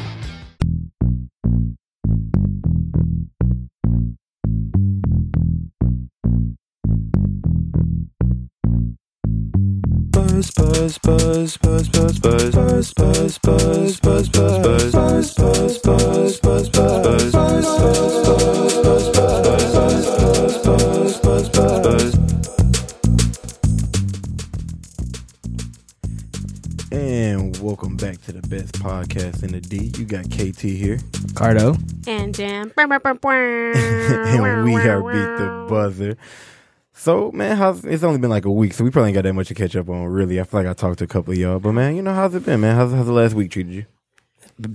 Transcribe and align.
Buzz, 10.10 10.50
buzz, 10.50 10.98
buzz, 10.98 11.58
buzz, 11.58 11.90
buzz, 11.90 12.20
buzz, 12.20 12.20
buzz, 12.20 12.94
buzz, 12.94 13.38
buzz, 13.38 14.00
buzz, 14.00 14.00
buzz, 14.00 14.30
buzz, 14.30 15.36
buzz, 15.36 15.78
buzz, 15.78 16.40
buzz, 16.40 16.70
buzz, 16.70 16.72
buzz, 16.72 18.37
best 28.50 28.74
podcast 28.80 29.44
in 29.44 29.52
the 29.52 29.62
D. 29.62 29.92
You 29.98 30.06
got 30.06 30.26
KT 30.26 30.62
here, 30.62 30.98
Cardo. 31.34 31.78
And 32.08 32.34
Jam. 32.34 32.72
and 32.78 34.64
we 34.64 34.76
are 34.76 35.02
beat 35.02 35.38
the 35.38 35.66
buzzer. 35.70 36.18
So 36.94 37.32
man, 37.32 37.58
how's 37.58 37.84
it's 37.86 38.04
only 38.04 38.20
been 38.20 38.30
like 38.30 38.46
a 38.46 38.52
week, 38.52 38.74
so 38.74 38.84
we 38.84 38.90
probably 38.90 39.10
ain't 39.10 39.16
got 39.16 39.24
that 39.24 39.34
much 39.34 39.50
to 39.50 39.54
catch 39.54 39.76
up 39.76 39.90
on. 39.90 40.06
Really, 40.06 40.40
I 40.40 40.44
feel 40.44 40.62
like 40.62 40.70
I 40.70 40.74
talked 40.74 41.00
to 41.00 41.04
a 41.06 41.08
couple 41.08 41.34
of 41.34 41.38
y'all, 41.40 41.60
but 41.60 41.74
man, 41.74 41.96
you 41.96 42.02
know 42.02 42.14
how's 42.14 42.34
it 42.34 42.46
been, 42.46 42.62
man? 42.62 42.76
How's, 42.76 42.92
how's 42.92 43.06
the 43.06 43.12
last 43.14 43.34
week 43.36 43.52
treated 43.52 43.74
you? 43.74 43.86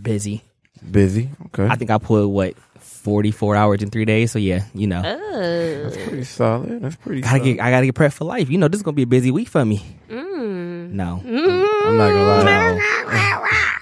Busy. 0.03 0.43
Busy, 0.89 1.31
okay. 1.47 1.67
I 1.67 1.77
think 1.77 1.91
I 1.91 1.99
put 1.99 2.27
what 2.29 2.55
forty 2.79 3.31
four 3.31 3.57
hours 3.57 3.83
in 3.83 3.91
three 3.91 4.05
days. 4.05 4.31
So 4.33 4.39
yeah, 4.39 4.65
you 4.75 4.87
know, 4.87 4.99
Uh, 5.01 5.91
pretty 5.91 6.25
solid. 6.25 6.83
That's 6.83 6.97
pretty. 6.97 7.21
gotta 7.23 7.39
solid. 7.39 7.45
get 7.57 7.61
I 7.61 7.71
gotta 7.71 7.87
get 7.87 7.95
prepped 7.95 8.13
for 8.15 8.25
life. 8.25 8.51
You 8.51 8.59
know, 8.59 8.69
this 8.69 8.79
is 8.79 8.83
gonna 8.83 8.95
be 8.95 9.03
a 9.03 9.07
busy 9.07 9.31
week 9.31 9.49
for 9.49 9.65
me. 9.65 9.83
mm. 10.09 10.91
No, 10.93 11.23
I'm 11.25 11.97
not 11.97 12.11
gonna 12.11 12.25
lie. 12.45 13.39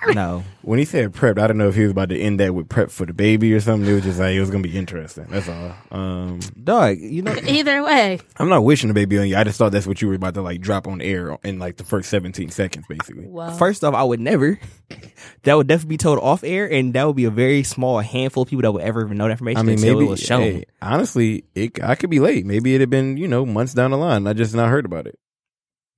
no. 0.15 0.45
When 0.63 0.79
he 0.79 0.85
said 0.85 1.13
prepped, 1.13 1.39
I 1.39 1.47
don't 1.47 1.59
know 1.59 1.69
if 1.69 1.75
he 1.75 1.83
was 1.83 1.91
about 1.93 2.11
to 2.11 2.19
end 2.19 2.41
that 2.41 2.55
with 2.55 2.69
prep 2.69 2.91
for 2.91 3.07
the 3.07 3.13
baby 3.13 3.53
or 3.55 3.61
something. 3.61 3.89
It 3.89 3.95
was 3.95 4.05
just 4.05 4.19
like 4.19 4.35
it 4.35 4.41
was 4.41 4.51
gonna 4.51 4.63
be 4.63 4.77
interesting. 4.77 5.27
That's 5.29 5.49
all. 5.49 5.75
Um, 5.91 6.41
Dog, 6.63 6.99
you 6.99 7.23
know, 7.23 7.35
Either 7.47 7.83
way. 7.83 8.21
I'm 8.37 8.49
not 8.49 8.65
wishing 8.65 8.89
the 8.89 8.95
baby 8.95 9.19
on 9.19 9.29
you. 9.29 9.37
I 9.37 9.45
just 9.45 9.59
thought 9.59 9.73
that's 9.73 9.87
what 9.87 10.03
you 10.03 10.09
were 10.09 10.15
about 10.15 10.35
to 10.35 10.43
like 10.43 10.61
drop 10.61 10.87
on 10.87 11.01
air 11.01 11.37
in 11.43 11.59
like 11.59 11.77
the 11.77 11.85
first 11.85 12.11
17 12.11 12.51
seconds, 12.51 12.85
basically. 12.89 13.27
Well, 13.27 13.53
first 13.57 13.85
off, 13.85 13.95
I 13.95 14.03
would 14.03 14.21
never. 14.21 14.59
That 15.45 15.55
would 15.55 15.69
definitely 15.69 15.95
be 15.95 15.99
told 15.99 16.19
off 16.19 16.45
air, 16.45 16.71
and 16.71 16.93
that 16.95 17.07
would 17.07 17.17
be 17.17 17.25
a 17.25 17.31
very 17.31 17.63
small 17.63 18.01
handful 18.01 18.43
of 18.43 18.49
people 18.49 18.63
that 18.63 18.73
would 18.73 18.83
ever 18.83 19.05
even 19.05 19.17
know 19.17 19.25
that 19.25 19.33
information 19.33 19.61
I 19.61 19.63
mean, 19.63 19.79
until 19.79 19.95
maybe 19.95 20.07
it 20.07 20.11
was 20.11 20.21
shown. 20.21 20.43
hey, 20.43 20.65
honestly, 20.83 21.45
it 21.55 21.83
I 21.83 21.95
could 21.95 22.11
be 22.11 22.21
late. 22.21 22.45
Maybe 22.45 22.75
it 22.75 22.81
had 22.81 22.91
been 22.91 23.17
you 23.17 23.29
know 23.29 23.47
months 23.47 23.73
down 23.73 23.93
the 23.93 23.97
line. 23.97 24.27
I 24.27 24.33
just 24.33 24.55
not 24.55 24.69
heard 24.69 24.85
about 24.85 25.07
it. 25.07 25.19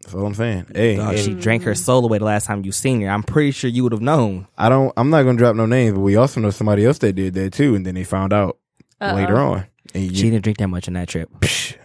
That's 0.03 0.14
all 0.14 0.27
I'm 0.27 0.34
saying. 0.34 0.67
Hey, 0.75 0.97
Dog, 0.97 1.14
hey, 1.14 1.22
she 1.22 1.34
drank 1.34 1.62
her 1.62 1.75
soul 1.75 2.05
away 2.05 2.19
the 2.19 2.25
last 2.25 2.47
time 2.47 2.64
you 2.64 2.72
seen 2.72 3.00
her. 3.03 3.08
I'm 3.11 3.22
pretty 3.22 3.53
sure 3.53 3.70
you 3.70 3.83
would 3.84 3.92
have 3.92 4.00
known. 4.03 4.48
I 4.59 4.69
don't. 4.69 4.92
I'm 4.97 5.11
not 5.11 5.22
gonna 5.22 5.39
drop 5.39 5.55
no 5.56 5.67
names, 5.67 5.94
but 5.94 6.00
we 6.00 6.17
also 6.17 6.41
know 6.41 6.50
somebody 6.50 6.84
else 6.84 6.98
that 6.98 7.12
did 7.14 7.34
that 7.34 7.53
too, 7.53 7.75
and 7.75 7.86
then 7.86 7.94
they 7.94 8.05
found 8.05 8.33
out 8.33 8.59
Uh-oh. 9.00 9.14
later 9.14 9.39
on. 9.39 9.67
And 9.94 10.17
She 10.17 10.31
didn't 10.31 10.42
drink 10.42 10.59
that 10.59 10.69
much 10.69 10.89
on 10.89 10.94
that 10.94 11.09
trip. 11.09 11.28
psh, 11.41 11.77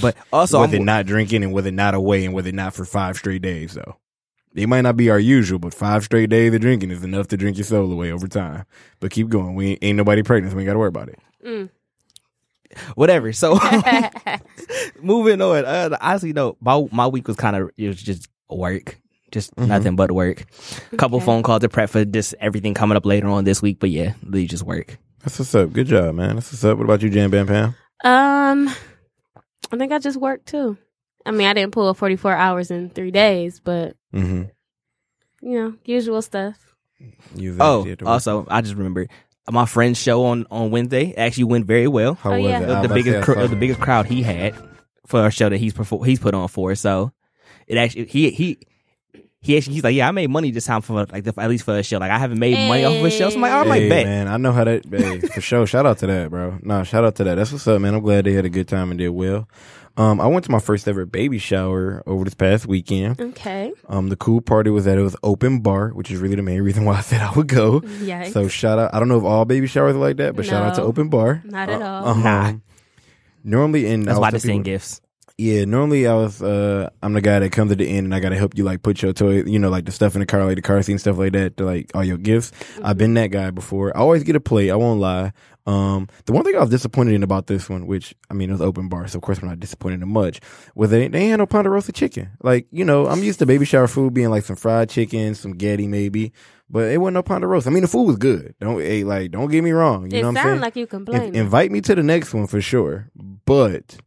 But 0.00 0.16
also, 0.32 0.60
was 0.60 0.72
I'm- 0.72 0.82
it 0.82 0.84
not 0.84 1.06
drinking 1.06 1.42
and 1.44 1.52
was 1.52 1.64
it 1.66 1.72
not 1.74 1.94
away 1.94 2.24
and 2.24 2.34
was 2.34 2.46
it 2.46 2.54
not 2.54 2.74
for 2.74 2.84
five 2.84 3.16
straight 3.16 3.42
days 3.42 3.74
though? 3.74 3.96
It 4.54 4.68
might 4.68 4.80
not 4.82 4.96
be 4.96 5.10
our 5.10 5.18
usual, 5.18 5.58
but 5.58 5.74
five 5.74 6.04
straight 6.04 6.30
days 6.30 6.52
of 6.54 6.60
drinking 6.60 6.90
is 6.90 7.04
enough 7.04 7.28
to 7.28 7.36
drink 7.36 7.56
your 7.58 7.64
soul 7.64 7.92
away 7.92 8.10
over 8.10 8.26
time. 8.26 8.64
But 9.00 9.10
keep 9.10 9.28
going. 9.28 9.54
We 9.54 9.66
ain't, 9.72 9.78
ain't 9.84 9.96
nobody 9.96 10.22
pregnant, 10.22 10.52
so 10.52 10.56
we 10.56 10.62
ain't 10.62 10.66
got 10.66 10.72
to 10.74 10.78
worry 10.78 10.88
about 10.88 11.08
it. 11.10 11.18
Mm. 11.46 11.68
Whatever. 12.94 13.32
So 13.32 13.58
moving 15.00 15.40
on. 15.40 15.64
Uh, 15.64 15.96
honestly, 16.00 16.32
no, 16.32 16.56
my 16.60 16.84
my 16.92 17.06
week 17.06 17.28
was 17.28 17.36
kind 17.36 17.56
of 17.56 17.70
it 17.76 17.88
was 17.88 18.02
just 18.02 18.28
work, 18.48 18.98
just 19.30 19.54
Mhm. 19.56 19.68
nothing 19.68 19.96
but 19.96 20.12
work. 20.12 20.44
Couple 20.96 21.16
Okay. 21.18 21.26
phone 21.26 21.42
calls 21.42 21.60
to 21.60 21.68
prep 21.68 21.90
for 21.90 22.04
just 22.04 22.34
everything 22.40 22.74
coming 22.74 22.96
up 22.96 23.06
later 23.06 23.28
on 23.28 23.44
this 23.44 23.62
week. 23.62 23.78
But 23.80 23.90
yeah, 23.90 24.14
really 24.24 24.46
just 24.46 24.62
work. 24.64 24.98
That's 25.22 25.38
what's 25.38 25.54
up. 25.54 25.72
Good 25.72 25.88
job, 25.88 26.14
man. 26.14 26.36
That's 26.36 26.52
what's 26.52 26.64
up. 26.64 26.78
What 26.78 26.84
about 26.84 27.02
you, 27.02 27.10
Jam 27.10 27.30
Bam 27.30 27.46
Pam? 27.46 27.74
Um, 28.04 28.68
I 29.72 29.76
think 29.76 29.90
I 29.92 29.98
just 29.98 30.20
worked 30.20 30.46
too. 30.46 30.76
I 31.24 31.32
mean, 31.32 31.48
I 31.48 31.54
didn't 31.54 31.72
pull 31.72 31.92
44 31.92 32.36
hours 32.36 32.70
in 32.70 32.90
three 32.90 33.10
days, 33.10 33.58
but, 33.58 33.96
Mm-hmm. 34.14 34.44
you 35.42 35.58
know, 35.60 35.74
usual 35.84 36.22
stuff. 36.22 36.76
You 37.34 37.56
Oh, 37.58 37.80
actually 37.80 37.90
had 37.90 38.02
also, 38.04 38.46
I 38.48 38.60
just 38.60 38.74
remembered 38.76 39.10
my 39.50 39.66
friend's 39.66 40.00
show 40.00 40.24
on 40.26 40.46
on 40.50 40.70
Wednesday 40.70 41.14
actually 41.16 41.44
went 41.44 41.66
very 41.66 41.86
well. 41.88 42.14
how 42.14 42.32
Oh, 42.32 42.36
was 42.40 42.44
yeah. 42.50 42.60
it? 42.60 42.66
The, 42.66 42.88
the 42.88 42.94
biggest 42.94 43.24
cr- 43.24 43.46
the 43.46 43.56
biggest 43.56 43.80
crowd 43.80 44.06
he 44.06 44.22
had 44.22 44.54
for 45.06 45.26
a 45.26 45.30
show 45.30 45.48
that 45.48 45.58
he's 45.58 45.72
perfor- 45.72 46.04
he's 46.06 46.18
put 46.18 46.34
on 46.34 46.48
for. 46.48 46.74
So 46.74 47.12
it 47.66 47.76
actually 47.78 48.06
he 48.06 48.30
he. 48.30 48.58
He 49.42 49.56
actually, 49.56 49.74
he's 49.74 49.84
like, 49.84 49.94
yeah, 49.94 50.08
I 50.08 50.10
made 50.10 50.28
money 50.28 50.50
this 50.50 50.64
time 50.64 50.80
for 50.80 51.06
like 51.12 51.22
the, 51.22 51.32
at 51.40 51.48
least 51.48 51.64
for 51.64 51.76
a 51.78 51.82
show. 51.84 51.98
Like 51.98 52.10
I 52.10 52.18
haven't 52.18 52.40
made 52.40 52.66
money 52.66 52.84
off 52.84 52.94
of 52.96 53.04
a 53.04 53.10
show. 53.12 53.28
So 53.30 53.36
I'm 53.36 53.42
like, 53.42 53.52
oh, 53.52 53.60
I 53.60 53.62
might 53.64 53.82
Hey, 53.82 53.88
bet. 53.88 54.06
man, 54.06 54.26
I 54.26 54.38
know 54.38 54.50
how 54.50 54.64
that. 54.64 54.84
Hey, 54.86 55.20
for 55.20 55.40
sure. 55.40 55.64
Shout 55.68 55.86
out 55.86 55.98
to 55.98 56.08
that, 56.08 56.30
bro. 56.30 56.58
No, 56.62 56.82
shout 56.82 57.04
out 57.04 57.14
to 57.16 57.24
that. 57.24 57.36
That's 57.36 57.52
what's 57.52 57.68
up, 57.68 57.80
man. 57.80 57.94
I'm 57.94 58.00
glad 58.00 58.24
they 58.24 58.32
had 58.32 58.44
a 58.44 58.48
good 58.48 58.66
time 58.66 58.90
and 58.90 58.98
did 58.98 59.10
well. 59.10 59.46
Um, 59.98 60.20
I 60.20 60.26
went 60.26 60.44
to 60.44 60.50
my 60.50 60.58
first 60.58 60.86
ever 60.86 61.06
baby 61.06 61.38
shower 61.38 62.02
over 62.06 62.24
this 62.24 62.34
past 62.34 62.66
weekend. 62.66 63.18
Okay. 63.20 63.72
Um, 63.88 64.08
the 64.08 64.16
cool 64.16 64.42
part 64.42 64.66
was 64.70 64.84
that 64.84 64.98
it 64.98 65.02
was 65.02 65.16
open 65.22 65.60
bar, 65.60 65.88
which 65.90 66.10
is 66.10 66.20
really 66.20 66.34
the 66.36 66.42
main 66.42 66.60
reason 66.60 66.84
why 66.86 66.96
I 66.96 67.00
said 67.00 67.22
I 67.22 67.32
would 67.32 67.48
go. 67.48 67.80
Yikes. 67.80 68.32
So 68.32 68.46
shout 68.48 68.78
out. 68.78 68.92
I 68.94 68.98
don't 68.98 69.08
know 69.08 69.18
if 69.18 69.24
all 69.24 69.44
baby 69.46 69.66
showers 69.66 69.96
are 69.96 69.98
like 69.98 70.18
that, 70.18 70.36
but 70.36 70.44
shout 70.44 70.62
out 70.62 70.74
to 70.74 70.82
open 70.82 71.08
bar. 71.08 71.40
not 71.44 71.68
at 71.70 71.80
all. 71.80 72.08
Uh-huh. 72.08 72.20
Nah. 72.22 72.52
Normally, 73.42 73.86
in 73.86 74.02
That's 74.02 74.16
I 74.16 74.20
why 74.20 74.30
was 74.30 74.42
they 74.42 74.48
telling 74.48 74.58
send 74.58 74.64
gifts. 74.64 75.00
Yeah, 75.38 75.66
normally 75.66 76.06
I 76.06 76.14
was 76.14 76.40
uh 76.40 76.88
I'm 77.02 77.12
the 77.12 77.20
guy 77.20 77.38
that 77.40 77.52
comes 77.52 77.70
at 77.70 77.76
the 77.78 77.86
end 77.86 78.06
and 78.06 78.14
I 78.14 78.20
gotta 78.20 78.36
help 78.36 78.56
you 78.56 78.64
like 78.64 78.82
put 78.82 79.02
your 79.02 79.12
toy 79.12 79.42
you 79.42 79.58
know, 79.58 79.68
like 79.68 79.84
the 79.84 79.92
stuff 79.92 80.14
in 80.14 80.20
the 80.20 80.26
car, 80.26 80.42
like 80.46 80.56
the 80.56 80.62
car 80.62 80.80
seat 80.82 80.92
and 80.92 81.00
stuff 81.00 81.18
like 81.18 81.32
that, 81.34 81.58
to 81.58 81.64
like 81.66 81.90
all 81.94 82.02
your 82.04 82.16
gifts. 82.16 82.52
I've 82.82 82.96
been 82.96 83.12
that 83.14 83.30
guy 83.32 83.50
before. 83.50 83.94
I 83.94 84.00
always 84.00 84.22
get 84.24 84.34
a 84.36 84.40
plate, 84.40 84.70
I 84.70 84.76
won't 84.76 84.98
lie. 85.00 85.32
Um 85.66 86.08
the 86.24 86.32
one 86.32 86.42
thing 86.44 86.56
I 86.56 86.60
was 86.60 86.70
disappointed 86.70 87.12
in 87.12 87.22
about 87.22 87.48
this 87.48 87.68
one, 87.68 87.86
which 87.86 88.14
I 88.30 88.34
mean 88.34 88.48
it 88.48 88.52
was 88.52 88.62
open 88.62 88.88
bar, 88.88 89.06
so 89.08 89.18
of 89.18 89.22
course 89.22 89.40
I'm 89.42 89.48
not 89.48 89.60
disappointed 89.60 90.00
in 90.00 90.08
much, 90.08 90.40
was 90.74 90.88
they 90.88 91.08
they 91.08 91.26
had 91.26 91.36
no 91.36 91.44
ponderosa 91.46 91.92
chicken. 91.92 92.30
Like, 92.42 92.66
you 92.70 92.84
know, 92.84 93.06
I'm 93.06 93.22
used 93.22 93.40
to 93.40 93.46
baby 93.46 93.66
shower 93.66 93.88
food 93.88 94.14
being 94.14 94.30
like 94.30 94.44
some 94.44 94.56
fried 94.56 94.88
chicken, 94.88 95.34
some 95.34 95.52
Getty 95.52 95.86
maybe. 95.86 96.32
But 96.70 96.90
it 96.90 96.98
wasn't 96.98 97.14
no 97.14 97.22
ponderosa. 97.22 97.68
I 97.68 97.72
mean 97.72 97.82
the 97.82 97.88
food 97.88 98.04
was 98.04 98.16
good. 98.16 98.54
Don't 98.58 98.80
hey, 98.80 99.04
like 99.04 99.32
don't 99.32 99.50
get 99.50 99.62
me 99.62 99.72
wrong. 99.72 100.10
You 100.10 100.18
it 100.18 100.22
know 100.22 100.28
what 100.28 100.38
I'm 100.38 100.44
saying? 100.44 100.60
like 100.60 100.76
you 100.76 100.88
In- 101.12 101.34
invite 101.36 101.70
me 101.70 101.82
to 101.82 101.94
the 101.94 102.02
next 102.02 102.32
one 102.32 102.46
for 102.46 102.60
sure. 102.62 103.10
But 103.44 103.98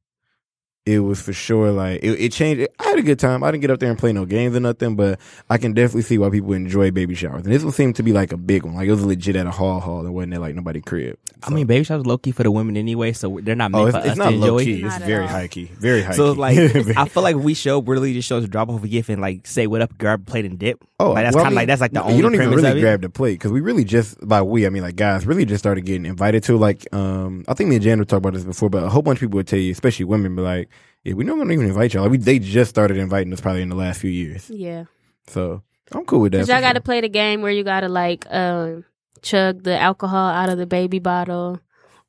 it 0.90 1.00
was 1.00 1.22
for 1.22 1.34
sure 1.34 1.72
like 1.72 2.00
it, 2.02 2.20
it 2.20 2.32
changed. 2.32 2.68
I 2.80 2.84
had 2.84 3.00
a 3.00 3.04
good 3.04 3.20
time. 3.20 3.44
I 3.44 3.52
didn't 3.52 3.62
get 3.62 3.70
up 3.70 3.80
there 3.80 3.92
and 3.92 4.00
play 4.00 4.12
no 4.12 4.26
games 4.26 4.56
or 4.56 4.60
nothing, 4.60 4.96
but 4.96 5.20
I 5.48 5.60
can 5.60 5.74
definitely 5.74 6.02
see 6.02 6.18
why 6.18 6.32
people 6.32 6.54
enjoy 6.54 6.90
baby 6.90 7.14
showers. 7.14 7.44
And 7.44 7.54
this 7.54 7.64
one 7.64 7.74
seemed 7.74 7.96
to 7.98 8.04
be 8.04 8.12
like 8.12 8.32
a 8.32 8.38
big 8.38 8.64
one. 8.64 8.74
Like 8.74 8.88
it 8.88 8.92
was 8.92 9.06
legit 9.06 9.36
at 9.36 9.46
a 9.46 9.52
hall 9.52 9.80
hall. 9.80 10.06
It 10.06 10.10
wasn't 10.10 10.34
at 10.34 10.42
like 10.42 10.56
nobody 10.56 10.82
crib. 10.82 11.20
I 11.44 11.52
mean, 11.52 11.68
baby 11.68 11.84
showers 11.84 12.08
low 12.08 12.18
key 12.18 12.32
for 12.32 12.42
the 12.42 12.50
women 12.50 12.76
anyway, 12.76 13.14
so 13.14 13.40
they're 13.44 13.56
not 13.56 13.72
meant 13.72 13.90
oh, 13.90 13.92
for 13.92 13.98
it's, 14.00 14.08
us 14.10 14.18
not 14.18 14.32
to 14.32 14.36
low 14.36 14.58
enjoy. 14.58 14.66
key. 14.66 14.84
It's 14.84 15.00
Not 15.00 15.02
very 15.04 15.28
high 15.28 15.48
key. 15.48 15.66
Very 15.66 16.02
high 16.02 16.12
key. 16.12 16.18
So 16.18 16.34
key. 16.34 16.40
like, 16.40 16.58
I 16.98 17.08
feel 17.08 17.22
like 17.22 17.36
we 17.36 17.54
show 17.54 17.82
really 17.82 18.14
just 18.14 18.28
shows 18.28 18.44
a 18.44 18.48
drop 18.48 18.70
off 18.70 18.84
a 18.84 18.88
gift 18.88 19.10
and 19.10 19.22
like 19.22 19.46
say 19.46 19.68
what 19.68 19.82
up, 19.82 19.96
grab 20.00 20.22
a 20.22 20.26
plate 20.26 20.46
and 20.46 20.58
dip. 20.58 20.84
Oh, 21.00 21.12
like 21.12 21.26
that's 21.26 21.36
well, 21.36 21.46
kind 21.46 21.54
of 21.54 21.54
mean, 21.54 21.56
like 21.58 21.68
that's 21.68 21.82
like 21.82 21.92
the 21.92 22.00
no, 22.00 22.06
only 22.06 22.18
You 22.18 22.22
don't 22.24 22.34
even 22.34 22.50
really 22.50 22.82
grab 22.82 23.02
the 23.02 23.10
plate 23.10 23.34
because 23.34 23.52
we 23.52 23.62
really 23.62 23.84
just 23.84 24.18
by 24.28 24.42
we 24.42 24.66
I 24.66 24.70
mean 24.70 24.84
like 24.84 24.96
guys 24.96 25.26
really 25.26 25.46
just 25.46 25.62
started 25.62 25.86
getting 25.86 26.06
invited 26.06 26.44
to 26.44 26.58
like 26.58 26.92
um 26.94 27.46
I 27.48 27.54
think 27.54 27.70
me 27.70 27.76
and 27.76 27.84
Jan 27.84 28.00
would 28.00 28.10
talk 28.10 28.18
about 28.18 28.34
this 28.34 28.44
before, 28.44 28.70
but 28.70 28.84
a 28.84 28.90
whole 28.90 29.02
bunch 29.02 29.18
of 29.18 29.22
people 29.22 29.38
would 29.38 29.48
tell 29.48 29.60
you, 29.60 29.72
especially 29.72 30.06
women, 30.06 30.36
be 30.36 30.42
like, 30.42 30.70
yeah, 31.04 31.14
we 31.14 31.24
don't 31.24 31.52
even 31.52 31.66
invite 31.66 31.94
y'all. 31.94 32.04
Like, 32.04 32.12
we 32.12 32.18
they 32.18 32.40
just 32.40 32.70
started 32.70 32.98
inviting 32.98 33.32
us 33.34 33.42
probably 33.42 33.62
in 33.62 33.70
the 33.70 33.76
last 33.76 34.02
few 34.02 34.12
years, 34.12 34.50
yeah. 34.50 34.86
so 35.28 35.64
I'm 35.92 36.06
cool 36.06 36.22
with 36.22 36.34
that. 36.34 36.40
Because 36.40 36.50
y'all 36.50 36.62
got 36.62 36.74
to 36.74 36.78
sure. 36.78 36.84
play 36.84 37.02
the 37.02 37.10
game 37.10 37.42
where 37.42 37.52
you 37.52 37.64
got 37.64 37.82
to 37.82 37.90
like 37.90 38.26
um, 38.30 38.86
chug 39.22 39.64
the 39.64 39.80
alcohol 39.80 40.30
out 40.30 40.50
of 40.50 40.58
the 40.58 40.66
baby 40.66 41.00
bottle, 41.00 41.60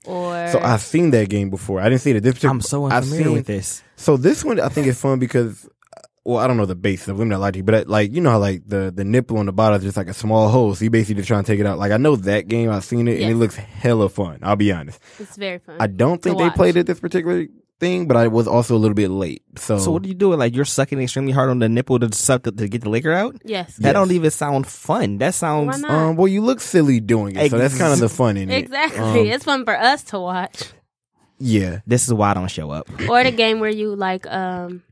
or 0.05 0.49
So 0.49 0.59
I've 0.61 0.81
seen 0.83 1.11
that 1.11 1.29
game 1.29 1.51
before. 1.51 1.81
I 1.81 1.89
didn't 1.89 2.01
see 2.01 2.11
it. 2.11 2.23
This 2.23 2.35
particular, 2.35 2.55
I'm 2.55 2.61
so 2.61 2.87
I've 2.87 3.05
unfamiliar 3.05 3.25
seen- 3.25 3.33
with 3.35 3.47
this. 3.47 3.83
So 3.97 4.17
this 4.17 4.45
one 4.45 4.59
I 4.61 4.69
think 4.69 4.87
is 4.87 5.01
fun 5.01 5.19
because, 5.19 5.69
well, 6.25 6.39
I 6.39 6.47
don't 6.47 6.57
know 6.57 6.67
the 6.67 6.75
base 6.75 7.07
of 7.09 7.19
them 7.19 7.29
that 7.31 7.39
like 7.39 7.57
you, 7.57 7.63
but 7.63 7.87
like 7.87 8.13
you 8.13 8.21
know 8.21 8.31
how 8.31 8.39
like 8.39 8.63
the 8.67 8.93
the 8.95 9.05
nipple 9.05 9.39
on 9.39 9.47
the 9.47 9.53
bottom 9.53 9.77
is 9.79 9.85
just 9.85 9.97
like 9.97 10.09
a 10.09 10.15
small 10.15 10.49
hole, 10.49 10.75
so 10.75 10.85
you 10.85 10.91
basically 10.91 11.17
just 11.17 11.29
trying 11.29 11.45
to 11.45 11.53
take 11.53 11.61
it 11.61 11.67
out. 11.67 11.79
Like 11.79 11.93
I 11.93 11.97
know 11.97 12.17
that 12.17 12.49
game. 12.49 12.71
I've 12.71 12.85
seen 12.85 13.09
it 13.09 13.21
and 13.21 13.31
it 13.31 13.37
looks 13.37 13.57
hella 13.57 14.09
fun. 14.09 14.41
I'll 14.43 14.57
be 14.57 14.73
honest. 14.73 14.99
it's 15.19 15.37
very 15.37 15.59
fun. 15.59 15.77
I 15.79 15.87
don't 15.87 16.21
think 16.23 16.39
they 16.39 16.45
watch. 16.45 16.55
played 16.57 16.77
it 16.77 16.87
this 16.87 17.01
particular 17.01 17.47
thing, 17.81 18.07
but 18.07 18.17
I 18.17 18.29
was 18.29 18.47
also 18.47 18.77
a 18.77 18.79
little 18.79 18.95
bit 18.95 19.11
late. 19.11 19.43
So, 19.57 19.79
So 19.79 19.91
what 19.91 20.03
do 20.03 20.09
you 20.09 20.15
do? 20.15 20.35
Like 20.35 20.55
you're 20.55 20.65
sucking 20.65 21.01
extremely 21.01 21.33
hard 21.33 21.51
on 21.51 21.59
the 21.59 21.69
nipple 21.69 21.99
to 21.99 22.15
suck 22.15 22.45
the, 22.45 22.53
to 22.53 22.69
get 22.69 22.83
the 22.83 22.91
liquor 22.91 23.13
out? 23.13 23.37
yes, 23.45 23.77
That 23.79 23.95
don't 23.95 24.13
even 24.13 24.31
sound 24.31 24.67
fun. 24.67 25.19
That 25.19 25.27
Why 25.27 25.31
sounds. 25.31 25.81
not? 25.81 25.91
um, 25.91 26.17
well, 26.17 26.29
you 26.29 26.43
look 26.43 26.61
silly 26.61 27.01
doing 27.01 27.35
it, 27.37 27.51
so 27.51 27.59
that's 27.59 27.77
kind 27.77 27.93
of 27.93 27.99
the 27.99 28.09
fun 28.09 28.37
in 28.37 28.51
it. 28.51 28.59
exactly. 28.59 29.01
Um, 29.01 29.27
it's 29.27 29.45
fun 29.45 29.65
for 29.65 29.77
us 29.77 30.05
to 30.05 30.21
watch, 30.21 30.63
yeah, 31.39 31.81
This 31.87 32.07
is 32.07 32.13
why 32.15 32.31
I 32.31 32.35
don't 32.35 32.49
show 32.51 32.71
up. 32.71 32.87
or 33.09 33.25
the 33.25 33.33
game 33.33 33.61
where 33.61 33.71
you 33.71 33.97
like 33.97 34.27
um 34.27 34.83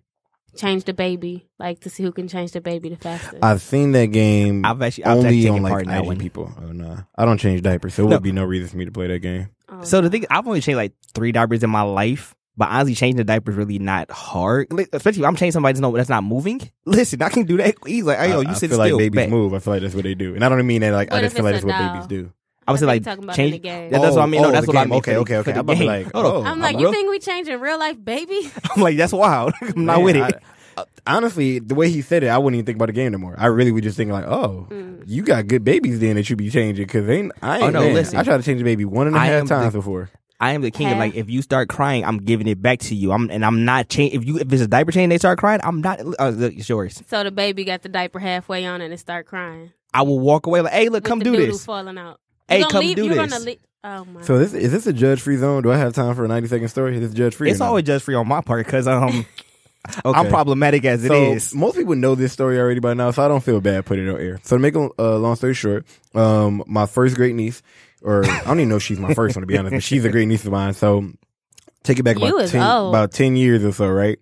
change 0.57 0.85
the 0.85 0.95
baby, 0.95 1.47
like 1.59 1.81
to 1.81 1.91
see 1.91 2.03
who 2.03 2.11
can 2.11 2.27
change 2.27 2.53
the 2.53 2.61
baby 2.61 2.89
the 2.89 2.97
fastest. 2.97 3.37
I've 3.45 3.61
seen 3.63 3.93
that 3.93 4.07
game. 4.07 4.65
I've 4.65 4.81
actually 4.83 5.05
I've 5.05 5.19
actually 5.19 5.27
only 5.29 5.43
taken 5.43 5.55
on 5.57 5.63
like 5.63 5.71
part 5.73 5.83
in 5.85 5.89
that 5.91 6.03
Asian 6.05 6.19
people. 6.19 6.53
Oh 6.61 6.73
no, 6.73 6.99
I 7.17 7.25
don't 7.27 7.39
change 7.39 7.63
diapers, 7.63 7.95
so 7.95 8.05
it 8.05 8.09
No. 8.09 8.17
would 8.17 8.23
be 8.23 8.33
no 8.33 8.45
reason 8.45 8.69
for 8.69 8.77
me 8.77 8.87
to 8.87 8.91
play 8.91 9.07
that 9.09 9.19
game. 9.21 9.51
Um, 9.69 9.85
So 9.85 10.01
the 10.01 10.09
thing, 10.11 10.25
I've 10.31 10.47
only 10.49 10.61
changed 10.63 10.79
like 10.79 10.95
three 11.15 11.31
diapers 11.33 11.63
in 11.63 11.71
my 11.71 11.83
life, 11.83 12.35
But 12.59 12.69
honestly, 12.71 12.95
changing 12.97 13.17
the 13.19 13.25
diaper 13.25 13.53
is 13.53 13.57
really 13.57 13.79
not 13.79 14.11
hard. 14.11 14.67
Especially 14.93 15.23
if 15.23 15.27
I'm 15.29 15.37
changing 15.37 15.53
somebody 15.53 15.75
that's 15.75 15.81
not, 15.81 15.95
that's 15.95 16.09
not 16.11 16.25
moving. 16.25 16.61
Listen, 16.85 17.23
I 17.23 17.29
can 17.31 17.47
do 17.47 17.57
that 17.59 17.77
easy. 17.87 18.03
Like, 18.03 18.19
hey, 18.19 18.31
yo, 18.31 18.41
you 18.41 18.49
I, 18.49 18.53
sit 18.55 18.73
I 18.73 18.75
feel 18.77 18.85
still. 18.85 18.97
like 18.97 18.99
babies 18.99 19.17
bet. 19.17 19.31
move. 19.31 19.55
I 19.55 19.61
feel 19.61 19.73
like 19.75 19.83
that's 19.83 19.95
what 19.95 20.03
they 20.05 20.15
do, 20.15 20.35
and 20.35 20.45
I 20.45 20.49
don't 20.51 20.67
mean 20.67 20.81
that 20.83 20.93
like 20.93 21.11
What 21.11 21.19
I 21.19 21.23
just 21.23 21.37
feel 21.37 21.45
like 21.45 21.55
that's 21.55 21.65
what 21.65 21.73
doll? 21.79 21.93
babies 21.95 22.07
do. 22.09 22.33
I 22.67 22.73
would 22.73 22.81
say 22.81 22.87
like 22.87 23.03
talking 23.05 23.25
about 23.25 23.37
change. 23.37 23.55
in 23.55 23.63
the 23.63 23.69
game. 23.69 23.91
That- 23.93 24.03
that's 24.03 24.15
what 24.17 24.23
I 24.23 24.27
mean. 24.27 24.41
Oh, 24.41 24.45
no, 24.49 24.51
that's 24.53 24.67
the 24.67 24.73
what 24.73 24.77
I 24.77 24.83
game. 24.83 24.91
mean. 24.91 24.99
Okay, 24.99 25.17
okay, 25.19 25.37
okay. 25.39 25.53
I'm 25.53 25.59
about 25.61 25.77
to 25.79 25.85
like, 25.85 26.09
oh, 26.15 26.43
I'm 26.43 26.59
like, 26.61 26.75
I'm 26.75 26.81
you 26.81 26.87
real- 26.87 26.93
think 26.93 27.11
we 27.11 27.19
changing 27.21 27.59
real 27.61 27.79
life 27.79 27.97
baby? 28.05 28.51
I'm 28.77 28.83
like, 28.83 28.97
that's 28.99 29.13
wild. 29.15 29.55
I'm 29.63 29.85
not 29.87 29.97
Man, 29.99 30.03
with 30.05 30.17
it. 30.17 30.23
I- 30.23 30.41
uh, 30.77 30.85
honestly, 31.09 31.59
the 31.61 31.75
way 31.75 31.91
he 31.91 32.03
said 32.03 32.23
it, 32.23 32.29
I 32.29 32.39
wouldn't 32.39 32.57
even 32.57 32.67
think 32.67 32.77
about 32.77 32.87
the 32.87 32.93
game 32.93 33.07
anymore. 33.09 33.35
I 33.39 33.47
really 33.47 33.73
was 33.73 33.83
just 33.83 33.97
thinking 33.97 34.13
like, 34.13 34.27
oh, 34.27 34.67
Mm. 34.71 35.03
you 35.07 35.23
got 35.23 35.47
good 35.47 35.65
babies 35.65 35.99
then 35.99 36.17
that 36.17 36.29
you 36.31 36.37
be 36.37 36.51
changing 36.51 36.87
because 36.87 37.09
ain't 37.09 37.33
I 37.43 37.57
ain't. 37.57 37.65
Oh, 37.65 37.71
no, 37.71 37.81
man, 37.81 37.95
listen. 37.95 38.17
I 38.19 38.23
tried 38.23 38.37
to 38.37 38.43
change 38.43 38.61
a 38.61 38.65
baby 38.65 38.85
one 38.85 39.07
and 39.07 39.17
a 39.17 39.19
I 39.19 39.27
half 39.27 39.49
times 39.49 39.73
the- 39.73 39.79
before. 39.79 40.11
I 40.41 40.53
am 40.53 40.61
the 40.63 40.71
king. 40.71 40.91
of 40.93 40.99
Like, 40.99 41.15
if 41.15 41.29
you 41.29 41.43
start 41.43 41.69
crying, 41.69 42.05
I'm 42.05 42.19
giving 42.19 42.47
it 42.47 42.63
back 42.63 42.79
to 42.81 42.95
you. 42.95 43.13
I'm 43.13 43.31
and 43.31 43.45
I'm 43.45 43.65
not 43.65 43.89
change. 43.89 44.15
If 44.15 44.25
you 44.25 44.39
if 44.39 44.53
it's 44.53 44.63
a 44.63 44.69
diaper 44.69 44.93
change, 44.93 45.11
they 45.11 45.19
start 45.19 45.39
crying. 45.39 45.61
I'm 45.65 45.81
not. 45.81 46.01
Uh, 46.01 46.29
look, 46.29 46.55
it's 46.55 46.69
yours. 46.69 47.03
so 47.09 47.25
the 47.25 47.31
baby 47.31 47.65
got 47.65 47.83
the 47.83 47.89
diaper 47.89 48.19
halfway 48.19 48.65
on 48.65 48.81
and 48.81 48.93
it 48.95 48.99
start 48.99 49.27
crying. 49.27 49.73
I 49.93 50.03
will 50.03 50.21
walk 50.21 50.47
away 50.47 50.61
like, 50.61 50.73
hey, 50.73 50.85
look, 50.91 51.03
With 51.03 51.05
come 51.05 51.19
the 51.21 51.25
do 51.25 51.33
doo-doo 51.33 51.53
this. 51.53 51.65
falling 51.65 51.99
out. 51.99 52.21
Hey, 52.49 52.59
You 52.59 52.63
gonna 52.65 52.73
come 52.73 52.81
leave, 52.81 52.97
do 52.97 53.05
you're 53.07 53.27
this. 53.27 53.45
Gonna 53.45 53.57
oh 53.85 54.05
my. 54.05 54.23
So 54.23 54.39
this 54.39 54.55
is 54.55 54.71
this 54.71 54.87
a 54.87 54.93
judge 54.93 55.21
free 55.21 55.37
zone? 55.37 55.63
Do 55.63 55.73
I 55.73 55.77
have 55.77 55.93
time 55.93 56.15
for 56.15 56.25
a 56.25 56.29
ninety 56.29 56.49
second 56.49 56.69
story? 56.69 56.95
Is 56.95 57.01
this 57.01 57.15
judge 57.15 57.35
free? 57.35 57.51
It's 57.51 57.61
always 57.61 57.85
judge 57.85 58.03
free 58.03 58.15
on 58.15 58.29
my 58.29 58.41
part 58.41 58.65
because 58.65 58.87
um, 58.87 59.27
I'm 60.05 60.29
problematic 60.29 60.85
as 60.85 61.05
it 61.05 61.09
so 61.09 61.33
is. 61.33 61.55
most 61.55 61.77
people 61.77 61.95
know 61.95 62.15
this 62.15 62.33
story 62.33 62.59
already 62.59 62.81
by 62.81 62.95
now, 62.95 63.11
so 63.11 63.25
I 63.25 63.29
don't 63.29 63.43
feel 63.43 63.61
bad 63.61 63.87
putting 63.87 64.07
it 64.07 64.11
on 64.11 64.21
air. 64.21 64.41
So 64.43 64.57
to 64.57 64.61
make 64.61 64.75
a 64.77 64.89
uh, 64.99 65.19
long 65.19 65.37
story 65.37 65.55
short, 65.55 65.85
um, 66.15 66.63
my 66.67 66.87
first 66.87 67.17
great 67.17 67.35
niece, 67.35 67.63
or 68.03 68.25
I 68.25 68.45
don't 68.45 68.61
even 68.61 68.69
know 68.69 68.77
if 68.77 68.83
she's 68.83 68.99
my 69.01 69.15
first 69.15 69.37
one 69.37 69.43
to 69.43 69.47
be 69.47 69.57
honest, 69.59 69.75
but 69.75 69.83
she's 69.83 70.05
a 70.05 70.11
great 70.11 70.27
niece 70.29 70.45
of 70.45 70.53
mine. 70.53 70.75
So 70.75 71.11
take 71.83 71.99
it 71.99 72.03
back 72.03 72.19
You 72.19 72.27
about 72.27 72.41
is 72.43 72.53
ten, 72.53 72.63
old. 72.63 72.95
about 72.95 73.13
ten 73.13 73.37
years 73.37 73.65
or 73.65 73.73
so, 73.73 73.89
right? 73.89 74.19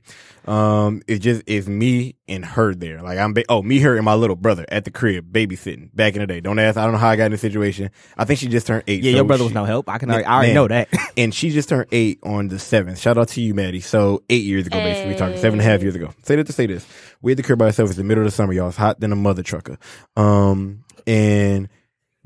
Um, 0.46 1.02
it 1.08 1.19
just 1.19 1.43
is 1.49 1.69
me 1.69 2.14
and 2.28 2.44
her 2.44 2.73
there. 2.73 3.02
Like 3.02 3.19
I'm, 3.19 3.34
ba- 3.34 3.43
oh, 3.49 3.62
me, 3.62 3.81
her, 3.81 3.96
and 3.96 4.05
my 4.05 4.14
little 4.14 4.37
brother 4.37 4.64
at 4.69 4.84
the 4.84 4.93
crib 4.93 5.32
babysitting 5.32 5.90
back 5.93 6.14
in 6.14 6.20
the 6.20 6.26
day. 6.28 6.40
Don't 6.40 6.61
ask. 6.61 6.76
I 6.78 6.84
don't 6.84 6.93
know 6.93 6.99
how 6.99 7.08
I 7.08 7.17
got 7.17 7.25
in 7.25 7.32
this 7.32 7.40
situation. 7.40 7.90
I 8.17 8.25
think 8.26 8.38
she 8.38 8.46
just 8.46 8.64
turned 8.69 8.84
eight. 8.87 9.02
yeah, 9.02 9.11
so 9.11 9.17
your 9.17 9.25
brother 9.25 9.43
was 9.43 9.50
she- 9.50 9.55
no 9.56 9.64
help. 9.64 9.88
I 9.88 9.99
can. 9.99 10.08
Man, 10.08 10.14
already, 10.19 10.26
I 10.28 10.32
already 10.34 10.49
man. 10.50 10.55
know 10.55 10.69
that. 10.69 10.88
and 11.17 11.34
she 11.34 11.50
just 11.50 11.69
turned 11.69 11.88
eight 11.90 12.20
on 12.23 12.46
the 12.46 12.61
seventh. 12.61 13.00
Shout 13.00 13.19
out 13.19 13.26
to 13.31 13.40
you, 13.40 13.55
Maddie. 13.55 13.81
So 13.81 14.23
eight 14.31 14.44
years 14.44 14.69
ago, 14.69 14.78
basically, 14.78 15.14
we 15.14 15.19
talking 15.19 15.37
seven 15.38 15.58
and 15.58 15.69
a 15.69 15.70
half 15.73 15.82
years 15.82 15.96
ago. 15.96 16.14
Say 16.23 16.37
that 16.37 16.46
to 16.46 16.52
say 16.52 16.67
this: 16.67 16.87
we 17.23 17.32
had 17.32 17.38
the 17.38 17.43
crib 17.43 17.58
by 17.58 17.64
ourselves. 17.67 17.90
It's 17.90 17.99
the 17.99 18.05
middle 18.05 18.23
of 18.23 18.31
the 18.31 18.37
summer, 18.37 18.52
y'all. 18.52 18.69
It's 18.69 18.76
hot 18.76 19.00
than 19.00 19.11
a 19.11 19.17
mother 19.17 19.43
trucker. 19.43 19.78
Um, 20.17 20.84
and 21.08 21.69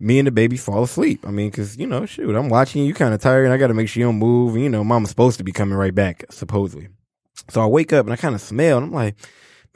me 0.01 0.19
and 0.19 0.27
the 0.27 0.33
baby 0.33 0.57
fall 0.57 0.83
asleep. 0.83 1.27
I 1.27 1.31
mean, 1.31 1.51
because 1.51 1.77
you 1.77 1.87
know, 1.87 2.07
shoot, 2.07 2.35
I'm 2.35 2.49
watching 2.49 2.85
you, 2.85 2.95
kind 2.95 3.15
of 3.15 3.21
tired, 3.21 3.45
and 3.45 3.53
I 3.53 3.59
got 3.59 3.69
to 3.69 3.75
make 3.75 3.89
sure 3.89 4.01
you 4.01 4.07
don't 4.07 4.19
move. 4.19 4.55
And, 4.55 4.65
you 4.65 4.71
know, 4.71 4.83
mama's 4.83 5.11
supposed 5.11 5.39
to 5.39 5.45
be 5.45 5.53
coming 5.53 5.77
right 5.77 5.95
back, 5.95 6.25
supposedly. 6.31 6.89
So 7.49 7.61
I 7.61 7.67
wake 7.67 7.93
up 7.93 8.07
and 8.07 8.13
I 8.13 8.17
kind 8.17 8.35
of 8.35 8.41
smell, 8.41 8.79
and 8.79 8.87
I'm 8.87 8.93
like, 8.93 9.17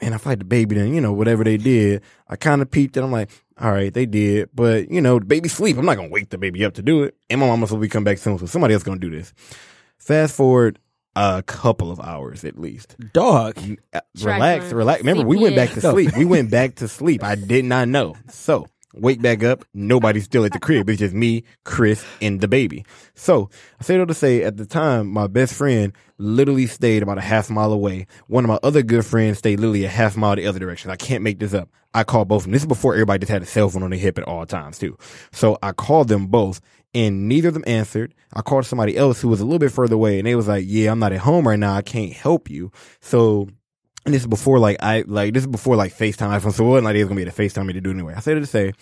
man, 0.01 0.13
I 0.13 0.17
feel 0.17 0.31
like 0.31 0.39
the 0.39 0.45
baby 0.45 0.75
Then 0.75 0.93
you 0.93 1.01
know, 1.01 1.13
whatever 1.13 1.43
they 1.43 1.57
did. 1.57 2.01
I 2.27 2.35
kind 2.35 2.61
of 2.61 2.71
peeped, 2.71 2.97
and 2.97 3.05
I'm 3.05 3.11
like, 3.11 3.29
all 3.59 3.71
right, 3.71 3.93
they 3.93 4.05
did, 4.05 4.49
but 4.53 4.91
you 4.91 5.01
know, 5.01 5.19
the 5.19 5.25
baby 5.25 5.47
sleep. 5.47 5.77
I'm 5.77 5.85
not 5.85 5.95
gonna 5.95 6.09
wake 6.09 6.29
the 6.29 6.37
baby 6.37 6.65
up 6.65 6.73
to 6.73 6.81
do 6.81 7.03
it, 7.03 7.15
and 7.29 7.39
my 7.39 7.47
mama's 7.47 7.71
will 7.71 7.79
be 7.79 7.87
come 7.87 8.03
back 8.03 8.17
soon, 8.17 8.37
so 8.37 8.45
somebody 8.45 8.73
else 8.73 8.83
gonna 8.83 8.99
do 8.99 9.11
this. 9.11 9.33
Fast 9.97 10.35
forward 10.35 10.79
a 11.15 11.43
couple 11.43 11.91
of 11.91 11.99
hours 11.99 12.43
at 12.43 12.59
least. 12.59 12.95
Dog. 13.13 13.57
Uh, 13.93 14.01
relax, 14.21 14.71
relax. 14.71 15.01
Remember, 15.01 15.23
we 15.25 15.37
went 15.37 15.55
back 15.55 15.71
to 15.71 15.81
sleep. 15.81 16.15
We 16.17 16.25
went 16.25 16.51
back 16.51 16.75
to 16.75 16.87
sleep. 16.87 17.23
I 17.23 17.35
did 17.35 17.65
not 17.65 17.87
know. 17.87 18.15
So 18.29 18.67
wake 18.95 19.21
back 19.21 19.43
up. 19.43 19.65
Nobody's 19.73 20.25
still 20.25 20.45
at 20.45 20.53
the 20.53 20.59
crib. 20.59 20.89
It's 20.89 20.99
just 20.99 21.13
me, 21.13 21.43
Chris, 21.63 22.05
and 22.21 22.41
the 22.41 22.47
baby. 22.47 22.85
So 23.13 23.49
I 23.79 23.83
say 23.83 23.97
that 23.97 24.07
to 24.07 24.13
say, 24.13 24.43
at 24.43 24.57
the 24.57 24.65
time, 24.65 25.07
my 25.07 25.27
best 25.27 25.53
friend 25.53 25.93
literally 26.17 26.67
stayed 26.67 27.03
about 27.03 27.17
a 27.17 27.21
half 27.21 27.49
mile 27.49 27.73
away. 27.73 28.07
One 28.27 28.43
of 28.43 28.49
my 28.49 28.59
other 28.63 28.81
good 28.81 29.05
friends 29.05 29.39
stayed 29.39 29.59
literally 29.59 29.85
a 29.85 29.89
half 29.89 30.15
mile 30.15 30.35
the 30.35 30.47
other 30.47 30.59
direction. 30.59 30.91
I 30.91 30.95
can't 30.95 31.23
make 31.23 31.39
this 31.39 31.53
up. 31.53 31.69
I 31.93 32.03
called 32.03 32.27
both 32.27 32.41
of 32.41 32.43
them. 32.43 32.51
This 32.51 32.63
is 32.63 32.67
before 32.67 32.93
everybody 32.93 33.19
just 33.19 33.31
had 33.31 33.41
a 33.41 33.45
cell 33.45 33.69
phone 33.69 33.83
on 33.83 33.89
their 33.89 33.99
hip 33.99 34.17
at 34.17 34.25
all 34.25 34.45
times 34.45 34.77
too. 34.77 34.97
So 35.31 35.57
I 35.63 35.71
called 35.71 36.09
them 36.09 36.27
both 36.27 36.59
and 36.93 37.27
neither 37.27 37.49
of 37.49 37.53
them 37.53 37.63
answered. 37.67 38.13
I 38.33 38.41
called 38.41 38.65
somebody 38.65 38.97
else 38.97 39.21
who 39.21 39.29
was 39.29 39.39
a 39.39 39.45
little 39.45 39.59
bit 39.59 39.71
further 39.71 39.95
away 39.95 40.17
and 40.17 40.27
they 40.27 40.35
was 40.35 40.47
like, 40.47 40.65
yeah, 40.67 40.91
I'm 40.91 40.99
not 40.99 41.13
at 41.13 41.19
home 41.19 41.47
right 41.47 41.59
now. 41.59 41.73
I 41.73 41.81
can't 41.81 42.11
help 42.11 42.49
you. 42.49 42.71
So 42.99 43.47
and 44.05 44.13
this 44.13 44.21
is 44.21 44.27
before 44.27 44.59
like 44.59 44.77
I 44.81 45.03
like 45.07 45.33
this 45.33 45.43
is 45.43 45.47
before 45.47 45.75
like 45.75 45.93
FaceTime 45.93 46.39
iPhone, 46.39 46.53
so 46.53 46.65
it 46.65 46.69
wasn't 46.69 46.85
like 46.85 46.93
they 46.93 47.03
was 47.03 47.09
gonna 47.09 47.17
be 47.17 47.23
able 47.23 47.31
to 47.31 47.41
FaceTime 47.41 47.65
me 47.65 47.73
to 47.73 47.81
do 47.81 47.89
it 47.89 47.93
anyway. 47.93 48.13
I 48.15 48.19
said 48.19 48.37
it 48.37 48.41
to 48.41 48.45
say 48.45 48.73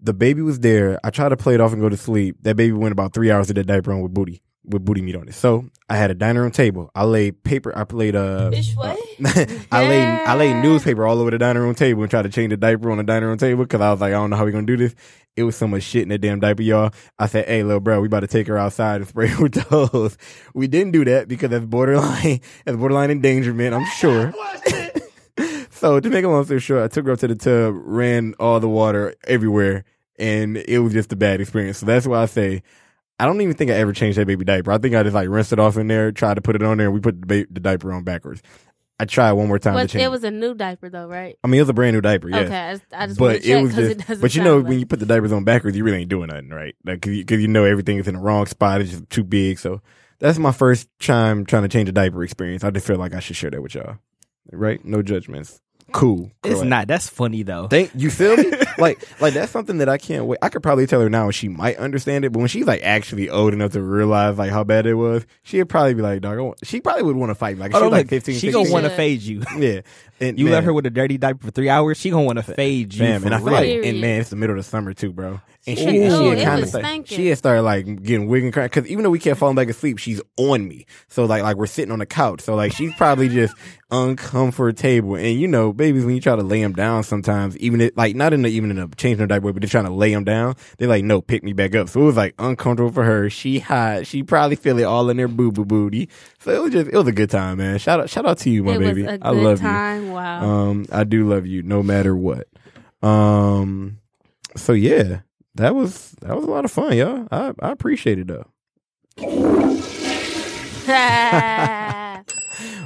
the 0.00 0.12
baby 0.12 0.42
was 0.42 0.60
there. 0.60 0.98
I 1.04 1.10
tried 1.10 1.30
to 1.30 1.36
play 1.36 1.54
it 1.54 1.60
off 1.60 1.72
and 1.72 1.80
go 1.80 1.88
to 1.88 1.96
sleep. 1.96 2.36
That 2.42 2.56
baby 2.56 2.72
went 2.72 2.92
about 2.92 3.14
three 3.14 3.30
hours 3.30 3.46
to 3.48 3.54
that 3.54 3.66
diaper 3.66 3.92
on 3.92 4.00
with 4.00 4.12
booty 4.12 4.42
with 4.64 4.84
booty 4.84 5.02
meat 5.02 5.16
on 5.16 5.28
it. 5.28 5.34
So 5.34 5.64
I 5.88 5.96
had 5.96 6.10
a 6.10 6.14
dining 6.14 6.40
room 6.40 6.52
table. 6.52 6.90
I 6.94 7.04
laid 7.04 7.42
paper. 7.42 7.76
I 7.76 7.84
laid 7.92 8.14
uh, 8.14 8.50
Bitch, 8.50 8.76
what? 8.76 8.98
I 9.72 9.88
laid 9.88 10.04
I 10.04 10.34
laid 10.36 10.62
newspaper 10.62 11.06
all 11.06 11.18
over 11.20 11.30
the 11.30 11.38
dining 11.38 11.62
room 11.62 11.74
table 11.74 12.02
and 12.02 12.10
tried 12.10 12.22
to 12.22 12.28
change 12.28 12.50
the 12.50 12.56
diaper 12.56 12.90
on 12.90 12.98
the 12.98 13.04
dining 13.04 13.28
room 13.28 13.38
table 13.38 13.64
because 13.64 13.80
I 13.80 13.90
was 13.90 14.00
like, 14.00 14.10
I 14.10 14.16
don't 14.16 14.30
know 14.30 14.36
how 14.36 14.44
we're 14.44 14.52
gonna 14.52 14.66
do 14.66 14.76
this. 14.76 14.94
It 15.34 15.44
was 15.44 15.56
so 15.56 15.66
much 15.66 15.82
shit 15.82 16.02
in 16.02 16.10
that 16.10 16.20
damn 16.20 16.40
diaper, 16.40 16.62
y'all. 16.62 16.92
I 17.18 17.26
said, 17.26 17.46
"Hey, 17.46 17.62
little 17.62 17.80
bro, 17.80 18.00
we 18.00 18.06
about 18.06 18.20
to 18.20 18.26
take 18.26 18.46
her 18.48 18.58
outside 18.58 18.96
and 18.96 19.08
spray 19.08 19.28
her 19.28 19.42
with 19.42 19.54
those. 19.54 20.16
We 20.54 20.66
didn't 20.68 20.92
do 20.92 21.04
that 21.06 21.26
because 21.26 21.50
that's 21.50 21.64
borderline, 21.64 22.40
that's 22.64 22.76
borderline 22.76 23.10
endangerment. 23.10 23.74
I'm 23.74 23.86
sure. 23.96 24.32
so 25.70 26.00
to 26.00 26.10
make 26.10 26.24
a 26.24 26.28
long 26.28 26.44
story 26.44 26.60
short, 26.60 26.82
I 26.82 26.88
took 26.88 27.06
her 27.06 27.12
up 27.12 27.18
to 27.20 27.28
the 27.28 27.34
tub, 27.34 27.74
ran 27.76 28.34
all 28.38 28.60
the 28.60 28.68
water 28.68 29.14
everywhere, 29.24 29.84
and 30.18 30.58
it 30.58 30.80
was 30.80 30.92
just 30.92 31.12
a 31.12 31.16
bad 31.16 31.40
experience. 31.40 31.78
So 31.78 31.86
that's 31.86 32.06
why 32.06 32.22
I 32.22 32.26
say. 32.26 32.62
I 33.22 33.26
don't 33.26 33.40
even 33.40 33.54
think 33.54 33.70
I 33.70 33.74
ever 33.74 33.92
changed 33.92 34.18
that 34.18 34.26
baby 34.26 34.44
diaper. 34.44 34.72
I 34.72 34.78
think 34.78 34.96
I 34.96 35.04
just 35.04 35.14
like 35.14 35.28
rinsed 35.28 35.52
it 35.52 35.60
off 35.60 35.76
in 35.76 35.86
there, 35.86 36.10
tried 36.10 36.34
to 36.34 36.40
put 36.40 36.56
it 36.56 36.62
on 36.64 36.78
there, 36.78 36.88
and 36.88 36.94
we 36.94 36.98
put 36.98 37.20
the, 37.20 37.26
ba- 37.26 37.46
the 37.52 37.60
diaper 37.60 37.92
on 37.92 38.02
backwards. 38.02 38.42
I 38.98 39.04
tried 39.04 39.32
one 39.32 39.46
more 39.46 39.60
time 39.60 39.74
to 39.76 39.86
change. 39.86 40.02
it 40.02 40.08
was 40.10 40.24
a 40.24 40.30
new 40.32 40.54
diaper 40.54 40.88
though, 40.88 41.06
right? 41.06 41.38
I 41.44 41.46
mean, 41.46 41.58
it 41.58 41.62
was 41.62 41.68
a 41.68 41.72
brand 41.72 41.94
new 41.94 42.00
diaper, 42.00 42.28
yeah. 42.28 42.38
Okay, 42.40 42.56
I 42.56 42.72
just, 42.74 42.84
I 42.92 43.06
just 43.06 43.18
But 43.20 43.32
to 43.34 43.38
check 43.40 43.48
it 43.60 43.62
was 43.62 43.74
just, 43.76 43.90
it 43.92 43.98
doesn't. 44.06 44.20
but 44.20 44.34
you 44.34 44.42
know, 44.42 44.56
sound 44.58 44.68
when 44.68 44.80
you 44.80 44.86
put 44.86 44.98
the 44.98 45.06
diapers 45.06 45.30
on 45.30 45.44
backwards, 45.44 45.76
you 45.76 45.84
really 45.84 45.98
ain't 46.00 46.08
doing 46.08 46.26
nothing, 46.28 46.48
right? 46.50 46.74
Like, 46.84 47.00
cause 47.02 47.12
you, 47.12 47.24
cause 47.24 47.38
you 47.38 47.46
know 47.46 47.64
everything 47.64 47.98
is 47.98 48.08
in 48.08 48.14
the 48.16 48.20
wrong 48.20 48.46
spot. 48.46 48.80
It's 48.80 48.90
just 48.90 49.08
too 49.08 49.22
big. 49.22 49.60
So 49.60 49.80
that's 50.18 50.38
my 50.38 50.52
first 50.52 50.88
time 51.00 51.46
trying 51.46 51.62
to 51.62 51.68
change 51.68 51.88
a 51.88 51.92
diaper 51.92 52.24
experience. 52.24 52.64
I 52.64 52.70
just 52.70 52.86
feel 52.88 52.96
like 52.96 53.14
I 53.14 53.20
should 53.20 53.36
share 53.36 53.50
that 53.50 53.62
with 53.62 53.74
y'all, 53.76 53.98
right? 54.52 54.84
No 54.84 55.00
judgments. 55.02 55.60
Cool. 55.92 56.30
It's 56.44 56.54
Correct. 56.54 56.66
not. 56.68 56.88
That's 56.88 57.08
funny 57.08 57.42
though. 57.44 57.68
Thank 57.68 57.92
you. 57.94 58.10
Feel 58.10 58.36
me? 58.36 58.44
like, 58.78 59.20
like 59.20 59.34
that's 59.34 59.52
something 59.52 59.78
that 59.78 59.88
I 59.88 59.98
can't 59.98 60.26
wait. 60.26 60.38
I 60.42 60.48
could 60.48 60.62
probably 60.62 60.86
tell 60.86 61.00
her 61.00 61.08
now, 61.10 61.24
and 61.26 61.34
she 61.34 61.48
might 61.48 61.76
understand 61.76 62.24
it. 62.24 62.32
But 62.32 62.40
when 62.40 62.48
she's 62.48 62.66
like 62.66 62.82
actually 62.82 63.30
old 63.30 63.52
enough 63.52 63.72
to 63.72 63.82
realize 63.82 64.38
like 64.38 64.50
how 64.50 64.64
bad 64.64 64.86
it 64.86 64.94
was, 64.94 65.26
she'd 65.42 65.68
probably 65.68 65.94
be 65.94 66.02
like, 66.02 66.20
"Dog," 66.20 66.38
I 66.38 66.40
want-" 66.42 66.58
she 66.66 66.80
probably 66.80 67.02
would 67.04 67.16
want 67.16 67.30
to 67.30 67.34
fight. 67.34 67.58
Like, 67.58 67.72
Oh, 67.74 67.82
she's 67.84 67.92
like 67.92 68.08
15, 68.08 68.34
she 68.34 68.40
16. 68.40 68.52
gonna 68.52 68.72
want 68.72 68.84
to 68.84 68.90
Should. 68.90 68.96
fade 68.96 69.22
you. 69.22 69.42
yeah. 69.58 69.80
And 70.20 70.38
You 70.38 70.44
man, 70.44 70.52
left 70.54 70.66
her 70.66 70.72
with 70.72 70.86
a 70.86 70.90
dirty 70.90 71.18
diaper 71.18 71.46
for 71.46 71.50
three 71.50 71.68
hours. 71.68 71.98
She 71.98 72.10
gonna 72.10 72.22
want 72.24 72.36
to 72.38 72.44
fade 72.44 72.94
you. 72.94 73.00
Fam, 73.00 73.24
and 73.24 73.34
I 73.34 73.38
feel 73.38 73.46
like, 73.52 73.68
and 73.84 74.00
man, 74.00 74.20
it's 74.20 74.30
the 74.30 74.36
middle 74.36 74.56
of 74.56 74.64
the 74.64 74.70
summer 74.70 74.92
too, 74.94 75.12
bro. 75.12 75.40
And 75.64 75.78
she, 75.78 75.84
Ooh, 75.84 76.02
and 76.02 76.12
oh, 76.12 76.18
she 76.34 76.38
had 76.38 76.44
kind 76.44 76.62
of 76.62 76.68
stinking. 76.68 77.04
she 77.16 77.26
had 77.28 77.38
started 77.38 77.62
like 77.62 77.84
getting 78.02 78.26
wig 78.26 78.42
and 78.42 78.52
crying 78.52 78.66
because 78.68 78.88
even 78.88 79.04
though 79.04 79.10
we 79.10 79.20
kept 79.20 79.38
falling 79.38 79.54
back 79.54 79.68
asleep, 79.68 79.98
she's 79.98 80.20
on 80.36 80.66
me. 80.66 80.86
So 81.08 81.24
like, 81.24 81.42
like 81.44 81.56
we're 81.56 81.66
sitting 81.66 81.92
on 81.92 82.00
the 82.00 82.06
couch. 82.06 82.40
So 82.40 82.56
like, 82.56 82.72
she's 82.72 82.92
probably 82.94 83.28
just 83.28 83.54
uncomfortable. 83.90 85.16
And 85.16 85.38
you 85.40 85.48
know, 85.48 85.72
babies, 85.72 86.04
when 86.04 86.14
you 86.14 86.20
try 86.20 86.36
to 86.36 86.42
lay 86.42 86.60
them 86.62 86.72
down, 86.72 87.02
sometimes 87.04 87.56
even 87.58 87.80
it 87.80 87.96
like 87.96 88.14
not 88.16 88.32
in 88.32 88.42
the 88.42 88.50
even 88.64 88.76
in 88.76 88.78
a 88.78 88.88
changing 88.96 89.18
their 89.18 89.26
diaper, 89.26 89.52
but 89.52 89.60
they're 89.62 89.68
trying 89.68 89.84
to 89.84 89.92
lay 89.92 90.12
them 90.12 90.24
down. 90.24 90.56
They're 90.78 90.88
like, 90.88 91.04
no, 91.04 91.20
pick 91.20 91.42
me 91.42 91.52
back 91.52 91.74
up. 91.74 91.88
So 91.88 92.00
it 92.00 92.04
was 92.04 92.16
like 92.16 92.34
uncomfortable 92.38 92.92
for 92.92 93.04
her. 93.04 93.28
She 93.30 93.58
hot. 93.58 94.06
She 94.06 94.22
probably 94.22 94.56
feel 94.56 94.78
it 94.78 94.84
all 94.84 95.08
in 95.10 95.18
her 95.18 95.28
boo 95.28 95.52
boo 95.52 95.64
booty. 95.64 96.08
So 96.40 96.50
it 96.52 96.62
was 96.62 96.72
just 96.72 96.88
it 96.88 96.96
was 96.96 97.06
a 97.08 97.12
good 97.12 97.30
time, 97.30 97.58
man. 97.58 97.78
Shout 97.78 98.00
out, 98.00 98.10
shout 98.10 98.26
out 98.26 98.38
to 98.38 98.50
you, 98.50 98.64
my 98.64 98.74
it 98.74 98.78
baby. 98.78 99.02
was 99.02 99.12
a 99.14 99.18
good 99.18 99.26
I 99.26 99.30
love 99.30 99.62
you. 99.62 100.12
Wow. 100.12 100.44
Um, 100.44 100.86
I 100.92 101.04
do 101.04 101.28
love 101.28 101.46
you 101.46 101.62
no 101.62 101.82
matter 101.82 102.14
what. 102.16 102.48
Um, 103.02 103.98
so 104.56 104.72
yeah, 104.72 105.20
that 105.56 105.74
was 105.74 106.12
that 106.22 106.36
was 106.36 106.44
a 106.44 106.50
lot 106.50 106.64
of 106.64 106.70
fun, 106.70 106.96
y'all. 106.96 107.26
I 107.30 107.52
I 107.60 107.70
appreciate 107.72 108.18
it 108.18 108.28
though. 108.28 108.46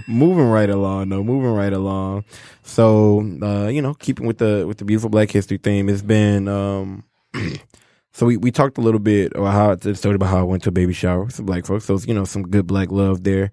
Moving 0.09 0.47
right 0.47 0.71
along, 0.71 1.09
though. 1.09 1.25
Moving 1.25 1.51
right 1.51 1.73
along. 1.73 2.25
So, 2.63 3.21
uh, 3.43 3.69
you 3.69 3.83
know, 3.83 3.95
keeping 3.95 4.27
with 4.27 4.39
the 4.39 4.65
with 4.67 4.79
the 4.79 4.85
beautiful 4.85 5.11
Black 5.11 5.31
History 5.31 5.59
theme, 5.59 5.89
it's 5.89 6.03
been 6.03 6.49
um. 6.49 7.05
so 8.13 8.27
we 8.27 8.37
we 8.37 8.51
talked 8.51 8.79
a 8.79 8.81
little 8.81 9.01
bit 9.01 9.33
about 9.35 9.53
how 9.53 9.75
the 9.75 9.95
story 9.95 10.15
about 10.15 10.31
how 10.31 10.39
I 10.39 10.43
went 10.43 10.63
to 10.65 10.69
a 10.69 10.73
baby 10.73 10.93
shower 10.93 11.25
with 11.25 11.35
some 11.35 11.47
black 11.47 11.67
folks. 11.67 11.85
So 11.87 11.95
it's, 11.95 12.07
you 12.07 12.15
know, 12.15 12.25
some 12.25 12.45
good 12.45 12.67
black 12.67 12.91
love 12.93 13.25
there. 13.25 13.51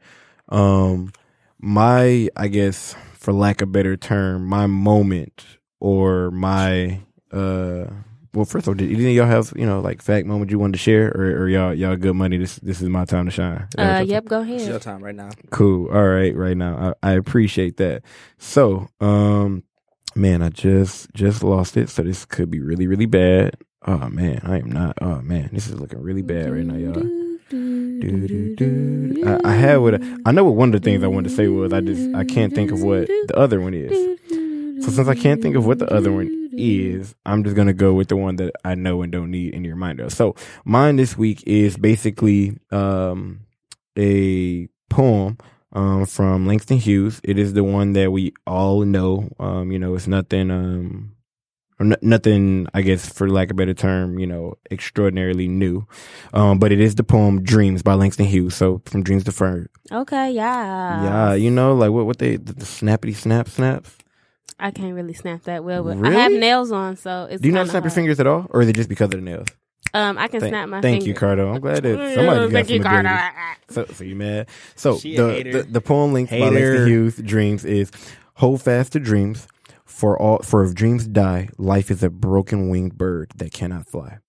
Um, 0.50 1.12
my 1.60 2.30
I 2.36 2.48
guess 2.50 2.96
for 3.14 3.34
lack 3.34 3.62
of 3.62 3.72
better 3.72 3.98
term, 3.98 4.46
my 4.46 4.68
moment 4.68 5.46
or 5.80 6.30
my 6.32 7.00
uh. 7.32 7.86
Well, 8.34 8.46
first 8.46 8.66
of 8.66 8.70
all, 8.70 8.74
did 8.74 8.92
any 8.92 9.10
of 9.10 9.16
y'all 9.16 9.28
have 9.28 9.54
you 9.56 9.66
know 9.66 9.80
like 9.80 10.02
fact 10.02 10.26
moment 10.26 10.50
you 10.50 10.58
wanted 10.58 10.74
to 10.74 10.80
share, 10.80 11.10
or, 11.10 11.44
or 11.44 11.50
y'all 11.50 11.74
y'all 11.74 11.96
good 11.96 12.16
money? 12.16 12.38
This 12.38 12.56
this 12.58 12.82
is 12.82 12.90
my 12.90 13.06
time 13.06 13.26
to 13.26 13.32
shine. 13.32 13.58
Is 13.58 13.68
that 13.76 13.78
what 13.78 13.88
uh, 13.88 14.00
y'all 14.00 14.06
yep. 14.08 14.26
Go 14.26 14.42
It's 14.42 14.68
your 14.68 14.80
time 14.80 15.04
right 15.04 15.16
now. 15.16 15.30
Cool. 15.52 15.88
All 15.90 16.08
right, 16.08 16.36
right 16.36 16.58
now. 16.58 16.96
I, 17.04 17.12
I 17.12 17.14
appreciate 17.14 17.78
that. 17.78 18.02
So, 18.40 18.88
um 19.00 19.64
man, 20.16 20.42
I 20.42 20.50
just 20.50 21.14
just 21.14 21.44
lost 21.44 21.78
it, 21.78 21.90
so 21.90 22.02
this 22.02 22.26
could 22.26 22.50
be 22.50 22.60
really, 22.60 22.88
really 22.88 23.06
bad. 23.06 23.58
Oh 23.86 24.10
man, 24.10 24.42
I 24.44 24.60
am 24.60 24.72
not 24.72 24.98
oh 25.02 25.22
man, 25.22 25.50
this 25.54 25.68
is 25.68 25.80
looking 25.80 26.02
really 26.02 26.24
bad 26.24 26.52
right 26.52 26.66
now, 26.66 26.76
y'all. 26.76 27.04
Do, 27.50 28.28
do, 28.28 28.56
do. 28.56 29.24
I, 29.28 29.52
I 29.52 29.54
had 29.54 29.78
what 29.78 30.02
I 30.26 30.32
know 30.32 30.44
what 30.44 30.56
one 30.56 30.74
of 30.74 30.82
the 30.82 30.84
things 30.84 31.04
I 31.04 31.08
wanted 31.08 31.30
to 31.30 31.36
say 31.36 31.48
was 31.48 31.72
I 31.72 31.82
just 31.82 32.16
I 32.16 32.24
can't 32.26 32.54
think 32.54 32.72
of 32.72 32.82
what 32.82 33.08
the 33.08 33.38
other 33.38 33.62
one 33.62 33.76
is. 33.76 34.20
So 34.84 34.92
since 34.92 35.08
I 35.08 35.14
can't 35.14 35.42
think 35.42 35.56
of 35.56 35.66
what 35.66 35.78
the 35.80 35.94
other 35.94 36.12
one 36.12 36.43
is, 36.58 37.16
I'm 37.26 37.44
just 37.44 37.56
gonna 37.56 37.74
go 37.74 37.94
with 37.94 38.10
the 38.10 38.18
one 38.18 38.36
that 38.38 38.54
I 38.64 38.76
know 38.76 39.02
and 39.02 39.12
don't 39.12 39.32
need 39.32 39.54
any 39.54 39.70
reminder. 39.70 40.06
of. 40.06 40.14
So 40.14 40.36
mine 40.66 40.96
this 40.96 41.18
week 41.18 41.44
is 41.46 41.78
basically 41.78 42.58
um, 42.72 43.42
a 43.98 44.68
poem 44.90 45.38
um, 45.74 46.06
from 46.06 46.46
Langston 46.46 46.78
Hughes. 46.78 47.20
It 47.24 47.38
is 47.38 47.54
the 47.54 47.64
one 47.64 47.94
that 47.94 48.12
we 48.12 48.34
all 48.46 48.82
know. 48.86 49.30
Um, 49.40 49.72
you 49.72 49.80
know, 49.80 49.96
it's 49.96 50.08
nothing. 50.08 50.52
Um, 50.52 51.16
or 51.80 51.88
n- 51.88 51.96
nothing, 52.02 52.68
I 52.74 52.82
guess, 52.84 53.12
for 53.12 53.28
lack 53.28 53.48
of 53.48 53.52
a 53.52 53.58
better 53.58 53.74
term, 53.74 54.20
you 54.20 54.28
know, 54.28 54.54
extraordinarily 54.70 55.48
new. 55.48 55.88
Um, 56.34 56.60
but 56.60 56.72
it 56.72 56.80
is 56.80 56.96
the 56.96 57.04
poem 57.04 57.42
"Dreams" 57.44 57.82
by 57.82 57.96
Langston 57.96 58.26
Hughes. 58.28 58.56
So 58.56 58.82
from 58.86 59.02
Dreams 59.04 59.24
Fern. 59.34 59.68
Okay, 59.92 60.32
yeah. 60.32 61.04
Yeah, 61.04 61.34
you 61.34 61.50
know, 61.50 61.74
like 61.74 61.92
what 61.92 62.06
what 62.06 62.20
they 62.20 62.38
the, 62.38 62.54
the 62.54 62.66
snappity 62.66 63.16
snap 63.16 63.50
snaps. 63.50 63.98
I 64.60 64.72
can't 64.72 64.94
really 64.94 65.14
snap 65.14 65.44
that 65.44 65.64
well, 65.64 65.84
but 65.84 66.06
I 66.06 66.12
have 66.12 66.32
nails 66.32 66.72
on, 66.72 66.96
so 66.96 67.28
it's. 67.30 67.42
Do 67.42 67.48
you 67.48 67.54
not 67.54 67.62
kinda 67.62 67.72
snap 67.72 67.84
your 67.84 67.92
fingers 67.92 68.20
at 68.20 68.28
all, 68.28 68.46
or 68.50 68.62
is 68.62 68.68
it 68.70 68.74
just 68.76 68.90
because 68.90 69.06
of 69.06 69.12
the 69.12 69.18
nails? 69.22 69.48
Um, 69.94 70.18
I 70.18 70.28
can 70.28 70.40
Thank, 70.40 70.52
snap 70.52 70.70
my. 70.70 70.82
Fingers. 70.82 71.04
Thank 71.04 71.08
you, 71.08 71.14
finger. 71.14 71.44
Cardo. 71.44 71.56
I'm 71.56 71.62
glad 71.62 71.84
that 71.84 72.16
somebody 72.16 72.40
got 72.40 72.52
Thank 72.52 72.70
you, 72.70 72.78
some 72.78 72.84
Carter. 72.84 73.10
ability. 73.10 73.60
So, 73.70 73.86
so 73.94 74.04
you 74.04 74.16
mad? 74.16 74.48
So 74.76 74.96
the, 74.96 75.44
the 75.52 75.68
the 75.70 75.82
poem 75.82 76.14
linked 76.14 76.32
by 76.32 76.38
Hater. 76.38 76.52
Langston 76.56 76.88
Hughes, 76.88 77.18
"Dreams" 77.18 77.66
is 77.66 77.92
hold 78.36 78.62
fast 78.62 78.94
to 78.94 79.00
dreams. 79.00 79.48
For 79.86 80.20
all, 80.20 80.40
for 80.40 80.64
if 80.64 80.74
dreams 80.74 81.08
die, 81.08 81.50
life 81.58 81.92
is 81.92 82.02
a 82.04 82.10
broken 82.10 82.70
winged 82.70 82.98
bird 82.98 83.32
that 83.36 83.54
cannot 83.54 83.88
fly. 83.88 84.20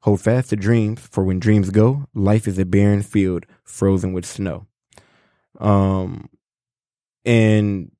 Hold 0.00 0.20
fast 0.20 0.50
to 0.50 0.56
dreams, 0.56 1.00
for 1.00 1.24
when 1.24 1.38
dreams 1.40 1.70
go, 1.70 2.06
life 2.14 2.46
is 2.48 2.58
a 2.58 2.64
barren 2.64 3.02
field 3.02 3.46
frozen 3.64 4.12
with 4.12 4.24
snow. 4.26 4.66
Um, 5.60 6.28
and 7.24 7.91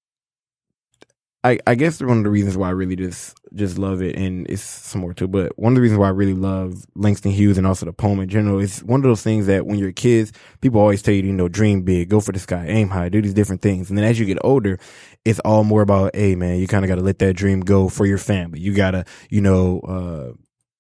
I 1.45 1.59
I 1.67 1.75
guess 1.75 2.01
one 2.01 2.19
of 2.19 2.25
the 2.25 2.31
reasons 2.31 2.57
why 2.57 2.69
I 2.69 2.71
really 2.71 2.95
just 2.95 3.37
just 3.55 3.77
love 3.77 4.01
it, 4.01 4.17
and 4.17 4.47
it's 4.49 4.63
some 4.63 5.01
more 5.01 5.13
too, 5.13 5.27
but 5.27 5.59
one 5.59 5.73
of 5.73 5.75
the 5.75 5.81
reasons 5.81 5.99
why 5.99 6.07
I 6.07 6.11
really 6.11 6.35
love 6.35 6.85
Langston 6.95 7.33
Hughes 7.33 7.59
and 7.59 7.67
also 7.67 7.85
the 7.85 7.93
poem 7.93 8.21
in 8.21 8.29
general 8.29 8.61
is 8.61 8.83
one 8.85 9.01
of 9.01 9.05
those 9.05 9.23
things 9.23 9.47
that 9.47 9.67
when 9.67 9.79
you're 9.79 9.93
kids, 9.93 10.33
people 10.61 10.81
always 10.81 11.03
tell 11.03 11.15
you, 11.15 11.23
you 11.23 11.33
know, 11.33 11.49
dream 11.49 11.83
big, 11.83 12.09
go 12.09 12.21
for 12.21 12.31
the 12.33 12.39
sky, 12.39 12.67
aim 12.69 12.89
high, 12.89 13.09
do 13.09 13.21
these 13.21 13.35
different 13.35 13.61
things, 13.61 13.89
and 13.89 13.99
then 13.99 14.05
as 14.05 14.21
you 14.21 14.25
get 14.27 14.39
older, 14.45 14.79
it's 15.25 15.41
all 15.41 15.65
more 15.65 15.83
about, 15.83 16.15
hey 16.15 16.37
man, 16.37 16.59
you 16.59 16.69
kind 16.69 16.85
of 16.85 16.89
got 16.89 16.97
to 16.97 17.03
let 17.03 17.19
that 17.19 17.35
dream 17.35 17.61
go 17.61 17.89
for 17.89 18.07
your 18.07 18.19
family. 18.19 18.61
You 18.61 18.73
gotta, 18.75 19.05
you 19.29 19.41
know, 19.41 19.81
uh, 19.81 20.33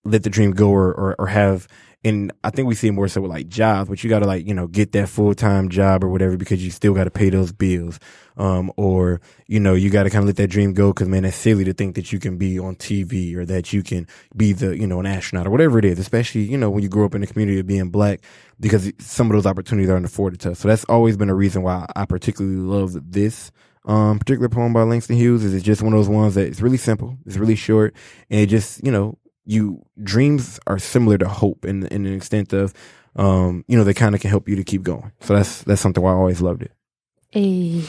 let 0.04 0.22
the 0.22 0.30
dream 0.30 0.52
go 0.52 0.70
or, 0.70 0.92
or, 0.94 1.16
or 1.18 1.26
have, 1.26 1.66
and 2.04 2.32
I 2.42 2.50
think 2.50 2.66
we 2.66 2.74
see 2.74 2.88
it 2.88 2.92
more 2.92 3.06
so 3.06 3.20
with 3.20 3.30
like 3.30 3.48
jobs, 3.48 3.88
but 3.88 4.02
you 4.02 4.10
got 4.10 4.20
to 4.20 4.26
like, 4.26 4.46
you 4.46 4.54
know, 4.54 4.66
get 4.66 4.92
that 4.92 5.08
full 5.08 5.34
time 5.34 5.68
job 5.68 6.02
or 6.02 6.08
whatever 6.08 6.36
because 6.36 6.64
you 6.64 6.70
still 6.70 6.94
got 6.94 7.04
to 7.04 7.10
pay 7.10 7.30
those 7.30 7.52
bills. 7.52 8.00
Um, 8.36 8.72
or, 8.76 9.20
you 9.46 9.60
know, 9.60 9.74
you 9.74 9.90
got 9.90 10.04
to 10.04 10.10
kind 10.10 10.22
of 10.22 10.26
let 10.26 10.36
that 10.36 10.48
dream 10.48 10.72
go 10.72 10.92
because 10.92 11.06
man, 11.06 11.24
it's 11.24 11.36
silly 11.36 11.64
to 11.64 11.72
think 11.72 11.94
that 11.94 12.12
you 12.12 12.18
can 12.18 12.38
be 12.38 12.58
on 12.58 12.74
TV 12.74 13.36
or 13.36 13.44
that 13.44 13.72
you 13.72 13.82
can 13.82 14.08
be 14.36 14.52
the, 14.52 14.76
you 14.76 14.86
know, 14.86 14.98
an 14.98 15.06
astronaut 15.06 15.46
or 15.46 15.50
whatever 15.50 15.78
it 15.78 15.84
is, 15.84 15.98
especially, 15.98 16.42
you 16.42 16.58
know, 16.58 16.70
when 16.70 16.82
you 16.82 16.88
grow 16.88 17.04
up 17.04 17.14
in 17.14 17.20
the 17.20 17.26
community 17.26 17.60
of 17.60 17.66
being 17.66 17.90
black 17.90 18.20
because 18.58 18.90
some 18.98 19.28
of 19.28 19.34
those 19.34 19.46
opportunities 19.46 19.90
aren't 19.90 20.06
afforded 20.06 20.40
to 20.40 20.52
us. 20.52 20.58
So 20.58 20.68
that's 20.68 20.84
always 20.84 21.16
been 21.16 21.30
a 21.30 21.34
reason 21.34 21.62
why 21.62 21.86
I 21.94 22.04
particularly 22.06 22.56
love 22.56 23.12
this 23.12 23.52
um, 23.84 24.18
particular 24.18 24.48
poem 24.48 24.72
by 24.72 24.82
Langston 24.82 25.16
Hughes 25.16 25.44
is 25.44 25.54
it's 25.54 25.64
just 25.64 25.82
one 25.82 25.92
of 25.92 25.98
those 25.98 26.08
ones 26.08 26.36
that 26.36 26.46
it's 26.46 26.60
really 26.60 26.76
simple, 26.76 27.18
it's 27.26 27.36
really 27.36 27.56
short, 27.56 27.94
and 28.30 28.40
it 28.40 28.46
just 28.46 28.84
you 28.84 28.92
know 28.92 29.18
you 29.44 29.84
dreams 30.02 30.60
are 30.66 30.78
similar 30.78 31.18
to 31.18 31.28
hope 31.28 31.64
in 31.64 31.86
in 31.86 32.06
an 32.06 32.14
extent 32.14 32.52
of 32.52 32.72
um, 33.16 33.64
you 33.68 33.76
know 33.76 33.84
they 33.84 33.94
kind 33.94 34.14
of 34.14 34.20
can 34.20 34.30
help 34.30 34.48
you 34.48 34.56
to 34.56 34.64
keep 34.64 34.82
going. 34.82 35.12
So 35.20 35.34
that's 35.34 35.62
that's 35.62 35.80
something 35.80 36.02
why 36.02 36.12
I 36.12 36.16
always 36.16 36.40
loved 36.40 36.62
it. 36.62 36.72
Hey. 37.30 37.82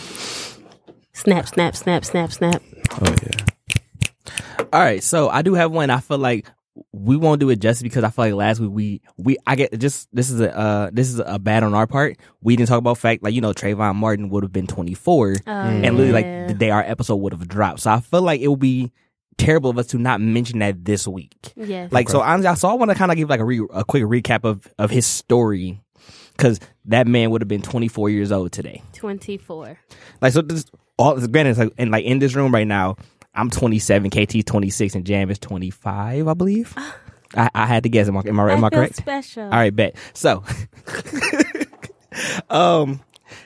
Snap, 1.14 1.48
snap, 1.48 1.76
snap, 1.76 2.04
snap, 2.04 2.32
snap. 2.32 2.62
Oh 3.02 3.16
yeah, 3.24 4.66
All 4.74 4.80
right, 4.82 5.04
so 5.04 5.30
I 5.30 5.42
do 5.44 5.54
have 5.54 5.72
one. 5.72 5.90
I 5.90 6.00
feel 6.00 6.18
like 6.18 6.48
we 6.92 7.16
won't 7.18 7.40
do 7.40 7.52
it 7.52 7.60
just 7.60 7.84
because 7.84 8.04
I 8.04 8.10
feel 8.10 8.26
like 8.26 8.34
last 8.34 8.60
week 8.60 8.72
we 8.72 9.02
we 9.18 9.38
I 9.46 9.56
get 9.56 9.78
just 9.78 10.10
this 10.12 10.32
is 10.32 10.42
a 10.42 10.58
uh 10.58 10.90
this 10.92 11.10
is 11.10 11.22
a 11.24 11.38
bad 11.38 11.62
on 11.64 11.76
our 11.76 11.86
part. 11.86 12.18
We 12.42 12.56
didn't 12.56 12.70
talk 12.70 12.80
about 12.80 12.98
fact 12.98 13.22
like 13.24 13.34
you 13.36 13.42
know 13.42 13.54
Trayvon 13.54 13.96
Martin 13.96 14.30
would 14.30 14.44
have 14.44 14.52
been 14.52 14.66
24 14.66 15.36
Oh, 15.46 15.52
and 15.52 15.84
literally 15.84 16.12
like 16.12 16.48
the 16.48 16.56
day 16.56 16.72
our 16.72 16.82
episode 16.82 17.18
would 17.18 17.34
have 17.34 17.48
dropped. 17.48 17.82
So 17.82 17.92
I 17.92 18.00
feel 18.00 18.24
like 18.24 18.42
it 18.42 18.48
would 18.48 18.60
be 18.60 18.92
terrible 19.38 19.70
of 19.70 19.78
us 19.78 19.88
to 19.88 19.98
not 19.98 20.22
mention 20.22 20.60
that 20.60 20.86
this 20.86 21.08
week. 21.08 21.54
Yes. 21.56 21.92
Like 21.92 22.10
so, 22.10 22.22
honestly, 22.22 22.56
so 22.56 22.70
I 22.70 22.74
want 22.74 22.92
to 22.92 22.96
kind 22.96 23.12
of 23.12 23.18
give 23.18 23.30
like 23.30 23.40
a 23.40 23.46
re- 23.46 23.68
a 23.74 23.84
quick 23.84 24.04
recap 24.04 24.44
of 24.44 24.68
of 24.78 24.90
his 24.90 25.06
story 25.06 25.82
because 26.36 26.60
that 26.86 27.08
man 27.08 27.32
would 27.32 27.42
have 27.42 27.48
been 27.48 27.62
24 27.62 28.10
years 28.10 28.32
old 28.32 28.52
today. 28.52 28.82
24. 28.94 29.80
Like 30.22 30.34
so, 30.34 30.42
this 30.42 30.66
all 30.98 31.16
granted, 31.28 31.52
it's 31.52 31.60
like, 31.60 31.74
and 31.78 31.92
like 31.92 32.06
in 32.06 32.20
this 32.20 32.36
room 32.36 32.54
right 32.54 32.68
now, 32.68 32.98
I'm 33.34 33.50
27, 33.50 34.10
KT 34.12 34.46
26, 34.46 34.96
and 34.96 35.06
Jam 35.06 35.30
is 35.32 35.40
25, 35.40 36.28
I 36.28 36.34
believe. 36.34 36.74
I, 37.36 37.50
I 37.56 37.66
had 37.66 37.84
to 37.84 37.90
guess. 37.90 38.08
Am 38.08 38.18
I 38.18 38.22
am 38.28 38.40
I, 38.40 38.54
am 38.54 38.64
I 38.64 38.68
I 38.68 38.70
correct? 38.70 38.96
special. 38.98 39.44
All 39.44 39.50
right, 39.50 39.76
bet. 39.76 39.96
So, 40.14 40.44
um, 42.50 43.02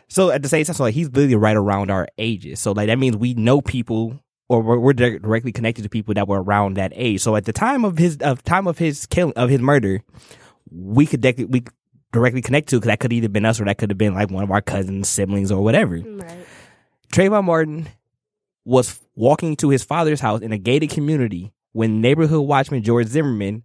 so 0.09 0.29
at 0.29 0.43
the 0.43 0.49
same 0.49 0.65
time, 0.65 0.75
so 0.75 0.83
like 0.83 0.93
he's 0.93 1.07
literally 1.07 1.35
right 1.35 1.55
around 1.55 1.89
our 1.89 2.07
ages. 2.17 2.59
So 2.59 2.73
like 2.73 2.87
that 2.87 2.99
means 2.99 3.15
we 3.15 3.33
know 3.33 3.61
people, 3.61 4.19
or 4.49 4.61
we're, 4.61 4.79
we're 4.79 4.93
directly 4.93 5.51
connected 5.51 5.83
to 5.83 5.89
people 5.89 6.13
that 6.13 6.27
were 6.27 6.41
around 6.41 6.75
that 6.75 6.93
age. 6.95 7.21
So 7.21 7.35
at 7.35 7.45
the 7.45 7.53
time 7.53 7.85
of 7.85 7.97
his 7.97 8.17
of 8.17 8.43
time 8.43 8.67
of 8.67 8.77
his 8.77 9.05
killing 9.05 9.33
of 9.35 9.49
his 9.49 9.61
murder, 9.61 10.01
we 10.71 11.05
could 11.05 11.21
dec- 11.21 11.49
we 11.49 11.63
directly 12.11 12.41
connect 12.41 12.69
to 12.69 12.77
because 12.77 12.87
that 12.87 12.99
could 12.99 13.13
either 13.13 13.29
been 13.29 13.45
us 13.45 13.59
or 13.59 13.65
that 13.65 13.77
could 13.77 13.91
have 13.91 13.97
been 13.97 14.13
like 14.13 14.31
one 14.31 14.43
of 14.43 14.51
our 14.51 14.61
cousins, 14.61 15.09
siblings, 15.09 15.51
or 15.51 15.63
whatever. 15.63 15.97
Right. 15.97 16.45
Trayvon 17.11 17.43
Martin 17.45 17.87
was 18.65 18.99
walking 19.15 19.55
to 19.57 19.69
his 19.69 19.83
father's 19.83 20.19
house 20.19 20.41
in 20.41 20.51
a 20.51 20.57
gated 20.57 20.89
community 20.89 21.53
when 21.71 22.01
neighborhood 22.01 22.45
watchman 22.45 22.83
George 22.83 23.07
Zimmerman 23.07 23.63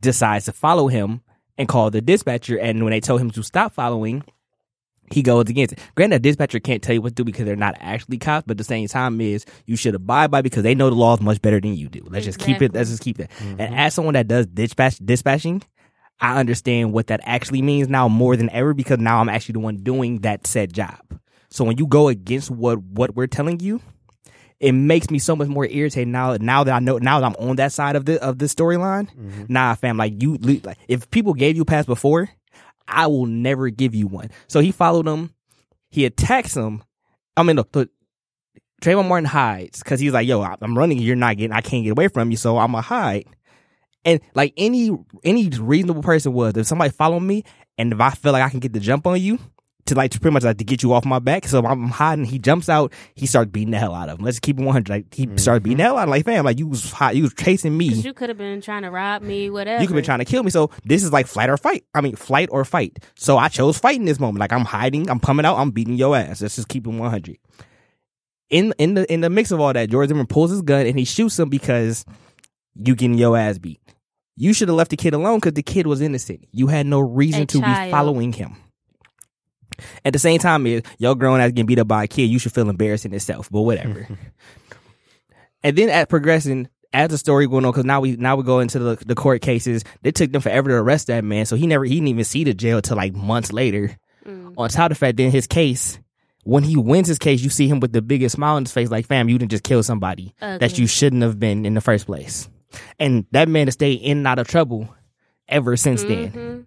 decides 0.00 0.46
to 0.46 0.52
follow 0.52 0.88
him 0.88 1.20
and 1.58 1.68
call 1.68 1.90
the 1.90 2.00
dispatcher. 2.00 2.58
And 2.58 2.82
when 2.82 2.90
they 2.90 3.00
tell 3.00 3.18
him 3.18 3.30
to 3.32 3.42
stop 3.42 3.72
following, 3.72 4.24
he 5.10 5.22
goes 5.22 5.48
against 5.48 5.72
it. 5.72 5.78
Granted, 5.94 6.22
dispatcher 6.22 6.60
can't 6.60 6.82
tell 6.82 6.94
you 6.94 7.02
what 7.02 7.10
to 7.10 7.14
do 7.14 7.24
because 7.24 7.44
they're 7.44 7.56
not 7.56 7.76
actually 7.80 8.18
cops, 8.18 8.44
but 8.46 8.58
the 8.58 8.64
same 8.64 8.88
time 8.88 9.20
is 9.20 9.44
you 9.66 9.76
should 9.76 9.94
abide 9.94 10.30
by 10.30 10.42
because 10.42 10.62
they 10.62 10.74
know 10.74 10.90
the 10.90 10.96
laws 10.96 11.20
much 11.20 11.40
better 11.42 11.60
than 11.60 11.74
you 11.74 11.88
do. 11.88 12.06
Let's 12.08 12.24
just 12.24 12.38
keep 12.38 12.62
it. 12.62 12.74
Let's 12.74 12.90
just 12.90 13.02
keep 13.02 13.18
that. 13.18 13.30
And 13.40 13.58
mm-hmm. 13.58 13.74
as 13.74 13.94
someone 13.94 14.14
that 14.14 14.28
does 14.28 14.46
dispatch 14.46 14.98
dispatching, 14.98 15.62
I 16.20 16.38
understand 16.38 16.92
what 16.92 17.08
that 17.08 17.20
actually 17.24 17.62
means 17.62 17.88
now 17.88 18.08
more 18.08 18.36
than 18.36 18.50
ever 18.50 18.74
because 18.74 18.98
now 18.98 19.20
I'm 19.20 19.28
actually 19.28 19.54
the 19.54 19.60
one 19.60 19.76
doing 19.76 20.20
that 20.20 20.46
said 20.46 20.72
job. 20.72 21.00
So 21.50 21.64
when 21.64 21.78
you 21.78 21.86
go 21.86 22.08
against 22.08 22.50
what 22.50 22.82
what 22.82 23.14
we're 23.14 23.26
telling 23.26 23.60
you, 23.60 23.80
it 24.58 24.72
makes 24.72 25.10
me 25.10 25.18
so 25.18 25.36
much 25.36 25.48
more 25.48 25.66
irritated 25.66 26.08
now. 26.08 26.36
Now 26.40 26.64
that 26.64 26.74
I 26.74 26.78
know, 26.78 26.98
now 26.98 27.20
that 27.20 27.26
I'm 27.26 27.48
on 27.48 27.56
that 27.56 27.72
side 27.72 27.96
of 27.96 28.06
the 28.06 28.22
of 28.22 28.38
the 28.38 28.46
storyline, 28.46 29.10
mm-hmm. 29.14 29.44
nah, 29.48 29.74
fam. 29.74 29.96
Like 29.96 30.22
you, 30.22 30.36
like 30.38 30.78
if 30.88 31.10
people 31.10 31.34
gave 31.34 31.56
you 31.56 31.62
a 31.62 31.66
pass 31.66 31.84
before, 31.84 32.30
I 32.88 33.06
will 33.06 33.26
never 33.26 33.70
give 33.70 33.94
you 33.94 34.06
one. 34.06 34.30
So 34.48 34.60
he 34.60 34.72
followed 34.72 35.06
him. 35.06 35.34
He 35.90 36.04
attacks 36.04 36.56
him. 36.56 36.82
I 37.36 37.42
mean, 37.42 37.56
look, 37.56 37.74
look, 37.74 37.90
Trayvon 38.82 39.08
Martin 39.08 39.24
hides 39.24 39.82
because 39.82 40.00
he's 40.00 40.12
like, 40.12 40.26
"Yo, 40.26 40.42
I'm 40.42 40.76
running. 40.76 40.98
You're 40.98 41.16
not 41.16 41.36
getting. 41.36 41.52
I 41.52 41.60
can't 41.60 41.84
get 41.84 41.90
away 41.90 42.08
from 42.08 42.30
you, 42.30 42.36
so 42.36 42.58
I'm 42.58 42.72
gonna 42.72 42.82
hide." 42.82 43.26
And 44.04 44.20
like 44.34 44.52
any 44.56 44.90
any 45.24 45.48
reasonable 45.48 46.02
person 46.02 46.32
would, 46.34 46.56
if 46.56 46.66
somebody 46.66 46.90
follow 46.90 47.18
me, 47.18 47.44
and 47.78 47.92
if 47.92 48.00
I 48.00 48.10
feel 48.10 48.32
like 48.32 48.42
I 48.42 48.50
can 48.50 48.60
get 48.60 48.72
the 48.72 48.80
jump 48.80 49.06
on 49.06 49.20
you, 49.20 49.38
to 49.86 49.94
like 49.94 50.10
to 50.12 50.20
pretty 50.20 50.34
much 50.34 50.44
like 50.44 50.58
to 50.58 50.64
get 50.64 50.82
you 50.82 50.92
off 50.92 51.04
my 51.04 51.18
back. 51.18 51.46
So 51.46 51.64
I'm 51.64 51.88
hiding. 51.88 52.24
He 52.24 52.38
jumps 52.38 52.68
out. 52.68 52.92
He 53.14 53.26
starts 53.26 53.50
beating 53.50 53.70
the 53.70 53.78
hell 53.78 53.94
out 53.94 54.08
of 54.08 54.18
him. 54.18 54.24
Let's 54.24 54.38
keep 54.38 54.58
it 54.58 54.64
100. 54.64 54.88
Like 54.88 55.14
he 55.14 55.26
mm-hmm. 55.26 55.36
starts 55.36 55.62
beating 55.62 55.78
the 55.78 55.84
hell 55.84 55.96
out 55.96 56.02
of 56.02 56.08
him. 56.08 56.10
Like 56.10 56.24
fam, 56.24 56.44
like 56.44 56.58
you 56.58 56.66
was 56.66 56.90
hot. 56.90 57.16
You 57.16 57.22
was 57.22 57.34
chasing 57.34 57.76
me. 57.76 57.86
You 57.86 58.14
could 58.14 58.28
have 58.28 58.38
been 58.38 58.60
trying 58.60 58.82
to 58.82 58.90
rob 58.90 59.22
me, 59.22 59.50
whatever. 59.50 59.82
You 59.82 59.88
could 59.88 59.96
be 59.96 60.02
trying 60.02 60.18
to 60.18 60.24
kill 60.24 60.42
me. 60.42 60.50
So 60.50 60.70
this 60.84 61.02
is 61.02 61.12
like 61.12 61.26
flight 61.26 61.50
or 61.50 61.56
fight. 61.56 61.84
I 61.94 62.00
mean, 62.00 62.16
flight 62.16 62.48
or 62.52 62.64
fight. 62.64 62.98
So 63.16 63.38
I 63.38 63.48
chose 63.48 63.78
fight 63.78 63.96
in 63.96 64.04
this 64.04 64.20
moment. 64.20 64.38
Like 64.38 64.52
I'm 64.52 64.64
hiding. 64.64 65.08
I'm 65.10 65.20
coming 65.20 65.46
out. 65.46 65.56
I'm 65.56 65.70
beating 65.70 65.94
your 65.94 66.16
ass. 66.16 66.40
Let's 66.42 66.56
just 66.56 66.68
keep 66.68 66.86
it 66.86 66.90
100. 66.90 67.38
In 68.48 68.72
in 68.78 68.94
the 68.94 69.12
in 69.12 69.22
the 69.22 69.30
mix 69.30 69.50
of 69.50 69.60
all 69.60 69.72
that, 69.72 69.90
George 69.90 70.08
Zimmerman 70.08 70.26
pulls 70.26 70.50
his 70.50 70.62
gun 70.62 70.86
and 70.86 70.98
he 70.98 71.04
shoots 71.04 71.38
him 71.38 71.48
because 71.48 72.04
you 72.74 72.94
getting 72.94 73.18
your 73.18 73.36
ass 73.36 73.58
beat. 73.58 73.80
You 74.36 74.52
should 74.52 74.68
have 74.68 74.76
left 74.76 74.90
the 74.90 74.96
kid 74.96 75.14
alone 75.14 75.38
because 75.38 75.54
the 75.54 75.62
kid 75.62 75.86
was 75.86 76.02
innocent. 76.02 76.46
You 76.52 76.66
had 76.66 76.86
no 76.86 77.00
reason 77.00 77.42
A 77.42 77.46
to 77.46 77.58
be 77.58 77.90
following 77.90 78.32
him. 78.32 78.56
At 80.04 80.12
the 80.12 80.18
same 80.18 80.38
time, 80.38 80.66
is 80.66 80.82
your 80.98 81.14
grown 81.14 81.40
ass 81.40 81.50
getting 81.50 81.66
beat 81.66 81.78
up 81.78 81.88
by 81.88 82.04
a 82.04 82.06
kid, 82.06 82.24
you 82.24 82.38
should 82.38 82.52
feel 82.52 82.68
embarrassed 82.68 83.06
in 83.06 83.14
itself. 83.14 83.48
But 83.50 83.62
whatever. 83.62 84.08
and 85.62 85.76
then 85.76 85.88
at 85.90 86.08
progressing, 86.08 86.68
as 86.92 87.10
the 87.10 87.18
story 87.18 87.46
going 87.46 87.64
on, 87.64 87.72
because 87.72 87.84
now 87.84 88.00
we 88.00 88.16
now 88.16 88.36
we 88.36 88.42
go 88.42 88.60
into 88.60 88.78
the, 88.78 88.96
the 89.04 89.14
court 89.14 89.42
cases. 89.42 89.84
They 90.02 90.12
took 90.12 90.32
them 90.32 90.40
forever 90.40 90.70
to 90.70 90.76
arrest 90.76 91.08
that 91.08 91.24
man, 91.24 91.46
so 91.46 91.56
he 91.56 91.66
never 91.66 91.84
he 91.84 91.94
didn't 91.94 92.08
even 92.08 92.24
see 92.24 92.44
the 92.44 92.54
jail 92.54 92.80
till 92.80 92.96
like 92.96 93.14
months 93.14 93.52
later. 93.52 93.96
Mm. 94.26 94.54
On 94.56 94.68
top 94.68 94.86
of 94.86 94.88
the 94.90 94.94
fact, 94.94 95.16
then 95.18 95.30
his 95.30 95.46
case, 95.46 95.98
when 96.44 96.62
he 96.62 96.76
wins 96.76 97.08
his 97.08 97.18
case, 97.18 97.42
you 97.42 97.50
see 97.50 97.68
him 97.68 97.80
with 97.80 97.92
the 97.92 98.02
biggest 98.02 98.36
smile 98.36 98.56
on 98.56 98.64
his 98.64 98.72
face, 98.72 98.90
like, 98.90 99.06
"Fam, 99.06 99.28
you 99.28 99.38
didn't 99.38 99.50
just 99.50 99.64
kill 99.64 99.82
somebody 99.82 100.34
that 100.40 100.78
you 100.78 100.86
shouldn't 100.86 101.22
have 101.22 101.38
been 101.38 101.66
in 101.66 101.74
the 101.74 101.80
first 101.80 102.06
place." 102.06 102.48
And 102.98 103.26
that 103.32 103.48
man 103.48 103.66
has 103.66 103.74
stayed 103.74 104.00
in 104.00 104.18
and 104.18 104.26
out 104.26 104.38
of 104.38 104.48
trouble 104.48 104.88
ever 105.48 105.76
since 105.76 106.02
then. 106.02 106.30
Mhm. 106.30 106.66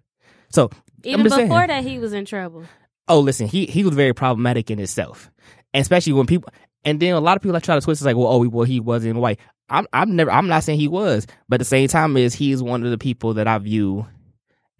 So 0.50 0.70
Even 1.04 1.22
before 1.24 1.38
saying. 1.38 1.48
that, 1.50 1.84
he 1.84 1.98
was 1.98 2.12
in 2.12 2.24
trouble. 2.24 2.64
Oh 3.10 3.20
listen 3.20 3.46
he 3.46 3.66
he 3.66 3.84
was 3.84 3.94
very 3.94 4.14
problematic 4.14 4.70
in 4.70 4.78
himself. 4.78 5.30
And 5.74 5.82
especially 5.82 6.14
when 6.14 6.26
people 6.26 6.50
and 6.84 6.98
then 6.98 7.12
a 7.14 7.20
lot 7.20 7.36
of 7.36 7.42
people 7.42 7.52
that 7.54 7.62
try 7.64 7.74
to 7.74 7.80
twist 7.82 8.00
it's 8.00 8.06
like 8.06 8.16
well 8.16 8.28
oh 8.28 8.48
well 8.48 8.64
he 8.64 8.80
wasn't 8.80 9.16
white. 9.16 9.38
I'm 9.68 9.86
i'm 9.92 10.16
never 10.16 10.30
i'm 10.32 10.48
not 10.48 10.64
saying 10.64 10.80
he 10.80 10.88
was 10.88 11.26
but 11.48 11.56
at 11.56 11.58
the 11.60 11.64
same 11.64 11.86
time 11.88 12.16
is 12.16 12.34
he's 12.34 12.62
one 12.62 12.82
of 12.84 12.90
the 12.90 12.98
people 12.98 13.34
that 13.34 13.46
i 13.46 13.56
view 13.58 14.06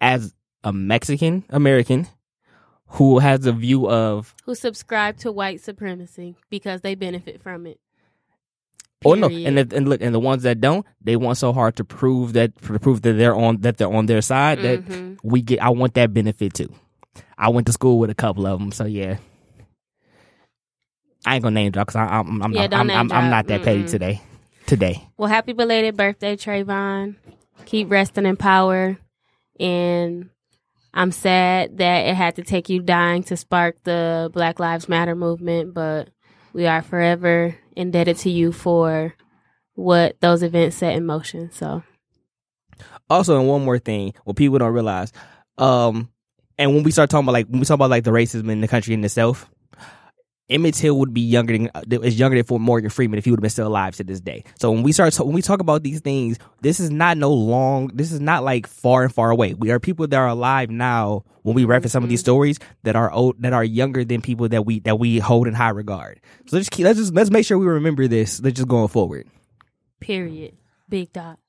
as 0.01 0.33
a 0.63 0.73
mexican 0.73 1.45
american 1.49 2.07
who 2.87 3.19
has 3.19 3.45
a 3.45 3.53
view 3.53 3.87
of 3.89 4.35
Who 4.45 4.53
subscribe 4.55 5.15
to 5.19 5.31
white 5.31 5.61
supremacy 5.61 6.35
because 6.49 6.81
they 6.81 6.95
benefit 6.95 7.41
from 7.41 7.65
it. 7.67 7.79
oh 9.05 9.13
no. 9.13 9.27
And 9.29 9.57
the, 9.57 9.75
and 9.77 9.87
look 9.87 10.01
and 10.01 10.13
the 10.13 10.19
ones 10.19 10.43
that 10.43 10.59
don't 10.59 10.85
they 11.01 11.15
want 11.15 11.37
so 11.37 11.53
hard 11.53 11.77
to 11.77 11.85
prove 11.85 12.33
that 12.33 12.53
to 12.63 12.77
prove 12.79 13.01
that 13.03 13.13
they're 13.13 13.35
on 13.35 13.61
that 13.61 13.77
they're 13.77 13.91
on 13.91 14.07
their 14.07 14.21
side 14.21 14.59
that 14.61 14.83
Mhm. 14.85 15.17
we 15.23 15.41
get 15.41 15.61
i 15.63 15.69
want 15.69 15.93
that 15.93 16.13
benefit 16.13 16.53
too 16.53 16.69
i 17.37 17.49
went 17.49 17.67
to 17.67 17.73
school 17.73 17.99
with 17.99 18.09
a 18.09 18.15
couple 18.15 18.45
of 18.47 18.59
them 18.59 18.71
so 18.71 18.85
yeah 18.85 19.17
i 21.25 21.35
ain't 21.35 21.43
gonna 21.43 21.53
name 21.53 21.71
drop 21.71 21.87
because 21.87 21.95
i'm 21.97 22.41
i'm, 22.41 22.53
Yeah, 22.53 22.61
not, 22.61 22.71
don't 22.71 22.79
I'm, 22.81 22.87
name 22.87 22.97
I'm, 22.97 23.11
I'm 23.11 23.29
not 23.29 23.47
that 23.47 23.63
petty 23.63 23.83
Mm-mm. 23.83 23.89
today 23.91 24.21
today 24.67 25.03
Well, 25.17 25.27
happy 25.29 25.53
belated 25.53 25.97
birthday, 25.97 26.35
Trayvon. 26.37 27.15
Keep 27.65 27.91
resting 27.91 28.25
in 28.25 28.37
power. 28.37 28.97
And 29.59 30.29
I'm 30.93 31.11
sad 31.11 31.77
that 31.77 32.07
it 32.07 32.15
had 32.15 32.35
to 32.35 32.43
take 32.43 32.69
you 32.69 32.81
dying 32.81 33.23
to 33.23 33.37
spark 33.37 33.83
the 33.83 34.29
Black 34.33 34.59
Lives 34.59 34.87
Matter 34.89 35.15
movement, 35.15 35.73
but 35.73 36.09
we 36.53 36.65
are 36.67 36.81
forever 36.81 37.55
indebted 37.75 38.17
to 38.19 38.29
you 38.29 38.51
for 38.51 39.13
what 39.75 40.19
those 40.21 40.41
events 40.43 40.77
set 40.77 40.95
in 40.95 41.05
motion. 41.05 41.51
So, 41.51 41.83
also 43.09 43.37
and 43.39 43.47
one 43.47 43.63
more 43.63 43.79
thing 43.79 44.13
what 44.23 44.35
people 44.37 44.57
don't 44.57 44.73
realize 44.73 45.11
um 45.57 46.09
and 46.61 46.73
when 46.73 46.83
we 46.83 46.91
start 46.91 47.09
talking 47.09 47.25
about 47.25 47.33
like 47.33 47.47
when 47.47 47.59
we 47.59 47.65
talk 47.65 47.75
about 47.75 47.89
like 47.89 48.03
the 48.03 48.11
racism 48.11 48.49
in 48.51 48.61
the 48.61 48.67
country 48.67 48.93
in 48.93 49.03
itself 49.03 49.49
Emmett 50.49 50.75
Till 50.75 50.99
would 50.99 51.13
be 51.13 51.21
younger 51.21 51.57
than 51.57 51.71
uh, 51.73 51.81
is 52.03 52.19
younger 52.19 52.35
than 52.35 52.43
for 52.43 52.59
Morgan 52.59 52.89
Freeman 52.89 53.17
if 53.17 53.23
he 53.23 53.31
would 53.31 53.39
have 53.39 53.41
been 53.41 53.49
still 53.49 53.67
alive 53.67 53.95
to 53.95 54.03
this 54.03 54.19
day. 54.19 54.43
So 54.59 54.69
when 54.69 54.83
we 54.83 54.91
start 54.91 55.17
when 55.19 55.33
we 55.33 55.41
talk 55.41 55.61
about 55.61 55.81
these 55.81 56.01
things, 56.01 56.37
this 56.61 56.81
is 56.81 56.91
not 56.91 57.17
no 57.17 57.31
long. 57.31 57.87
This 57.93 58.11
is 58.11 58.19
not 58.19 58.43
like 58.43 58.67
far 58.67 59.03
and 59.03 59.13
far 59.13 59.31
away. 59.31 59.53
We 59.53 59.71
are 59.71 59.79
people 59.79 60.07
that 60.07 60.17
are 60.17 60.27
alive 60.27 60.69
now. 60.69 61.23
When 61.43 61.55
we 61.55 61.63
reference 61.63 61.93
some 61.93 62.03
of 62.03 62.09
these 62.09 62.19
stories 62.19 62.59
that 62.83 62.97
are 62.97 63.09
old, 63.11 63.41
that 63.41 63.53
are 63.53 63.63
younger 63.63 64.03
than 64.03 64.21
people 64.21 64.49
that 64.49 64.65
we 64.65 64.81
that 64.81 64.99
we 64.99 65.19
hold 65.19 65.47
in 65.47 65.53
high 65.53 65.69
regard. 65.69 66.19
So 66.47 66.57
let's 66.57 66.69
keep, 66.69 66.83
let's 66.83 66.99
just 66.99 67.13
let's 67.13 67.31
make 67.31 67.45
sure 67.45 67.57
we 67.57 67.65
remember 67.65 68.07
this. 68.09 68.41
Let's 68.41 68.57
just 68.57 68.67
going 68.67 68.89
forward. 68.89 69.27
period. 70.01 70.57
Big 70.89 71.13
dot. 71.13 71.39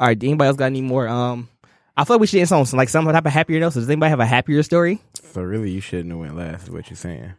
All 0.00 0.06
right. 0.08 0.22
Anybody 0.22 0.48
else 0.48 0.56
got 0.56 0.66
any 0.66 0.80
more? 0.82 1.06
Um, 1.08 1.48
I 1.96 2.04
feel 2.04 2.16
like 2.16 2.20
we 2.20 2.26
should 2.26 2.40
end 2.40 2.52
on 2.52 2.66
some 2.66 2.76
like 2.76 2.88
some 2.88 3.04
type 3.06 3.24
of 3.24 3.32
happier 3.32 3.58
notes. 3.60 3.74
Does 3.74 3.88
anybody 3.88 4.10
have 4.10 4.20
a 4.20 4.26
happier 4.26 4.62
story? 4.62 5.00
So 5.32 5.42
really, 5.42 5.70
you 5.70 5.80
shouldn't 5.80 6.10
have 6.10 6.18
went 6.18 6.36
last. 6.36 6.64
Is 6.64 6.70
what 6.70 6.90
you're 6.90 6.96
saying? 6.96 7.32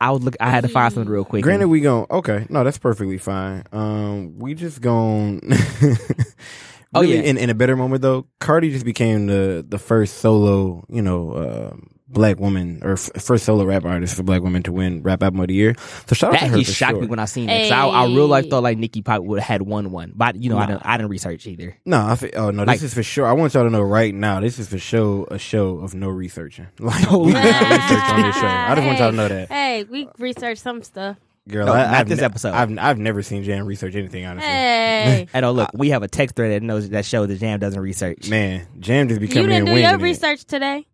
I 0.00 0.10
would 0.10 0.22
look. 0.22 0.36
I 0.40 0.50
had 0.50 0.62
to 0.62 0.68
find 0.68 0.92
something 0.92 1.12
real 1.12 1.24
quick. 1.24 1.42
Granted, 1.42 1.68
we 1.68 1.80
gon' 1.80 2.06
okay. 2.10 2.46
No, 2.48 2.64
that's 2.64 2.78
perfectly 2.78 3.18
fine. 3.18 3.64
Um, 3.72 4.38
we 4.38 4.54
just 4.54 4.80
gon' 4.80 5.40
Oh, 6.94 7.00
yeah. 7.00 7.20
In, 7.20 7.36
in 7.36 7.50
a 7.50 7.54
better 7.54 7.76
moment 7.76 8.02
though, 8.02 8.26
Cardi 8.38 8.70
just 8.70 8.84
became 8.84 9.26
the 9.26 9.64
the 9.68 9.78
first 9.78 10.18
solo, 10.18 10.84
you 10.88 11.02
know, 11.02 11.32
uh, 11.32 11.76
black 12.14 12.40
woman 12.40 12.80
or 12.82 12.92
f- 12.94 13.10
first 13.18 13.44
solo 13.44 13.64
rap 13.64 13.84
artist 13.84 14.16
for 14.16 14.22
black 14.22 14.40
women 14.42 14.62
to 14.62 14.72
win 14.72 15.02
rap 15.02 15.22
album 15.22 15.40
of 15.40 15.48
the 15.48 15.54
year. 15.54 15.74
So 16.06 16.14
shout 16.14 16.32
out 16.34 16.38
to 16.38 16.38
her 16.38 16.46
actually 16.46 16.64
for 16.64 16.72
shocked 16.72 16.92
sure. 16.92 17.00
me 17.02 17.06
when 17.08 17.18
I 17.18 17.26
seen 17.26 17.50
it. 17.50 17.62
'cause 17.68 17.72
I, 17.72 17.86
I 17.86 18.06
real 18.06 18.26
life 18.26 18.48
thought 18.48 18.62
like 18.62 18.78
Nicki 18.78 19.02
Pop 19.02 19.22
would 19.22 19.40
have 19.40 19.46
had 19.46 19.62
won 19.62 19.90
one, 19.90 20.12
but 20.16 20.36
you 20.36 20.48
know 20.50 20.58
I 20.58 20.66
didn't. 20.66 20.82
I 20.86 20.96
didn't 20.96 21.10
research 21.10 21.46
either. 21.46 21.76
No, 21.84 22.06
I 22.06 22.16
fe- 22.16 22.32
oh 22.34 22.50
no, 22.50 22.64
Like- 22.64 22.76
this 22.80 22.84
is 22.90 22.94
for 22.94 23.02
sure. 23.02 23.26
I 23.26 23.32
want 23.32 23.52
y'all 23.54 23.64
to 23.64 23.70
know 23.70 23.82
right 23.82 24.14
now. 24.14 24.40
This 24.40 24.58
is 24.58 24.68
for 24.68 24.78
show 24.78 25.26
a 25.30 25.38
show 25.38 25.78
of 25.78 25.94
no 25.94 26.08
researching. 26.08 26.66
Like 26.80 27.10
oh, 27.12 27.18
we 27.18 27.32
did 27.32 27.42
not 27.44 27.60
research 27.70 28.10
on 28.10 28.22
this 28.22 28.36
show. 28.36 28.46
I 28.46 28.74
just 28.74 28.86
want 28.86 28.98
y'all 28.98 29.10
to 29.10 29.16
know 29.16 29.28
that, 29.28 29.48
Hey, 29.50 29.84
we 29.84 30.08
researched 30.18 30.62
some 30.62 30.82
stuff. 30.82 31.16
girl. 31.48 31.66
No, 31.66 31.72
I, 31.72 31.84
not 31.84 31.94
I've 31.94 32.08
this 32.08 32.20
ne- 32.20 32.24
episode. 32.24 32.52
I've 32.54 32.78
I've 32.78 32.98
never 32.98 33.22
seen 33.22 33.42
Jam 33.44 33.66
research 33.66 33.94
anything 33.96 34.24
honestly. 34.24 34.48
Hey, 34.48 35.26
And 35.34 35.44
oh 35.44 35.50
look, 35.52 35.70
we 35.74 35.90
have 35.90 36.02
a 36.02 36.08
text 36.08 36.36
thread 36.36 36.52
that 36.52 36.64
knows 36.64 36.88
that 36.90 37.04
show 37.04 37.26
the 37.26 37.36
Jam 37.36 37.58
doesn't 37.58 37.80
research. 37.80 38.28
Man, 38.30 38.66
Jam 38.80 39.08
just 39.08 39.20
be 39.20 39.26
you 39.26 39.32
coming 39.32 39.48
didn't 39.50 39.66
do 39.66 39.72
your 39.72 39.82
winging 39.82 40.00
it. 40.00 40.02
research 40.02 40.44
today, 40.44 40.86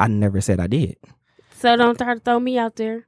I 0.00 0.08
never 0.08 0.40
said 0.40 0.58
I 0.60 0.66
did, 0.66 0.96
so 1.58 1.76
don't 1.76 1.96
try 1.98 2.14
to 2.14 2.20
throw 2.20 2.40
me 2.40 2.58
out 2.58 2.76
there. 2.76 3.06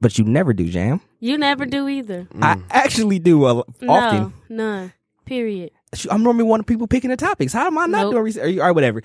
but 0.00 0.16
you 0.18 0.24
never 0.24 0.52
do, 0.54 0.68
Jam. 0.68 1.00
You 1.20 1.36
never 1.36 1.66
do 1.66 1.88
either. 1.88 2.28
I 2.40 2.54
Mm. 2.54 2.62
actually 2.70 3.18
do 3.18 3.44
uh, 3.44 3.62
often. 3.88 3.88
No, 3.88 4.32
none. 4.48 4.92
Period. 5.26 5.72
I'm 6.10 6.22
normally 6.22 6.44
one 6.44 6.60
of 6.60 6.66
the 6.66 6.72
people 6.72 6.86
picking 6.86 7.10
the 7.10 7.16
topics. 7.16 7.52
How 7.52 7.66
am 7.66 7.76
I 7.78 7.86
not 7.86 8.02
Nope. 8.02 8.12
doing 8.12 8.24
research? 8.24 8.58
All 8.58 8.64
right, 8.66 8.70
whatever. 8.70 9.02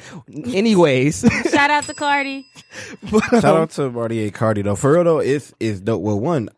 Anyways, 0.53 1.21
Shout 1.51 1.69
out 1.69 1.85
to 1.85 1.93
Cardi. 1.93 2.45
Shout 3.31 3.43
out 3.45 3.69
to 3.71 3.89
Bartier 3.89 4.29
Cardi 4.31 4.61
though. 4.61 4.75
For 4.75 4.93
real 4.93 5.03
though, 5.03 5.19
it's 5.19 5.53
it's 5.59 5.79
dope. 5.79 6.01
Well, 6.01 6.19
one, 6.19 6.49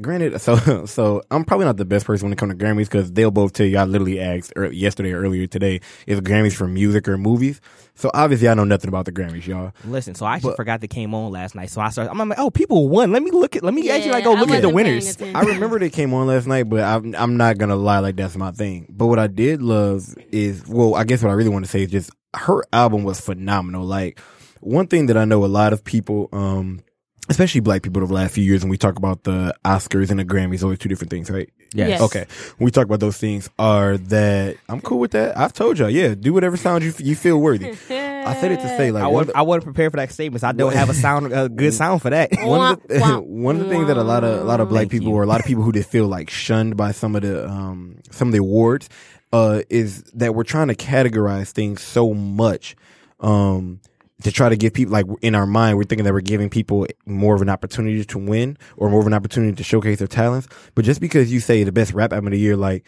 granted, 0.00 0.40
so 0.40 0.56
so 0.86 1.22
I'm 1.30 1.44
probably 1.44 1.66
not 1.66 1.76
the 1.76 1.84
best 1.84 2.06
person 2.06 2.26
when 2.26 2.32
it 2.32 2.36
comes 2.36 2.52
to 2.52 2.58
Grammys 2.58 2.84
because 2.86 3.12
they'll 3.12 3.30
both 3.30 3.52
tell 3.52 3.66
you. 3.66 3.78
I 3.78 3.84
literally 3.84 4.20
asked 4.20 4.52
ear- 4.56 4.72
yesterday 4.72 5.12
or 5.12 5.20
earlier 5.20 5.46
today 5.46 5.80
is 6.06 6.20
Grammys 6.20 6.54
for 6.54 6.66
music 6.68 7.08
or 7.08 7.16
movies. 7.18 7.60
So 7.94 8.10
obviously 8.12 8.48
I 8.48 8.54
know 8.54 8.64
nothing 8.64 8.88
about 8.88 9.04
the 9.04 9.12
Grammys, 9.12 9.46
y'all. 9.46 9.72
Listen, 9.84 10.14
so 10.14 10.26
I 10.26 10.36
actually 10.36 10.50
But- 10.50 10.56
forgot 10.56 10.80
they 10.80 10.88
came 10.88 11.14
on 11.14 11.30
last 11.32 11.54
night. 11.54 11.70
So 11.70 11.80
I 11.80 11.90
started. 11.90 12.10
I'm 12.10 12.28
like, 12.28 12.38
oh, 12.38 12.50
people 12.50 12.88
won. 12.88 13.12
Let 13.12 13.22
me 13.22 13.30
look 13.30 13.56
at. 13.56 13.62
Let 13.62 13.74
me 13.74 13.88
actually 13.90 14.12
like 14.12 14.24
go 14.24 14.34
I 14.36 14.40
look 14.40 14.50
at 14.50 14.62
the 14.62 14.68
winners. 14.70 15.20
I 15.20 15.40
remember 15.42 15.78
they 15.78 15.90
came 15.90 16.12
on 16.14 16.26
last 16.26 16.46
night, 16.46 16.64
but 16.68 16.80
I'm 16.80 17.14
I'm 17.14 17.36
not 17.36 17.58
gonna 17.58 17.76
lie 17.76 18.00
like 18.00 18.16
that's 18.16 18.36
my 18.36 18.50
thing. 18.52 18.86
But 18.90 19.06
what 19.06 19.18
I 19.18 19.26
did 19.26 19.62
love 19.62 20.14
is 20.32 20.64
well, 20.66 20.94
I 20.94 21.04
guess 21.04 21.22
what 21.22 21.30
I 21.30 21.34
really 21.34 21.50
want 21.50 21.64
to 21.64 21.70
say 21.70 21.82
is 21.82 21.90
just 21.90 22.10
her 22.34 22.64
album 22.72 23.04
was 23.04 23.20
phenomenal. 23.20 23.84
Like 23.84 24.20
one 24.60 24.86
thing 24.86 25.06
that 25.06 25.16
I 25.16 25.24
know 25.24 25.44
a 25.44 25.46
lot 25.46 25.72
of 25.72 25.84
people, 25.84 26.28
um, 26.32 26.80
especially 27.28 27.60
black 27.60 27.82
people 27.82 28.02
over 28.02 28.08
the 28.08 28.14
last 28.14 28.34
few 28.34 28.44
years, 28.44 28.62
when 28.62 28.68
we 28.70 28.76
talk 28.76 28.96
about 28.98 29.24
the 29.24 29.54
Oscars 29.64 30.10
and 30.10 30.18
the 30.20 30.24
Grammys, 30.24 30.62
always 30.62 30.78
two 30.78 30.88
different 30.88 31.10
things, 31.10 31.30
right? 31.30 31.48
Yes. 31.72 31.88
Yes. 31.88 32.00
Okay. 32.02 32.26
When 32.58 32.66
we 32.66 32.70
talk 32.70 32.84
about 32.84 33.00
those 33.00 33.16
things, 33.16 33.48
are 33.58 33.96
that 33.96 34.56
I'm 34.68 34.80
cool 34.80 34.98
with 35.00 35.12
that. 35.12 35.36
I've 35.36 35.52
told 35.52 35.78
y'all, 35.78 35.88
yeah, 35.90 36.14
do 36.14 36.32
whatever 36.32 36.56
sound 36.56 36.84
you 36.84 36.92
you 36.98 37.16
feel 37.16 37.38
worthy. 37.38 37.70
I 37.90 38.34
said 38.40 38.52
it 38.52 38.60
to 38.60 38.68
say 38.68 38.90
like 38.92 39.02
I 39.02 39.06
one 39.06 39.10
of 39.10 39.14
wasn't, 39.14 39.32
the- 39.32 39.38
I 39.38 39.42
wasn't 39.42 39.64
prepared 39.64 39.90
for 39.92 39.96
that 39.98 40.12
statement. 40.12 40.40
So 40.42 40.48
I 40.48 40.52
don't 40.52 40.74
have 40.74 40.88
a 40.90 40.94
sound, 40.94 41.32
a 41.32 41.48
good 41.48 41.74
sound 41.82 42.02
for 42.02 42.10
that. 42.10 42.30
one 42.42 42.72
of 42.74 42.82
the, 42.88 43.00
Wah, 43.00 43.10
wah, 43.14 43.18
one 43.20 43.56
of 43.56 43.62
the 43.62 43.68
things 43.68 43.86
that 43.88 43.96
a 43.96 44.02
lot 44.04 44.22
of 44.24 44.40
a 44.40 44.44
lot 44.44 44.60
of 44.60 44.68
black 44.68 44.82
Thank 44.82 44.92
people 44.92 45.08
you. 45.08 45.14
or 45.14 45.22
a 45.22 45.26
lot 45.26 45.40
of 45.40 45.46
people 45.46 45.62
who 45.64 45.72
just 45.72 45.90
feel 45.90 46.06
like 46.06 46.30
shunned 46.30 46.76
by 46.76 46.92
some 46.92 47.16
of 47.16 47.22
the 47.22 47.48
um 47.48 47.96
some 48.10 48.28
of 48.28 48.32
the 48.32 48.38
awards 48.38 48.88
uh 49.32 49.62
is 49.68 50.02
that 50.14 50.34
we're 50.34 50.44
trying 50.44 50.68
to 50.68 50.74
categorize 50.76 51.50
things 51.50 51.82
so 51.82 52.14
much 52.14 52.76
um 53.20 53.80
to 54.22 54.30
try 54.30 54.48
to 54.48 54.56
give 54.56 54.72
people 54.72 54.92
like 54.92 55.06
in 55.22 55.34
our 55.34 55.46
mind 55.46 55.76
we're 55.76 55.84
thinking 55.84 56.04
that 56.04 56.12
we're 56.12 56.20
giving 56.20 56.48
people 56.48 56.86
more 57.04 57.34
of 57.34 57.42
an 57.42 57.48
opportunity 57.48 58.04
to 58.04 58.18
win 58.18 58.56
or 58.76 58.88
more 58.88 59.00
of 59.00 59.06
an 59.06 59.14
opportunity 59.14 59.54
to 59.54 59.64
showcase 59.64 59.98
their 59.98 60.08
talents 60.08 60.46
but 60.74 60.84
just 60.84 61.00
because 61.00 61.32
you 61.32 61.40
say 61.40 61.64
the 61.64 61.72
best 61.72 61.92
rap 61.92 62.12
album 62.12 62.28
of 62.28 62.32
the 62.32 62.38
year 62.38 62.56
like 62.56 62.84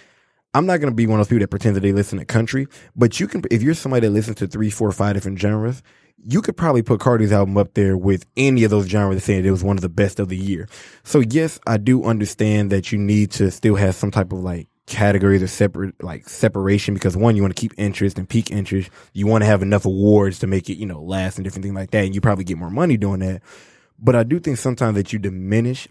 I'm 0.56 0.64
not 0.64 0.78
gonna 0.78 0.92
be 0.92 1.06
one 1.06 1.20
of 1.20 1.26
those 1.26 1.30
people 1.30 1.42
that 1.42 1.48
pretend 1.48 1.76
that 1.76 1.80
they 1.80 1.92
listen 1.92 2.18
to 2.18 2.24
country, 2.24 2.66
but 2.94 3.20
you 3.20 3.28
can 3.28 3.42
if 3.50 3.62
you're 3.62 3.74
somebody 3.74 4.06
that 4.06 4.12
listens 4.12 4.38
to 4.38 4.46
three, 4.46 4.70
four, 4.70 4.90
five 4.90 5.12
different 5.12 5.38
genres, 5.38 5.82
you 6.24 6.40
could 6.40 6.56
probably 6.56 6.82
put 6.82 6.98
Cardi's 6.98 7.30
album 7.30 7.58
up 7.58 7.74
there 7.74 7.94
with 7.94 8.24
any 8.38 8.64
of 8.64 8.70
those 8.70 8.86
genres 8.86 9.22
saying 9.22 9.44
it 9.44 9.50
was 9.50 9.62
one 9.62 9.76
of 9.76 9.82
the 9.82 9.90
best 9.90 10.18
of 10.18 10.30
the 10.30 10.36
year. 10.36 10.66
So 11.04 11.20
yes, 11.20 11.60
I 11.66 11.76
do 11.76 12.04
understand 12.04 12.72
that 12.72 12.90
you 12.90 12.96
need 12.96 13.32
to 13.32 13.50
still 13.50 13.74
have 13.74 13.94
some 13.94 14.10
type 14.10 14.32
of 14.32 14.38
like 14.38 14.68
categories 14.86 15.42
or 15.42 15.48
separate 15.48 16.02
like 16.02 16.28
separation 16.28 16.94
because 16.94 17.16
one, 17.16 17.36
you 17.36 17.42
want 17.42 17.54
to 17.54 17.60
keep 17.60 17.72
interest 17.76 18.18
and 18.18 18.28
peak 18.28 18.50
interest. 18.50 18.90
You 19.12 19.26
want 19.26 19.42
to 19.42 19.46
have 19.46 19.62
enough 19.62 19.84
awards 19.84 20.38
to 20.40 20.46
make 20.46 20.70
it, 20.70 20.78
you 20.78 20.86
know, 20.86 21.02
last 21.02 21.36
and 21.36 21.44
different 21.44 21.64
things 21.64 21.74
like 21.74 21.90
that. 21.90 22.04
And 22.04 22.14
you 22.14 22.20
probably 22.20 22.44
get 22.44 22.58
more 22.58 22.70
money 22.70 22.96
doing 22.96 23.20
that. 23.20 23.42
But 23.98 24.14
I 24.14 24.22
do 24.22 24.38
think 24.38 24.58
sometimes 24.58 24.96
that 24.96 25.12
you 25.12 25.18
diminish 25.18 25.88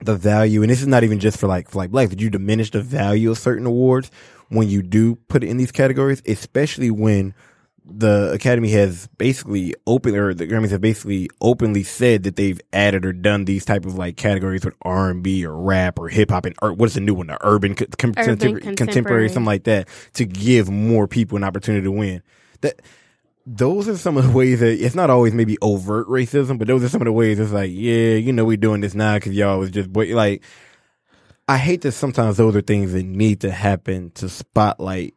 the 0.00 0.14
value, 0.14 0.62
and 0.62 0.70
this 0.70 0.82
is 0.82 0.86
not 0.86 1.04
even 1.04 1.18
just 1.18 1.38
for 1.38 1.46
like 1.46 1.70
for 1.70 1.78
like 1.78 1.90
black, 1.90 2.10
that 2.10 2.20
you 2.20 2.28
diminish 2.28 2.70
the 2.70 2.82
value 2.82 3.30
of 3.30 3.38
certain 3.38 3.66
awards 3.66 4.10
when 4.48 4.68
you 4.68 4.82
do 4.82 5.14
put 5.14 5.42
it 5.42 5.48
in 5.48 5.56
these 5.56 5.72
categories, 5.72 6.22
especially 6.26 6.90
when 6.90 7.34
the 7.88 8.32
Academy 8.32 8.70
has 8.70 9.08
basically 9.16 9.74
open 9.86 10.14
or 10.16 10.34
the 10.34 10.46
Grammys 10.46 10.70
have 10.70 10.80
basically 10.80 11.30
openly 11.40 11.84
said 11.84 12.24
that 12.24 12.36
they've 12.36 12.60
added 12.72 13.06
or 13.06 13.12
done 13.12 13.44
these 13.44 13.64
type 13.64 13.86
of 13.86 13.96
like 13.96 14.16
categories 14.16 14.64
with 14.64 14.74
R 14.82 15.10
and 15.10 15.22
B 15.22 15.46
or 15.46 15.56
rap 15.56 15.98
or 15.98 16.08
hip 16.08 16.30
hop 16.30 16.46
and 16.46 16.56
or 16.62 16.72
what's 16.72 16.94
the 16.94 17.00
new 17.00 17.14
one, 17.14 17.28
the 17.28 17.38
urban, 17.42 17.74
co- 17.76 17.86
com- 17.96 18.10
Urban 18.10 18.24
contemporary, 18.24 18.60
contemporary, 18.60 18.76
contemporary. 18.76 19.28
something 19.28 19.46
like 19.46 19.64
that, 19.64 19.88
to 20.14 20.24
give 20.24 20.68
more 20.68 21.06
people 21.06 21.36
an 21.36 21.44
opportunity 21.44 21.84
to 21.84 21.92
win. 21.92 22.22
That 22.62 22.82
those 23.46 23.88
are 23.88 23.96
some 23.96 24.16
of 24.16 24.24
the 24.26 24.32
ways 24.32 24.60
that 24.60 24.72
it's 24.84 24.96
not 24.96 25.08
always 25.08 25.32
maybe 25.32 25.56
overt 25.62 26.08
racism, 26.08 26.58
but 26.58 26.66
those 26.66 26.82
are 26.82 26.88
some 26.88 27.00
of 27.00 27.06
the 27.06 27.12
ways 27.12 27.38
it's 27.38 27.52
like, 27.52 27.70
yeah, 27.72 28.14
you 28.14 28.32
know, 28.32 28.44
we're 28.44 28.56
doing 28.56 28.80
this 28.80 28.94
now 28.94 29.14
because 29.14 29.32
y'all 29.34 29.58
was 29.58 29.70
just 29.70 29.92
boy. 29.92 30.14
Like, 30.14 30.42
I 31.48 31.58
hate 31.58 31.82
that 31.82 31.92
sometimes 31.92 32.36
those 32.36 32.56
are 32.56 32.60
things 32.60 32.92
that 32.92 33.04
need 33.04 33.42
to 33.42 33.52
happen 33.52 34.10
to 34.16 34.28
spotlight 34.28 35.14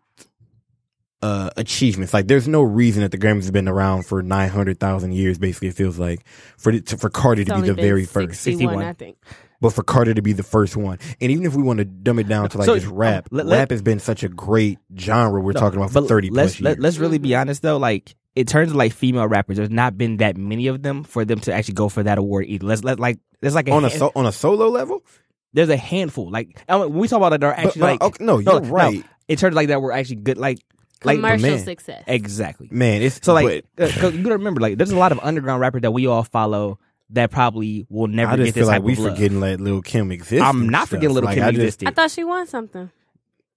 uh 1.22 1.50
achievements. 1.58 2.14
Like, 2.14 2.28
there's 2.28 2.48
no 2.48 2.62
reason 2.62 3.04
that 3.04 3.12
the 3.12 3.18
Grammys 3.18 3.44
have 3.46 3.54
been 3.54 3.68
around 3.68 4.06
for 4.06 4.22
nine 4.24 4.50
hundred 4.50 4.80
thousand 4.80 5.14
years. 5.14 5.38
Basically, 5.38 5.68
it 5.70 5.76
feels 5.76 6.00
like 6.00 6.26
for 6.58 6.72
it 6.72 6.88
to, 6.88 6.98
for 6.98 7.10
Cardi 7.10 7.42
It's 7.42 7.50
to 7.52 7.56
be 7.56 7.68
the 7.68 7.74
been 7.76 7.84
very 7.84 8.06
first, 8.06 8.42
61, 8.42 8.84
I 8.84 8.94
think. 8.94 9.18
but 9.60 9.72
for 9.72 9.84
Carter 9.84 10.14
to 10.14 10.22
be 10.22 10.32
the 10.34 10.44
first 10.44 10.78
one, 10.78 10.98
and 11.20 11.32
even 11.32 11.46
if 11.46 11.56
we 11.56 11.62
want 11.64 11.80
to 11.80 11.86
dumb 11.86 12.20
it 12.20 12.28
down 12.28 12.48
to 12.50 12.58
like 12.58 12.66
So, 12.68 12.76
just 12.76 12.88
rap, 12.88 13.28
um, 13.32 13.38
let- 13.38 13.46
let- 13.48 13.58
rap 13.60 13.72
has 13.72 13.82
been 13.82 14.00
such 14.00 14.24
a 14.24 14.30
great 14.30 14.80
genre 14.98 15.42
we're 15.42 15.52
No, 15.54 15.60
talking 15.60 15.78
about 15.78 15.90
for 15.92 16.02
but 16.02 16.08
thirty 16.08 16.30
let's, 16.30 16.54
plus 16.56 16.62
let, 16.62 16.70
years. 16.78 16.84
Let's 16.84 16.98
really 16.98 17.18
be 17.18 17.36
honest 17.36 17.62
though. 17.62 17.78
Like 17.78 18.16
in 18.36 18.46
terms 18.46 18.70
of 18.70 18.78
like 18.78 18.94
female 18.94 19.28
rappers, 19.28 19.58
there's 19.58 19.70
not 19.70 19.98
been 19.98 20.18
that 20.18 20.38
many 20.38 20.68
of 20.68 20.82
them 20.84 21.04
for 21.04 21.26
them 21.26 21.40
to 21.42 21.54
actually 21.54 21.74
go 21.74 21.90
for 21.90 22.04
that 22.04 22.18
award 22.18 22.46
either. 22.48 22.66
Let's 22.66 22.84
let 22.86 23.00
like 23.00 23.20
there's 23.42 23.56
like 23.56 23.68
a 23.68 23.72
on 23.72 23.84
a 23.84 23.90
so, 23.90 24.12
on 24.16 24.26
a 24.26 24.32
solo 24.32 24.70
level. 24.70 25.04
there's 25.52 25.68
a 25.70 25.76
handful. 25.78 26.32
Like 26.32 26.64
I 26.70 26.78
mean, 26.78 26.92
when 26.92 27.00
we 27.00 27.08
talk 27.10 27.18
about 27.18 27.34
it, 27.34 27.42
they're 27.42 27.52
actually 27.54 27.82
but, 27.82 27.92
like 27.92 28.02
okay, 28.04 28.24
no, 28.24 28.38
no, 28.38 28.54
you're 28.54 28.62
no, 28.62 28.70
right, 28.70 29.04
in 29.28 29.36
terms 29.36 29.52
of 29.52 29.56
like 29.56 29.68
that, 29.68 29.82
we're 29.82 29.92
actually 29.92 30.18
good. 30.18 30.38
Like 30.38 30.60
like 30.60 30.64
Commercial 31.00 31.50
man. 31.50 31.60
success. 31.64 32.04
exactly. 32.08 32.68
man. 32.72 33.02
It's 33.02 33.20
So 33.24 33.34
like, 33.34 33.66
but 33.76 33.90
uh, 33.90 33.92
'cause 34.00 34.14
you 34.14 34.24
gotta 34.24 34.38
remember, 34.38 34.60
like, 34.62 34.78
there's 34.78 34.92
a 34.92 34.98
lot 34.98 35.12
of 35.12 35.20
underground 35.22 35.62
rappers 35.62 35.82
that 35.84 35.92
we 35.92 36.08
all 36.08 36.24
follow 36.24 36.78
that 37.12 37.32
probably 37.32 37.86
will 37.90 38.08
never 38.08 38.34
I 38.34 38.36
get 38.38 38.44
this 38.44 38.54
feel 38.56 38.66
type 38.68 38.80
like 38.80 38.84
we 38.84 38.94
of 38.94 39.00
love. 39.00 39.14
forgetting 39.16 39.40
that 39.40 39.60
Lil 39.60 39.82
Kim 39.82 40.12
exists. 40.12 40.44
I'm 40.46 40.70
not 40.70 40.90
forgetting 40.90 41.14
Little 41.16 41.28
Like, 41.28 41.36
Kim 41.38 41.46
I 41.46 41.52
just- 41.52 41.60
existed. 41.62 41.88
I 41.88 41.92
thought 41.92 42.12
she 42.12 42.24
won 42.24 42.46
something. 42.48 42.92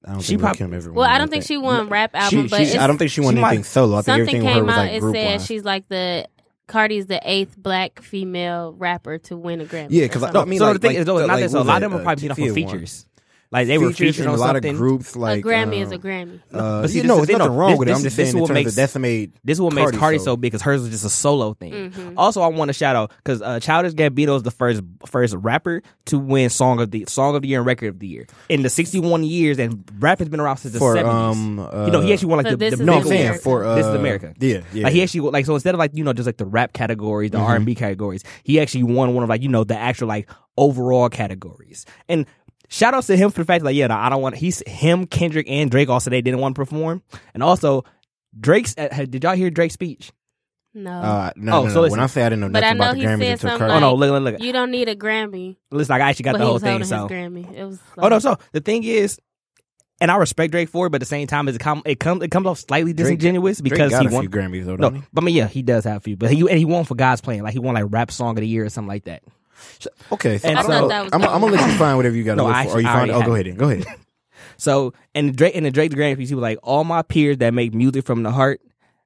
I 0.05 0.13
don't 0.13 0.21
She 0.21 0.29
think 0.37 0.41
prob- 0.41 0.57
Kim. 0.57 0.95
Well, 0.95 1.09
I 1.09 1.19
don't 1.19 1.31
think 1.31 1.45
she 1.45 1.57
won 1.57 1.89
rap 1.89 2.11
album, 2.15 2.45
She- 2.45 2.49
but 2.49 2.67
she- 2.67 2.77
I 2.79 2.87
don't 2.89 2.99
think 2.99 3.11
she 3.13 3.21
won 3.21 3.35
she 3.37 3.41
might- 3.41 3.49
anything 3.49 3.65
solo. 3.65 3.99
I 3.99 4.03
think 4.03 4.05
something 4.07 4.21
everything 4.23 4.43
with 4.45 4.49
her 4.49 4.55
came 4.59 4.67
was 4.67 4.75
out. 4.75 4.79
like 4.79 4.93
it 4.93 5.01
group 5.01 5.15
said 5.15 5.31
wise. 5.39 5.47
she's 5.47 5.65
like 5.65 5.89
the 5.89 6.27
Cardi's 6.67 7.07
the 7.07 7.21
eighth 7.25 7.57
black 7.57 8.01
female 8.01 8.75
rapper 8.79 9.19
to 9.19 9.37
win 9.37 9.61
a 9.61 9.65
Grammy. 9.65 9.89
Yeah, 9.91 10.05
because 10.07 10.23
I- 10.23 10.27
something. 10.27 10.43
I 10.43 10.45
mean, 10.47 10.59
so 10.59 10.65
like- 10.67 10.73
the 10.75 10.79
thing 10.81 10.89
like- 10.97 10.99
is, 11.01 11.05
though, 11.07 11.15
like, 11.17 11.27
not 11.29 11.41
that, 11.41 11.51
so 11.51 11.61
a 11.61 11.63
lot 11.63 11.83
of 11.83 11.91
them 11.93 12.01
are 12.01 12.03
probably 12.03 12.31
uh, 12.31 12.35
being 12.35 12.49
off 12.51 12.51
of 12.51 12.55
Tia 12.57 12.65
won. 12.67 12.73
features. 12.75 13.07
Like 13.53 13.67
they 13.67 13.77
were 13.79 13.89
Features 13.93 14.17
featured 14.17 14.29
on 14.29 14.35
a 14.35 14.41
lot 14.41 14.55
something. 14.55 14.73
of 14.73 14.79
groups. 14.79 15.15
Like 15.15 15.45
a 15.45 15.49
Grammy 15.49 15.83
is 15.83 15.89
um, 15.89 15.95
a 15.95 15.99
Grammy. 15.99 16.41
Uh, 16.53 16.81
But 16.83 16.89
see, 16.91 16.97
yeah, 16.97 17.03
this 17.03 17.09
no, 17.09 17.21
is- 17.21 17.27
there's 17.27 17.39
nothing 17.39 17.55
wrong 17.55 17.71
this- 17.73 17.79
with 17.79 17.89
it. 17.89 17.91
I'm 17.93 17.95
this- 17.97 18.03
just 18.05 18.17
this 18.17 18.27
saying 18.31 18.37
in 18.37 18.43
what 18.43 18.53
makes- 18.53 18.71
of 18.71 18.77
decimate. 18.77 19.33
This 19.45 19.57
is 19.57 19.61
what 19.61 19.75
makes 19.75 19.85
Cardi 19.91 19.99
Cardi 19.99 20.19
so- 20.19 20.25
so 20.25 20.37
big 20.39 20.51
because 20.53 20.63
hers 20.63 20.81
was 20.81 20.91
just 20.91 21.05
a 21.05 21.11
solo 21.11 21.53
thing. 21.55 21.73
Mhm. 21.93 22.15
Also, 22.17 22.41
I 22.41 22.47
want 22.49 22.71
to 22.71 22.73
shout 22.73 22.97
out 22.97 23.13
because 23.23 23.43
uh, 23.43 23.61
Childish 23.61 23.93
Gambino 23.93 24.37
is 24.37 24.43
the 24.43 24.51
first 24.51 24.83
first 25.07 25.35
rapper 25.37 25.83
to 26.07 26.19
win 26.19 26.49
song 26.49 26.81
of 26.81 26.91
the 26.91 27.05
song 27.09 27.37
of 27.37 27.43
the 27.43 27.49
year 27.49 27.59
and 27.59 27.67
record 27.67 27.89
of 27.89 27.99
the 27.99 28.07
year 28.07 28.27
in 28.49 28.63
the 28.63 28.71
61 28.71 29.23
years, 29.23 29.59
and 29.59 29.85
rap 29.99 30.19
has 30.21 30.29
been 30.31 30.41
around 30.41 30.57
since 30.57 30.73
the 30.73 30.79
For 30.79 30.95
70s. 30.97 31.13
um, 31.37 31.59
uh, 31.59 31.85
you 31.87 31.93
know, 31.93 32.01
he 32.01 32.13
actually 32.13 32.29
won 32.29 32.39
like 32.39 32.47
So 32.47 32.51
the, 32.53 32.57
this 32.71 32.79
the 32.79 32.85
no, 32.85 32.95
I'm 32.95 33.05
saying 33.05 33.35
for 33.41 33.65
uh, 33.65 33.75
This 33.77 33.87
is 33.87 33.95
America. 33.95 34.33
Yeah, 34.41 34.61
yeah. 34.73 34.85
Like 34.85 34.95
he 34.95 35.03
actually 35.03 35.21
like 35.31 35.45
so 35.45 35.55
instead 35.55 35.75
of 35.75 35.79
like 35.79 35.91
you 35.95 36.05
know 36.05 36.15
just 36.15 36.27
like 36.27 36.39
the 36.39 36.47
rap 36.47 36.73
categories, 36.73 37.31
the 37.33 37.39
Mhm. 37.39 37.43
R 37.49 37.57
and 37.57 37.67
B 37.67 37.75
categories, 37.75 38.25
he 38.45 38.59
actually 38.61 38.85
won 38.85 39.13
one 39.15 39.23
of 39.23 39.29
like 39.29 39.43
you 39.43 39.49
know 39.49 39.65
the 39.65 39.77
actual 39.77 40.09
like 40.09 40.27
overall 40.59 41.09
categories. 41.09 41.87
And 42.09 42.27
shout 42.73 42.95
outs 42.95 43.07
to 43.09 43.17
him 43.17 43.31
for 43.31 43.41
the 43.43 43.45
fact 43.45 43.63
like 43.65 43.77
yeah, 43.77 43.87
no, 43.87 43.95
I 43.97 44.09
don't 44.09 44.23
want 44.23 44.35
he's 44.37 44.63
him, 44.67 45.07
Kendrick, 45.07 45.47
and 45.49 45.71
Drake 45.71 45.89
also 45.89 46.11
they 46.11 46.23
didn't 46.23 46.41
want 46.41 46.55
to 46.57 46.59
perform. 46.61 47.03
And 47.35 47.43
also 47.43 47.85
Drake's 48.39 48.75
uh, 48.79 48.89
did 49.09 49.23
y'all 49.23 49.35
hear 49.37 49.51
Drake's 49.51 49.75
speech? 49.75 50.11
No, 50.75 50.91
Uh, 50.91 51.31
no, 51.37 51.53
Oh, 51.53 51.63
no, 51.65 51.69
so 51.69 51.75
no. 51.75 51.81
listen. 51.83 51.91
When 51.93 52.01
I 52.01 52.07
say 52.07 52.23
I 52.23 52.31
didn't 52.31 52.41
know 52.41 52.49
nothing 52.49 52.69
I 52.69 52.73
about 52.73 52.95
the 52.95 53.03
Grammys 53.03 53.13
until 53.33 53.37
something 53.39 53.59
Cardi. 53.59 53.75
oh 53.75 53.79
no, 53.81 53.95
look 53.95 54.11
look 54.11 54.23
look. 54.33 54.41
you 54.43 54.53
don't 54.55 54.71
need 54.71 54.89
a 54.89 54.97
Grammy. 54.97 55.57
Listen, 55.71 55.93
like 55.93 56.01
I 56.03 56.09
actually 56.11 56.23
got 56.25 56.33
but 56.33 56.39
the 56.39 56.45
he 56.45 56.47
whole 56.47 56.55
was 56.55 56.63
thing. 56.63 56.71
holding 56.81 56.89
So 56.89 57.09
his 57.09 57.13
Grammy. 57.13 57.55
It 57.59 57.65
was. 57.65 57.79
oh 57.99 58.09
no, 58.09 58.19
so 58.19 58.39
the 58.53 58.61
thing 58.61 58.83
is. 58.85 59.19
And 60.01 60.11
I 60.11 60.17
respect 60.17 60.51
Drake 60.51 60.69
for 60.69 60.87
it, 60.87 60.91
but 60.91 60.97
at 60.97 61.01
the 61.03 61.07
same 61.07 61.29
time, 61.29 61.47
it's 61.47 61.59
com- 61.59 61.83
it 61.85 62.01
comes 62.01 62.25
it 62.25 62.31
comes 62.33 62.47
off 62.49 62.59
slightly 62.59 62.93
disingenuous 62.93 63.59
Drake 63.61 63.71
because 63.73 63.91
got 63.93 64.03
he 64.03 64.09
a 64.09 64.11
won. 64.11 64.23
few 64.23 64.31
Grammys 64.31 64.65
though, 64.65 64.73
No, 64.75 64.89
don't 64.91 64.95
he? 64.97 65.03
but 65.13 65.23
I 65.23 65.25
mean, 65.27 65.37
yeah, 65.37 65.47
he 65.47 65.63
does 65.63 65.85
have 65.85 65.99
a 65.99 66.01
few, 66.01 66.17
but 66.17 66.33
he 66.33 66.41
and 66.41 66.59
he 66.59 66.65
won 66.65 66.85
for 66.85 66.97
God's 66.97 67.21
Plan, 67.21 67.43
like 67.45 67.53
he 67.53 67.61
won 67.61 67.75
like 67.75 67.85
rap 67.89 68.11
song 68.11 68.31
of 68.31 68.41
the 68.41 68.49
year 68.49 68.65
or 68.65 68.69
something 68.69 68.89
like 68.89 69.05
that. 69.05 69.23
Okay, 70.13 70.39
so, 70.39 70.49
And 70.49 70.59
I 70.59 70.63
so 70.63 70.69
thought 70.69 70.89
that 70.89 71.05
was 71.05 71.13
I'm, 71.13 71.23
I'm 71.23 71.41
gonna 71.41 71.53
let 71.57 71.71
you 71.71 71.77
find 71.79 71.97
whatever 71.97 72.15
you 72.17 72.25
got 72.25 72.33
to 72.33 72.37
No, 72.37 72.47
look 72.47 72.55
I 72.55 72.67
for. 72.67 72.73
Or 72.77 72.81
you 72.81 72.87
actually- 72.87 72.91
I 72.91 72.93
find? 73.01 73.11
already 73.11 73.25
Oh, 73.25 73.27
go 73.27 73.35
ahead. 73.35 73.47
then, 73.47 73.55
Go 73.57 73.69
ahead. 73.71 73.85
So 74.57 74.93
and 75.15 75.29
the 75.31 75.33
Drake 75.33 75.57
and 75.57 75.67
the 75.67 75.71
Drake 75.71 75.91
the 75.91 75.97
Grammy 75.97 76.17
piece, 76.17 76.29
he 76.29 76.35
was 76.35 76.43
like, 76.43 76.59
all 76.63 76.85
my 76.85 77.03
peers 77.03 77.39
that 77.39 77.53
make 77.55 77.75
music 77.75 78.05
from 78.05 78.23
the 78.23 78.31
heart, 78.31 78.61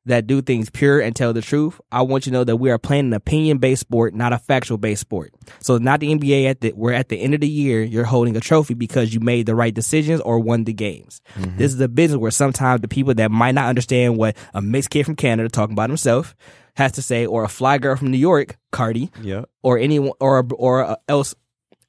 that 0.05 0.27
do 0.29 0.41
things 0.41 0.71
pure 0.71 1.01
and 1.01 1.17
tell 1.17 1.33
the 1.33 1.41
truth. 1.41 1.81
I 1.91 2.03
want 2.03 2.27
you 2.27 2.31
to 2.31 2.39
know 2.39 2.45
that 2.45 2.57
we 2.57 2.71
are 2.71 2.79
playing 2.79 3.07
an 3.07 3.13
opinion 3.13 3.59
based 3.59 3.81
sport, 3.81 4.15
not 4.15 4.33
a 4.33 4.39
factual 4.39 4.79
based 4.79 5.01
sport. 5.01 5.33
So 5.61 5.79
not 5.79 6.01
the 6.01 6.15
NBA 6.15 6.49
at 6.49 6.61
the 6.61 6.73
we're 6.77 6.93
at 6.93 7.09
the 7.09 7.17
end 7.17 7.35
of 7.35 7.41
the 7.41 7.49
year, 7.49 7.83
you're 7.83 8.05
holding 8.05 8.37
a 8.37 8.41
trophy 8.41 8.75
because 8.75 9.13
you 9.15 9.21
made 9.21 9.47
the 9.47 9.55
right 9.55 9.75
decisions 9.75 10.21
or 10.21 10.39
won 10.39 10.65
the 10.65 10.73
games. 10.73 11.21
Mm-hmm. 11.39 11.57
This 11.57 11.73
is 11.75 11.81
a 11.81 11.89
business 11.89 12.19
where 12.19 12.31
sometimes 12.31 12.83
the 12.83 12.89
people 12.89 13.15
that 13.15 13.31
might 13.31 13.53
not 13.57 13.69
understand 13.69 14.17
what 14.17 14.37
a 14.55 14.61
mixed 14.63 14.91
kid 14.91 15.05
from 15.07 15.17
Canada 15.17 15.49
talking 15.49 15.73
about 15.73 15.91
himself 15.91 16.37
has 16.77 16.93
to 16.93 17.03
say, 17.03 17.27
or 17.27 17.43
a 17.45 17.49
fly 17.49 17.79
girl 17.79 17.97
from 17.97 18.11
New 18.11 18.19
York, 18.19 18.57
Cardi, 18.71 19.11
Yeah. 19.23 19.45
or 19.63 19.79
anyone 19.79 20.13
or 20.21 20.47
or 20.55 20.85
uh, 20.85 20.97
else 21.09 21.35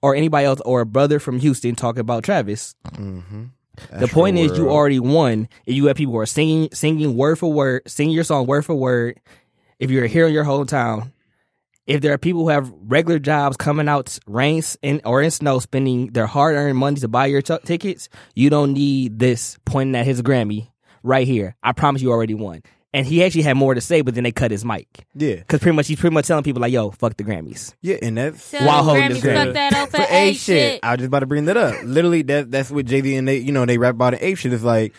or 0.02 0.16
anybody 0.16 0.46
else 0.46 0.62
or 0.62 0.82
a 0.82 0.86
brother 0.86 1.20
from 1.20 1.40
Houston 1.40 1.76
talking 1.76 2.02
about 2.02 2.24
Travis. 2.24 2.76
Mm-hmm. 2.94 3.44
the 4.00 4.08
point 4.08 4.38
is 4.38 4.58
you 4.58 4.70
already 4.70 5.00
won. 5.00 5.48
If 5.66 5.76
you 5.76 5.86
have 5.88 5.98
people 5.98 6.14
who 6.14 6.20
are 6.20 6.26
singing 6.26 6.70
singing 6.74 7.16
word 7.16 7.38
for 7.40 7.52
word, 7.52 7.84
singing 7.88 8.14
your 8.16 8.24
song 8.24 8.48
word 8.48 8.66
for 8.66 8.76
word. 8.76 9.20
If 9.80 9.92
you're 9.92 10.08
here 10.08 10.26
in 10.26 10.34
your 10.34 10.44
hometown, 10.46 11.12
if 11.86 12.02
there 12.02 12.12
are 12.14 12.18
people 12.18 12.42
who 12.44 12.50
have 12.50 12.72
regular 12.82 13.20
jobs 13.20 13.56
coming 13.58 13.88
out 13.88 14.18
rain 14.26 14.64
in 14.82 15.02
or 15.06 15.22
in 15.22 15.30
snow, 15.32 15.60
spending 15.60 16.08
their 16.08 16.26
hard 16.26 16.56
earned 16.56 16.78
money 16.78 17.00
to 17.02 17.08
buy 17.08 17.28
your 17.28 17.42
t- 17.44 17.58
tickets, 17.64 18.10
you 18.34 18.50
don't 18.50 18.74
need 18.74 19.20
this 19.20 19.58
pointing 19.66 19.96
at 19.96 20.06
his 20.08 20.22
Grammy 20.24 20.70
right 21.04 21.28
here. 21.28 21.56
I 21.62 21.74
promise 21.74 22.02
you 22.02 22.12
already 22.12 22.34
won. 22.34 22.64
And 22.94 23.06
he 23.06 23.24
actually 23.24 23.42
had 23.42 23.58
more 23.58 23.74
to 23.74 23.82
say, 23.82 24.02
but 24.02 24.16
then 24.16 24.24
they 24.24 24.32
cut 24.32 24.50
his 24.50 24.64
mic 24.64 24.88
Yeah, 25.14 25.36
because 25.36 25.60
pretty 25.60 25.76
much 25.76 25.88
he's 25.88 26.00
pretty 26.00 26.14
much 26.14 26.26
telling 26.26 26.44
people 26.44 26.62
like, 26.62 26.72
"Yo, 26.72 26.92
fuck 26.92 27.18
the 27.18 27.24
Grammys." 27.24 27.74
yeah, 27.82 27.98
and 28.02 28.18
that's 28.18 28.50
Tell 28.52 28.66
While 28.66 28.78
the 28.78 28.84
holding 28.84 29.04
Grammys 29.04 29.16
his 29.16 29.24
Grammy. 29.24 29.46
fuck 29.46 29.54
that 29.54 29.74
up 29.74 29.90
for, 29.92 29.98
for 29.98 30.04
A 30.04 30.30
ape 30.30 30.38
shit. 30.38 30.80
I 30.84 30.92
was 30.92 30.98
just 31.00 31.08
about 31.08 31.20
to 31.20 31.26
bring 31.26 31.46
that 31.46 31.58
up. 31.58 31.76
Literally, 31.84 32.22
that 32.24 32.50
that's 32.50 32.72
what 32.72 32.86
Jay 32.86 33.02
Z 33.02 33.16
and 33.16 33.28
they, 33.28 33.38
you 33.38 33.52
know, 33.52 33.66
they 33.66 33.78
rap 33.78 33.96
about 33.96 34.14
in 34.14 34.22
ape 34.24 34.38
shit. 34.38 34.54
It's 34.54 34.64
like 34.64 34.94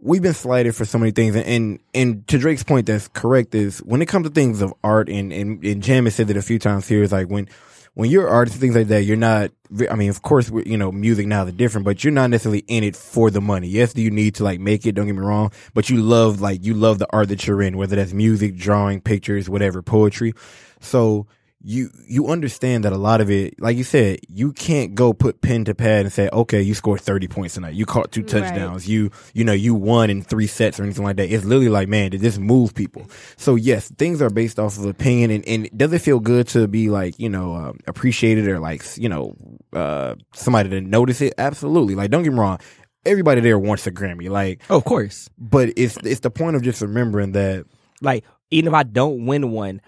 we've 0.00 0.20
been 0.22 0.34
slighted 0.34 0.74
for 0.74 0.84
so 0.84 0.98
many 0.98 1.12
things, 1.12 1.36
and 1.36 1.46
and, 1.46 1.78
and 1.94 2.28
to 2.28 2.36
Drake's 2.36 2.64
point, 2.64 2.86
that's 2.86 3.08
correct. 3.08 3.54
Is 3.54 3.78
when 3.78 4.02
it 4.02 4.06
comes 4.06 4.26
to 4.26 4.32
things 4.34 4.60
of 4.60 4.74
art, 4.82 5.08
and 5.08 5.32
and, 5.32 5.64
and 5.64 5.82
Jam 5.82 6.04
has 6.06 6.16
said 6.16 6.28
it 6.30 6.36
a 6.36 6.42
few 6.42 6.58
times 6.58 6.88
here. 6.88 7.02
Is 7.02 7.12
like 7.12 7.28
when 7.28 7.48
when 7.94 8.10
you're 8.10 8.26
an 8.26 8.32
artist 8.32 8.56
and 8.56 8.60
things 8.60 8.74
like 8.76 8.88
that, 8.88 9.04
you're 9.04 9.16
not. 9.16 9.50
I 9.90 9.94
mean, 9.96 10.10
of 10.10 10.22
course, 10.22 10.50
you 10.66 10.76
know, 10.76 10.92
music 10.92 11.26
now 11.26 11.44
is 11.46 11.52
different, 11.54 11.84
but 11.84 12.04
you're 12.04 12.12
not 12.12 12.30
necessarily 12.30 12.64
in 12.68 12.84
it 12.84 12.94
for 12.94 13.30
the 13.30 13.40
money. 13.40 13.66
Yes, 13.68 13.92
do 13.92 14.02
you 14.02 14.10
need 14.10 14.36
to 14.36 14.44
like 14.44 14.60
make 14.60 14.86
it? 14.86 14.92
Don't 14.92 15.06
get 15.06 15.14
me 15.14 15.22
wrong, 15.22 15.52
but 15.72 15.90
you 15.90 16.02
love 16.02 16.40
like 16.40 16.64
you 16.64 16.74
love 16.74 16.98
the 16.98 17.08
art 17.12 17.28
that 17.28 17.46
you're 17.46 17.62
in, 17.62 17.76
whether 17.76 17.96
that's 17.96 18.12
music, 18.12 18.56
drawing, 18.56 19.00
pictures, 19.00 19.48
whatever, 19.48 19.82
poetry. 19.82 20.34
So 20.80 21.26
you 21.66 21.88
you 22.06 22.28
understand 22.28 22.84
that 22.84 22.92
a 22.92 22.98
lot 22.98 23.22
of 23.22 23.30
it, 23.30 23.58
like 23.58 23.76
you 23.78 23.84
said, 23.84 24.20
you 24.28 24.52
can't 24.52 24.94
go 24.94 25.14
put 25.14 25.40
pen 25.40 25.64
to 25.64 25.74
pad 25.74 26.00
and 26.04 26.12
say, 26.12 26.28
okay, 26.30 26.60
you 26.60 26.74
scored 26.74 27.00
thirty 27.00 27.26
points 27.26 27.54
tonight, 27.54 27.74
you 27.74 27.86
caught 27.86 28.12
two 28.12 28.20
Right. 28.20 28.28
touchdowns, 28.28 28.86
you 28.86 29.10
you 29.32 29.44
know 29.44 29.52
you 29.54 29.74
won 29.74 30.10
in 30.10 30.22
three 30.22 30.46
sets 30.46 30.78
or 30.78 30.82
anything 30.82 31.04
like 31.04 31.16
that. 31.16 31.30
It's 31.32 31.44
literally 31.44 31.70
like, 31.70 31.88
man, 31.88 32.10
did 32.10 32.20
this 32.20 32.36
move 32.38 32.74
people? 32.74 33.08
So 33.38 33.54
yes, 33.54 33.90
things 33.96 34.20
are 34.20 34.28
based 34.28 34.58
off 34.58 34.76
of 34.76 34.84
opinion, 34.84 35.30
and, 35.30 35.48
and 35.48 35.70
does 35.76 35.92
it 35.94 36.00
feel 36.00 36.20
good 36.20 36.46
to 36.48 36.68
be 36.68 36.90
like 36.90 37.18
you 37.18 37.30
know 37.30 37.54
um, 37.54 37.78
appreciated 37.86 38.46
or 38.46 38.60
like 38.60 38.84
you 38.98 39.08
know 39.08 39.34
uh, 39.72 40.16
somebody 40.34 40.68
to 40.68 40.80
notice 40.82 41.22
it? 41.22 41.32
Absolutely. 41.38 41.94
Like 41.94 42.10
don't 42.10 42.24
get 42.24 42.32
me 42.34 42.38
wrong, 42.38 42.58
everybody 43.06 43.40
there 43.40 43.58
wants 43.58 43.86
a 43.86 43.90
Grammy, 43.90 44.28
like, 44.28 44.60
Oh, 44.68 44.76
of 44.76 44.84
course. 44.84 45.30
but 45.38 45.70
it's 45.76 45.96
it's 46.04 46.20
the 46.20 46.30
point 46.30 46.56
of 46.56 46.62
just 46.62 46.82
remembering 46.82 47.32
that. 47.32 47.64
Like 48.02 48.24
even 48.50 48.68
if 48.68 48.74
I 48.74 48.82
don't 48.82 49.24
win 49.24 49.50
one, 49.50 49.80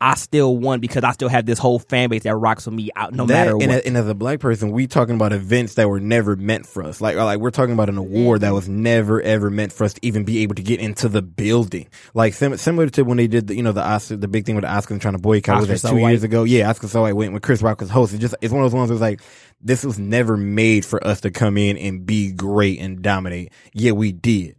I 0.00 0.14
still 0.14 0.56
won 0.56 0.78
because 0.78 1.02
I 1.02 1.10
still 1.10 1.28
have 1.28 1.44
this 1.44 1.58
whole 1.58 1.80
fan 1.80 2.08
base 2.08 2.22
that 2.22 2.36
rocks 2.36 2.66
with 2.66 2.74
me 2.74 2.90
out 2.94 3.12
no 3.12 3.26
that, 3.26 3.34
matter 3.34 3.50
and, 3.50 3.72
what. 3.72 3.82
a- 3.82 3.86
and 3.86 3.96
as 3.96 4.06
a 4.08 4.14
black 4.14 4.38
person, 4.38 4.70
we 4.70 4.86
talking 4.86 5.16
about 5.16 5.32
events 5.32 5.74
that 5.74 5.88
were 5.88 5.98
never 5.98 6.36
meant 6.36 6.66
for 6.66 6.84
us. 6.84 7.00
Like, 7.00 7.16
like 7.16 7.40
we're 7.40 7.50
talking 7.50 7.72
about 7.74 7.88
an 7.88 7.98
award 7.98 8.42
that 8.42 8.52
was 8.52 8.68
never 8.68 9.20
ever 9.20 9.50
meant 9.50 9.72
for 9.72 9.82
us 9.84 9.94
to 9.94 10.06
even 10.06 10.22
be 10.24 10.42
able 10.44 10.54
to 10.54 10.62
get 10.62 10.78
into 10.78 11.08
the 11.08 11.20
building. 11.20 11.88
Like 12.14 12.34
sim- 12.34 12.56
similar 12.58 12.88
to 12.90 13.02
when 13.02 13.16
they 13.16 13.26
did 13.26 13.48
the, 13.48 13.56
you 13.56 13.62
know, 13.64 13.72
the 13.72 13.84
Oscar, 13.84 14.16
the 14.16 14.28
big 14.28 14.46
thing 14.46 14.54
with 14.54 14.62
the 14.62 14.68
Oscars 14.70 14.90
and 14.92 15.02
trying 15.02 15.14
to 15.14 15.20
boycott 15.20 15.56
was 15.56 15.64
Oscar 15.64 15.72
that 15.72 15.78
So 15.80 15.90
two 15.90 15.98
years 16.08 16.22
ago. 16.22 16.44
Yeah, 16.44 16.70
Oscar 16.70 16.86
so 16.86 17.04
I 17.04 17.12
went 17.12 17.32
when 17.32 17.40
Chris 17.40 17.60
Rock 17.60 17.80
was 17.80 17.90
host. 17.90 18.14
It 18.14 18.18
just 18.18 18.36
it's 18.40 18.52
one 18.52 18.62
of 18.62 18.70
those 18.70 18.78
ones 18.78 18.90
where 18.90 18.94
it's 18.94 19.00
like 19.02 19.20
this 19.60 19.84
was 19.84 19.98
never 19.98 20.36
made 20.36 20.84
for 20.84 21.04
us 21.04 21.22
to 21.22 21.32
come 21.32 21.58
in 21.58 21.76
and 21.76 22.06
be 22.06 22.30
great 22.30 22.78
and 22.78 23.02
dominate. 23.02 23.52
Yeah, 23.72 23.92
we 23.92 24.12
did. 24.12 24.54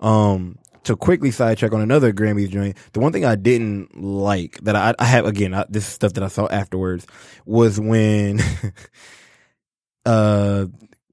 Um, 0.00 0.58
to 0.88 0.96
quickly 0.96 1.30
sidetrack 1.30 1.72
on 1.72 1.80
another 1.80 2.12
Grammys 2.12 2.50
joint, 2.50 2.76
the 2.92 3.00
one 3.00 3.12
thing 3.12 3.24
I 3.24 3.36
didn't 3.36 3.96
like 3.96 4.58
that 4.62 4.76
I, 4.76 4.94
I 4.98 5.04
have 5.04 5.24
again, 5.26 5.54
I, 5.54 5.64
this 5.68 5.86
is 5.86 5.92
stuff 5.92 6.14
that 6.14 6.24
I 6.24 6.28
saw 6.28 6.46
afterwards 6.48 7.06
was 7.46 7.78
when, 7.78 8.40
uh, 10.06 10.66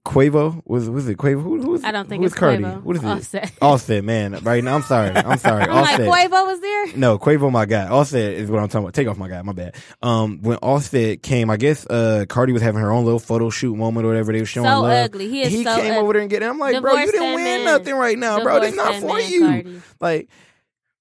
Quavo 0.05 0.61
was 0.65 0.87
was 0.87 1.07
it 1.09 1.17
Quavo? 1.17 1.41
Who, 1.41 1.59
who 1.59 1.71
was 1.71 1.83
I 1.83 1.91
don't 1.91 2.07
think 2.07 2.19
who 2.19 2.25
was 2.25 2.31
it's 2.33 2.39
Cardi? 2.39 2.63
Quavo. 2.63 2.83
What 2.83 2.95
is 2.95 3.03
it? 3.03 3.07
Offset. 3.07 3.51
Offset, 3.61 4.03
man. 4.03 4.33
Right 4.43 4.63
now, 4.63 4.75
I'm 4.75 4.83
sorry. 4.83 5.09
I'm 5.09 5.39
sorry. 5.39 5.63
I'm 5.69 5.81
like 5.81 5.99
Offset. 5.99 6.07
Quavo 6.31 6.45
was 6.45 6.59
there. 6.59 6.95
No, 6.95 7.17
Quavo, 7.17 7.51
my 7.51 7.65
guy. 7.65 7.87
Offset 7.87 8.33
is 8.33 8.51
what 8.51 8.61
I'm 8.61 8.67
talking 8.69 8.83
about. 8.85 8.93
Takeoff 8.93 9.17
my 9.17 9.27
guy. 9.27 9.41
My 9.41 9.53
bad. 9.53 9.75
Um, 10.03 10.41
when 10.43 10.57
Offset 10.57 11.23
came, 11.23 11.49
I 11.49 11.57
guess 11.57 11.87
uh 11.87 12.25
Cardi 12.29 12.53
was 12.53 12.61
having 12.61 12.81
her 12.81 12.91
own 12.91 13.03
little 13.03 13.19
photo 13.19 13.49
shoot 13.49 13.75
moment 13.75 14.05
or 14.05 14.09
whatever. 14.09 14.31
They 14.31 14.39
were 14.41 14.45
showing 14.45 14.67
So 14.69 14.81
love. 14.81 15.05
ugly. 15.05 15.27
He 15.27 15.41
is 15.41 15.49
he 15.49 15.63
so 15.63 15.75
came 15.75 15.91
ugly. 15.93 15.97
over 15.97 16.13
there 16.13 16.21
and 16.21 16.29
get 16.29 16.43
it. 16.43 16.45
I'm 16.45 16.59
like, 16.59 16.79
bro, 16.81 16.93
you 16.93 17.11
didn't 17.11 17.33
win 17.33 17.43
man. 17.43 17.65
nothing 17.65 17.95
right 17.95 18.17
now, 18.17 18.41
bro. 18.43 18.59
This 18.59 18.75
Divorce 18.75 19.01
not 19.01 19.09
for 19.09 19.19
you. 19.19 19.39
Cardi. 19.41 19.81
Like, 19.99 20.29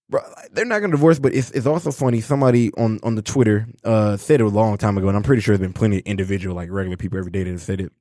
bro, 0.09 0.23
they're 0.53 0.65
not 0.65 0.81
gonna 0.81 0.93
divorce. 0.93 1.19
But 1.19 1.35
it's 1.35 1.51
it's 1.51 1.67
also 1.67 1.91
funny. 1.93 2.23
Somebody 2.23 2.71
on 2.79 3.01
on 3.03 3.17
the 3.17 3.23
Twitter 3.23 3.67
uh 3.85 4.17
said 4.17 4.41
it 4.41 4.45
a 4.45 4.49
long 4.49 4.79
time 4.79 4.97
ago, 4.97 5.09
and 5.09 5.17
I'm 5.17 5.23
pretty 5.23 5.43
sure 5.43 5.55
there's 5.59 5.67
been 5.69 5.75
plenty 5.75 5.99
of 5.99 6.03
individual 6.07 6.57
like 6.57 6.71
regular 6.71 6.97
people 6.97 7.19
every 7.19 7.31
day 7.31 7.43
that 7.43 7.51
have 7.51 7.61
said 7.61 7.83
it. 7.83 7.93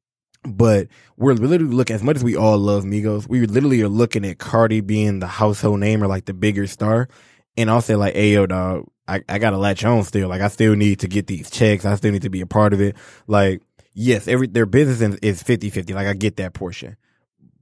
But 0.45 0.87
we're 1.17 1.33
literally 1.33 1.73
looking 1.73 1.95
as 1.95 2.03
much 2.03 2.17
as 2.17 2.23
we 2.23 2.35
all 2.35 2.57
love 2.57 2.83
Migos, 2.83 3.27
we 3.29 3.45
literally 3.45 3.81
are 3.81 3.87
looking 3.89 4.25
at 4.25 4.39
Cardi 4.39 4.81
being 4.81 5.19
the 5.19 5.27
household 5.27 5.79
name 5.79 6.03
or 6.03 6.07
like 6.07 6.25
the 6.25 6.33
bigger 6.33 6.67
star. 6.67 7.07
And 7.55 7.69
I'll 7.69 7.81
say 7.81 7.95
like, 7.95 8.15
hey 8.15 8.33
yo, 8.33 8.45
dog, 8.45 8.87
I, 9.07 9.21
I 9.29 9.37
gotta 9.39 9.57
latch 9.57 9.85
on 9.85 10.03
still. 10.03 10.27
Like 10.27 10.41
I 10.41 10.47
still 10.49 10.75
need 10.75 10.99
to 10.99 11.07
get 11.07 11.27
these 11.27 11.49
checks. 11.49 11.85
I 11.85 11.95
still 11.95 12.11
need 12.11 12.23
to 12.23 12.29
be 12.29 12.41
a 12.41 12.45
part 12.45 12.73
of 12.73 12.81
it. 12.81 12.95
Like, 13.27 13.61
yes, 13.93 14.27
every 14.27 14.47
their 14.47 14.65
business 14.65 15.17
is 15.21 15.41
50 15.43 15.69
50. 15.69 15.93
Like 15.93 16.07
I 16.07 16.13
get 16.13 16.35
that 16.37 16.53
portion. 16.53 16.97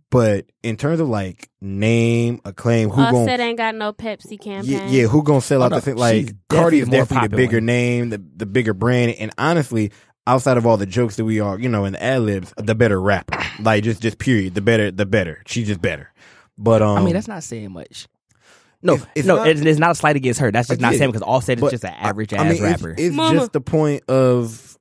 But 0.09 0.47
in 0.61 0.75
terms 0.75 0.99
of 0.99 1.07
like 1.07 1.49
name, 1.61 2.41
acclaim, 2.43 2.89
who 2.89 3.01
Offset 3.01 3.13
going 3.13 3.39
ain't 3.39 3.57
got 3.57 3.75
no 3.75 3.93
Pepsi 3.93 4.37
campaign. 4.41 4.69
yeah, 4.71 4.87
yeah, 4.87 5.07
who 5.07 5.23
gonna 5.23 5.39
sell 5.39 5.61
Oh, 5.61 5.65
out 5.65 5.71
no, 5.71 5.75
the 5.77 5.81
thing? 5.81 5.95
Like 5.95 6.33
Cardi 6.49 6.79
is 6.79 6.89
definitely 6.89 6.97
definitely 6.99 7.27
the 7.27 7.29
popular. 7.29 7.37
bigger 7.47 7.61
name, 7.61 8.09
the 8.09 8.17
the 8.35 8.45
bigger 8.45 8.73
brand, 8.73 9.15
and 9.19 9.31
honestly, 9.37 9.91
outside 10.31 10.57
of 10.57 10.65
all 10.65 10.77
the 10.77 10.85
jokes 10.85 11.17
that 11.17 11.25
we 11.25 11.39
are, 11.39 11.59
you 11.59 11.67
know, 11.69 11.85
in 11.85 11.93
the 11.93 12.01
ad 12.03 12.21
libs, 12.21 12.53
the 12.57 12.73
better 12.75 12.99
rapper. 13.01 13.37
Like 13.59 13.83
just 13.83 14.01
just 14.01 14.17
period, 14.17 14.55
the 14.55 14.61
better, 14.61 14.89
the 14.91 15.05
better. 15.05 15.43
She's 15.45 15.67
just 15.67 15.81
better. 15.81 16.11
But 16.57 16.81
um, 16.81 16.97
I 16.97 17.01
mean, 17.03 17.13
that's 17.13 17.27
not 17.27 17.43
saying 17.43 17.71
much. 17.71 18.07
No, 18.83 18.93
It's- 18.95 19.07
it's 19.15 19.27
no, 19.27 19.35
not- 19.35 19.47
it's, 19.47 19.61
it's 19.61 19.79
not 19.79 19.91
a 19.91 19.95
slight 19.95 20.15
against 20.15 20.39
her. 20.39 20.51
That's 20.51 20.67
just 20.69 20.81
not 20.81 20.95
saying 20.95 21.11
because 21.11 21.21
Offset 21.21 21.57
is 21.57 21.61
But 21.61 21.71
just 21.71 21.83
an 21.83 21.93
average 21.93 22.33
I 22.33 22.37
ass 22.37 22.43
mean, 22.45 22.51
it's- 22.63 22.81
rapper. 22.81 22.95
It's, 22.97 23.15
Mama. 23.15 23.37
just 23.39 23.51
the 23.53 23.61
point 23.61 24.03
of 24.09 24.77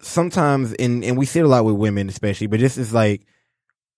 sometimes, 0.00 0.72
and 0.74 1.04
and 1.04 1.16
we 1.18 1.26
see 1.26 1.40
it 1.40 1.44
a 1.44 1.48
lot 1.48 1.64
with 1.64 1.76
women, 1.76 2.08
especially. 2.08 2.46
But 2.46 2.60
this 2.60 2.78
is 2.78 2.92
like 2.92 3.22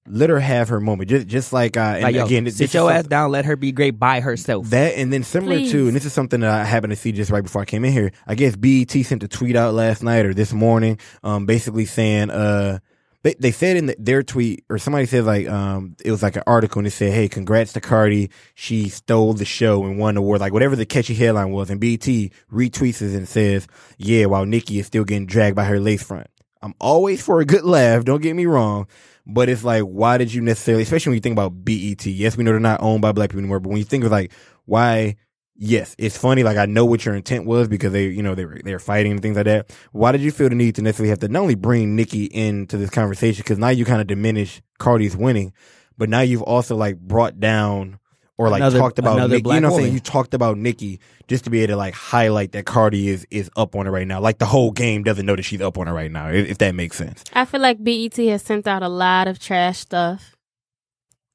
let 0.08 0.30
her 0.30 0.40
have 0.40 0.68
her 0.68 0.80
moment. 0.80 1.10
Just 1.10 1.26
just 1.26 1.52
like 1.52 1.76
uh, 1.76 1.80
and 1.80 2.02
like, 2.02 2.14
yo, 2.14 2.24
again, 2.24 2.44
this 2.44 2.56
sit 2.56 2.72
your 2.74 2.90
ass 2.90 3.06
down, 3.06 3.30
let 3.30 3.44
her 3.44 3.56
be 3.56 3.72
great 3.72 3.98
by 3.98 4.20
herself. 4.20 4.70
That 4.70 4.94
and 4.96 5.12
then 5.12 5.22
similar 5.22 5.56
Please. 5.56 5.72
to, 5.72 5.86
and 5.86 5.96
this 5.96 6.04
is 6.04 6.12
something 6.12 6.40
that 6.40 6.50
I 6.50 6.64
happened 6.64 6.90
to 6.92 6.96
see 6.96 7.12
just 7.12 7.30
right 7.30 7.42
before 7.42 7.62
I 7.62 7.64
came 7.64 7.84
in 7.84 7.92
here. 7.92 8.12
I 8.26 8.34
guess 8.34 8.56
BET 8.56 8.90
sent 8.90 9.22
a 9.22 9.28
tweet 9.28 9.56
out 9.56 9.74
last 9.74 10.02
night 10.02 10.26
or 10.26 10.34
this 10.34 10.52
morning, 10.52 10.98
um, 11.22 11.46
basically 11.46 11.84
saying, 11.84 12.30
uh, 12.30 12.78
they, 13.22 13.34
they 13.40 13.50
said 13.50 13.76
in 13.76 13.86
the, 13.86 13.96
their 13.98 14.22
tweet 14.22 14.64
or 14.68 14.78
somebody 14.78 15.06
said 15.06 15.24
like, 15.24 15.48
um, 15.48 15.96
it 16.04 16.12
was 16.12 16.22
like 16.22 16.36
an 16.36 16.44
article 16.46 16.78
and 16.78 16.86
it 16.86 16.92
said, 16.92 17.12
"Hey, 17.12 17.28
congrats 17.28 17.72
to 17.72 17.80
Cardi, 17.80 18.30
she 18.54 18.88
stole 18.88 19.34
the 19.34 19.44
show 19.44 19.84
and 19.84 19.98
won 19.98 20.14
the 20.14 20.20
award." 20.20 20.40
Like 20.40 20.52
whatever 20.52 20.76
the 20.76 20.86
catchy 20.86 21.14
headline 21.14 21.50
was, 21.50 21.68
and 21.70 21.80
BET 21.80 22.00
retweets 22.00 23.02
it 23.02 23.16
and 23.16 23.28
says, 23.28 23.66
"Yeah, 23.98 24.26
while 24.26 24.46
Nicki 24.46 24.78
is 24.78 24.86
still 24.86 25.04
getting 25.04 25.26
dragged 25.26 25.56
by 25.56 25.64
her 25.64 25.80
lace 25.80 26.02
front." 26.02 26.28
I'm 26.62 26.74
always 26.80 27.22
for 27.22 27.40
a 27.40 27.44
good 27.44 27.64
laugh. 27.64 28.04
Don't 28.04 28.22
get 28.22 28.34
me 28.34 28.46
wrong. 28.46 28.86
But 29.26 29.48
it's 29.48 29.64
like, 29.64 29.82
why 29.82 30.18
did 30.18 30.32
you 30.32 30.40
necessarily, 30.40 30.84
especially 30.84 31.10
when 31.10 31.16
you 31.16 31.20
think 31.20 31.34
about 31.34 31.64
BET? 31.64 32.06
Yes, 32.06 32.36
we 32.36 32.44
know 32.44 32.52
they're 32.52 32.60
not 32.60 32.80
owned 32.80 33.02
by 33.02 33.10
black 33.12 33.30
people 33.30 33.40
anymore, 33.40 33.58
but 33.58 33.70
when 33.70 33.78
you 33.78 33.84
think 33.84 34.04
of 34.04 34.12
like, 34.12 34.32
why, 34.66 35.16
yes, 35.56 35.96
it's 35.98 36.16
funny. 36.16 36.44
Like, 36.44 36.56
I 36.56 36.66
know 36.66 36.84
what 36.84 37.04
your 37.04 37.16
intent 37.16 37.44
was 37.44 37.66
because 37.66 37.92
they, 37.92 38.06
you 38.06 38.22
know, 38.22 38.36
they 38.36 38.44
were, 38.44 38.60
they 38.64 38.72
were 38.72 38.78
fighting 38.78 39.12
and 39.12 39.20
things 39.20 39.36
like 39.36 39.46
that. 39.46 39.74
Why 39.90 40.12
did 40.12 40.20
you 40.20 40.30
feel 40.30 40.48
the 40.48 40.54
need 40.54 40.76
to 40.76 40.82
necessarily 40.82 41.10
have 41.10 41.18
to 41.20 41.28
not 41.28 41.40
only 41.40 41.56
bring 41.56 41.96
Nicki 41.96 42.26
into 42.26 42.76
this 42.76 42.90
conversation? 42.90 43.42
Cause 43.44 43.58
now 43.58 43.68
you 43.68 43.84
kind 43.84 44.00
of 44.00 44.06
diminish 44.06 44.62
Cardi's 44.78 45.16
winning, 45.16 45.52
but 45.98 46.08
now 46.08 46.20
you've 46.20 46.42
also 46.42 46.76
like 46.76 46.98
brought 47.00 47.40
down 47.40 47.98
or 48.38 48.50
like 48.50 48.60
Another- 48.60 48.78
talked 48.78 48.98
about 48.98 49.16
another 49.16 49.34
Nicki. 49.36 49.42
black 49.42 49.54
You 49.56 49.60
know 49.62 49.70
what 49.70 49.76
I'm 49.78 49.82
saying? 49.84 49.94
You 49.94 50.00
talked 50.00 50.34
about 50.34 50.58
Nicki 50.58 51.00
just 51.26 51.44
to 51.44 51.50
be 51.50 51.60
able 51.62 51.72
to 51.72 51.76
like 51.76 51.94
highlight 51.94 52.52
that 52.52 52.66
Cardi 52.66 53.08
is, 53.08 53.26
is 53.30 53.50
up 53.56 53.74
on 53.74 53.86
her 53.86 53.92
right 53.92 54.06
now. 54.06 54.20
Like 54.20 54.38
the 54.38 54.44
whole 54.46 54.70
game 54.72 55.02
doesn't 55.04 55.24
know 55.24 55.34
that 55.36 55.42
she's 55.44 55.60
up 55.62 55.78
on 55.78 55.86
her 55.86 55.94
right 55.94 56.10
now, 56.12 56.28
if, 56.28 56.48
if 56.50 56.58
that 56.58 56.74
makes 56.74 56.96
sense. 56.98 57.24
I 57.32 57.44
feel 57.46 57.60
like 57.60 57.82
BET 57.82 58.14
has 58.16 58.42
sent 58.42 58.66
out 58.66 58.82
a 58.82 58.88
lot 58.88 59.26
of 59.26 59.38
trash 59.38 59.78
stuff, 59.78 60.36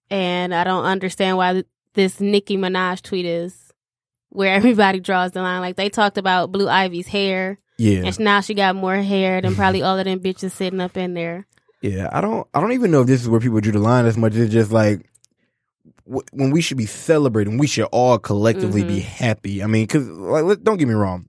and 0.10 0.54
I 0.54 0.64
don't 0.64 0.86
understand 0.86 1.38
why 1.38 1.64
this 1.94 2.20
Nicki 2.20 2.58
Minaj 2.58 3.02
tweet 3.02 3.26
is 3.26 3.72
where 4.30 4.54
everybody 4.56 5.00
draws 5.00 5.32
the 5.32 5.42
line. 5.42 5.62
Like 5.62 5.76
they 5.76 5.90
talked 5.90 6.18
about 6.18 6.52
Blue 6.52 6.70
Ivy's 6.70 7.08
hair, 7.08 7.60
Yeah. 7.78 8.04
and 8.06 8.20
now 8.20 8.42
she 8.42 8.54
got 8.54 8.76
more 8.76 8.96
hair 8.98 9.42
than 9.42 9.56
probably 9.62 9.82
all 9.82 9.98
of 9.98 10.06
them 10.06 10.20
bitches 10.20 10.52
sitting 10.52 10.80
up 10.82 10.98
in 10.98 11.14
there. 11.14 11.48
Yeah, 11.82 12.10
I 12.12 12.22
don't. 12.22 12.48
I 12.54 12.62
don't 12.62 12.74
even 12.74 12.92
know 12.92 13.02
if 13.02 13.08
this 13.08 13.22
is 13.22 13.28
where 13.28 13.40
people 13.40 13.60
drew 13.60 13.72
the 13.72 13.80
line 13.80 14.06
as 14.06 14.16
much 14.16 14.36
as 14.36 14.52
just 14.52 14.72
like 14.72 14.98
w- 14.98 15.11
when 16.32 16.52
we 16.52 16.62
should 16.62 16.78
be 16.78 16.86
celebrating. 16.86 17.58
We 17.58 17.67
should 17.67 17.86
all 17.86 18.19
collectively 18.19 18.84
be 18.84 19.00
mm-hmm. 19.00 19.24
happy. 19.24 19.63
I 19.63 19.67
mean, 19.67 19.86
because 19.86 20.08
like, 20.08 20.63
don't 20.63 20.78
get 20.78 20.88
me 20.88 20.93
wrong. 20.93 21.28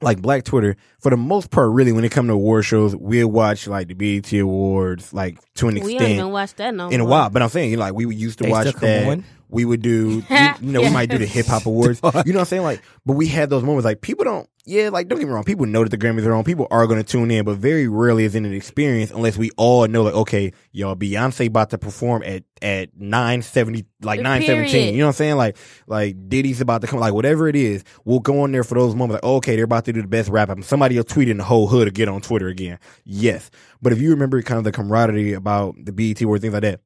Like 0.00 0.20
Black 0.20 0.42
Twitter, 0.42 0.76
for 0.98 1.10
the 1.10 1.16
most 1.16 1.50
part, 1.50 1.70
really, 1.70 1.92
when 1.92 2.04
it 2.04 2.10
comes 2.10 2.28
to 2.28 2.32
award 2.32 2.64
shows, 2.64 2.96
we'll 2.96 3.28
watch 3.28 3.68
like 3.68 3.86
the 3.86 3.94
BET 3.94 4.32
Awards, 4.32 5.12
like 5.12 5.38
to 5.54 5.68
an 5.68 5.76
extent. 5.76 5.86
We 5.86 5.92
don't 5.94 6.02
extent, 6.02 6.18
even 6.18 6.32
watch 6.32 6.54
that 6.56 6.74
no 6.74 6.88
in 6.88 7.00
a 7.00 7.04
while. 7.04 7.30
But 7.30 7.42
I'm 7.42 7.48
saying, 7.50 7.78
like, 7.78 7.94
we 7.94 8.12
used 8.12 8.38
to 8.38 8.44
They 8.44 8.50
watch 8.50 8.66
still 8.66 8.80
come 8.80 8.88
that. 8.88 9.08
on? 9.08 9.24
We 9.52 9.64
would 9.64 9.82
do, 9.82 10.24
you, 10.30 10.52
you 10.60 10.72
know, 10.72 10.80
we 10.80 10.90
might 10.90 11.10
do 11.10 11.18
the 11.18 11.26
hip 11.26 11.46
hop 11.46 11.66
awards. 11.66 12.00
You 12.24 12.32
know 12.32 12.38
what 12.38 12.42
I'm 12.42 12.44
saying? 12.46 12.62
Like, 12.62 12.82
but 13.06 13.14
we 13.14 13.26
had 13.26 13.50
those 13.50 13.62
moments. 13.62 13.84
Like, 13.84 14.00
people 14.00 14.24
don't, 14.24 14.48
yeah, 14.64 14.90
like, 14.90 15.08
don't 15.08 15.18
get 15.18 15.26
me 15.26 15.34
wrong. 15.34 15.44
People 15.44 15.66
know 15.66 15.82
that 15.82 15.90
the 15.90 15.98
Grammys 15.98 16.24
are 16.24 16.32
on. 16.32 16.44
People 16.44 16.68
are 16.70 16.86
going 16.86 17.02
to 17.02 17.04
tune 17.04 17.30
in, 17.30 17.44
but 17.44 17.56
very 17.56 17.88
rarely 17.88 18.24
is 18.24 18.34
it 18.34 18.44
an 18.44 18.52
experience 18.52 19.10
unless 19.10 19.36
we 19.36 19.50
all 19.56 19.86
know, 19.88 20.02
like, 20.04 20.14
okay, 20.14 20.52
y'all, 20.70 20.94
Beyonce 20.94 21.46
about 21.48 21.70
to 21.70 21.78
perform 21.78 22.22
at 22.22 22.44
at 22.62 22.90
nine 22.96 23.42
seventy, 23.42 23.84
like 24.02 24.20
nine 24.20 24.42
seventeen. 24.42 24.94
You 24.94 25.00
know 25.00 25.06
what 25.06 25.10
I'm 25.10 25.14
saying? 25.14 25.36
Like, 25.36 25.56
like 25.88 26.28
Diddy's 26.28 26.60
about 26.60 26.80
to 26.82 26.86
come, 26.86 27.00
like 27.00 27.12
whatever 27.12 27.48
it 27.48 27.56
is, 27.56 27.82
we'll 28.04 28.20
go 28.20 28.42
on 28.42 28.52
there 28.52 28.62
for 28.62 28.76
those 28.76 28.94
moments. 28.94 29.14
Like, 29.14 29.28
oh, 29.28 29.36
okay, 29.36 29.56
they're 29.56 29.64
about 29.64 29.84
to 29.86 29.92
do 29.92 30.00
the 30.00 30.08
best 30.08 30.28
rap 30.28 30.48
album. 30.48 30.62
Somebody 30.62 30.96
will 30.96 31.04
tweet 31.04 31.28
in 31.28 31.38
the 31.38 31.44
whole 31.44 31.66
hood 31.66 31.88
or 31.88 31.90
get 31.90 32.08
on 32.08 32.20
Twitter 32.20 32.46
again. 32.46 32.78
Yes, 33.04 33.50
but 33.80 33.92
if 33.92 34.00
you 34.00 34.10
remember 34.10 34.40
kind 34.42 34.58
of 34.58 34.64
the 34.64 34.72
camaraderie 34.72 35.32
about 35.32 35.74
the 35.82 35.92
BET 35.92 36.22
or 36.22 36.38
things 36.38 36.52
like 36.52 36.62
that. 36.62 36.80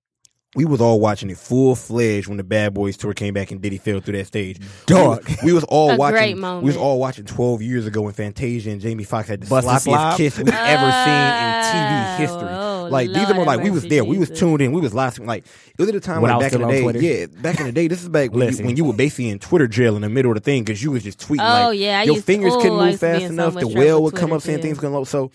We 0.56 0.64
was 0.64 0.80
all 0.80 0.98
watching 0.98 1.30
it 1.30 1.38
full 1.38 1.76
fledged 1.76 2.26
when 2.28 2.36
the 2.38 2.42
Bad 2.44 2.74
Boys 2.74 2.96
tour 2.96 3.12
came 3.14 3.34
back 3.34 3.50
and 3.52 3.60
Diddy 3.62 3.78
fell 3.78 4.00
through 4.00 4.16
that 4.18 4.26
stage. 4.26 4.58
Dog. 4.86 5.22
we 5.28 5.34
was, 5.34 5.42
we 5.44 5.52
was 5.52 5.64
all 5.64 5.90
A 5.92 5.96
watching. 5.96 6.40
great 6.40 6.60
We 6.62 6.66
was 6.66 6.76
all 6.76 6.98
watching 6.98 7.24
twelve 7.26 7.62
years 7.62 7.86
ago 7.86 8.02
when 8.02 8.12
Fantasia 8.14 8.70
and 8.70 8.80
Jamie 8.80 9.04
Foxx 9.04 9.28
had 9.28 9.42
the 9.42 9.46
Bust 9.46 9.66
a 9.66 9.70
sloppiest 9.70 9.82
slop? 9.82 10.16
kiss 10.16 10.38
we've 10.38 10.48
ever 10.48 10.90
seen 11.04 11.14
in 11.36 11.62
TV 11.66 12.06
Oh, 12.06 12.16
history. 12.18 12.48
oh, 12.50 12.88
like 12.90 13.08
these 13.12 13.30
are 13.30 13.34
more 13.34 13.44
like 13.44 13.60
we 13.62 13.70
was 13.70 13.82
mercy, 13.82 13.88
there. 13.90 14.04
We 14.04 14.18
was 14.18 14.30
tuned 14.30 14.62
in. 14.62 14.72
We 14.72 14.80
was 14.80 14.94
live. 14.94 15.18
Like 15.18 15.44
it 15.44 15.78
was 15.78 15.88
at 15.90 15.94
a 15.94 16.00
time 16.00 16.22
When 16.22 16.30
like 16.30 16.40
back 16.40 16.52
in 16.54 16.62
the 16.62 16.68
day. 16.68 16.82
Twitter? 16.82 17.00
Yeah, 17.02 17.26
back 17.26 17.60
in 17.60 17.66
the 17.66 17.72
day. 17.72 17.88
This 17.88 18.02
is 18.02 18.08
back 18.08 18.30
when 18.32 18.50
you, 18.50 18.64
when 18.64 18.76
you 18.76 18.84
were 18.84 18.92
basically 18.94 19.28
in 19.28 19.38
Twitter 19.38 19.66
jail 19.68 19.94
in 19.96 20.02
the 20.02 20.08
middle 20.08 20.30
of 20.30 20.36
the 20.36 20.40
thing 20.40 20.64
because 20.64 20.82
you 20.82 20.90
was 20.92 21.02
just 21.02 21.18
tweeting. 21.20 21.40
Oh, 21.40 21.68
like, 21.68 21.78
yeah, 21.78 22.00
I 22.00 22.02
your 22.04 22.14
used- 22.14 22.26
fingers 22.26 22.54
oh, 22.54 22.60
couldn't 22.62 22.78
I 22.78 22.80
move 22.80 22.88
used 22.92 23.00
to 23.00 23.06
be 23.06 23.12
fast 23.12 23.22
in 23.24 23.28
so 23.28 23.32
enough. 23.34 23.54
The 23.60 23.68
whale 23.68 24.02
would 24.02 24.14
come 24.14 24.32
up 24.32 24.40
saying 24.40 24.62
things 24.62 24.78
going 24.78 24.94
low. 24.94 25.04
So 25.04 25.30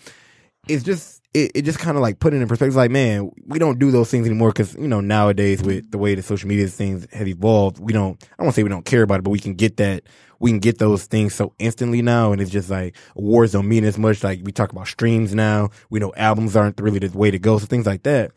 it's 0.68 0.82
just 0.82 1.21
it, 1.34 1.52
it 1.54 1.62
just 1.62 1.78
kind 1.78 1.96
of 1.96 2.02
like 2.02 2.18
put 2.20 2.34
it 2.34 2.42
in 2.42 2.48
perspective. 2.48 2.74
Like 2.76 2.90
man, 2.90 3.30
we 3.46 3.58
don't 3.58 3.78
do 3.78 3.90
those 3.90 4.10
things 4.10 4.26
anymore 4.26 4.50
because 4.50 4.74
you 4.74 4.88
know 4.88 5.00
nowadays 5.00 5.62
with 5.62 5.90
the 5.90 5.98
way 5.98 6.14
the 6.14 6.22
social 6.22 6.48
media 6.48 6.66
things 6.68 7.06
have 7.12 7.28
evolved, 7.28 7.78
we 7.78 7.92
don't. 7.92 8.22
I 8.38 8.42
don't 8.42 8.52
say 8.52 8.62
we 8.62 8.68
don't 8.68 8.84
care 8.84 9.02
about 9.02 9.20
it, 9.20 9.22
but 9.24 9.30
we 9.30 9.38
can 9.38 9.54
get 9.54 9.76
that. 9.78 10.02
We 10.40 10.50
can 10.50 10.58
get 10.58 10.78
those 10.78 11.06
things 11.06 11.34
so 11.34 11.54
instantly 11.58 12.02
now, 12.02 12.32
and 12.32 12.42
it's 12.42 12.50
just 12.50 12.68
like 12.68 12.96
awards 13.16 13.52
don't 13.52 13.68
mean 13.68 13.84
as 13.84 13.96
much. 13.96 14.22
Like 14.24 14.40
we 14.42 14.52
talk 14.52 14.72
about 14.72 14.88
streams 14.88 15.34
now, 15.34 15.70
we 15.88 16.00
know 16.00 16.12
albums 16.16 16.56
aren't 16.56 16.80
really 16.80 16.98
the 16.98 17.16
way 17.16 17.30
to 17.30 17.38
go. 17.38 17.58
So 17.58 17.66
things 17.66 17.86
like 17.86 18.02
that. 18.02 18.32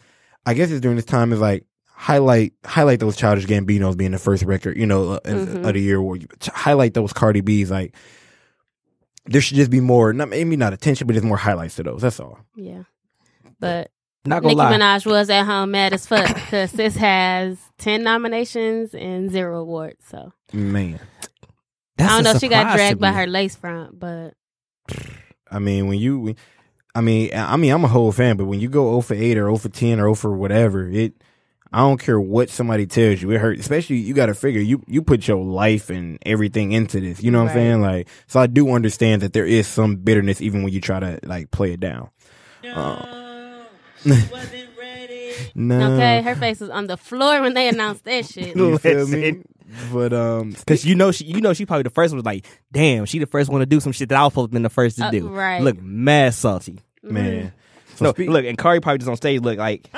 I 0.46 0.54
guess 0.54 0.70
it's 0.70 0.82
during 0.82 0.96
this 0.98 1.06
time 1.06 1.34
is 1.34 1.40
like 1.40 1.66
highlight 1.98 2.54
highlight 2.64 3.00
those 3.00 3.16
childish 3.16 3.46
Gambinos 3.48 3.98
being 3.98 4.12
the 4.12 4.20
first 4.20 4.44
record, 4.44 4.78
you 4.78 4.86
know, 4.86 5.14
uh, 5.14 5.20
Mhm. 5.22 5.66
of 5.68 5.74
the 5.74 5.82
year. 5.82 6.00
Or 6.00 6.16
you, 6.16 6.28
highlight 6.54 6.94
those 6.94 7.12
Cardi 7.14 7.42
B's 7.42 7.72
like 7.72 7.96
there 9.26 9.42
should 9.42 9.58
just 9.58 9.72
be 9.72 9.80
more, 9.80 10.14
not 10.14 10.30
maybe 10.30 10.56
not 10.56 10.74
attention, 10.74 11.08
but 11.08 11.14
just 11.14 11.26
more 11.26 11.38
highlights 11.38 11.76
to 11.76 11.84
those. 11.84 12.02
That's 12.02 12.20
all. 12.20 12.40
Yeah, 12.56 12.84
but 13.60 13.92
Not 14.26 14.42
gonna 14.44 14.56
Nicki 14.56 14.58
lie. 14.58 14.74
Minaj 14.78 15.06
was 15.06 15.30
at 15.30 15.44
home 15.46 15.72
mad 15.72 15.94
as 15.94 16.06
fuck 16.08 16.28
because 16.34 16.72
this 16.72 16.96
has 16.96 17.58
ten 17.78 18.04
nominations 18.04 18.94
and 18.94 19.32
zero 19.32 19.60
awards. 19.60 20.06
So 20.08 20.32
Man, 20.54 21.00
That's 21.98 22.12
I 22.12 22.16
don't 22.16 22.22
a 22.22 22.24
know 22.24 22.32
if 22.36 22.40
she 22.40 22.48
got 22.48 22.76
dragged 22.76 23.00
by 23.00 23.12
her 23.12 23.28
lace 23.28 23.56
front, 23.56 24.00
but 24.00 24.34
I 25.50 25.60
mean, 25.60 25.88
when 25.88 26.00
you, 26.00 26.36
I 26.94 27.02
mean, 27.02 27.32
I 27.34 27.56
mean, 27.58 27.72
I'm 27.72 27.84
a 27.84 27.88
whole 27.90 28.12
fan, 28.12 28.38
but 28.38 28.46
when 28.46 28.60
you 28.60 28.70
go 28.70 28.90
0 28.90 29.02
for 29.02 29.14
8 29.14 29.38
or 29.38 29.46
0 29.46 29.58
for 29.58 29.70
10 29.70 30.00
or 30.00 30.04
0 30.04 30.16
for 30.16 30.36
whatever, 30.36 30.90
it, 30.90 31.14
I 31.76 31.80
don't 31.80 32.00
care 32.00 32.20
what 32.20 32.50
somebody 32.50 32.86
tells 32.88 33.22
you, 33.22 33.32
it 33.32 33.40
hurts. 33.42 33.60
Especially, 33.60 33.98
you 33.98 34.14
got 34.14 34.28
to 34.28 34.34
figure 34.34 34.62
you 34.62 34.82
you 34.88 35.02
put 35.02 35.28
your 35.28 35.44
life 35.44 35.90
and 35.90 36.18
everything 36.26 36.72
into 36.72 37.02
this. 37.02 37.22
You 37.22 37.32
know 37.32 37.44
what 37.44 37.50
I'm 37.52 37.56
saying? 37.56 37.82
Like, 37.82 38.08
so 38.28 38.40
I 38.40 38.48
do 38.48 38.72
understand 38.72 39.22
that 39.24 39.34
there 39.34 39.46
is 39.46 39.68
some 39.68 39.98
bitterness 39.98 40.40
even 40.42 40.64
when 40.64 40.72
you 40.72 40.80
try 40.80 41.00
to 41.02 41.20
like 41.24 41.52
play 41.52 41.74
it 41.74 41.80
down. 41.82 42.10
No, 45.54 45.94
okay, 45.96 46.22
her 46.22 46.36
face 46.36 46.60
was 46.60 46.70
on 46.70 46.88
the 46.88 46.98
floor 46.98 47.42
when 47.42 47.54
they 47.54 47.68
announced 47.68 48.04
that 48.06 48.26
shit. 48.26 48.56
You 48.56 48.78
feel 48.80 49.08
me? 49.08 49.42
But 49.92 50.14
um, 50.14 50.54
Cause 50.68 50.86
you 50.86 50.96
know 50.96 51.12
she, 51.12 51.26
you 51.26 51.42
know 51.42 51.54
she 51.54 51.66
probably 51.66 51.84
the 51.84 51.90
first 51.90 52.12
one 52.14 52.18
was 52.18 52.26
like, 52.26 52.46
damn, 52.72 53.06
she 53.06 53.20
the 53.20 53.26
first 53.26 53.50
one 53.50 53.60
to 53.60 53.66
do 53.66 53.80
some 53.80 53.92
shit 53.92 54.10
that 54.10 54.18
I 54.18 54.24
was 54.24 54.32
supposed 54.34 54.50
to 54.52 54.54
been 54.54 54.64
the 54.64 54.70
first 54.70 54.98
to 54.98 55.06
Uh, 55.08 55.12
do. 55.12 55.28
right. 55.28 55.62
Look, 55.62 55.82
mad 55.82 56.34
salty. 56.34 56.80
man. 57.04 57.52
So 57.96 58.06
No, 58.06 58.12
speak- 58.12 58.30
look, 58.30 58.46
and 58.46 58.58
Cardi 58.58 58.80
probably 58.82 59.00
just 59.00 59.10
on 59.10 59.16
stage 59.18 59.42
look 59.42 59.58
like, 59.58 59.90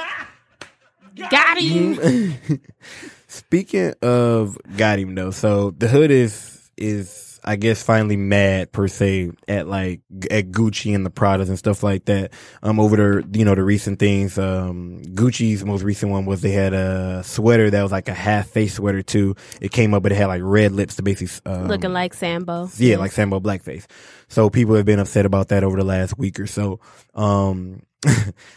Got 1.30 1.58
him. 1.60 2.40
Speaking 3.28 3.94
of 4.02 4.58
got 4.78 5.00
him 5.00 5.16
though, 5.16 5.32
so 5.32 5.72
the 5.72 5.88
hood 5.88 6.12
is 6.12 6.70
is 6.78 7.40
I 7.44 7.56
guess 7.56 7.82
finally 7.82 8.18
mad 8.18 8.72
per 8.72 8.88
se 8.88 9.32
at 9.48 9.68
like 9.68 10.02
at 10.30 10.52
Gucci 10.52 10.94
and 10.94 11.06
the 11.06 11.10
Pradas 11.10 11.48
and 11.48 11.58
stuff 11.58 11.82
like 11.82 12.06
that. 12.06 12.34
Um, 12.62 12.80
over 12.80 12.96
the 12.98 13.38
you 13.38 13.46
know 13.46 13.56
the 13.56 13.64
recent 13.64 14.00
things. 14.00 14.38
Um, 14.38 15.02
Gucci's 15.14 15.64
most 15.64 15.84
recent 15.84 16.12
one 16.12 16.26
was 16.26 16.42
they 16.42 16.52
had 16.52 16.74
a 16.74 17.24
sweater 17.24 17.70
that 17.70 17.82
was 17.84 17.92
like 17.92 18.10
a 18.10 18.14
half 18.14 18.48
face 18.48 18.76
sweater 18.76 19.02
too. 19.02 19.36
It 19.62 19.72
came 19.72 19.94
up, 19.94 20.04
but 20.04 20.12
it 20.12 20.16
had 20.16 20.28
like 20.28 20.42
red 20.44 20.72
lips 20.74 20.96
to 20.98 21.04
basically 21.04 21.52
um, 21.52 21.68
Looking 21.68 21.94
like 21.94 22.14
Sambo. 22.14 22.70
yeah, 22.78 22.98
like 22.98 23.12
Sambo 23.12 23.40
Blackface. 23.40 23.86
So 24.28 24.50
people 24.50 24.76
have 24.76 24.86
been 24.86 25.00
upset 25.00 25.26
about 25.26 25.48
that 25.50 25.64
over 25.64 25.78
the 25.78 25.86
last 25.86 26.18
week 26.18 26.40
or 26.40 26.48
so. 26.48 26.80
Um, 27.16 27.82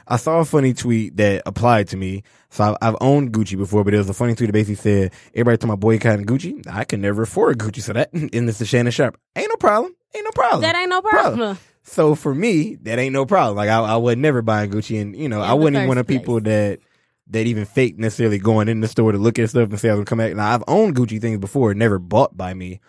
I 0.06 0.16
saw 0.16 0.40
a 0.40 0.44
funny 0.44 0.74
tweet 0.74 1.16
that 1.16 1.42
applied 1.46 1.88
to 1.88 1.96
me. 1.96 2.22
So 2.50 2.64
I've, 2.64 2.76
I've 2.82 2.96
owned 3.00 3.32
Gucci 3.32 3.56
before, 3.56 3.84
but 3.84 3.94
it 3.94 3.98
was 3.98 4.08
a 4.08 4.14
funny 4.14 4.34
tweet 4.34 4.48
that 4.48 4.52
basically 4.52 4.74
said, 4.76 5.12
everybody 5.34 5.56
talking 5.56 5.70
about 5.70 5.80
boycotting 5.80 6.26
Gucci. 6.26 6.66
I 6.68 6.84
can 6.84 7.00
never 7.00 7.22
afford 7.22 7.58
Gucci. 7.58 7.80
So 7.80 7.92
that, 7.94 8.12
and 8.12 8.48
this 8.48 8.60
is 8.60 8.68
Shannon 8.68 8.92
Sharpe. 8.92 9.18
Ain't 9.36 9.48
no 9.48 9.56
problem. 9.56 9.94
Ain't 10.14 10.24
no 10.24 10.32
problem. 10.32 10.62
That 10.62 10.76
ain't 10.76 10.90
no 10.90 11.00
Problem. 11.00 11.38
problem. 11.38 11.58
So 11.82 12.14
for 12.14 12.34
me, 12.34 12.76
that 12.82 12.98
ain't 12.98 13.12
no 13.12 13.24
problem. 13.24 13.56
Like 13.56 13.70
I, 13.70 13.78
I 13.78 13.96
would 13.96 14.18
never 14.18 14.42
buy 14.42 14.66
Gucci, 14.68 15.00
and 15.00 15.16
you 15.16 15.28
know, 15.28 15.42
In 15.42 15.48
I 15.48 15.54
wasn't 15.54 15.76
even 15.76 15.88
one 15.88 15.98
of 15.98 16.06
people 16.06 16.40
that 16.40 16.80
that 17.28 17.46
even 17.46 17.64
fake 17.64 17.98
necessarily 17.98 18.38
going 18.38 18.68
in 18.68 18.80
the 18.80 18.88
store 18.88 19.12
to 19.12 19.18
look 19.18 19.38
at 19.38 19.48
stuff 19.50 19.70
and 19.70 19.80
say 19.80 19.88
I 19.88 19.92
was 19.92 19.98
gonna 19.98 20.04
come 20.06 20.18
back. 20.18 20.34
Now 20.34 20.52
I've 20.52 20.64
owned 20.68 20.94
Gucci 20.96 21.20
things 21.20 21.38
before, 21.38 21.72
never 21.74 21.98
bought 21.98 22.36
by 22.36 22.52
me. 22.54 22.80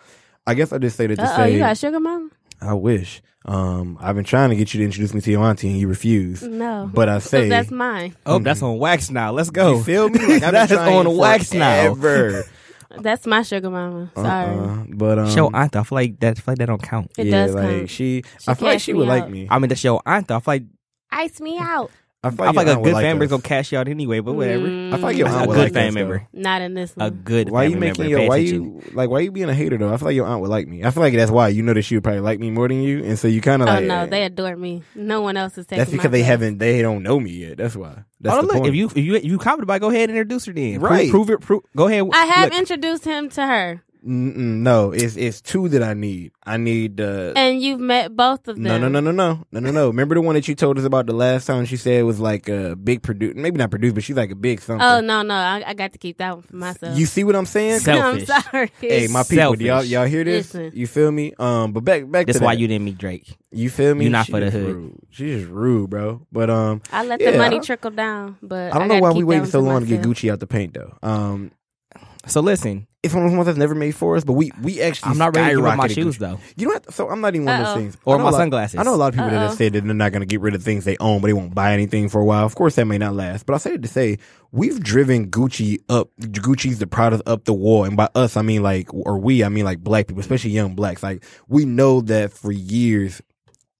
I 0.46 0.54
guess 0.54 0.72
I 0.72 0.78
just 0.78 0.96
say 0.96 1.06
that 1.06 1.16
to 1.16 1.22
Uh 1.22 1.32
oh, 1.32 1.36
say 1.36 1.52
you 1.54 1.58
got 1.60 1.78
sugar 1.78 2.00
mama? 2.00 2.28
I 2.60 2.74
wish. 2.74 3.22
Um, 3.44 3.98
I've 4.00 4.14
been 4.14 4.24
trying 4.24 4.50
to 4.50 4.56
get 4.56 4.72
you 4.72 4.78
to 4.78 4.84
introduce 4.84 5.14
me 5.14 5.20
to 5.20 5.30
your 5.30 5.42
auntie 5.42 5.68
and 5.68 5.78
you 5.78 5.88
refuse. 5.88 6.42
No. 6.42 6.88
But 6.92 7.08
I 7.08 7.18
say 7.18 7.48
that's 7.48 7.70
mine. 7.70 8.14
Oh, 8.24 8.38
that's 8.38 8.62
on 8.62 8.78
wax 8.78 9.10
now. 9.10 9.32
Let's 9.32 9.50
go. 9.50 9.76
You 9.78 9.82
feel 9.82 10.08
me? 10.08 10.18
Like, 10.18 10.42
I've 10.42 10.52
That's 10.52 10.72
trying 10.72 11.06
on 11.06 11.16
wax 11.16 11.52
now. 11.52 11.94
forever. 11.94 12.44
That's 12.98 13.26
my 13.26 13.40
sugar 13.40 13.70
mama. 13.70 14.10
Sorry. 14.14 14.54
Uh-uh. 14.54 14.84
But 14.90 15.18
um, 15.18 15.30
Show 15.30 15.50
aunt. 15.54 15.74
I 15.76 15.82
feel 15.82 15.96
like 15.96 16.20
that. 16.20 16.36
I 16.36 16.40
feel 16.42 16.52
like 16.52 16.58
that 16.58 16.66
don't 16.66 16.82
count. 16.82 17.10
It 17.16 17.28
yeah, 17.28 17.46
does 17.46 17.54
like 17.54 17.68
count. 17.70 17.90
she, 17.90 18.22
She 18.38 18.48
I 18.48 18.52
feel 18.54 18.68
like 18.68 18.80
she 18.80 18.92
me 18.92 18.98
would 18.98 19.08
like 19.08 19.30
me. 19.30 19.48
I 19.50 19.58
mean, 19.58 19.70
that's 19.70 19.82
your 19.82 20.02
aunt. 20.04 20.30
I 20.30 20.38
feel 20.40 20.42
like 20.54 20.64
Ice 21.10 21.40
me 21.40 21.56
out. 21.58 21.90
I 22.24 22.30
feel 22.30 22.42
I 22.42 22.46
feel 22.46 22.54
like 22.54 22.66
a 22.68 22.74
good 22.76 22.94
would 22.94 23.02
family 23.02 23.24
us. 23.26 23.30
gonna 23.30 23.42
cash 23.42 23.72
you 23.72 23.78
out 23.78 23.88
anyway. 23.88 24.20
But 24.20 24.34
whatever. 24.34 24.68
Mm, 24.68 24.92
I 24.92 24.96
feel 24.96 25.02
like 25.06 25.16
your 25.16 25.26
A 25.26 25.30
aunt 25.32 25.48
would 25.48 25.54
good 25.54 25.64
like 25.64 25.72
family 25.72 25.88
us, 25.88 25.94
member. 25.94 26.28
Not 26.32 26.62
in 26.62 26.74
this 26.74 26.94
A 26.96 27.10
good. 27.10 27.50
Why 27.50 27.64
you 27.64 27.76
making 27.76 28.04
member. 28.04 28.18
your 28.18 28.28
why 28.28 28.36
you 28.36 28.80
like 28.92 29.10
why 29.10 29.20
you 29.20 29.32
being 29.32 29.48
a 29.48 29.54
hater 29.54 29.76
though? 29.76 29.92
I 29.92 29.96
feel 29.96 30.06
like 30.06 30.14
your 30.14 30.26
aunt 30.26 30.40
would 30.40 30.50
like 30.50 30.68
me. 30.68 30.84
I 30.84 30.90
feel 30.92 31.02
like 31.02 31.14
that's 31.14 31.32
why 31.32 31.48
you 31.48 31.62
know 31.62 31.74
that 31.74 31.82
she 31.82 31.96
would 31.96 32.04
probably 32.04 32.20
like 32.20 32.38
me 32.38 32.50
more 32.50 32.68
than 32.68 32.80
you, 32.80 33.02
and 33.02 33.18
so 33.18 33.26
you 33.26 33.40
kind 33.40 33.60
of 33.60 33.68
Oh 33.68 33.72
like 33.72 33.84
no, 33.86 34.06
they 34.06 34.22
adore 34.22 34.54
me. 34.54 34.84
No 34.94 35.20
one 35.20 35.36
else 35.36 35.58
is 35.58 35.66
taking. 35.66 35.78
that's 35.78 35.90
my 35.90 35.96
because 35.96 36.12
they 36.12 36.18
place. 36.18 36.26
haven't 36.26 36.58
they 36.58 36.80
don't 36.80 37.02
know 37.02 37.18
me 37.18 37.30
yet. 37.32 37.56
That's 37.56 37.74
why. 37.74 38.04
That's 38.20 38.36
oh, 38.36 38.42
the 38.42 38.46
look, 38.46 38.56
point. 38.58 38.66
if 38.68 38.74
you 38.76 38.86
if 38.86 38.96
you 38.98 39.14
if 39.16 39.24
you 39.24 39.38
comment 39.38 39.66
by, 39.66 39.80
go 39.80 39.90
ahead 39.90 40.08
and 40.08 40.16
introduce 40.16 40.44
her 40.44 40.52
then. 40.52 40.80
Right. 40.80 41.10
Prove, 41.10 41.28
it. 41.28 41.40
Prove. 41.40 41.64
Go 41.74 41.88
ahead. 41.88 42.08
I 42.12 42.24
have 42.24 42.50
Look, 42.50 42.58
introduced 42.60 43.04
him 43.04 43.30
to 43.30 43.44
her, 43.44 43.82
no, 44.04 44.90
it's 44.92 45.16
it's 45.16 45.40
two 45.40 45.68
that 45.68 45.82
I 45.82 45.94
need. 45.94 46.32
I 46.44 46.56
need 46.56 46.96
the. 46.96 47.32
and 47.36 47.60
you've 47.62 47.78
met 47.80 48.16
both 48.16 48.48
of 48.48 48.56
them. 48.56 48.64
no, 48.64 48.78
no, 48.78 48.88
no, 48.88 49.00
no, 49.00 49.12
no, 49.12 49.44
no, 49.52 49.60
no, 49.60 49.70
no. 49.70 49.86
Remember 49.88 50.14
the 50.16 50.20
one 50.20 50.34
that 50.34 50.48
you 50.48 50.54
told 50.54 50.78
us 50.78 50.84
about 50.84 51.06
the 51.06 51.12
last 51.12 51.46
time? 51.46 51.64
She 51.66 51.76
said 51.76 52.00
it 52.00 52.02
was 52.02 52.18
like 52.18 52.48
a 52.48 52.74
big 52.74 53.02
producer, 53.02 53.34
maybe 53.36 53.58
not 53.58 53.70
producer, 53.70 53.94
but 53.94 54.02
she's 54.02 54.16
like 54.16 54.30
a 54.30 54.34
big 54.34 54.60
something. 54.60 54.84
Oh 54.84 55.00
no, 55.00 55.22
no, 55.22 55.34
I, 55.34 55.62
I 55.66 55.74
got 55.74 55.92
to 55.92 55.98
keep 55.98 56.18
that 56.18 56.34
one 56.34 56.42
for 56.42 56.56
myself. 56.56 56.98
You 56.98 57.06
see 57.06 57.24
what 57.24 57.36
I'm 57.36 57.46
saying? 57.46 57.80
No, 57.86 58.00
I'm 58.00 58.24
Selfish. 58.24 58.50
sorry. 58.50 58.72
hey, 58.80 59.06
my 59.08 59.22
people, 59.22 59.54
do 59.54 59.64
y'all 59.64 59.84
y'all 59.84 60.06
hear 60.06 60.24
this? 60.24 60.54
Listen. 60.54 60.72
You 60.78 60.86
feel 60.86 61.10
me? 61.10 61.32
Um, 61.38 61.72
but 61.72 61.84
back 61.84 62.10
back 62.10 62.26
That's 62.26 62.38
to 62.38 62.44
why 62.44 62.54
that. 62.54 62.60
you 62.60 62.68
didn't 62.68 62.84
meet 62.84 62.98
Drake. 62.98 63.36
you 63.50 63.70
feel 63.70 63.94
me? 63.94 64.04
You're 64.06 64.12
not 64.12 64.26
for 64.26 64.40
the 64.40 64.50
hood. 64.50 64.74
Rude. 64.74 64.98
She's 65.10 65.40
just 65.40 65.50
rude, 65.50 65.90
bro. 65.90 66.26
But 66.32 66.50
um, 66.50 66.82
I 66.90 67.04
let 67.04 67.20
yeah, 67.20 67.32
the 67.32 67.38
money 67.38 67.60
trickle 67.60 67.90
down, 67.90 68.36
but 68.42 68.74
I 68.74 68.78
don't 68.78 68.88
know 68.88 68.98
why 69.00 69.12
we 69.12 69.24
waited 69.24 69.48
so 69.48 69.60
long 69.60 69.80
to 69.80 69.86
get. 69.86 70.02
Gucci 70.02 70.30
out 70.32 70.40
the 70.40 70.46
paint 70.46 70.74
though. 70.74 70.96
Um, 71.02 71.52
so 72.26 72.40
listen, 72.40 72.86
it's 73.02 73.12
one 73.12 73.24
of 73.24 73.30
those 73.30 73.36
ones 73.36 73.46
that's 73.46 73.58
never 73.58 73.74
made 73.74 73.96
for 73.96 74.16
us, 74.16 74.22
but 74.22 74.34
we 74.34 74.52
we 74.62 74.80
actually. 74.80 75.10
I'm 75.10 75.18
not 75.18 75.34
ready 75.34 75.50
to 75.50 75.56
give 75.56 75.64
up 75.66 75.76
my 75.76 75.88
shoes 75.88 76.18
though. 76.18 76.38
You 76.56 76.68
know 76.68 76.74
what? 76.74 76.92
So 76.94 77.10
I'm 77.10 77.20
not 77.20 77.34
even 77.34 77.46
one 77.46 77.56
of 77.60 77.66
Uh-oh. 77.66 77.74
those 77.74 77.82
things. 77.82 77.96
Or 78.04 78.18
my 78.18 78.24
lot- 78.24 78.34
sunglasses. 78.34 78.78
I 78.78 78.84
know 78.84 78.94
a 78.94 78.96
lot 78.96 79.08
of 79.08 79.14
people 79.14 79.30
that 79.30 79.36
Uh-oh. 79.38 79.48
have 79.48 79.56
said 79.56 79.72
that 79.72 79.84
they're 79.84 79.92
not 79.94 80.12
going 80.12 80.20
to 80.20 80.26
get 80.26 80.40
rid 80.40 80.54
of 80.54 80.62
things 80.62 80.84
they 80.84 80.96
own, 80.98 81.20
but 81.20 81.26
they 81.26 81.32
won't 81.32 81.52
buy 81.52 81.72
anything 81.72 82.08
for 82.08 82.20
a 82.20 82.24
while. 82.24 82.44
Of 82.46 82.54
course, 82.54 82.76
that 82.76 82.84
may 82.84 82.98
not 82.98 83.14
last. 83.14 83.44
But 83.44 83.54
I 83.54 83.58
say 83.58 83.74
it 83.74 83.82
to 83.82 83.88
say 83.88 84.18
we've 84.52 84.80
driven 84.80 85.30
Gucci 85.30 85.78
up. 85.88 86.10
Gucci's 86.20 86.78
the 86.78 86.86
product 86.86 87.24
up 87.26 87.44
the 87.44 87.54
wall, 87.54 87.82
and 87.84 87.96
by 87.96 88.08
us 88.14 88.36
I 88.36 88.42
mean 88.42 88.62
like, 88.62 88.92
or 88.94 89.18
we 89.18 89.42
I 89.42 89.48
mean 89.48 89.64
like 89.64 89.80
black 89.80 90.06
people, 90.06 90.20
especially 90.20 90.50
young 90.50 90.76
blacks. 90.76 91.02
Like 91.02 91.24
we 91.48 91.64
know 91.64 92.02
that 92.02 92.32
for 92.32 92.52
years 92.52 93.20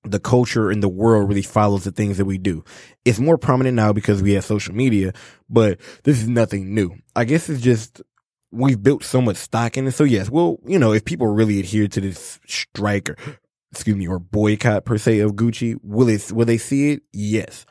the 0.05 0.19
culture 0.19 0.69
in 0.73 0.81
the 0.81 0.89
world 0.89 1.29
really 1.29 1.43
follows 1.43 1.85
the 1.85 1.93
things 1.93 2.19
that 2.19 2.25
we 2.25 2.37
do. 2.37 2.65
It's 3.05 3.21
more 3.21 3.39
prominent 3.39 3.77
now 3.77 3.93
because 3.93 4.21
we 4.21 4.33
have 4.33 4.45
social 4.45 4.75
media, 4.75 5.13
but 5.49 5.79
this 6.03 6.21
is 6.21 6.29
nothing 6.29 6.75
new. 6.75 6.97
I 7.15 7.25
guess 7.25 7.49
it's 7.49 7.61
just 7.63 8.03
we've 8.53 8.83
built 8.83 9.03
so 9.03 9.21
much 9.21 9.37
stock 9.37 9.77
in 9.77 9.87
it. 9.87 9.93
So 9.93 10.05
yes, 10.05 10.31
well, 10.31 10.59
you 10.65 10.79
know, 10.79 10.93
if 10.93 11.05
people 11.05 11.27
really 11.27 11.59
adhere 11.59 11.88
to 11.88 12.01
this 12.01 12.38
strike 12.47 13.11
or 13.11 13.17
excuse 13.73 13.97
me, 13.97 14.07
or 14.07 14.19
boycott 14.19 14.85
per 14.85 14.99
se 14.99 15.21
of 15.21 15.33
Gucci, 15.33 15.77
will 15.83 16.09
it 16.09 16.31
will 16.31 16.45
they 16.47 16.59
see 16.59 16.93
it? 16.93 17.03
Yes. 17.12 17.67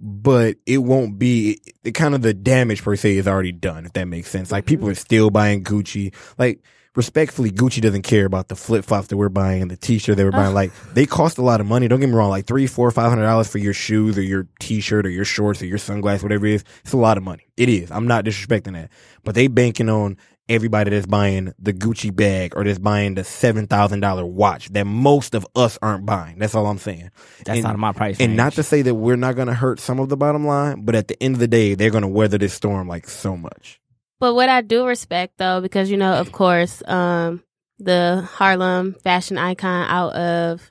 But 0.00 0.56
it 0.66 0.78
won't 0.78 1.18
be 1.18 1.60
the 1.84 1.92
kind 1.92 2.14
of 2.14 2.22
the 2.22 2.34
damage 2.34 2.82
per 2.82 2.96
se 2.96 3.16
is 3.16 3.28
already 3.28 3.52
done, 3.52 3.86
if 3.86 3.92
that 3.94 4.06
makes 4.06 4.28
sense. 4.28 4.52
Like 4.52 4.66
people 4.66 4.86
mm-hmm. 4.86 4.92
are 4.92 4.96
still 4.96 5.30
buying 5.30 5.62
Gucci. 5.64 6.12
Like 6.36 6.62
respectfully, 6.96 7.50
Gucci 7.50 7.80
doesn't 7.80 8.02
care 8.02 8.26
about 8.26 8.48
the 8.48 8.56
flip 8.56 8.84
flops 8.84 9.08
that 9.08 9.16
we're 9.16 9.28
buying 9.28 9.62
and 9.62 9.70
the 9.70 9.76
t 9.76 9.98
shirt 9.98 10.16
that 10.16 10.24
we're 10.24 10.30
buying. 10.30 10.54
Like 10.54 10.72
they 10.94 11.06
cost 11.06 11.38
a 11.38 11.42
lot 11.42 11.60
of 11.60 11.66
money. 11.66 11.88
Don't 11.88 12.00
get 12.00 12.08
me 12.08 12.14
wrong. 12.14 12.30
Like 12.30 12.46
three, 12.46 12.66
four, 12.66 12.90
five 12.90 13.08
hundred 13.10 13.24
dollars 13.24 13.48
for 13.48 13.58
your 13.58 13.74
shoes 13.74 14.16
or 14.18 14.22
your 14.22 14.46
t 14.60 14.80
shirt 14.80 15.06
or 15.06 15.10
your 15.10 15.24
shorts 15.24 15.62
or 15.62 15.66
your 15.66 15.78
sunglasses, 15.78 16.22
whatever 16.22 16.46
it 16.46 16.54
is. 16.54 16.64
It's 16.82 16.92
a 16.92 16.96
lot 16.98 17.16
of 17.16 17.22
money. 17.24 17.46
It 17.56 17.68
is. 17.68 17.90
I'm 17.90 18.06
not 18.06 18.24
disrespecting 18.24 18.74
that. 18.74 18.90
But 19.24 19.34
they 19.34 19.46
banking 19.48 19.88
on 19.88 20.16
everybody 20.46 20.90
that's 20.90 21.06
buying 21.06 21.54
the 21.58 21.72
Gucci 21.72 22.14
bag 22.14 22.54
or 22.54 22.64
that's 22.64 22.78
buying 22.78 23.14
the 23.14 23.24
seven 23.24 23.66
thousand 23.66 24.00
dollar 24.00 24.26
watch 24.26 24.68
that 24.74 24.84
most 24.84 25.34
of 25.34 25.46
us 25.56 25.78
aren't 25.80 26.04
buying. 26.04 26.38
That's 26.38 26.54
all 26.54 26.66
I'm 26.66 26.76
saying. 26.78 27.10
That's 27.46 27.58
And- 27.60 27.64
not 27.64 27.78
my 27.78 27.92
price. 27.92 28.20
And 28.20 28.36
not 28.36 28.52
to 28.54 28.62
say 28.62 28.82
that 28.82 28.94
we're 28.94 29.16
not 29.16 29.36
going 29.36 29.48
to 29.48 29.54
hurt 29.54 29.80
some 29.80 29.98
of 30.00 30.10
the 30.10 30.16
bottom 30.18 30.46
line, 30.46 30.84
but 30.84 30.94
at 30.94 31.08
the 31.08 31.20
end 31.22 31.34
of 31.36 31.40
the 31.40 31.48
day, 31.48 31.74
they're 31.74 31.90
going 31.90 32.02
to 32.02 32.08
weather 32.08 32.36
this 32.36 32.52
storm 32.52 32.86
like 32.88 33.08
so 33.08 33.36
much. 33.38 33.80
But 34.20 34.34
what 34.34 34.48
I 34.48 34.60
do 34.62 34.86
respect 34.86 35.38
though, 35.38 35.60
because 35.60 35.90
you 35.90 35.96
know, 35.96 36.14
of 36.14 36.32
course, 36.32 36.82
um, 36.86 37.42
the 37.78 38.26
Harlem 38.34 38.94
fashion 38.94 39.36
icon 39.38 39.86
out 39.88 40.14
of 40.14 40.70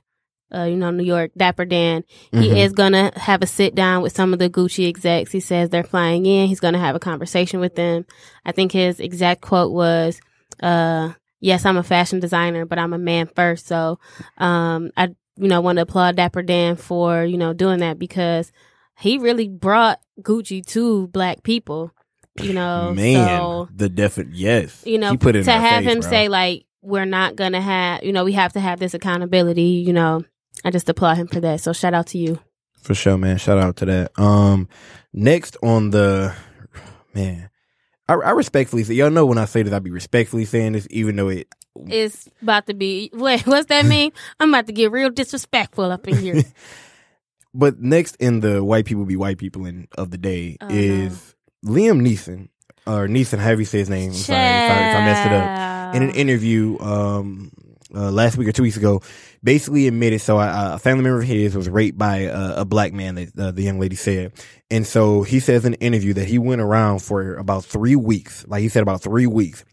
uh, 0.55 0.65
you 0.65 0.75
know, 0.75 0.91
New 0.91 1.03
York, 1.03 1.31
Dapper 1.35 1.65
Dan, 1.65 2.03
he 2.31 2.49
Mhm. 2.49 2.57
is 2.57 2.73
gonna 2.73 3.11
have 3.15 3.41
a 3.41 3.47
sit 3.47 3.73
down 3.73 4.03
with 4.03 4.15
some 4.15 4.33
of 4.33 4.39
the 4.39 4.51
Gucci 4.51 4.87
execs. 4.87 5.31
He 5.31 5.39
says 5.39 5.69
they're 5.69 5.83
flying 5.83 6.27
in. 6.27 6.47
He's 6.47 6.59
gonna 6.59 6.77
have 6.77 6.95
a 6.95 6.99
conversation 6.99 7.59
with 7.59 7.73
them. 7.73 8.05
I 8.45 8.51
think 8.51 8.71
his 8.71 8.99
exact 8.99 9.41
quote 9.41 9.71
was, 9.71 10.21
uh, 10.61 11.13
yes, 11.39 11.65
I'm 11.65 11.77
a 11.77 11.81
fashion 11.81 12.19
designer, 12.19 12.65
but 12.67 12.77
I'm 12.77 12.93
a 12.93 12.99
man 12.99 13.31
first. 13.35 13.65
So, 13.65 13.97
um, 14.37 14.91
I, 14.95 15.15
you 15.37 15.47
know, 15.47 15.59
want 15.59 15.77
to 15.77 15.81
applaud 15.83 16.17
Dapper 16.17 16.43
Dan 16.43 16.75
for, 16.75 17.23
you 17.23 17.37
know, 17.37 17.53
doing 17.53 17.79
that 17.79 17.97
because 17.97 18.51
he 18.99 19.17
really 19.17 19.47
brought 19.47 20.01
Gucci 20.21 20.63
to 20.67 21.07
black 21.07 21.41
people, 21.41 21.92
you 22.41 22.53
know, 22.53 22.93
Man, 22.93 23.27
so, 23.39 23.69
the 23.75 23.89
definite 23.89 24.33
yes. 24.35 24.83
you 24.85 24.97
know, 24.97 25.11
He 25.11 25.17
put 25.17 25.35
it 25.35 25.43
to 25.43 25.51
have 25.51 25.83
face, 25.83 25.93
him 25.93 25.99
bro. 26.01 26.09
say 26.09 26.27
like, 26.29 26.65
we're 26.81 27.05
not 27.05 27.35
gonna 27.35 27.61
have, 27.61 28.03
you 28.03 28.11
know, 28.11 28.23
we 28.23 28.33
have 28.33 28.53
to 28.53 28.59
have 28.59 28.79
this 28.79 28.93
accountability, 28.93 29.83
you 29.85 29.93
know, 29.93 30.23
I 30.65 30.71
just 30.71 30.89
applaud 30.89 31.17
him 31.17 31.27
for 31.27 31.39
that. 31.41 31.61
So 31.61 31.73
shout 31.73 31.93
out 31.93 32.07
to 32.07 32.17
you. 32.17 32.39
For 32.81 32.93
sure, 32.93 33.17
man. 33.17 33.37
Shout 33.37 33.57
out 33.59 33.77
to 33.77 33.85
that. 33.85 34.19
Um, 34.19 34.67
next 35.13 35.55
on 35.63 35.91
the 35.91 36.35
man, 37.13 37.49
I, 38.09 38.15
I 38.15 38.31
respectfully 38.31 38.83
say, 38.83 38.95
y'all 38.95 39.09
know 39.09 39.25
when 39.25 39.37
I 39.37 39.45
say 39.45 39.63
this, 39.63 39.71
I 39.71 39.79
be 39.79 39.91
respectfully 39.91 40.45
saying 40.45 40.73
this, 40.73 40.87
even 40.89 41.15
though 41.15 41.29
it. 41.29 41.47
It's 41.87 42.27
about 42.41 42.67
to 42.67 42.73
be, 42.73 43.09
wait, 43.13 43.41
what's 43.47 43.67
that 43.67 43.85
mean? 43.85 44.11
I'm 44.39 44.49
about 44.49 44.67
to 44.67 44.73
get 44.73 44.91
real 44.91 45.09
disrespectful 45.09 45.91
up 45.91 46.07
in 46.07 46.17
here. 46.17 46.43
But 47.55 47.79
next 47.79 48.15
in 48.15 48.39
the 48.39 48.63
white 48.63 48.85
people 48.85 49.05
be 49.05 49.15
white 49.15 49.37
people 49.37 49.67
in 49.67 49.87
of 49.95 50.09
the 50.09 50.17
day 50.17 50.57
Oh, 50.59 50.67
is 50.71 51.32
Liam 51.65 52.01
Neeson 52.01 52.49
or 52.85 53.07
Neeson, 53.07 53.39
however 53.39 53.61
you 53.61 53.65
say 53.65 53.79
his 53.79 53.89
name. 53.89 54.11
I'm 54.11 54.17
sorry 54.17 54.39
if 54.39 54.71
I, 54.71 54.89
if 54.89 54.95
I 54.95 55.05
messed 55.05 55.25
it 55.27 55.33
up. 55.33 55.95
in 55.95 56.03
an 56.03 56.09
interview 56.15 56.77
um 56.79 57.51
uh, 57.95 58.09
last 58.11 58.37
week 58.37 58.47
or 58.47 58.51
two 58.51 58.63
weeks 58.63 58.75
ago, 58.77 59.01
basically 59.43 59.87
admitted 59.87 60.19
so 60.19 60.39
a, 60.39 60.73
a 60.75 60.79
family 60.79 61.03
member 61.03 61.19
of 61.21 61.27
his 61.27 61.55
was 61.55 61.69
raped 61.69 61.97
by 61.97 62.21
a, 62.21 62.61
a 62.61 62.65
black 62.65 62.91
man. 62.91 63.15
That 63.15 63.37
uh, 63.37 63.51
the 63.51 63.61
young 63.61 63.79
lady 63.79 63.95
said, 63.95 64.33
and 64.71 64.85
so 64.85 65.21
he 65.21 65.39
says 65.39 65.63
in 65.63 65.73
an 65.75 65.79
interview 65.79 66.13
that 66.15 66.27
he 66.27 66.39
went 66.39 66.61
around 66.61 66.99
for 66.99 67.35
about 67.35 67.65
three 67.65 67.95
weeks. 67.95 68.45
Like 68.47 68.61
he 68.61 68.69
said, 68.69 68.81
about 68.81 69.01
three 69.01 69.27
weeks. 69.27 69.63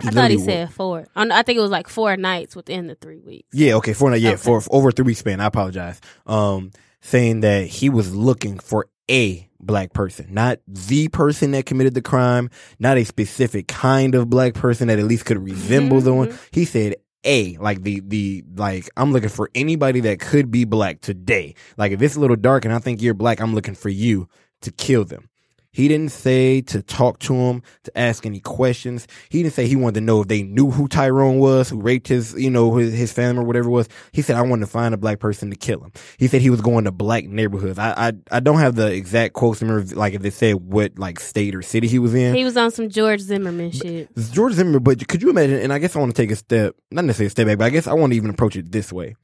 I 0.00 0.10
thought 0.10 0.30
he 0.30 0.36
literally 0.36 0.44
said 0.44 0.72
four. 0.72 1.06
I 1.14 1.28
I 1.30 1.42
think 1.42 1.58
it 1.58 1.62
was 1.62 1.70
like 1.70 1.88
four 1.88 2.16
nights 2.16 2.54
within 2.56 2.86
the 2.86 2.94
three 2.94 3.18
weeks. 3.18 3.48
Yeah, 3.52 3.74
okay, 3.74 3.92
for 3.92 4.14
yeah, 4.16 4.30
Okay. 4.30 4.36
for 4.38 4.62
over 4.70 4.90
three 4.92 5.04
week 5.06 5.16
span. 5.16 5.40
I 5.40 5.46
apologize. 5.46 6.00
Um, 6.26 6.70
saying 7.00 7.40
that 7.40 7.66
he 7.66 7.90
was 7.90 8.14
looking 8.14 8.58
for 8.58 8.88
a 9.10 9.47
black 9.60 9.92
person, 9.92 10.26
not 10.30 10.60
the 10.66 11.08
person 11.08 11.50
that 11.52 11.66
committed 11.66 11.94
the 11.94 12.02
crime, 12.02 12.50
not 12.78 12.96
a 12.96 13.04
specific 13.04 13.68
kind 13.68 14.14
of 14.14 14.30
black 14.30 14.54
person 14.54 14.88
that 14.88 14.98
at 14.98 15.04
least 15.04 15.24
could 15.24 15.42
resemble 15.42 15.98
mm-hmm. 15.98 16.06
the 16.06 16.14
one. 16.14 16.38
He 16.50 16.64
said 16.64 16.96
a 17.24 17.56
like 17.58 17.82
the 17.82 18.00
the 18.00 18.44
like 18.56 18.88
I'm 18.96 19.12
looking 19.12 19.28
for 19.28 19.50
anybody 19.54 20.00
that 20.00 20.20
could 20.20 20.50
be 20.50 20.64
black 20.64 21.00
today. 21.00 21.54
Like 21.76 21.92
if 21.92 22.00
it's 22.02 22.16
a 22.16 22.20
little 22.20 22.36
dark 22.36 22.64
and 22.64 22.74
I 22.74 22.78
think 22.78 23.02
you're 23.02 23.14
black, 23.14 23.40
I'm 23.40 23.54
looking 23.54 23.74
for 23.74 23.88
you 23.88 24.28
to 24.62 24.70
kill 24.70 25.04
them. 25.04 25.27
He 25.70 25.86
didn't 25.86 26.12
say 26.12 26.62
to 26.62 26.82
talk 26.82 27.18
to 27.20 27.34
him, 27.34 27.62
to 27.84 27.98
ask 27.98 28.24
any 28.24 28.40
questions. 28.40 29.06
He 29.28 29.42
didn't 29.42 29.54
say 29.54 29.66
he 29.66 29.76
wanted 29.76 29.96
to 29.96 30.00
know 30.00 30.22
if 30.22 30.28
they 30.28 30.42
knew 30.42 30.70
who 30.70 30.88
Tyrone 30.88 31.38
was, 31.38 31.68
who 31.68 31.80
raped 31.80 32.08
his, 32.08 32.34
you 32.34 32.50
know, 32.50 32.76
his, 32.76 32.92
his 32.94 33.12
family 33.12 33.42
or 33.42 33.46
whatever 33.46 33.68
it 33.68 33.72
was. 33.72 33.88
He 34.12 34.22
said, 34.22 34.36
I 34.36 34.42
wanted 34.42 34.66
to 34.66 34.70
find 34.70 34.94
a 34.94 34.96
black 34.96 35.18
person 35.18 35.50
to 35.50 35.56
kill 35.56 35.80
him. 35.80 35.92
He 36.16 36.26
said 36.26 36.40
he 36.40 36.50
was 36.50 36.60
going 36.60 36.84
to 36.84 36.92
black 36.92 37.24
neighborhoods. 37.24 37.78
I, 37.78 38.08
I, 38.08 38.12
I 38.30 38.40
don't 38.40 38.58
have 38.58 38.74
the 38.76 38.92
exact 38.92 39.34
quotes, 39.34 39.60
remember, 39.60 39.94
like 39.94 40.14
if 40.14 40.22
they 40.22 40.30
said 40.30 40.54
what, 40.54 40.98
like 40.98 41.20
state 41.20 41.54
or 41.54 41.62
city 41.62 41.86
he 41.86 41.98
was 41.98 42.14
in. 42.14 42.34
He 42.34 42.44
was 42.44 42.56
on 42.56 42.70
some 42.70 42.88
George 42.88 43.20
Zimmerman 43.20 43.70
shit. 43.70 44.08
George 44.32 44.54
Zimmerman, 44.54 44.82
but 44.82 45.06
could 45.06 45.22
you 45.22 45.30
imagine? 45.30 45.60
And 45.60 45.72
I 45.72 45.78
guess 45.78 45.94
I 45.94 45.98
want 45.98 46.14
to 46.14 46.22
take 46.22 46.30
a 46.30 46.36
step, 46.36 46.74
not 46.90 47.04
necessarily 47.04 47.26
a 47.26 47.30
step 47.30 47.46
back, 47.46 47.58
but 47.58 47.64
I 47.66 47.70
guess 47.70 47.86
I 47.86 47.92
want 47.92 48.12
to 48.12 48.16
even 48.16 48.30
approach 48.30 48.56
it 48.56 48.72
this 48.72 48.92
way. 48.92 49.16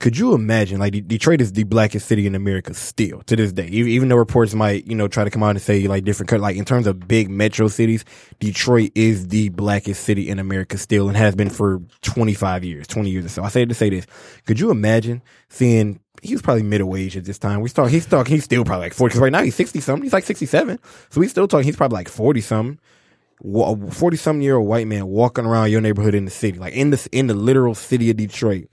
Could 0.00 0.16
you 0.16 0.34
imagine, 0.34 0.80
like, 0.80 0.92
Detroit 1.06 1.42
is 1.42 1.52
the 1.52 1.64
blackest 1.64 2.08
city 2.08 2.26
in 2.26 2.34
America 2.34 2.72
still 2.72 3.20
to 3.24 3.36
this 3.36 3.52
day, 3.52 3.66
even, 3.66 4.08
though 4.08 4.16
reports 4.16 4.54
might, 4.54 4.86
you 4.86 4.94
know, 4.94 5.08
try 5.08 5.24
to 5.24 5.30
come 5.30 5.42
out 5.42 5.50
and 5.50 5.60
say 5.60 5.86
like 5.86 6.04
different, 6.04 6.32
like 6.40 6.56
in 6.56 6.64
terms 6.64 6.86
of 6.86 7.06
big 7.06 7.28
metro 7.28 7.68
cities, 7.68 8.04
Detroit 8.38 8.92
is 8.94 9.28
the 9.28 9.50
blackest 9.50 10.02
city 10.02 10.30
in 10.30 10.38
America 10.38 10.78
still 10.78 11.08
and 11.08 11.16
has 11.18 11.36
been 11.36 11.50
for 11.50 11.82
25 12.00 12.64
years, 12.64 12.86
20 12.86 13.10
years 13.10 13.26
or 13.26 13.28
so. 13.28 13.44
I 13.44 13.48
say 13.50 13.64
to 13.66 13.74
say 13.74 13.90
this. 13.90 14.06
Could 14.46 14.58
you 14.58 14.70
imagine 14.70 15.22
seeing 15.50 16.00
he 16.22 16.34
was 16.34 16.42
probably 16.42 16.62
middle 16.62 16.96
age 16.96 17.16
at 17.16 17.24
this 17.24 17.38
time. 17.38 17.60
We 17.60 17.68
start 17.68 17.90
he's 17.90 18.06
talking 18.06 18.34
he's 18.34 18.44
still 18.44 18.64
probably 18.64 18.86
like 18.86 18.94
forty 18.94 19.12
because 19.12 19.22
right 19.22 19.32
now 19.32 19.42
he's 19.42 19.54
sixty 19.54 19.80
something. 19.80 20.02
He's 20.02 20.12
like 20.12 20.24
sixty 20.24 20.46
seven. 20.46 20.78
So 21.10 21.20
he's 21.20 21.30
still 21.30 21.48
talking. 21.48 21.64
He's 21.64 21.76
probably 21.76 21.96
like 21.96 22.08
forty 22.08 22.40
something. 22.40 22.78
Forty 23.90 24.16
something 24.18 24.42
year 24.42 24.56
old 24.56 24.68
white 24.68 24.86
man 24.86 25.06
walking 25.06 25.46
around 25.46 25.70
your 25.70 25.80
neighborhood 25.80 26.14
in 26.14 26.26
the 26.26 26.30
city, 26.30 26.58
like 26.58 26.74
in 26.74 26.90
the 26.90 27.08
in 27.12 27.26
the 27.26 27.34
literal 27.34 27.74
city 27.74 28.10
of 28.10 28.18
Detroit, 28.18 28.68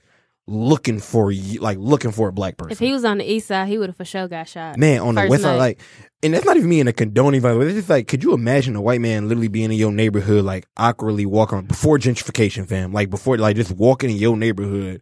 looking 0.48 1.00
for 1.00 1.32
you, 1.32 1.60
like 1.60 1.78
looking 1.78 2.12
for 2.12 2.30
a 2.30 2.32
black 2.32 2.58
person. 2.58 2.72
If 2.72 2.80
he 2.80 2.92
was 2.94 3.04
on 3.04 3.18
the 3.18 3.30
east 3.30 3.48
side, 3.48 3.68
he 3.68 3.78
would 3.78 3.90
have 3.90 3.98
for 3.98 4.06
sure 4.06 4.28
got 4.28 4.48
shot. 4.48 4.78
man 4.78 5.02
on 5.02 5.16
the 5.16 5.28
west 5.28 5.44
side, 5.44 5.58
like, 5.58 5.82
and 6.24 6.34
that's 6.34 6.46
not 6.46 6.58
even 6.58 6.70
me 6.70 6.80
in 6.80 6.88
a 6.88 6.94
condoning 6.94 7.42
vibe. 7.42 7.64
It's 7.66 7.76
just 7.76 7.90
like, 7.90 8.08
could 8.08 8.24
you 8.24 8.34
imagine 8.34 8.76
a 8.76 8.82
white 8.82 9.02
man 9.02 9.28
literally 9.28 9.50
being 9.50 9.72
in 9.72 9.78
your 9.78 9.92
neighborhood, 9.92 10.46
like 10.46 10.66
awkwardly 10.78 11.26
walking 11.26 11.64
before 11.64 11.98
gentrification, 11.98 12.68
fam, 12.68 12.94
like 12.94 13.10
before, 13.10 13.38
like 13.38 13.56
just 13.56 13.72
walking 13.72 14.10
in 14.10 14.16
your 14.16 14.38
neighborhood, 14.38 15.02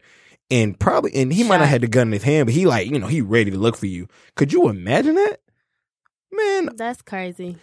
and 0.50 0.80
probably, 0.80 1.14
and 1.16 1.32
he 1.32 1.44
might 1.44 1.58
not 1.58 1.68
had 1.68 1.82
the 1.82 1.88
gun 1.88 2.08
in 2.08 2.14
his 2.14 2.24
hand, 2.24 2.48
but 2.48 2.54
he 2.54 2.66
like, 2.66 2.90
you 2.90 3.00
know, 3.00 3.08
he 3.08 3.22
ready 3.22 3.52
to 3.52 3.58
look 3.58 3.78
for 3.78 3.88
you. 3.88 4.08
Could 4.36 4.52
you 4.52 4.68
imagine 4.68 5.16
that, 5.16 5.38
man? 6.32 6.70
That's 6.76 7.02
crazy. 7.02 7.58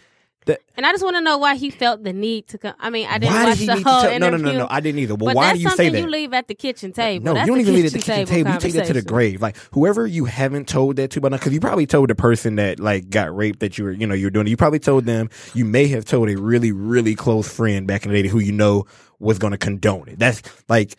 That- 0.45 0.61
and 0.75 0.85
I 0.85 0.91
just 0.91 1.03
want 1.03 1.15
to 1.15 1.21
know 1.21 1.37
why 1.37 1.55
he 1.55 1.69
felt 1.69 2.03
the 2.03 2.11
need 2.13 2.47
to 2.49 2.57
come. 2.57 2.73
I 2.79 2.89
mean, 2.89 3.07
I 3.09 3.17
didn't 3.17 3.33
why 3.33 3.43
watch 3.45 3.57
did 3.57 3.59
he 3.59 3.65
the 3.67 3.75
need 3.75 3.83
whole 3.83 4.01
tell? 4.01 4.19
No, 4.19 4.27
interview. 4.27 4.45
no, 4.45 4.51
no, 4.51 4.57
no. 4.59 4.67
I 4.69 4.79
didn't 4.79 4.99
either. 4.99 5.15
But, 5.17 5.25
but 5.27 5.35
why 5.35 5.53
do 5.53 5.59
you 5.59 5.69
say 5.69 5.75
something 5.75 5.93
that? 5.93 5.99
you 5.99 6.07
leave 6.07 6.33
at 6.33 6.47
the 6.47 6.55
kitchen 6.55 6.91
table. 6.91 7.25
No, 7.25 7.33
That's 7.33 7.47
you 7.47 7.53
don't 7.53 7.61
even 7.61 7.73
leave 7.75 7.85
it 7.85 7.93
at 7.93 7.93
the 7.93 8.05
kitchen 8.05 8.25
table. 8.25 8.51
You 8.51 8.59
take 8.59 8.73
that 8.73 8.87
to 8.87 8.93
the 8.93 9.01
grave. 9.01 9.41
Like 9.41 9.55
whoever 9.71 10.05
you 10.07 10.25
haven't 10.25 10.67
told 10.67 10.95
that 10.97 11.11
to 11.11 11.21
by 11.21 11.29
now, 11.29 11.37
because 11.37 11.53
you 11.53 11.59
probably 11.59 11.85
told 11.85 12.09
the 12.09 12.15
person 12.15 12.55
that 12.55 12.79
like 12.79 13.09
got 13.09 13.35
raped 13.35 13.59
that 13.61 13.77
you 13.77 13.85
were, 13.85 13.91
you 13.91 14.07
know, 14.07 14.15
you're 14.15 14.31
doing. 14.31 14.47
it. 14.47 14.49
You 14.49 14.57
probably 14.57 14.79
told 14.79 15.05
them. 15.05 15.29
You 15.53 15.65
may 15.65 15.87
have 15.87 16.05
told 16.05 16.29
a 16.29 16.35
really, 16.37 16.71
really 16.71 17.15
close 17.15 17.47
friend 17.47 17.87
back 17.87 18.05
in 18.05 18.11
the 18.11 18.21
day 18.23 18.27
who 18.29 18.39
you 18.39 18.51
know 18.51 18.85
was 19.19 19.39
going 19.39 19.51
to 19.51 19.57
condone 19.57 20.09
it. 20.09 20.19
That's 20.19 20.41
like 20.67 20.95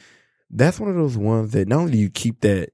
that's 0.51 0.79
one 0.81 0.89
of 0.89 0.97
those 0.97 1.17
ones 1.19 1.51
that 1.53 1.69
not 1.69 1.81
only 1.81 1.93
do 1.93 1.99
you 1.99 2.11
keep 2.11 2.41
that 2.41 2.71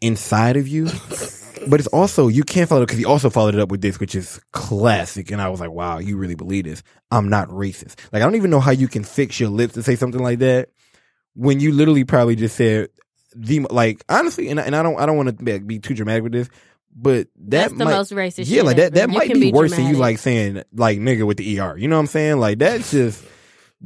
inside 0.00 0.56
of 0.56 0.68
you, 0.68 0.84
but 1.66 1.80
it's 1.80 1.88
also 1.88 2.28
you 2.28 2.44
can't 2.44 2.68
follow 2.68 2.82
it 2.82 2.86
because 2.86 2.98
he 2.98 3.04
also 3.04 3.30
followed 3.30 3.54
it 3.54 3.60
up 3.60 3.70
with 3.70 3.80
this, 3.80 4.00
which 4.00 4.14
is 4.14 4.40
classic. 4.52 5.30
And 5.30 5.40
I 5.40 5.48
was 5.48 5.60
like, 5.60 5.70
wow, 5.70 5.98
you 5.98 6.16
really 6.16 6.34
believe 6.34 6.64
this? 6.64 6.82
I'm 7.10 7.28
not 7.28 7.48
racist. 7.48 7.96
Like 8.12 8.22
I 8.22 8.26
don't 8.26 8.36
even 8.36 8.50
know 8.50 8.60
how 8.60 8.72
you 8.72 8.88
can 8.88 9.04
fix 9.04 9.40
your 9.40 9.50
lips 9.50 9.74
to 9.74 9.82
say 9.82 9.96
something 9.96 10.22
like 10.22 10.40
that 10.40 10.70
when 11.36 11.60
you 11.60 11.72
literally 11.72 12.04
probably 12.04 12.34
just 12.34 12.56
said 12.56 12.88
the 13.34 13.60
like 13.70 14.02
honestly, 14.08 14.48
and 14.48 14.58
I, 14.58 14.64
and 14.64 14.74
I 14.74 14.82
don't 14.82 14.98
I 14.98 15.06
don't 15.06 15.16
want 15.16 15.38
to 15.38 15.60
be 15.60 15.78
too 15.78 15.94
dramatic 15.94 16.22
with 16.22 16.32
this, 16.32 16.48
but 16.94 17.28
that 17.36 17.68
That's 17.68 17.74
the 17.74 17.84
most 17.84 18.12
racist. 18.12 18.44
yeah, 18.48 18.62
like 18.62 18.78
that 18.78 18.94
that 18.94 19.10
might 19.10 19.28
can 19.28 19.38
be, 19.38 19.52
worse 19.52 19.76
than 19.76 19.86
you 19.86 19.96
like 19.96 20.18
saying 20.18 20.62
like 20.72 20.98
nigga 20.98 21.26
with 21.26 21.36
the 21.36 21.60
er. 21.60 21.76
You 21.76 21.88
know 21.88 21.96
what 21.96 22.00
I'm 22.00 22.06
saying? 22.06 22.40
Like 22.40 22.58
that's 22.58 22.90
just. 22.90 23.22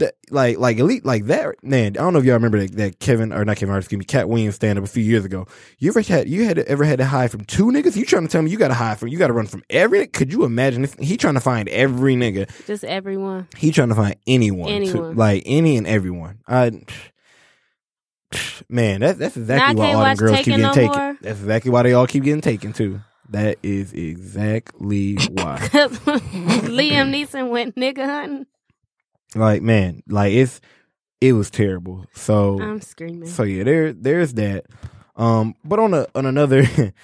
That 0.00 0.14
like 0.30 0.58
like 0.58 0.78
elite 0.78 1.04
like 1.04 1.26
that 1.26 1.62
man. 1.62 1.88
I 1.96 2.00
don't 2.00 2.12
know 2.12 2.18
if 2.18 2.24
y'all 2.24 2.34
remember 2.34 2.60
that, 2.60 2.72
that 2.76 3.00
Kevin 3.00 3.32
or 3.32 3.44
not 3.44 3.56
Kevin 3.56 3.68
Hart, 3.70 3.84
excuse 3.84 3.98
me, 3.98 4.04
Katt 4.04 4.28
Williams 4.28 4.54
stand 4.54 4.78
up 4.78 4.84
a 4.84 4.88
few 4.88 5.04
years 5.04 5.24
ago. 5.24 5.46
You 5.78 5.90
ever 5.90 6.00
had 6.00 6.28
you 6.28 6.44
had 6.44 6.58
ever 6.58 6.84
had 6.84 6.98
to 6.98 7.04
hide 7.04 7.30
from 7.30 7.44
two 7.44 7.66
niggas? 7.66 7.96
You 7.96 8.04
trying 8.06 8.22
to 8.26 8.28
tell 8.28 8.40
me 8.42 8.50
you 8.50 8.56
got 8.58 8.68
to 8.68 8.74
hide 8.74 8.98
from 8.98 9.08
you 9.08 9.18
got 9.18 9.26
to 9.28 9.32
run 9.34 9.46
from 9.46 9.62
every? 9.70 10.06
Could 10.06 10.32
you 10.32 10.44
imagine 10.44 10.84
if 10.84 10.98
he 10.98 11.16
trying 11.16 11.34
to 11.34 11.40
find 11.40 11.68
every 11.68 12.16
nigga? 12.16 12.50
Just 12.66 12.82
everyone. 12.82 13.46
He 13.56 13.72
trying 13.72 13.90
to 13.90 13.94
find 13.94 14.16
anyone, 14.26 14.70
Anyone. 14.70 15.16
like 15.16 15.42
any 15.46 15.76
and 15.76 15.86
everyone. 15.86 16.40
I, 16.48 16.82
man, 18.68 19.00
that, 19.00 19.18
that's 19.18 19.36
exactly 19.36 19.76
why 19.76 19.86
all 19.86 19.92
them 19.92 20.00
watch 20.00 20.18
girls 20.18 20.36
keep 20.38 20.46
getting 20.46 20.62
no 20.62 20.72
taken. 20.72 20.98
more. 20.98 21.18
That's 21.20 21.40
exactly 21.40 21.70
why 21.70 21.82
they 21.82 21.92
all 21.92 22.06
keep 22.06 22.24
getting 22.24 22.40
taken 22.40 22.72
too. 22.72 23.00
That 23.28 23.58
is 23.62 23.92
exactly 23.92 25.14
why. 25.14 25.58
Liam 26.66 27.12
Neeson 27.14 27.50
went 27.50 27.76
nigga 27.76 28.04
hunting. 28.04 28.46
Like 29.34 29.62
man, 29.62 30.02
like 30.08 30.32
it's 30.32 30.60
it 31.20 31.32
was 31.32 31.50
terrible. 31.50 32.06
So 32.14 32.60
I'm 32.60 32.80
screaming. 32.80 33.28
so 33.28 33.42
yeah, 33.42 33.64
there 33.64 33.92
there's 33.92 34.34
that. 34.34 34.66
Um, 35.16 35.54
but 35.64 35.78
on 35.78 35.94
a 35.94 36.06
on 36.14 36.26
another. 36.26 36.64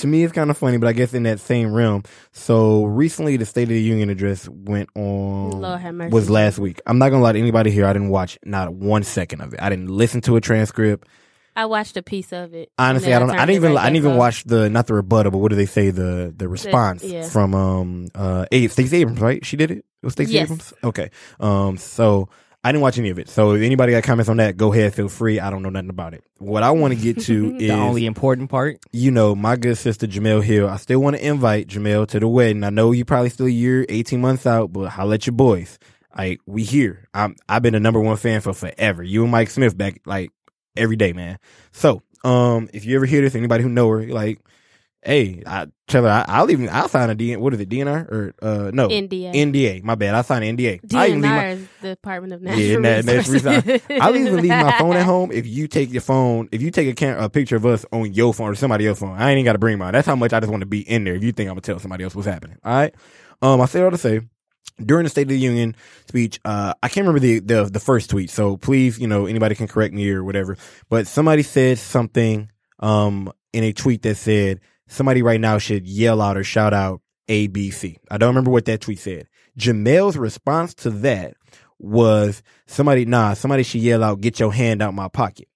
To 0.00 0.06
me, 0.06 0.22
it's 0.24 0.32
kind 0.34 0.50
of 0.50 0.58
funny, 0.58 0.76
but 0.76 0.88
I 0.88 0.92
guess 0.92 1.14
in 1.14 1.22
that 1.22 1.40
same 1.40 1.72
realm. 1.72 2.02
So 2.30 2.84
recently, 2.84 3.38
the 3.38 3.46
State 3.46 3.62
of 3.62 3.70
the 3.70 3.80
Union 3.80 4.10
address 4.10 4.46
went 4.46 4.90
on. 4.94 6.10
Was 6.10 6.28
last 6.28 6.58
week. 6.58 6.82
I'm 6.86 6.98
not 6.98 7.08
gonna 7.08 7.22
lie 7.22 7.32
to 7.32 7.38
anybody 7.38 7.70
here. 7.70 7.86
I 7.86 7.94
didn't 7.94 8.10
watch 8.10 8.38
not 8.44 8.74
one 8.74 9.04
second 9.04 9.40
of 9.40 9.54
it. 9.54 9.62
I 9.62 9.70
didn't 9.70 9.88
listen 9.88 10.20
to 10.20 10.36
a 10.36 10.40
transcript. 10.42 11.08
I 11.56 11.64
watched 11.64 11.96
a 11.96 12.02
piece 12.02 12.30
of 12.34 12.52
it. 12.52 12.70
Honestly, 12.78 13.14
I 13.14 13.18
don't. 13.18 13.28
then 13.28 13.38
I 13.38 13.46
didn't 13.46 13.56
even. 13.56 13.72
right 13.72 13.80
I 13.80 13.84
didn't 13.84 13.96
even 13.96 14.12
off. 14.12 14.18
watch 14.18 14.44
the 14.44 14.68
not 14.68 14.86
the 14.86 14.92
rebuttal, 14.92 15.32
but 15.32 15.38
what 15.38 15.48
do 15.48 15.56
they 15.56 15.64
say? 15.64 15.88
The 15.88 16.32
the 16.36 16.46
response 16.46 17.02
yeah. 17.02 17.26
from 17.26 17.54
um 17.54 18.08
uh 18.14 18.44
A- 18.52 18.68
Stacey 18.68 18.98
Abrams, 18.98 19.20
right? 19.20 19.44
She 19.46 19.56
did 19.56 19.70
it. 19.70 19.84
Was 20.06 20.14
Stacey 20.14 20.32
Yes. 20.32 20.44
Abrams. 20.44 20.72
Okay. 20.82 21.10
Um. 21.40 21.76
So 21.76 22.28
I 22.64 22.72
didn't 22.72 22.82
watch 22.82 22.98
any 22.98 23.10
of 23.10 23.18
it. 23.18 23.28
So 23.28 23.52
if 23.52 23.62
anybody 23.62 23.92
got 23.92 24.02
comments 24.02 24.28
on 24.28 24.38
that, 24.38 24.56
go 24.56 24.72
ahead. 24.72 24.92
Feel 24.94 25.08
free. 25.08 25.38
I 25.38 25.50
don't 25.50 25.62
know 25.62 25.68
nothing 25.70 25.90
about 25.90 26.14
it. 26.14 26.24
What 26.38 26.62
I 26.64 26.70
want 26.72 26.94
to 26.94 27.00
get 27.00 27.20
to 27.26 27.54
is 27.56 27.58
The 27.60 27.70
only 27.70 28.06
important 28.06 28.50
part. 28.50 28.78
you 28.92 29.10
know, 29.12 29.34
my 29.36 29.54
good 29.56 29.76
sister 29.78 30.06
Jemele 30.06 30.42
Hill. 30.42 30.68
I 30.68 30.76
still 30.78 31.00
want 31.00 31.16
to 31.16 31.24
invite 31.24 31.68
Jemele 31.68 32.08
to 32.08 32.18
the 32.20 32.26
wedding. 32.26 32.64
I 32.64 32.70
know 32.70 32.90
you 32.92 33.04
probably 33.04 33.30
still 33.30 33.46
a 33.46 33.50
year, 33.50 33.86
18 33.88 34.20
months 34.20 34.46
out, 34.46 34.72
but 34.72 34.88
holla 34.88 35.14
at 35.14 35.26
your 35.26 35.34
boys. 35.34 35.78
Like 36.16 36.40
we 36.46 36.64
here. 36.64 37.08
I'm 37.14 37.36
I've 37.48 37.62
been 37.62 37.74
a 37.74 37.80
number 37.80 38.00
one 38.00 38.16
fan 38.16 38.40
for 38.40 38.52
forever. 38.54 39.02
You 39.02 39.22
and 39.22 39.30
Mike 39.30 39.50
Smith 39.50 39.76
back 39.76 40.00
like 40.06 40.30
every 40.76 40.96
day, 40.96 41.12
man. 41.12 41.38
So, 41.72 42.02
um, 42.24 42.68
if 42.72 42.84
you 42.84 42.96
ever 42.96 43.06
hear 43.06 43.20
this, 43.20 43.34
anybody 43.34 43.62
who 43.62 43.68
know 43.68 43.88
her, 43.90 44.06
like, 44.08 44.40
hey, 45.02 45.42
I 45.46 45.66
tell 45.86 46.02
her 46.04 46.08
I, 46.10 46.24
I'll 46.28 46.50
even 46.50 46.68
I'll 46.68 46.88
sign 46.88 47.10
a 47.10 47.14
DN. 47.14 47.38
What 47.38 47.54
is 47.54 47.60
it, 47.60 47.68
DNR 47.68 48.10
or 48.10 48.34
uh 48.42 48.70
no 48.72 48.88
NDA. 48.88 49.32
NDA? 49.32 49.82
My 49.82 49.94
bad. 49.94 50.14
I 50.14 50.22
sign 50.22 50.42
an 50.42 50.56
NDA. 50.56 50.94
I 50.94 51.08
even 51.08 51.20
leave 51.22 51.30
my, 51.30 51.42
DNR 51.42 51.52
is 51.52 51.68
the 51.80 51.88
Department 51.90 52.32
of 52.32 52.42
Natural 52.42 52.62
yeah, 52.62 52.76
na- 52.76 53.00
natural 53.02 53.34
Resources. 53.34 53.80
I'll 54.00 54.16
even 54.16 54.36
leave 54.36 54.50
my 54.50 54.78
phone 54.78 54.96
at 54.96 55.04
home 55.06 55.32
if 55.32 55.46
you 55.46 55.68
take 55.68 55.92
your 55.92 56.02
phone, 56.02 56.48
if 56.52 56.62
you 56.62 56.70
take 56.70 56.88
a, 56.88 56.94
cam- 56.94 57.22
a 57.22 57.28
picture 57.28 57.56
of 57.56 57.66
us 57.66 57.84
on 57.92 58.12
your 58.12 58.34
phone 58.34 58.48
or 58.50 58.54
somebody 58.54 58.86
else's 58.86 59.00
phone. 59.02 59.16
I 59.16 59.30
ain't 59.30 59.38
even 59.38 59.44
got 59.44 59.52
to 59.52 59.58
bring 59.58 59.78
mine. 59.78 59.92
That's 59.92 60.06
how 60.06 60.16
much 60.16 60.32
I 60.32 60.40
just 60.40 60.50
want 60.50 60.62
to 60.62 60.66
be 60.66 60.80
in 60.80 61.04
there. 61.04 61.14
If 61.14 61.22
you 61.22 61.32
think 61.32 61.48
I'm 61.48 61.54
gonna 61.54 61.62
tell 61.62 61.78
somebody 61.78 62.04
else 62.04 62.14
what's 62.14 62.26
happening, 62.26 62.58
all 62.64 62.74
right. 62.74 62.94
Um, 63.42 63.60
I 63.60 63.66
say 63.66 63.82
all 63.82 63.90
to 63.90 63.98
say 63.98 64.20
during 64.84 65.04
the 65.04 65.10
State 65.10 65.22
of 65.22 65.28
the 65.28 65.38
Union 65.38 65.76
speech, 66.06 66.40
uh, 66.44 66.74
I 66.82 66.88
can't 66.88 67.06
remember 67.06 67.20
the, 67.20 67.38
the 67.40 67.64
the 67.64 67.80
first 67.80 68.10
tweet, 68.10 68.30
so 68.30 68.56
please, 68.56 68.98
you 68.98 69.06
know, 69.06 69.26
anybody 69.26 69.54
can 69.54 69.68
correct 69.68 69.94
me 69.94 70.10
or 70.10 70.24
whatever. 70.24 70.56
But 70.88 71.06
somebody 71.06 71.42
said 71.42 71.78
something 71.78 72.50
um 72.78 73.32
in 73.52 73.64
a 73.64 73.72
tweet 73.72 74.02
that 74.02 74.16
said 74.16 74.60
somebody 74.88 75.22
right 75.22 75.40
now 75.40 75.58
should 75.58 75.86
yell 75.86 76.20
out 76.20 76.36
or 76.36 76.44
shout 76.44 76.74
out 76.74 77.00
ABC. 77.28 77.96
I 78.10 78.18
don't 78.18 78.28
remember 78.28 78.50
what 78.50 78.64
that 78.66 78.80
tweet 78.80 78.98
said. 78.98 79.28
Jemele's 79.58 80.16
response 80.16 80.74
to 80.74 80.90
that 80.90 81.34
was 81.78 82.42
somebody, 82.66 83.04
nah, 83.04 83.34
somebody 83.34 83.62
should 83.62 83.80
yell 83.80 84.02
out, 84.04 84.20
get 84.20 84.38
your 84.40 84.52
hand 84.52 84.82
out 84.82 84.94
my 84.94 85.08
pocket. 85.08 85.48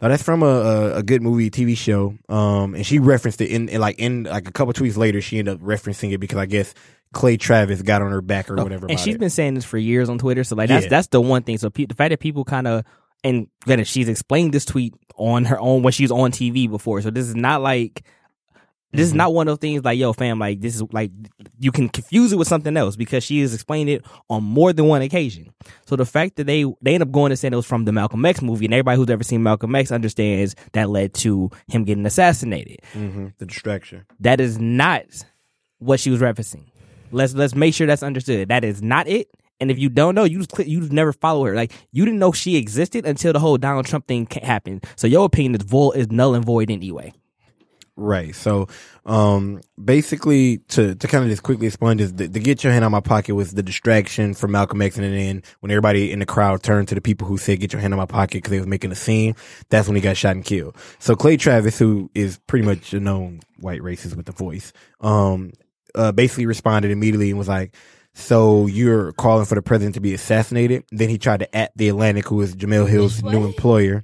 Now 0.00 0.08
that's 0.08 0.22
from 0.22 0.42
a, 0.42 0.46
a, 0.46 0.94
a 0.98 1.02
good 1.02 1.22
movie, 1.22 1.50
TV 1.50 1.76
show. 1.76 2.14
Um, 2.28 2.74
and 2.74 2.86
she 2.86 2.98
referenced 3.00 3.40
it 3.40 3.50
in, 3.50 3.68
in 3.68 3.80
like 3.80 3.98
in 3.98 4.24
like 4.24 4.48
a 4.48 4.52
couple 4.52 4.72
tweets 4.72 4.96
later. 4.96 5.20
She 5.20 5.38
ended 5.38 5.54
up 5.54 5.60
referencing 5.60 6.12
it 6.12 6.18
because 6.18 6.38
I 6.38 6.46
guess 6.46 6.72
Clay 7.12 7.36
Travis 7.36 7.82
got 7.82 8.00
on 8.02 8.12
her 8.12 8.20
back 8.22 8.48
or 8.48 8.54
whatever. 8.56 8.86
And 8.88 8.98
she's 9.00 9.16
it. 9.16 9.18
been 9.18 9.30
saying 9.30 9.54
this 9.54 9.64
for 9.64 9.76
years 9.76 10.08
on 10.08 10.18
Twitter. 10.18 10.44
So 10.44 10.54
like 10.54 10.68
that's 10.68 10.84
Yeah. 10.84 10.90
that's 10.90 11.08
the 11.08 11.20
one 11.20 11.42
thing. 11.42 11.58
So 11.58 11.68
pe- 11.68 11.86
the 11.86 11.94
fact 11.94 12.10
that 12.10 12.20
people 12.20 12.44
kind 12.44 12.68
of 12.68 12.84
and 13.24 13.48
granted 13.64 13.88
she's 13.88 14.08
explained 14.08 14.54
this 14.54 14.64
tweet 14.64 14.94
on 15.16 15.46
her 15.46 15.58
own 15.58 15.82
when 15.82 15.92
she 15.92 16.04
was 16.04 16.12
on 16.12 16.30
TV 16.30 16.70
before. 16.70 17.00
So 17.02 17.10
this 17.10 17.26
is 17.26 17.34
not 17.34 17.60
like 17.60 18.04
this 18.92 19.06
is 19.08 19.12
Mhm. 19.12 19.16
not 19.16 19.34
one 19.34 19.48
of 19.48 19.52
those 19.52 19.60
things 19.60 19.84
like 19.84 19.98
yo 19.98 20.12
fam 20.12 20.38
like 20.38 20.60
this 20.60 20.74
is 20.74 20.82
like 20.92 21.10
you 21.58 21.70
can 21.70 21.88
confuse 21.88 22.32
it 22.32 22.36
with 22.38 22.48
something 22.48 22.76
else 22.76 22.96
because 22.96 23.22
she 23.22 23.40
has 23.40 23.52
explained 23.52 23.90
it 23.90 24.02
on 24.30 24.42
more 24.42 24.72
than 24.72 24.86
one 24.86 25.02
occasion. 25.02 25.50
So 25.86 25.94
the 25.96 26.06
fact 26.06 26.36
that 26.36 26.46
they 26.46 26.64
they 26.82 26.94
end 26.94 27.02
up 27.02 27.10
going 27.10 27.30
and 27.32 27.38
saying 27.38 27.52
it 27.52 27.56
was 27.56 27.66
from 27.66 27.84
the 27.84 27.92
Malcolm 27.92 28.24
X 28.24 28.40
movie 28.40 28.64
and 28.64 28.72
everybody 28.74 28.96
who's 28.96 29.10
ever 29.10 29.24
seen 29.24 29.42
Malcolm 29.42 29.74
X 29.74 29.92
understands 29.92 30.54
that 30.72 30.88
led 30.90 31.12
to 31.14 31.50
him 31.68 31.84
getting 31.84 32.06
assassinated. 32.06 32.78
Mhm, 32.94 33.32
the 33.38 33.46
distraction. 33.46 34.04
That 34.20 34.40
is 34.40 34.58
not 34.58 35.04
what 35.78 36.00
she 36.00 36.10
was 36.10 36.20
referencing. 36.20 36.64
Let's 37.12 37.34
let's 37.34 37.54
make 37.54 37.74
sure 37.74 37.86
that's 37.86 38.02
understood. 38.02 38.48
That 38.48 38.64
is 38.64 38.82
not 38.82 39.06
it. 39.08 39.28
And 39.60 39.70
if 39.72 39.78
you 39.78 39.88
don't 39.88 40.14
know, 40.14 40.22
you 40.24 40.38
just 40.38 40.50
click, 40.50 40.68
you 40.68 40.80
just 40.80 40.92
never 40.92 41.12
follow 41.12 41.44
her. 41.44 41.54
Like 41.54 41.72
you 41.92 42.04
didn't 42.04 42.20
know 42.20 42.32
she 42.32 42.56
existed 42.56 43.04
until 43.04 43.32
the 43.32 43.40
whole 43.40 43.58
Donald 43.58 43.86
Trump 43.86 44.06
thing 44.06 44.26
happened. 44.42 44.84
So 44.96 45.06
your 45.06 45.24
opinion 45.26 45.56
is 45.56 45.62
vol 45.62 45.92
is 45.92 46.10
null 46.10 46.34
and 46.34 46.44
void 46.44 46.70
anyway. 46.70 47.12
Right. 48.00 48.32
So, 48.32 48.68
um, 49.06 49.60
basically, 49.82 50.58
to 50.68 50.94
to 50.94 51.08
kind 51.08 51.24
of 51.24 51.30
just 51.30 51.42
quickly 51.42 51.66
explain 51.66 51.96
this, 51.96 52.12
the, 52.12 52.28
the 52.28 52.38
"Get 52.38 52.62
Your 52.62 52.72
Hand 52.72 52.84
Out 52.84 52.92
My 52.92 53.00
Pocket" 53.00 53.34
was 53.34 53.50
the 53.50 53.62
distraction 53.62 54.34
from 54.34 54.52
Malcolm 54.52 54.80
X, 54.80 54.96
and 54.96 55.12
then 55.12 55.42
when 55.58 55.72
everybody 55.72 56.12
in 56.12 56.20
the 56.20 56.26
crowd 56.26 56.62
turned 56.62 56.86
to 56.88 56.94
the 56.94 57.00
people 57.00 57.26
who 57.26 57.38
said 57.38 57.58
"Get 57.58 57.72
your 57.72 57.82
hand 57.82 57.92
out 57.92 57.96
my 57.96 58.06
pocket" 58.06 58.34
because 58.34 58.52
they 58.52 58.58
was 58.60 58.68
making 58.68 58.92
a 58.92 58.94
scene, 58.94 59.34
that's 59.68 59.88
when 59.88 59.96
he 59.96 60.00
got 60.00 60.16
shot 60.16 60.36
and 60.36 60.44
killed. 60.44 60.76
So 61.00 61.16
Clay 61.16 61.36
Travis, 61.36 61.76
who 61.76 62.08
is 62.14 62.38
pretty 62.46 62.64
much 62.64 62.94
a 62.94 63.00
known 63.00 63.40
white 63.58 63.80
racist 63.80 64.14
with 64.14 64.28
a 64.28 64.32
voice, 64.32 64.72
um, 65.00 65.50
uh, 65.96 66.12
basically 66.12 66.46
responded 66.46 66.92
immediately 66.92 67.30
and 67.30 67.38
was 67.38 67.48
like. 67.48 67.74
So 68.14 68.66
you're 68.66 69.12
calling 69.12 69.44
for 69.44 69.54
the 69.54 69.62
president 69.62 69.94
to 69.94 70.00
be 70.00 70.12
assassinated? 70.12 70.82
Then 70.90 71.08
he 71.08 71.18
tried 71.18 71.38
to 71.38 71.56
at 71.56 71.70
the 71.76 71.88
Atlantic, 71.88 72.26
who 72.26 72.40
is 72.40 72.56
Jemele 72.56 72.88
Hill's 72.88 73.22
new 73.22 73.44
employer 73.44 74.02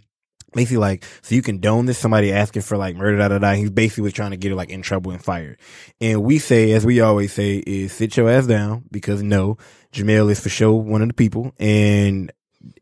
basically 0.55 0.78
like 0.78 1.05
so 1.22 1.34
you 1.34 1.42
condone 1.42 1.86
this 1.86 1.98
somebody 1.98 2.32
asking 2.32 2.62
for 2.62 2.76
like 2.76 2.96
murder 2.96 3.18
da 3.18 3.28
da 3.28 3.38
da 3.38 3.52
He's 3.55 3.70
basically 3.70 4.05
was 4.05 4.12
trying 4.12 4.30
to 4.30 4.36
get 4.36 4.50
her 4.50 4.55
like 4.55 4.70
in 4.70 4.82
trouble 4.82 5.11
and 5.11 5.22
fired 5.22 5.59
and 6.00 6.22
we 6.22 6.38
say 6.38 6.72
as 6.72 6.84
we 6.86 7.00
always 7.00 7.32
say 7.32 7.57
is 7.59 7.92
sit 7.92 8.16
your 8.16 8.28
ass 8.30 8.46
down 8.46 8.84
because 8.90 9.22
no 9.22 9.59
Jemele 9.92 10.30
is 10.30 10.40
for 10.40 10.48
sure 10.48 10.72
one 10.74 11.02
of 11.02 11.09
the 11.09 11.14
people 11.14 11.52
and 11.59 12.32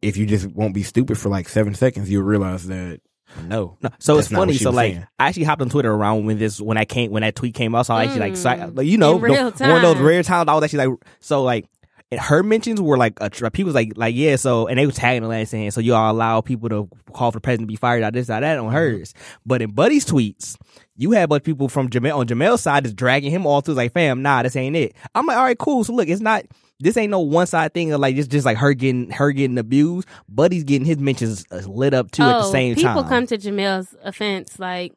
if 0.01 0.17
you 0.17 0.27
just 0.27 0.47
won't 0.47 0.75
be 0.75 0.83
stupid 0.83 1.19
for 1.19 1.29
like 1.29 1.49
seven 1.49 1.75
seconds 1.75 2.11
you'll 2.11 2.23
realize 2.23 2.67
that 2.69 3.01
No, 3.47 3.77
No, 3.81 3.91
so 3.99 4.17
That's 4.17 4.27
it's 4.29 4.37
funny. 4.37 4.55
So 4.55 4.71
like, 4.71 4.93
saying. 4.93 5.07
I 5.19 5.29
actually 5.29 5.45
hopped 5.45 5.63
on 5.63 5.71
Twitter 5.71 5.91
around 5.91 6.27
when 6.27 6.39
this 6.39 6.61
when 6.61 6.77
I 6.77 6.85
came 6.85 7.11
when 7.11 7.23
that 7.23 7.35
tweet 7.35 7.55
came 7.55 7.75
out. 7.75 7.87
So 7.87 7.95
I 7.95 8.05
actually 8.05 8.21
like, 8.21 8.37
so 8.37 8.51
I, 8.51 8.67
like, 8.67 8.87
you 8.87 8.99
know, 8.99 9.15
Mm. 9.15 9.17
In 9.17 9.23
real 9.23 9.51
the- 9.51 9.65
one 9.69 9.77
of 9.77 9.83
those 9.83 9.97
rare 9.99 10.23
times 10.23 10.49
I 10.49 10.55
was 10.55 10.65
actually 10.65 10.87
like, 10.89 10.99
so 11.21 11.43
like. 11.43 11.65
And 12.13 12.21
her 12.21 12.43
mentions 12.43 12.79
were 12.81 12.99
like 12.99 13.19
a 13.21 13.31
was 13.65 13.75
like 13.75 13.95
like 13.97 14.15
yeah 14.15 14.37
so 14.37 14.67
and 14.69 14.79
they 14.79 14.85
were 14.87 14.93
tagging 14.93 15.23
the 15.23 15.29
last 15.29 15.51
saying 15.51 15.71
so 15.71 15.81
you 15.81 15.95
all 15.95 16.13
allow 16.13 16.41
people 16.43 16.69
to 16.69 16.89
call 17.13 17.33
for 17.33 17.39
the 17.39 17.41
president 17.41 17.69
to 17.69 17.73
be 17.73 17.77
fired 17.77 18.03
out 18.03 18.13
this 18.13 18.29
out 18.31 18.41
that 18.41 18.59
on 18.59 18.67
Mm-hmm. 18.67 18.75
hers. 18.77 19.15
But 19.47 19.63
in 19.63 19.71
Buddy's 19.73 20.05
tweets 20.05 20.57
you 20.95 21.13
had 21.13 21.25
a 21.25 21.29
bunch 21.29 21.41
of 21.41 21.45
people 21.47 21.69
from 21.71 21.89
Jemele 21.89 22.15
on 22.19 22.27
Jemele's 22.29 22.61
side 22.61 22.85
just 22.85 22.97
dragging 22.97 23.31
him 23.31 23.47
all 23.47 23.63
through 23.63 23.75
like 23.75 23.95
fam 23.95 24.21
nah 24.23 24.43
this 24.43 24.55
ain't 24.57 24.77
it. 24.77 24.95
I'm 25.15 25.25
like 25.27 25.39
all 25.39 25.43
right 25.45 25.59
cool 25.59 25.85
so 25.85 25.95
look 25.95 26.09
it's 26.09 26.21
not 26.21 26.45
this 26.81 26.97
ain't 26.99 27.11
no 27.11 27.21
one 27.21 27.47
side 27.47 27.73
thing 27.73 27.93
of 27.93 28.01
like 28.01 28.15
just 28.17 28.31
just 28.31 28.45
like 28.45 28.59
her 28.59 28.75
getting 28.75 29.09
her 29.11 29.33
getting 29.33 29.57
abused. 29.57 30.07
Buddy's 30.29 30.65
getting 30.65 30.85
his 30.85 30.99
mentions 30.99 31.47
uh, 31.51 31.63
lit 31.67 31.95
up 31.95 32.11
too 32.11 32.25
at 32.25 32.41
the 32.43 32.47
Oh, 32.47 32.53
same 32.53 32.75
people 32.75 32.89
time. 32.93 32.97
People 32.97 33.09
come 33.09 33.27
to 33.29 33.39
Jemele's 33.39 33.95
offense 34.05 34.59
like 34.59 34.93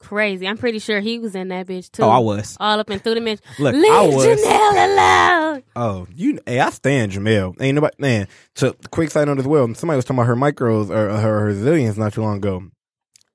crazy. 0.00 0.48
I'm 0.48 0.56
pretty 0.58 0.78
sure 0.80 1.00
he 1.00 1.18
was 1.18 1.34
in 1.34 1.48
that 1.48 1.66
bitch 1.66 1.90
too. 1.92 2.02
oh 2.02 2.08
I 2.08 2.18
was 2.18 2.56
all 2.58 2.80
up 2.80 2.90
and 2.90 3.02
through 3.02 3.14
the 3.14 3.20
bitch. 3.20 3.38
Look, 3.58 3.74
Leave 3.74 3.92
I 3.92 4.06
was- 4.08 4.24
Jemele 4.26 4.84
alone. 4.94 5.62
Oh, 5.76 6.06
you, 6.14 6.38
hey, 6.46 6.58
I 6.60 6.70
stand 6.70 7.12
Jemele. 7.12 7.54
Ain't 7.60 7.74
nobody, 7.76 7.94
man. 7.98 8.28
To 8.56 8.74
quick 8.90 9.10
side 9.10 9.26
note 9.28 9.38
as 9.38 9.46
well. 9.46 9.72
Somebody 9.74 9.96
was 9.96 10.04
talking 10.04 10.18
about 10.18 10.26
her 10.26 10.36
micros 10.36 10.90
or 10.90 11.10
her, 11.16 11.40
her 11.46 11.52
zillions 11.54 11.96
not 11.96 12.12
too 12.14 12.22
long 12.22 12.38
ago. 12.38 12.62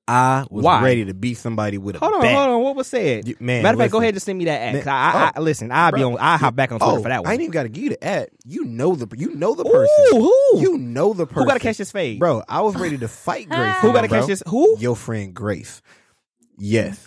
I 0.08 0.46
was 0.50 0.64
Why? 0.64 0.84
ready 0.84 1.04
to 1.06 1.14
beat 1.14 1.34
somebody 1.34 1.78
with 1.78 1.96
a 1.96 1.98
Hold 1.98 2.14
on, 2.14 2.20
bat. 2.20 2.32
hold 2.32 2.48
on. 2.48 2.62
What 2.62 2.76
was 2.76 2.86
said? 2.86 3.26
You- 3.26 3.34
man, 3.40 3.64
Matter 3.64 3.74
of 3.74 3.80
fact, 3.80 3.92
go 3.92 4.00
ahead 4.00 4.14
and 4.14 4.22
send 4.22 4.38
me 4.38 4.44
that 4.44 4.60
ad. 4.60 4.74
'cause 4.76 4.84
Man, 4.86 4.94
I, 4.94 5.12
I, 5.12 5.24
I, 5.24 5.32
oh, 5.36 5.42
listen, 5.42 5.72
I'll 5.72 5.90
be 5.90 6.02
on. 6.04 6.16
I'll 6.20 6.38
hop 6.38 6.54
back 6.54 6.70
on 6.70 6.78
Twitter 6.78 6.98
Oh, 6.98 7.02
for 7.02 7.08
that 7.08 7.24
one. 7.24 7.28
I 7.30 7.32
ain't 7.32 7.42
even 7.42 7.50
got 7.50 7.64
to 7.64 7.68
give 7.68 7.82
you 7.82 7.90
the 7.90 8.04
ad. 8.04 8.28
You 8.44 8.64
know 8.66 8.94
the, 8.94 9.08
you 9.18 9.34
know 9.34 9.56
the 9.56 9.66
Ooh, 9.66 9.72
person. 9.72 10.20
who? 10.20 10.60
You 10.60 10.78
know 10.78 11.12
the 11.12 11.26
person. 11.26 11.42
who 11.42 11.46
got 11.48 11.54
to 11.54 11.60
catch 11.60 11.78
this 11.78 11.90
fade? 11.90 12.20
Bro, 12.20 12.44
I 12.48 12.60
was 12.60 12.76
ready 12.76 12.98
to 12.98 13.08
fight 13.08 13.48
Grace. 13.48 13.76
Who 13.80 13.92
got 13.92 14.02
to 14.02 14.08
catch 14.08 14.26
this? 14.28 14.44
Who? 14.46 14.76
Your 14.78 14.94
friend 14.94 15.34
Grace. 15.34 15.82
Yes. 16.58 17.04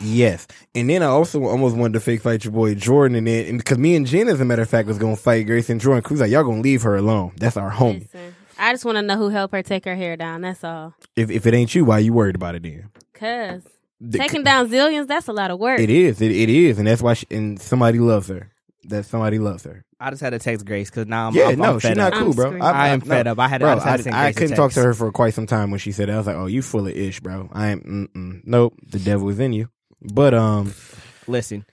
Yes. 0.00 0.46
And 0.74 0.90
then 0.90 1.02
I 1.02 1.06
also 1.06 1.44
almost 1.44 1.76
wanted 1.76 1.94
to 1.94 2.00
fake 2.00 2.20
fight 2.22 2.44
your 2.44 2.52
boy 2.52 2.74
Jordan 2.74 3.16
in 3.16 3.26
it. 3.26 3.48
and 3.48 3.58
because 3.58 3.78
me 3.78 3.94
and 3.96 4.06
Jen, 4.06 4.28
as 4.28 4.40
a 4.40 4.44
matter 4.44 4.62
of 4.62 4.68
fact, 4.68 4.88
was 4.88 4.98
gonna 4.98 5.16
fight 5.16 5.46
Grace 5.46 5.70
and 5.70 5.80
Jordan. 5.80 6.02
Cause 6.02 6.20
like, 6.20 6.30
y'all 6.30 6.44
gonna 6.44 6.60
leave 6.60 6.82
her 6.82 6.96
alone. 6.96 7.32
That's 7.36 7.56
our 7.56 7.70
homie. 7.70 8.00
Listen, 8.00 8.34
I 8.58 8.72
just 8.72 8.84
want 8.84 8.96
to 8.96 9.02
know 9.02 9.16
who 9.16 9.28
helped 9.30 9.54
her 9.54 9.62
take 9.62 9.84
her 9.84 9.94
hair 9.94 10.16
down. 10.16 10.42
That's 10.42 10.62
all. 10.64 10.94
If 11.16 11.30
if 11.30 11.46
it 11.46 11.54
ain't 11.54 11.74
you, 11.74 11.84
why 11.84 12.00
you 12.00 12.12
worried 12.12 12.34
about 12.34 12.54
it 12.56 12.64
then? 12.64 12.90
Cause 13.14 13.62
The- 14.00 14.18
taking 14.18 14.42
down 14.42 14.68
zillions, 14.68 15.06
that's 15.06 15.28
a 15.28 15.32
lot 15.32 15.50
of 15.50 15.58
work. 15.58 15.80
It 15.80 15.90
is. 15.90 16.20
It, 16.20 16.32
it 16.32 16.50
is, 16.50 16.78
and 16.78 16.86
that's 16.86 17.00
why. 17.00 17.14
She, 17.14 17.26
and 17.30 17.60
somebody 17.60 17.98
loves 17.98 18.28
her. 18.28 18.50
That 18.88 19.06
somebody 19.06 19.38
loves 19.38 19.64
her. 19.64 19.84
I 19.98 20.10
just 20.10 20.20
had 20.20 20.30
to 20.30 20.38
text 20.38 20.66
Grace 20.66 20.90
because 20.90 21.06
now 21.06 21.28
I'm. 21.28 21.34
yeah, 21.34 21.48
I'm, 21.48 21.58
no, 21.58 21.74
I'm 21.74 21.80
she's 21.80 21.96
not 21.96 22.12
up. 22.12 22.18
cool, 22.18 22.28
I'm 22.28 22.32
bro. 22.36 22.44
screaming. 22.46 22.62
I 22.62 22.88
am 22.88 22.98
no. 23.00 23.06
fed 23.06 23.26
up. 23.26 23.38
I 23.38 23.48
had. 23.48 23.60
Bro, 23.60 23.70
I, 23.70 23.74
just 23.74 23.86
had 23.86 23.92
I, 23.92 23.96
to 23.96 24.02
send 24.02 24.16
I 24.16 24.24
Grace 24.24 24.36
a 24.36 24.38
couldn't 24.40 24.56
talk 24.56 24.72
to 24.72 24.82
her 24.82 24.94
for 24.94 25.12
quite 25.12 25.34
some 25.34 25.46
time 25.46 25.70
when 25.70 25.80
she 25.80 25.92
said 25.92 26.08
that. 26.08 26.14
I 26.14 26.18
was 26.18 26.26
like, 26.26 26.36
"Oh, 26.36 26.46
you 26.46 26.62
full 26.62 26.86
of 26.86 26.94
ish, 26.94 27.20
bro." 27.20 27.48
I 27.52 27.68
am. 27.68 28.10
Mm-mm. 28.14 28.40
Nope, 28.44 28.74
the 28.86 28.98
devil 28.98 29.28
is 29.30 29.40
in 29.40 29.52
you. 29.52 29.68
But 30.02 30.34
um, 30.34 30.74
Listen, 31.26 31.64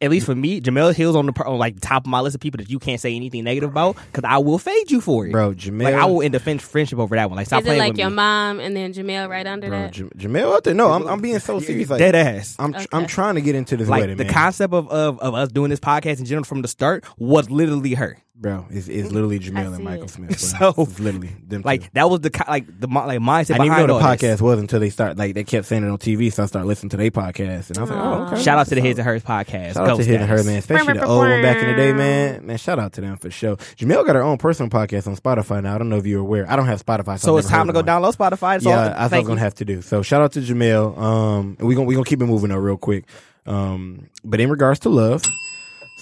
at 0.00 0.10
least 0.10 0.26
for 0.26 0.34
me, 0.34 0.60
Jemele 0.60 0.94
Hill's 0.94 1.16
on 1.16 1.26
the 1.26 1.32
on 1.44 1.58
like 1.58 1.80
top 1.80 2.04
of 2.04 2.10
my 2.10 2.20
list 2.20 2.34
of 2.36 2.40
people 2.40 2.58
that 2.58 2.70
you 2.70 2.78
can't 2.78 3.00
say 3.00 3.14
anything 3.16 3.42
negative 3.44 3.70
about 3.70 3.96
because 4.12 4.22
I 4.24 4.38
will 4.38 4.58
fade 4.58 4.90
you 4.92 5.00
for 5.00 5.26
it. 5.26 5.32
bro, 5.32 5.52
Jemele, 5.54 5.82
like 5.84 5.94
I 5.94 6.04
will 6.04 6.22
end 6.22 6.34
a 6.36 6.38
fin- 6.40 6.60
friendship 6.60 6.98
over 7.00 7.16
that 7.16 7.28
one. 7.28 7.36
Like 7.36 7.46
stop 7.46 7.60
Is 7.62 7.66
it 7.66 7.68
playing 7.68 7.80
like 7.80 7.92
with 7.94 7.98
your 7.98 8.10
me. 8.10 8.16
mom 8.16 8.60
and 8.60 8.76
then 8.76 8.92
Jemele 8.92 9.28
right 9.28 9.46
under 9.46 9.68
bro, 9.68 9.78
that? 9.82 9.92
Jam- 9.92 10.10
Jemele 10.16 10.54
out 10.54 10.64
there. 10.64 10.74
No, 10.74 10.90
I'm 10.92 11.06
I'm 11.08 11.20
being 11.20 11.38
so 11.40 11.58
serious. 11.60 11.90
Like, 11.90 11.98
Dead 11.98 12.14
ass. 12.14 12.54
I'm 12.58 12.72
tr- 12.72 12.78
Okay. 12.78 12.86
I'm 12.92 13.06
trying 13.06 13.34
to 13.34 13.40
get 13.40 13.54
into 13.56 13.76
this 13.76 13.88
like 13.88 14.02
wedding, 14.02 14.16
the 14.18 14.24
man. 14.24 14.32
concept 14.32 14.72
of, 14.72 14.88
of 14.88 15.18
of 15.18 15.34
us 15.34 15.48
doing 15.50 15.70
this 15.70 15.80
podcast 15.80 16.20
in 16.20 16.26
general 16.26 16.44
from 16.44 16.62
the 16.62 16.68
start 16.68 17.04
was 17.18 17.50
literally 17.50 17.94
her. 17.94 18.18
Bro, 18.40 18.66
it's, 18.70 18.86
it's 18.86 19.10
literally 19.10 19.40
Jemele 19.40 19.74
and 19.74 19.82
Michael 19.82 20.04
it. 20.04 20.10
Smith. 20.10 20.56
Bro. 20.58 20.72
So, 20.74 20.82
it's 20.84 21.00
literally 21.00 21.34
them. 21.44 21.62
Like 21.64 21.82
two. 21.82 21.88
that 21.94 22.08
was 22.08 22.20
the 22.20 22.30
like 22.46 22.66
the 22.78 22.86
mi- 22.86 22.94
like 22.94 23.18
mindset 23.18 23.54
I 23.56 23.58
didn't 23.58 23.64
even 23.66 23.78
know 23.78 23.86
the 23.88 23.92
all 23.94 23.98
this. 24.16 24.22
podcast 24.22 24.40
was 24.40 24.60
until 24.60 24.78
they 24.78 24.90
start. 24.90 25.16
Like 25.16 25.34
they 25.34 25.42
kept 25.42 25.66
saying 25.66 25.82
it 25.82 25.88
on 25.88 25.98
TV, 25.98 26.32
so 26.32 26.44
I 26.44 26.46
started 26.46 26.68
listening 26.68 26.90
to 26.90 26.96
their 26.98 27.10
podcast, 27.10 27.70
and 27.70 27.78
I 27.78 27.80
was 27.80 27.90
like, 27.90 27.98
"Oh, 28.00 28.26
okay." 28.32 28.42
Shout 28.42 28.58
out 28.58 28.68
to 28.68 28.76
the 28.76 28.80
His 28.80 28.96
and 28.98 29.04
Hers 29.08 29.24
podcast. 29.24 29.74
Shout 29.74 29.76
out 29.78 29.86
to 29.86 29.96
Ghost 29.96 30.08
Hit 30.08 30.20
and 30.20 30.30
Her, 30.30 30.36
Guys. 30.36 30.46
man. 30.46 30.58
Especially 30.58 30.92
the 30.92 31.04
old 31.04 31.18
one 31.26 31.42
back 31.42 31.56
in 31.56 31.66
the 31.68 31.74
day, 31.74 31.92
man. 31.92 32.46
Man, 32.46 32.56
shout 32.58 32.78
out 32.78 32.92
to 32.92 33.00
them 33.00 33.16
for 33.16 33.28
sure. 33.28 33.56
Jemele 33.56 34.06
got 34.06 34.14
her 34.14 34.22
own 34.22 34.38
personal 34.38 34.70
podcast 34.70 35.08
on 35.08 35.16
Spotify 35.16 35.60
now. 35.60 35.74
I 35.74 35.78
don't 35.78 35.88
know 35.88 35.96
if 35.96 36.06
you're 36.06 36.20
aware. 36.20 36.48
I 36.48 36.54
don't 36.54 36.66
have 36.66 36.84
Spotify, 36.86 37.18
so, 37.18 37.26
So 37.26 37.36
it's 37.38 37.48
time 37.48 37.66
to 37.66 37.72
go 37.72 37.80
one. 37.80 37.86
download 37.86 38.14
Spotify. 38.16 38.62
So 38.62 38.70
Yeah, 38.70 38.80
I 38.80 38.84
thought 38.88 38.96
I 38.98 39.08
thank 39.08 39.22
was 39.24 39.28
gonna 39.30 39.40
have 39.40 39.54
to 39.56 39.64
do. 39.64 39.82
So 39.82 40.02
shout 40.02 40.22
out 40.22 40.30
to 40.34 40.40
Jemele. 40.40 40.96
Um, 40.96 41.56
we 41.58 41.74
gonna 41.74 41.86
we 41.88 41.94
gonna 41.96 42.04
keep 42.04 42.22
it 42.22 42.26
moving 42.26 42.50
though, 42.50 42.56
real 42.58 42.76
quick. 42.76 43.04
Um, 43.46 44.08
but 44.24 44.38
in 44.40 44.48
regards 44.48 44.78
to 44.80 44.90
love, 44.90 45.24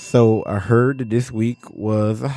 so 0.06 0.42
I 0.46 0.58
heard 0.58 0.98
that 0.98 1.10
this 1.10 1.30
week 1.30 1.58
was. 1.70 2.22
uh, 2.22 2.30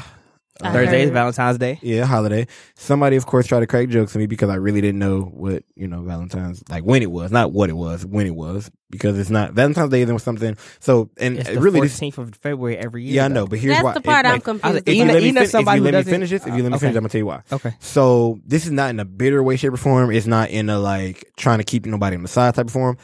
Thursday 0.62 1.04
is 1.04 1.06
heard. 1.08 1.14
Valentine's 1.14 1.58
Day. 1.58 1.80
Yeah, 1.82 2.06
holiday. 2.06 2.46
Somebody, 2.76 3.16
of 3.16 3.26
course, 3.26 3.48
tried 3.48 3.62
to 3.62 3.68
crack 3.68 3.88
jokes 3.88 4.14
at 4.14 4.20
me 4.20 4.26
because 4.28 4.50
I 4.50 4.56
really 4.56 4.82
didn't 4.82 5.00
know 5.00 5.22
what 5.22 5.64
you 5.76 5.88
know 5.88 6.02
Valentine's 6.02 6.62
like 6.70 6.84
when 6.84 7.02
it 7.02 7.10
was, 7.12 7.32
not 7.32 7.54
what 7.54 7.70
it 7.70 7.78
was, 7.78 8.06
when 8.06 8.28
it 8.28 8.36
was, 8.36 8.70
because 8.90 9.18
it's 9.18 9.30
not 9.30 9.54
Valentine's 9.54 9.90
Day. 9.90 10.04
Then 10.04 10.16
was 10.16 10.24
something. 10.24 10.58
So 10.82 11.10
and 11.18 11.38
It's 11.38 11.48
it 11.50 11.54
the 11.56 11.62
really, 11.62 11.80
this, 11.82 11.98
14th 12.00 12.18
of 12.18 12.36
February 12.36 12.78
every 12.78 13.04
year. 13.06 13.16
yeah, 13.16 13.26
I 13.26 13.28
know. 13.30 13.48
But 13.48 13.60
here's 13.60 13.76
That's 13.76 13.84
why. 13.86 13.94
the 13.94 14.02
part 14.02 14.26
it, 14.26 14.30
I'm 14.30 14.34
like, 14.36 14.44
confused. 14.44 14.84
if 14.86 14.96
you 14.96 15.02
Even- 15.04 15.08
let 15.14 15.22
me, 15.24 15.30
even 15.30 15.42
fin- 15.44 15.50
somebody 15.50 15.78
if 15.78 15.80
you 15.80 15.82
who 15.82 15.86
let 15.86 15.92
me 15.92 16.00
doesn't- 16.00 16.12
finish 16.14 16.30
this, 16.32 16.42
if 16.48 16.48
you 16.56 16.64
let 16.64 16.70
me 16.70 16.76
uh, 16.76 16.80
finish. 16.80 16.96
I'm 16.96 17.02
gonna 17.04 17.10
tell 17.10 17.20
you 17.20 17.26
why. 17.26 17.42
Okay. 17.54 17.74
So 17.80 18.40
this 18.46 18.66
is 18.66 18.72
not 18.72 18.90
in 18.90 19.00
a 19.00 19.06
bitter 19.06 19.42
way, 19.42 19.56
shape, 19.56 19.72
or 19.74 19.78
form. 19.78 20.12
It's 20.12 20.28
not 20.28 20.50
in 20.50 20.70
a 20.70 20.78
like 20.80 21.32
trying 21.38 21.60
to 21.60 21.64
keep 21.64 21.86
nobody 21.86 22.18
on 22.18 22.24
the 22.24 22.28
side 22.28 22.56
type 22.56 22.66
of 22.68 22.74
form. 22.74 22.98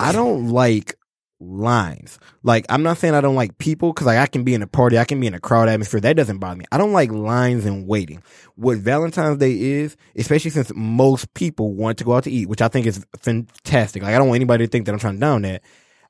I 0.00 0.12
don't 0.12 0.48
like 0.50 0.94
lines. 1.40 2.18
Like 2.42 2.66
I'm 2.68 2.82
not 2.82 2.98
saying 2.98 3.14
I 3.14 3.20
don't 3.20 3.34
like 3.34 3.58
people 3.58 3.92
because 3.92 4.06
like 4.06 4.18
I 4.18 4.26
can 4.26 4.44
be 4.44 4.54
in 4.54 4.62
a 4.62 4.66
party, 4.66 4.98
I 4.98 5.04
can 5.04 5.20
be 5.20 5.26
in 5.26 5.34
a 5.34 5.40
crowd 5.40 5.68
atmosphere. 5.68 6.00
That 6.00 6.16
doesn't 6.16 6.38
bother 6.38 6.56
me. 6.56 6.64
I 6.72 6.78
don't 6.78 6.92
like 6.92 7.10
lines 7.10 7.64
and 7.64 7.86
waiting. 7.86 8.22
What 8.56 8.78
Valentine's 8.78 9.38
Day 9.38 9.58
is, 9.58 9.96
especially 10.16 10.50
since 10.50 10.72
most 10.74 11.32
people 11.34 11.74
want 11.74 11.98
to 11.98 12.04
go 12.04 12.14
out 12.14 12.24
to 12.24 12.30
eat, 12.30 12.48
which 12.48 12.62
I 12.62 12.68
think 12.68 12.86
is 12.86 13.04
fantastic. 13.18 14.02
Like 14.02 14.14
I 14.14 14.18
don't 14.18 14.28
want 14.28 14.36
anybody 14.36 14.66
to 14.66 14.70
think 14.70 14.86
that 14.86 14.92
I'm 14.92 14.98
trying 14.98 15.14
to 15.14 15.20
down 15.20 15.42
that. 15.42 15.62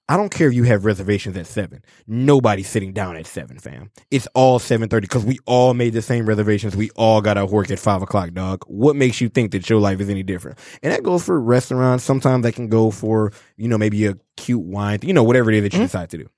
I 0.08 0.16
don't 0.16 0.30
care 0.30 0.48
if 0.48 0.54
you 0.54 0.64
have 0.64 0.86
reservations 0.86 1.36
at 1.36 1.46
seven. 1.46 1.84
Nobody's 2.06 2.68
sitting 2.68 2.92
down 2.94 3.16
at 3.16 3.26
seven, 3.26 3.58
fam. 3.58 3.90
It's 4.10 4.26
all 4.34 4.58
seven 4.58 4.88
thirty 4.88 5.06
because 5.06 5.24
we 5.24 5.38
all 5.44 5.74
made 5.74 5.92
the 5.92 6.02
same 6.02 6.26
reservations. 6.26 6.74
We 6.74 6.90
all 6.96 7.20
got 7.20 7.36
out 7.36 7.50
work 7.50 7.70
at 7.70 7.78
five 7.78 8.00
o'clock, 8.00 8.32
dog. 8.32 8.64
What 8.66 8.96
makes 8.96 9.20
you 9.20 9.28
think 9.28 9.52
that 9.52 9.68
your 9.68 9.80
life 9.80 10.00
is 10.00 10.08
any 10.08 10.22
different? 10.22 10.58
And 10.82 10.92
that 10.92 11.02
goes 11.02 11.24
for 11.24 11.38
restaurants. 11.38 12.04
Sometimes 12.04 12.42
that 12.44 12.54
can 12.54 12.68
go 12.68 12.90
for 12.90 13.32
you 13.56 13.68
know 13.68 13.76
maybe 13.76 14.06
a 14.06 14.16
cute 14.36 14.62
wine, 14.64 15.00
you 15.02 15.12
know 15.12 15.24
whatever 15.24 15.50
it 15.50 15.56
is 15.56 15.62
that 15.64 15.72
you 15.72 15.78
mm-hmm. 15.80 15.86
decide 15.86 16.10
to 16.10 16.18
do. 16.18 16.30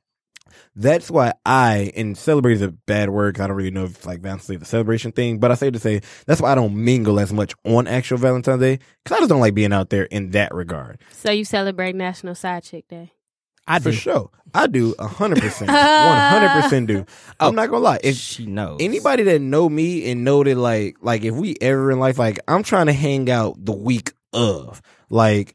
That's 0.76 1.10
why 1.10 1.34
I 1.44 1.92
and 1.96 2.16
celebrate 2.16 2.54
is 2.54 2.62
a 2.62 2.70
bad 2.70 3.10
word. 3.10 3.34
'cause 3.34 3.44
I 3.44 3.46
don't 3.46 3.56
really 3.56 3.70
know 3.70 3.84
if 3.84 4.04
like 4.06 4.20
Valentine's 4.20 4.48
Day 4.48 4.56
a 4.56 4.64
celebration 4.64 5.12
thing, 5.12 5.38
but 5.38 5.50
I 5.50 5.54
say 5.54 5.70
to 5.70 5.78
say 5.78 6.00
that's 6.26 6.40
why 6.40 6.52
I 6.52 6.54
don't 6.54 6.74
mingle 6.74 7.20
as 7.20 7.32
much 7.32 7.54
on 7.64 7.86
actual 7.86 8.18
Valentine's 8.18 8.60
Day 8.60 8.78
because 9.04 9.16
I 9.16 9.20
just 9.20 9.28
don't 9.28 9.40
like 9.40 9.54
being 9.54 9.72
out 9.72 9.90
there 9.90 10.04
in 10.04 10.30
that 10.30 10.54
regard. 10.54 11.00
So 11.12 11.30
you 11.30 11.44
celebrate 11.44 11.94
National 11.94 12.34
Side 12.34 12.64
Chick 12.64 12.88
Day? 12.88 13.12
I 13.66 13.78
For 13.78 13.90
do. 13.90 13.96
sure. 13.96 14.30
I 14.52 14.66
do 14.66 14.94
a 14.98 15.06
hundred 15.06 15.40
percent. 15.40 15.70
One 15.70 15.76
hundred 15.78 16.60
percent 16.62 16.86
do. 16.88 16.98
I'm 17.38 17.48
oh, 17.48 17.50
not 17.50 17.66
gonna 17.70 17.78
lie. 17.84 18.00
If 18.02 18.16
she 18.16 18.46
knows 18.46 18.78
anybody 18.80 19.22
that 19.24 19.40
know 19.40 19.68
me 19.68 20.10
and 20.10 20.24
know 20.24 20.42
that 20.42 20.56
like 20.56 20.96
like 21.02 21.22
if 21.22 21.34
we 21.34 21.56
ever 21.60 21.90
in 21.92 22.00
life 22.00 22.18
like 22.18 22.40
I'm 22.48 22.62
trying 22.64 22.86
to 22.86 22.92
hang 22.92 23.30
out 23.30 23.64
the 23.64 23.72
week 23.72 24.12
of 24.32 24.82
like 25.08 25.54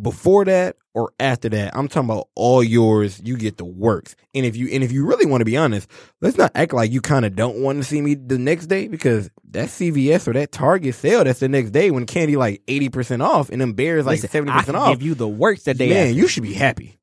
before 0.00 0.44
that 0.46 0.76
or 0.94 1.12
after 1.20 1.48
that, 1.50 1.74
I'm 1.76 1.88
talking 1.88 2.10
about 2.10 2.28
all 2.34 2.62
yours, 2.62 3.20
you 3.24 3.36
get 3.36 3.56
the 3.58 3.64
works. 3.64 4.14
And 4.34 4.44
if 4.44 4.56
you 4.56 4.68
and 4.68 4.82
if 4.82 4.90
you 4.90 5.06
really 5.06 5.26
want 5.26 5.40
to 5.40 5.44
be 5.44 5.56
honest, 5.56 5.88
let's 6.20 6.36
not 6.36 6.50
act 6.54 6.72
like 6.72 6.90
you 6.90 7.00
kind 7.00 7.24
of 7.24 7.36
don't 7.36 7.58
want 7.62 7.78
to 7.78 7.84
see 7.84 8.00
me 8.00 8.14
the 8.14 8.38
next 8.38 8.66
day 8.66 8.88
because 8.88 9.30
that 9.52 9.68
CVS 9.68 10.26
or 10.26 10.32
that 10.32 10.50
Target 10.50 10.94
sale 10.96 11.22
that's 11.24 11.40
the 11.40 11.48
next 11.48 11.70
day 11.70 11.90
when 11.92 12.06
candy 12.06 12.36
like 12.36 12.64
80% 12.66 13.22
off 13.24 13.50
and 13.50 13.60
them 13.60 13.74
bears 13.74 14.04
like 14.04 14.20
Listen, 14.22 14.46
70% 14.46 14.50
I 14.50 14.62
can 14.62 14.74
off. 14.74 14.90
give 14.90 15.02
you 15.02 15.14
the 15.14 15.28
works 15.28 15.62
that 15.64 15.78
they 15.78 15.90
Man, 15.90 16.08
have. 16.08 16.16
you 16.16 16.26
should 16.26 16.42
be 16.42 16.54
happy. 16.54 16.98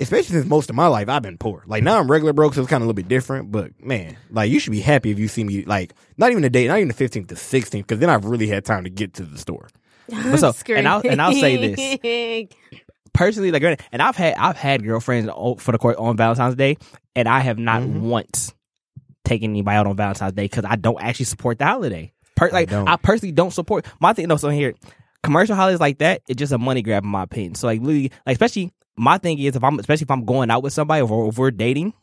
Especially 0.00 0.34
since 0.36 0.46
most 0.46 0.70
of 0.70 0.76
my 0.76 0.86
life 0.86 1.08
I've 1.08 1.22
been 1.22 1.36
poor. 1.38 1.62
Like 1.66 1.82
now 1.84 1.98
I'm 1.98 2.10
regular 2.10 2.32
broke, 2.32 2.54
so 2.54 2.62
it's 2.62 2.70
kind 2.70 2.82
of 2.82 2.86
a 2.86 2.88
little 2.88 2.94
bit 2.96 3.08
different. 3.08 3.52
But 3.52 3.72
man, 3.84 4.16
like 4.30 4.50
you 4.50 4.58
should 4.58 4.70
be 4.72 4.80
happy 4.80 5.10
if 5.10 5.18
you 5.18 5.28
see 5.28 5.44
me 5.44 5.64
like 5.64 5.92
not 6.16 6.30
even 6.30 6.42
the 6.42 6.50
day, 6.50 6.66
not 6.66 6.78
even 6.78 6.88
the 6.88 6.94
15th 6.94 7.28
to 7.28 7.34
16th, 7.34 7.72
because 7.72 7.98
then 7.98 8.08
I've 8.10 8.24
really 8.24 8.46
had 8.46 8.64
time 8.64 8.84
to 8.84 8.90
get 8.90 9.14
to 9.14 9.24
the 9.24 9.38
store. 9.38 9.68
What's 10.08 10.42
up? 10.42 10.56
And 10.68 10.88
I'll- 10.88 11.02
and 11.04 11.20
I'll 11.22 11.32
say 11.34 11.74
this. 11.74 12.48
personally 13.12 13.50
like 13.50 13.62
and 13.92 14.00
I've 14.02 14.16
had 14.16 14.34
I've 14.36 14.56
had 14.56 14.82
girlfriends 14.84 15.28
for 15.58 15.72
the 15.72 15.78
court 15.78 15.96
on 15.98 16.16
Valentine's 16.16 16.54
Day, 16.56 16.76
and 17.14 17.28
I 17.28 17.40
have 17.40 17.58
not 17.58 17.82
Mhm. 17.82 18.00
once 18.00 18.54
taken 19.24 19.50
anybody 19.50 19.76
out 19.76 19.86
on 19.86 19.96
Valentine's 19.96 20.32
Day 20.32 20.44
because 20.44 20.64
I 20.64 20.76
don't 20.76 21.00
actually 21.00 21.26
support 21.26 21.58
the 21.58 21.66
holiday. 21.66 22.12
Per- 22.36 22.50
like 22.50 22.70
don't. 22.70 22.88
I 22.88 22.96
personally 22.96 23.32
don't 23.32 23.52
support 23.52 23.84
my 24.00 24.12
thing. 24.12 24.28
No, 24.28 24.36
so 24.36 24.48
here, 24.48 24.74
commercial 25.22 25.54
holidays 25.56 25.80
like 25.80 25.98
that, 25.98 26.22
it's 26.28 26.38
just 26.38 26.52
a 26.52 26.58
money 26.58 26.82
grab 26.82 27.04
in 27.04 27.10
my 27.10 27.24
opinion. 27.24 27.54
So 27.54 27.66
like 27.66 27.80
literally, 27.80 28.10
like 28.26 28.34
especially 28.34 28.72
my 29.00 29.16
thing 29.16 29.38
is 29.38 29.56
if 29.56 29.64
I'm 29.64 29.78
especially 29.78 30.04
if 30.04 30.10
I'm 30.10 30.24
going 30.24 30.50
out 30.50 30.62
with 30.62 30.74
somebody 30.74 31.02
or 31.02 31.28
if 31.28 31.38
we're 31.38 31.50
dating. 31.50 31.94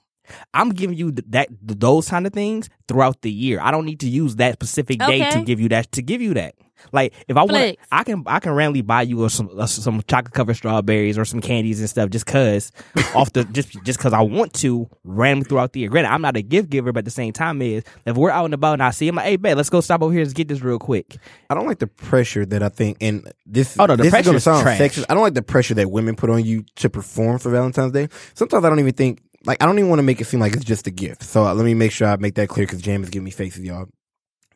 I'm 0.53 0.69
giving 0.69 0.97
you 0.97 1.11
that 1.30 1.47
those 1.61 2.09
kind 2.09 2.25
of 2.28 2.34
things 2.34 2.69
throughout 2.88 3.21
the 3.21 3.32
year. 3.32 3.59
I 3.61 3.71
don't 3.71 3.86
need 3.86 3.99
to 4.01 4.09
use 4.09 4.36
that 4.38 4.53
specific 4.53 4.99
day 4.99 5.30
to 5.32 5.41
give 5.43 5.59
you 5.59 5.69
that 5.69 5.91
to 5.93 6.01
give 6.01 6.21
you 6.21 6.34
that. 6.36 6.55
Like 6.91 7.13
if 7.28 7.36
I 7.36 7.41
want, 7.41 7.51
Flex. 7.53 7.88
I 7.91 8.03
can 8.03 8.23
I 8.28 8.39
can 8.39 8.51
randomly 8.53 8.84
buy 8.84 9.01
you 9.01 9.25
a, 9.25 9.32
some 9.32 9.49
a, 9.59 9.67
some 9.67 10.03
chocolate 10.07 10.36
covered 10.36 10.53
strawberries 10.53 11.17
or 11.17 11.25
some 11.25 11.41
candies 11.41 11.80
and 11.80 11.89
stuff 11.89 12.11
just 12.11 12.28
cause 12.28 12.71
off 13.15 13.34
the 13.34 13.45
just 13.45 13.84
just 13.84 13.97
cause 13.97 14.13
I 14.13 14.21
want 14.21 14.53
to 14.61 14.88
randomly 15.03 15.49
throughout 15.49 15.73
the 15.73 15.80
year. 15.80 15.89
Granted, 15.89 16.11
I'm 16.11 16.21
not 16.21 16.38
a 16.38 16.43
gift 16.43 16.69
giver, 16.69 16.91
but 16.91 16.99
at 16.99 17.05
the 17.05 17.11
same 17.11 17.34
time 17.34 17.63
is 17.63 17.84
if 18.05 18.15
we're 18.15 18.30
out 18.30 18.45
and 18.45 18.53
about 18.53 18.73
and 18.73 18.84
I 18.84 18.91
see 18.91 19.07
him 19.07 19.15
like, 19.15 19.25
hey, 19.25 19.38
bet, 19.38 19.57
let's 19.57 19.71
go 19.71 19.82
stop 19.82 20.03
over 20.03 20.13
here 20.13 20.21
and 20.21 20.34
get 20.36 20.49
this 20.49 20.61
real 20.61 20.78
quick. 20.78 21.17
I 21.49 21.55
don't 21.55 21.65
like 21.65 21.80
the 21.80 21.88
pressure 21.88 22.45
that 22.45 22.61
I 22.61 22.69
think, 22.69 22.97
and 23.01 23.28
this, 23.45 23.75
Oh, 23.80 23.88
no, 23.88 23.95
the 23.95 24.03
this 24.03 24.13
is 24.13 24.21
going 24.25 24.36
to 24.36 24.39
sound 24.39 24.61
trash. 24.61 24.80
sexist. 24.80 25.05
I 25.09 25.15
don't 25.15 25.23
like 25.23 25.34
the 25.34 25.41
pressure 25.41 25.73
that 25.73 25.89
women 25.89 26.15
put 26.15 26.30
on 26.30 26.45
you 26.45 26.63
to 26.75 26.89
perform 26.91 27.39
for 27.39 27.49
Valentine's 27.49 27.91
Day. 27.93 28.07
Sometimes 28.36 28.63
I 28.65 28.69
don't 28.69 28.80
even 28.80 28.93
think, 28.93 29.21
like, 29.48 29.64
I 29.64 29.66
don't 29.66 29.80
even 29.80 29.89
want 29.89 30.00
to 30.00 30.04
make 30.04 30.20
it 30.20 30.26
seem 30.26 30.41
like 30.41 30.54
it's 30.54 30.66
just 30.66 30.88
a 30.88 30.91
gift. 30.91 31.24
So 31.24 31.45
uh, 31.45 31.54
let 31.54 31.66
me 31.66 31.74
make 31.74 31.93
sure 31.93 32.08
I 32.08 32.18
make 32.18 32.36
that 32.36 32.50
clear 32.50 32.66
because 32.66 32.82
Jam 32.82 33.02
is 33.02 33.10
giving 33.10 33.24
me 33.24 33.32
faces, 33.32 33.64
y'all. 33.64 33.88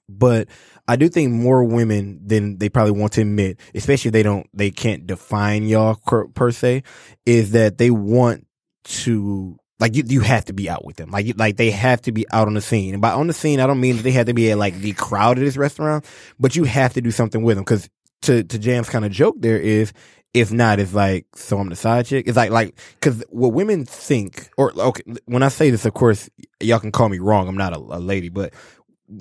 But 0.10 0.50
I 0.88 0.98
do 0.98 1.08
think 1.08 1.32
more 1.32 1.64
women 1.64 2.20
than 2.26 2.58
they 2.58 2.68
probably 2.68 2.92
want 2.92 3.14
to 3.14 3.22
admit, 3.22 3.60
especially 3.74 4.10
if 4.10 4.14
they 4.14 4.24
don't, 4.24 4.48
they 4.54 4.70
can't 4.70 5.08
define 5.08 5.64
y'all 5.64 5.96
per, 5.96 6.52
se, 6.52 6.84
is 7.26 7.52
that 7.52 7.78
they 7.78 7.89
want 7.89 8.46
to 8.84 9.58
like 9.80 9.96
you, 9.96 10.04
you 10.06 10.20
have 10.20 10.46
to 10.46 10.54
be 10.54 10.70
out 10.70 10.86
with 10.86 10.98
them. 10.98 11.10
Like, 11.10 11.39
like 11.39 11.56
they 11.56 11.72
have 11.72 12.02
to 12.02 12.12
be 12.12 12.26
out 12.32 12.48
on 12.48 12.54
the 12.54 12.62
scene. 12.62 12.94
And 12.94 13.02
by 13.02 13.12
on 13.12 13.28
the 13.28 13.34
scene, 13.34 13.60
I 13.60 13.68
don't 13.68 13.80
mean 13.80 13.96
that 13.98 14.04
they 14.04 14.12
have 14.12 14.28
to 14.28 14.34
be 14.34 14.52
at 14.52 14.58
like 14.58 14.76
the 14.76 14.94
crowd 14.94 15.38
of 15.38 15.44
this 15.44 15.58
restaurant, 15.58 16.06
but 16.39 16.56
you 16.56 16.66
have 16.66 16.94
to 16.94 17.02
do 17.02 17.10
something 17.12 17.42
with 17.42 17.56
them. 17.56 17.66
Cause 17.66 17.89
to, 18.24 18.44
to 18.44 18.60
Jam's 18.60 18.89
kind 18.89 19.06
of 19.06 19.12
joke 19.12 19.36
there 19.39 19.58
is, 19.58 19.94
if 20.34 20.51
not, 20.51 20.79
it's 20.79 20.93
like, 20.93 21.25
so 21.36 21.57
I'm 21.59 21.69
the 21.69 21.75
side 21.75 22.05
chick. 22.05 22.27
It's 22.27 22.38
like, 22.38 22.51
like, 22.51 22.75
cause 23.01 23.23
what 23.29 23.53
women 23.53 23.86
think, 23.86 24.49
or 24.57 24.71
okay, 24.77 25.03
when 25.25 25.43
I 25.43 25.49
say 25.49 25.69
this, 25.69 25.86
of 25.86 25.93
course, 25.93 26.29
y'all 26.61 26.79
can 26.79 26.91
call 26.91 27.09
me 27.09 27.19
wrong. 27.19 27.47
I'm 27.47 27.57
not 27.57 27.73
a, 27.73 27.77
a 27.79 27.99
lady, 27.99 28.29
but 28.29 28.53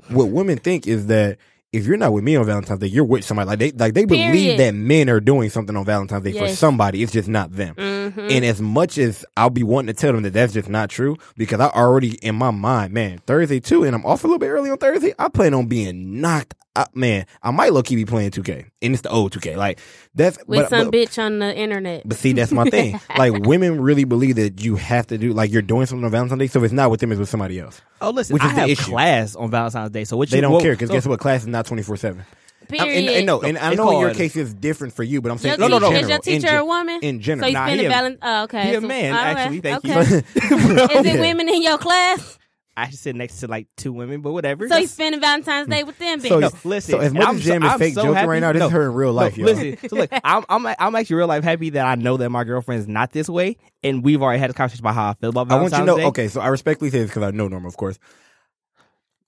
what 0.09 0.29
women 0.29 0.59
think 0.59 0.87
is 0.87 1.07
that 1.07 1.39
if 1.73 1.87
you're 1.87 1.97
not 1.97 2.13
with 2.13 2.25
me 2.25 2.35
on 2.35 2.45
Valentine's 2.47 2.81
Day, 2.81 2.89
you're 2.89 3.05
with 3.05 3.25
somebody. 3.25 3.49
Like 3.49 3.59
they, 3.61 3.71
like 3.73 3.95
they 3.95 4.05
believe 4.05 4.59
that 4.59 4.75
men 4.75 5.09
are 5.09 5.21
doing 5.21 5.51
something 5.51 5.77
on 5.77 5.85
Valentine's 5.85 6.25
Day 6.25 6.33
for 6.33 6.49
somebody. 6.57 7.03
It's 7.03 7.13
just 7.13 7.29
not 7.29 7.53
them. 7.53 7.75
Mhm. 7.77 8.31
And 8.31 8.45
as 8.45 8.61
much 8.61 8.99
as 8.99 9.25
I'll 9.37 9.51
be 9.51 9.63
wanting 9.63 9.95
to 9.95 10.01
tell 10.01 10.13
them 10.13 10.23
that 10.23 10.33
that's 10.33 10.53
just 10.53 10.69
not 10.69 10.91
true, 10.91 11.17
because 11.37 11.61
I 11.61 11.69
already 11.69 12.15
in 12.23 12.35
my 12.35 12.51
mind, 12.51 12.93
man, 12.93 13.19
Thursday 13.25 13.61
too, 13.61 13.85
and 13.85 13.95
I'm 13.95 14.05
off 14.05 14.25
a 14.25 14.27
little 14.27 14.41
bit 14.41 14.49
early 14.49 14.69
on 14.69 14.79
Thursday. 14.79 15.15
I 15.19 15.29
plan 15.29 15.55
on 15.55 15.67
being 15.69 16.21
knocked 16.21 16.55
out, 16.77 16.95
man. 16.95 17.27
I 17.43 17.51
might 17.51 17.73
low 17.73 17.83
key 17.83 17.97
be 17.97 18.05
playing 18.05 18.31
2K, 18.31 18.67
and 18.83 18.93
it's 18.93 19.03
the 19.03 19.11
old 19.11 19.33
2K. 19.33 19.57
Like 19.57 19.81
that's 20.15 20.39
with 20.47 20.61
but, 20.61 20.69
some 20.71 20.91
but, 20.91 20.95
bitch 20.95 21.23
on 21.23 21.39
the 21.41 21.55
internet. 21.57 22.03
but 22.09 22.17
see, 22.17 22.33
that's 22.33 22.53
my 22.53 22.65
thing. 22.71 23.01
like 23.19 23.33
women 23.47 23.81
really 23.81 24.05
believe 24.05 24.37
that 24.37 24.63
you 24.65 24.77
have 24.77 25.07
to 25.09 25.19
do 25.19 25.33
like 25.33 25.51
you're 25.53 25.63
doing 25.63 25.87
something 25.87 26.05
on 26.05 26.11
Valentine's 26.11 26.39
Day, 26.39 26.47
so 26.47 26.61
if 26.61 26.65
it's 26.67 26.73
not 26.75 26.91
with 26.91 27.01
them, 27.01 27.13
it's 27.13 27.19
with 27.19 27.29
somebody 27.29 27.59
else. 27.59 27.81
Oh, 28.01 28.11
listen, 28.11 28.35
Which 28.35 28.43
I 28.43 28.49
is 28.49 28.55
the 28.55 28.61
have 28.61 28.71
issue. 28.71 28.91
class 28.91 29.35
on 29.37 29.51
Valentine's 29.51 29.91
Day, 29.91 30.05
so 30.05 30.17
what 30.17 30.31
They 30.31 30.37
you 30.37 30.43
don't 30.43 30.53
what- 30.53 30.63
care 30.63 30.73
because 30.73 30.89
so- 30.89 30.95
guess 30.95 31.07
what? 31.07 31.21
Class 31.21 31.43
is 31.43 31.49
not 31.49 31.67
24 31.67 31.97
seven. 31.97 32.25
Period. 32.69 32.99
And, 32.99 33.09
and 33.09 33.27
no, 33.27 33.41
and 33.41 33.59
I 33.59 33.71
It's 33.71 33.77
know 33.79 33.91
in 33.91 33.99
your 33.99 34.15
case 34.15 34.37
it's 34.37 34.55
different 34.55 34.95
for 34.95 35.03
you, 35.03 35.21
but 35.21 35.33
I'm 35.33 35.39
saying 35.39 35.59
Your 35.59 35.65
in 35.65 35.71
no, 35.73 35.79
no. 35.81 35.89
general, 35.89 36.03
is 36.05 36.09
your 36.09 36.19
teacher 36.21 36.47
gen- 36.47 36.59
a 36.59 36.65
woman? 36.65 37.01
in 37.03 37.21
general, 37.21 37.49
So 37.49 37.53
general. 37.53 37.53
you 37.53 37.53
Nah, 37.53 37.67
spend 37.67 37.81
he 37.81 37.87
a 37.87 37.89
a- 37.89 37.93
balance. 37.93 38.19
Oh, 38.23 38.43
okay. 38.45 38.69
he 38.69 38.75
a 38.75 38.81
man, 38.81 39.13
all 39.13 39.19
right, 39.25 39.37
actually. 39.39 39.61
Thank 39.61 39.85
you. 39.85 39.93
Is 41.01 41.07
it 41.15 41.21
women 41.21 41.49
in 41.49 41.63
your 41.65 41.79
class? 41.79 42.39
I 42.81 42.89
should 42.91 42.99
sit 42.99 43.15
next 43.17 43.41
to 43.41 43.47
like 43.47 43.67
two 43.77 43.93
women, 43.93 44.21
but 44.23 44.33
whatever. 44.33 44.65
So 44.69 44.75
you 44.75 44.81
That's- 44.81 44.91
spending 44.93 45.21
Valentine's 45.21 45.69
Day 45.69 45.83
mm. 45.83 45.87
with 45.87 45.99
them, 45.99 46.21
bitch? 46.21 46.29
So, 46.29 46.39
No, 46.41 46.51
listen. 46.65 46.93
so 46.93 47.01
if 47.01 47.07
and 47.09 47.15
much 47.15 47.29
I'm 47.29 47.39
Jam 47.39 47.63
is 47.63 47.71
I'm 47.73 47.79
fake 47.79 47.95
so 47.95 48.03
joking 48.03 48.15
happy- 48.15 48.29
right 48.29 48.41
now, 48.41 48.53
this 48.53 48.61
no, 48.61 48.67
is 48.67 48.73
her 48.73 48.83
in 48.87 48.95
real 48.95 49.13
life, 49.13 49.37
no, 49.37 49.47
y'all. 49.47 49.55
Listen, 49.57 49.89
so 49.89 49.97
look, 49.97 50.11
I'm, 50.25 50.45
I'm 50.49 50.67
I'm 50.79 50.95
actually 50.97 51.17
real 51.17 51.27
life 51.29 51.45
happy 51.45 51.71
that 51.71 51.87
I 51.87 51.95
know 51.97 52.17
that 52.17 52.31
my 52.31 52.45
girlfriend 52.45 52.81
is 52.81 52.89
not 52.89 53.13
this 53.13 53.29
way, 53.29 53.57
and 53.83 54.03
we've 54.05 54.23
already 54.23 54.39
had 54.41 54.51
this 54.51 54.57
conversation 54.57 54.83
about 54.85 54.95
how 54.95 55.11
I 55.11 55.15
feel 55.15 55.31
about 55.31 55.49
Valentine's 55.49 55.73
I 55.73 55.77
want 55.79 55.87
you 55.89 55.93
to 55.93 55.93
know. 55.93 55.97
Day. 55.99 56.07
Okay, 56.09 56.29
so 56.29 56.41
I 56.41 56.49
respectfully 56.49 56.91
say 56.91 57.01
this 57.01 57.11
because 57.11 57.23
I 57.23 57.31
know 57.31 57.49
Norma, 57.49 57.69
of 57.69 57.77
course. 57.77 57.99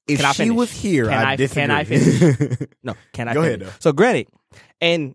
If 0.09 0.19
Can 0.19 0.27
I 0.27 0.33
she 0.33 0.43
finish? 0.45 0.57
was 0.57 0.71
here, 0.73 1.05
Can 1.05 1.13
I 1.27 1.31
I- 1.33 1.37
disagree. 1.37 1.63
can 1.63 1.71
I 1.71 1.85
finish? 1.85 2.59
No, 2.83 2.95
can 3.13 3.29
I? 3.29 3.35
Go 3.35 3.43
finish? 3.43 3.61
ahead, 3.63 3.73
though. 3.75 3.77
So 3.79 3.93
granted, 3.93 4.27
and 4.81 5.15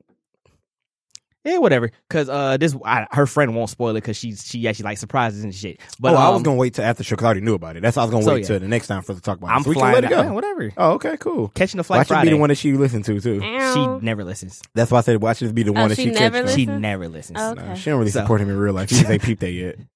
yeah, 1.48 1.58
whatever. 1.60 1.92
Because 2.08 2.30
uh, 2.30 2.58
this 2.58 2.76
I, 2.86 3.08
her 3.12 3.26
friend 3.26 3.56
won't 3.56 3.70
spoil 3.70 3.92
it 3.92 3.94
because 3.96 4.18
she 4.18 4.36
she 4.36 4.68
actually 4.68 4.84
likes 4.86 5.00
surprises 5.00 5.44
and 5.44 5.54
shit. 5.54 5.80
But 6.00 6.14
oh, 6.14 6.18
I 6.18 6.30
was 6.30 6.38
um, 6.38 6.44
gonna 6.44 6.58
wait 6.58 6.74
till 6.74 6.86
after 6.86 7.04
show 7.04 7.16
because 7.16 7.24
I 7.24 7.28
already 7.28 7.42
knew 7.42 7.54
about 7.56 7.76
it. 7.78 7.82
That's 7.82 7.96
why 7.98 8.04
I 8.04 8.06
was 8.06 8.12
gonna 8.12 8.24
So, 8.26 8.34
wait 8.34 8.42
yeah. 8.42 8.48
till 8.48 8.60
the 8.60 8.68
next 8.68 8.88
time 8.88 9.02
for 9.02 9.14
us 9.14 9.18
to 9.18 9.22
talk 9.24 9.38
about 9.38 9.52
I'm 9.52 9.62
it. 9.62 9.64
So 9.64 9.70
we 9.70 9.76
can 9.76 9.80
flying. 9.82 9.96
let 9.96 10.04
it 10.06 10.10
go. 10.10 10.22
yeah, 10.22 10.32
whatever. 10.32 10.72
Oh, 10.78 10.92
okay, 10.94 11.18
cool. 11.18 11.48
Catching 11.50 11.78
the 11.78 11.84
Why 11.84 12.04
flight 12.04 12.08
should 12.08 12.22
be 12.24 12.30
the 12.32 12.38
one 12.38 12.50
that 12.50 12.56
she 12.58 12.74
listened 12.74 13.06
to 13.06 13.20
too? 13.22 13.40
she 13.42 13.88
never 14.06 14.24
listens. 14.24 14.62
That's 14.74 14.92
why 14.92 15.00
I 15.00 15.02
said 15.02 15.22
watch 15.22 15.40
this 15.40 15.52
be 15.52 15.64
the 15.64 15.72
Oh, 15.72 15.74
one 15.74 15.90
that 15.90 15.96
she 15.96 16.06
she 16.06 16.12
never 16.12 16.44
catch. 16.44 16.54
She 16.56 16.66
never 16.66 17.08
listens. 17.08 17.40
Oh, 17.40 17.54
Nah, 17.54 17.62
Okay. 17.64 17.76
she 17.76 17.90
don't 17.90 18.00
really 18.00 18.12
So- 18.12 18.22
support 18.22 18.42
him 18.42 18.50
in 18.50 18.58
real 18.58 18.74
life. 18.74 18.90
She 18.90 18.96
just 18.96 19.10
ain't 19.10 19.22
peeped 19.24 19.42
that 19.42 19.52
yet. 19.52 19.76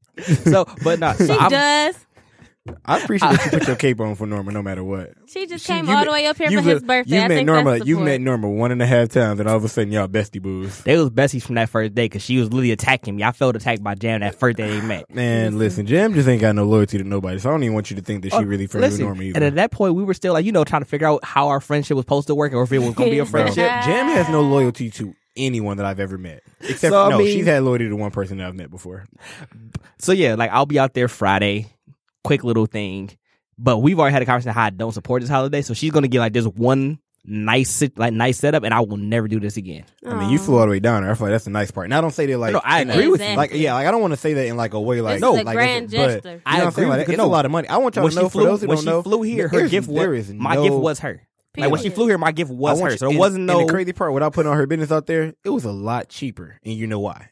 So, 0.44 0.66
but 0.84 1.00
no, 1.00 1.14
so 1.14 1.26
She 1.26 1.32
I'm, 1.34 1.50
does. 1.50 1.96
I 2.86 3.02
appreciate 3.02 3.30
that 3.32 3.46
you 3.46 3.52
put 3.58 3.68
your 3.68 3.76
cape 3.76 4.00
on 4.00 4.14
for 4.14 4.28
Norma, 4.28 4.52
no 4.52 4.62
matter 4.62 4.84
what. 4.84 5.14
She 5.26 5.48
just 5.48 5.66
She- 5.66 5.74
came 5.74 5.90
all 5.90 5.96
met- 5.96 6.06
the 6.06 6.12
way 6.12 6.28
up 6.28 6.38
here 6.38 6.50
for 6.50 6.56
met- 6.58 6.64
his 6.66 6.84
birthday. 6.84 7.16
You 7.16 7.22
I 7.22 7.28
met 7.28 7.36
think 7.36 7.48
Norma. 7.48 7.78
You 7.78 7.86
support. 7.96 8.06
met 8.06 8.22
Norma 8.22 8.50
one 8.52 8.72
and 8.72 8.80
a 8.84 8.86
half 8.86 9.10
times, 9.10 9.40
and 9.40 9.50
all 9.50 9.58
of 9.58 9.64
a 9.64 9.68
sudden 9.68 9.92
y'all 9.92 10.08
bestie 10.08 10.40
boos. 10.40 10.78
They 10.84 10.96
was 10.96 11.10
besties 11.10 11.42
from 11.42 11.56
that 11.56 11.70
first 11.70 11.96
day 11.96 12.06
because 12.06 12.22
she 12.22 12.38
was 12.38 12.50
literally 12.50 12.72
attacking 12.72 13.16
me. 13.16 13.24
I 13.24 13.32
felt 13.32 13.56
attacked 13.56 13.82
by 13.84 13.96
Jam 13.96 14.20
that 14.20 14.36
first 14.36 14.58
day 14.58 14.80
they 14.80 14.86
met. 14.86 15.06
Man, 15.16 15.58
listen, 15.58 15.88
Jam 15.88 16.14
just 16.14 16.30
ain't 16.30 16.40
got 16.42 16.54
no 16.56 16.66
loyalty 16.66 17.00
to 17.00 17.04
nobody, 17.04 17.40
so 17.40 17.50
I 17.50 17.54
don't 17.54 17.64
even 17.64 17.74
want 17.74 17.90
you 17.90 17.96
to 17.96 18.02
think 18.04 18.22
that 18.24 18.30
she 18.32 18.38
oh, 18.38 18.44
really 18.44 18.68
friends 18.68 18.84
with 18.84 19.02
Oh, 19.02 19.06
Listen, 19.06 19.06
Norma 19.06 19.24
and 19.36 19.44
at 19.44 19.56
that 19.56 19.72
point, 19.72 19.96
we 19.96 20.04
were 20.04 20.14
still 20.14 20.34
like, 20.34 20.46
you 20.46 20.52
know, 20.52 20.64
trying 20.64 20.84
to 20.84 20.88
figure 20.88 21.08
out 21.08 21.26
how 21.26 21.48
our 21.48 21.62
friendship 21.62 21.96
was 21.96 22.04
supposed 22.04 22.28
to 22.28 22.36
work 22.36 22.54
or 22.54 22.62
if 22.62 22.72
it 22.72 22.78
was 22.78 22.94
going 22.94 23.10
to 23.10 23.16
be 23.16 23.20
a 23.20 23.26
Bro, 23.26 23.42
friendship. 23.42 23.70
Jam 23.86 24.06
has 24.08 24.30
no 24.30 24.42
loyalty 24.42 24.92
to 24.92 25.16
anyone 25.36 25.78
that 25.78 25.86
I've 25.88 26.00
ever 26.00 26.18
met, 26.20 26.44
except 26.60 26.92
So, 26.92 27.06
I 27.06 27.10
no, 27.10 27.18
mean- 27.18 27.28
she's 27.36 27.46
had 27.48 27.64
loyalty 27.64 27.90
to 27.90 27.96
one 27.96 28.12
person 28.12 28.38
that 28.38 28.46
I've 28.48 28.56
met 28.56 28.70
before. 28.70 29.06
So 29.98 30.12
yeah, 30.12 30.36
like 30.36 30.52
I'll 30.52 30.66
be 30.66 30.78
out 30.80 30.94
there 30.94 31.08
Friday, 31.08 31.68
quick 32.24 32.44
little 32.44 32.66
thing. 32.66 33.10
But 33.58 33.80
we've 33.80 34.00
already 34.00 34.14
had 34.14 34.22
a 34.22 34.26
conversation 34.26 34.54
how 34.54 34.64
I 34.66 34.70
don't 34.72 34.92
support 34.92 35.22
this 35.22 35.30
holiday, 35.30 35.62
so 35.62 35.74
she's 35.74 35.92
gonna 35.92 36.08
get 36.08 36.20
like 36.20 36.34
this 36.34 36.46
one 36.46 37.00
nice 37.24 37.84
like 37.98 38.14
nice 38.14 38.40
setup, 38.40 38.64
and 38.64 38.74
I 38.74 38.80
will 38.80 38.98
never 38.98 39.28
do 39.28 39.40
this 39.40 39.56
again. 39.58 39.86
I 40.08 40.16
mean, 40.16 40.30
you 40.32 40.40
flew 40.40 40.58
all 40.58 40.66
the 40.66 40.72
way 40.72 40.80
down 40.80 41.04
there. 41.04 41.12
I 41.12 41.16
feel 41.16 41.28
like 41.28 41.34
that's 41.34 41.46
the 41.46 41.52
nice 41.52 41.70
part. 41.70 41.86
And 41.86 41.94
I 41.94 42.02
don't 42.02 42.12
say 42.12 42.26
that 42.26 42.38
like 42.40 42.54
No, 42.54 42.62
I 42.64 42.82
in 42.82 42.90
a- 42.90 42.94
agree 42.94 43.08
with 43.10 43.22
you. 43.22 43.36
Like, 43.36 43.52
yeah, 43.54 43.74
like 43.76 43.86
I 43.86 43.92
don't 43.92 44.02
want 44.02 44.14
to 44.14 44.18
say 44.18 44.34
that 44.34 44.46
in 44.48 44.58
like 44.58 44.74
a 44.74 44.82
way 44.82 45.02
like 45.02 45.16
This 45.16 45.22
no, 45.22 45.36
is 45.36 45.42
a 45.42 45.44
like 45.44 45.56
grand 45.56 45.94
it's- 45.94 46.22
but, 46.24 46.26
you 46.26 46.36
know 46.36 46.42
I 46.46 46.62
agree? 46.68 46.86
Like, 46.88 46.98
with 47.00 47.08
you. 47.10 47.14
it's 47.14 47.18
No. 47.20 47.26
a 47.26 47.28
lot 47.28 47.46
of 47.46 47.52
money. 47.52 47.68
I 47.68 47.78
want 47.78 47.96
y'all 47.96 48.10
to 48.10 48.16
know 48.16 48.24
she 48.24 48.30
for 48.30 48.44
those 48.44 48.62
who 48.62 48.68
when 48.68 48.78
don't 48.78 48.84
she 48.84 48.90
know, 48.90 49.04
flew 49.04 49.22
here, 49.22 49.48
her 49.50 49.58
there's- 49.58 49.70
gift 49.72 49.88
was 49.88 49.96
there 49.98 50.14
is 50.16 50.34
my 50.34 50.56
gift 50.56 50.74
was 50.76 51.00
her. 51.00 51.22
Like 51.58 51.70
when 51.70 51.82
she 51.82 51.90
flew 51.90 52.08
here, 52.08 52.18
my 52.18 52.32
gift 52.32 52.50
was 52.50 52.80
want 52.80 52.92
her. 52.92 52.92
you- 52.94 52.98
So 52.98 53.10
there 53.10 53.20
wasn't 53.20 53.46
no. 53.46 53.60
And 53.60 53.70
the 53.70 53.74
crazy 53.74 53.92
part, 53.94 54.14
without 54.14 54.34
putting 54.34 54.50
on 54.50 54.58
her 54.58 54.66
business 54.66 54.92
out 54.92 55.06
there, 55.06 55.34
it 55.44 55.50
was 55.50 55.66
a 55.66 55.72
lot 55.72 56.08
cheaper, 56.10 56.58
and 56.64 56.74
you 56.74 56.88
know 56.88 57.00
why? 57.00 57.30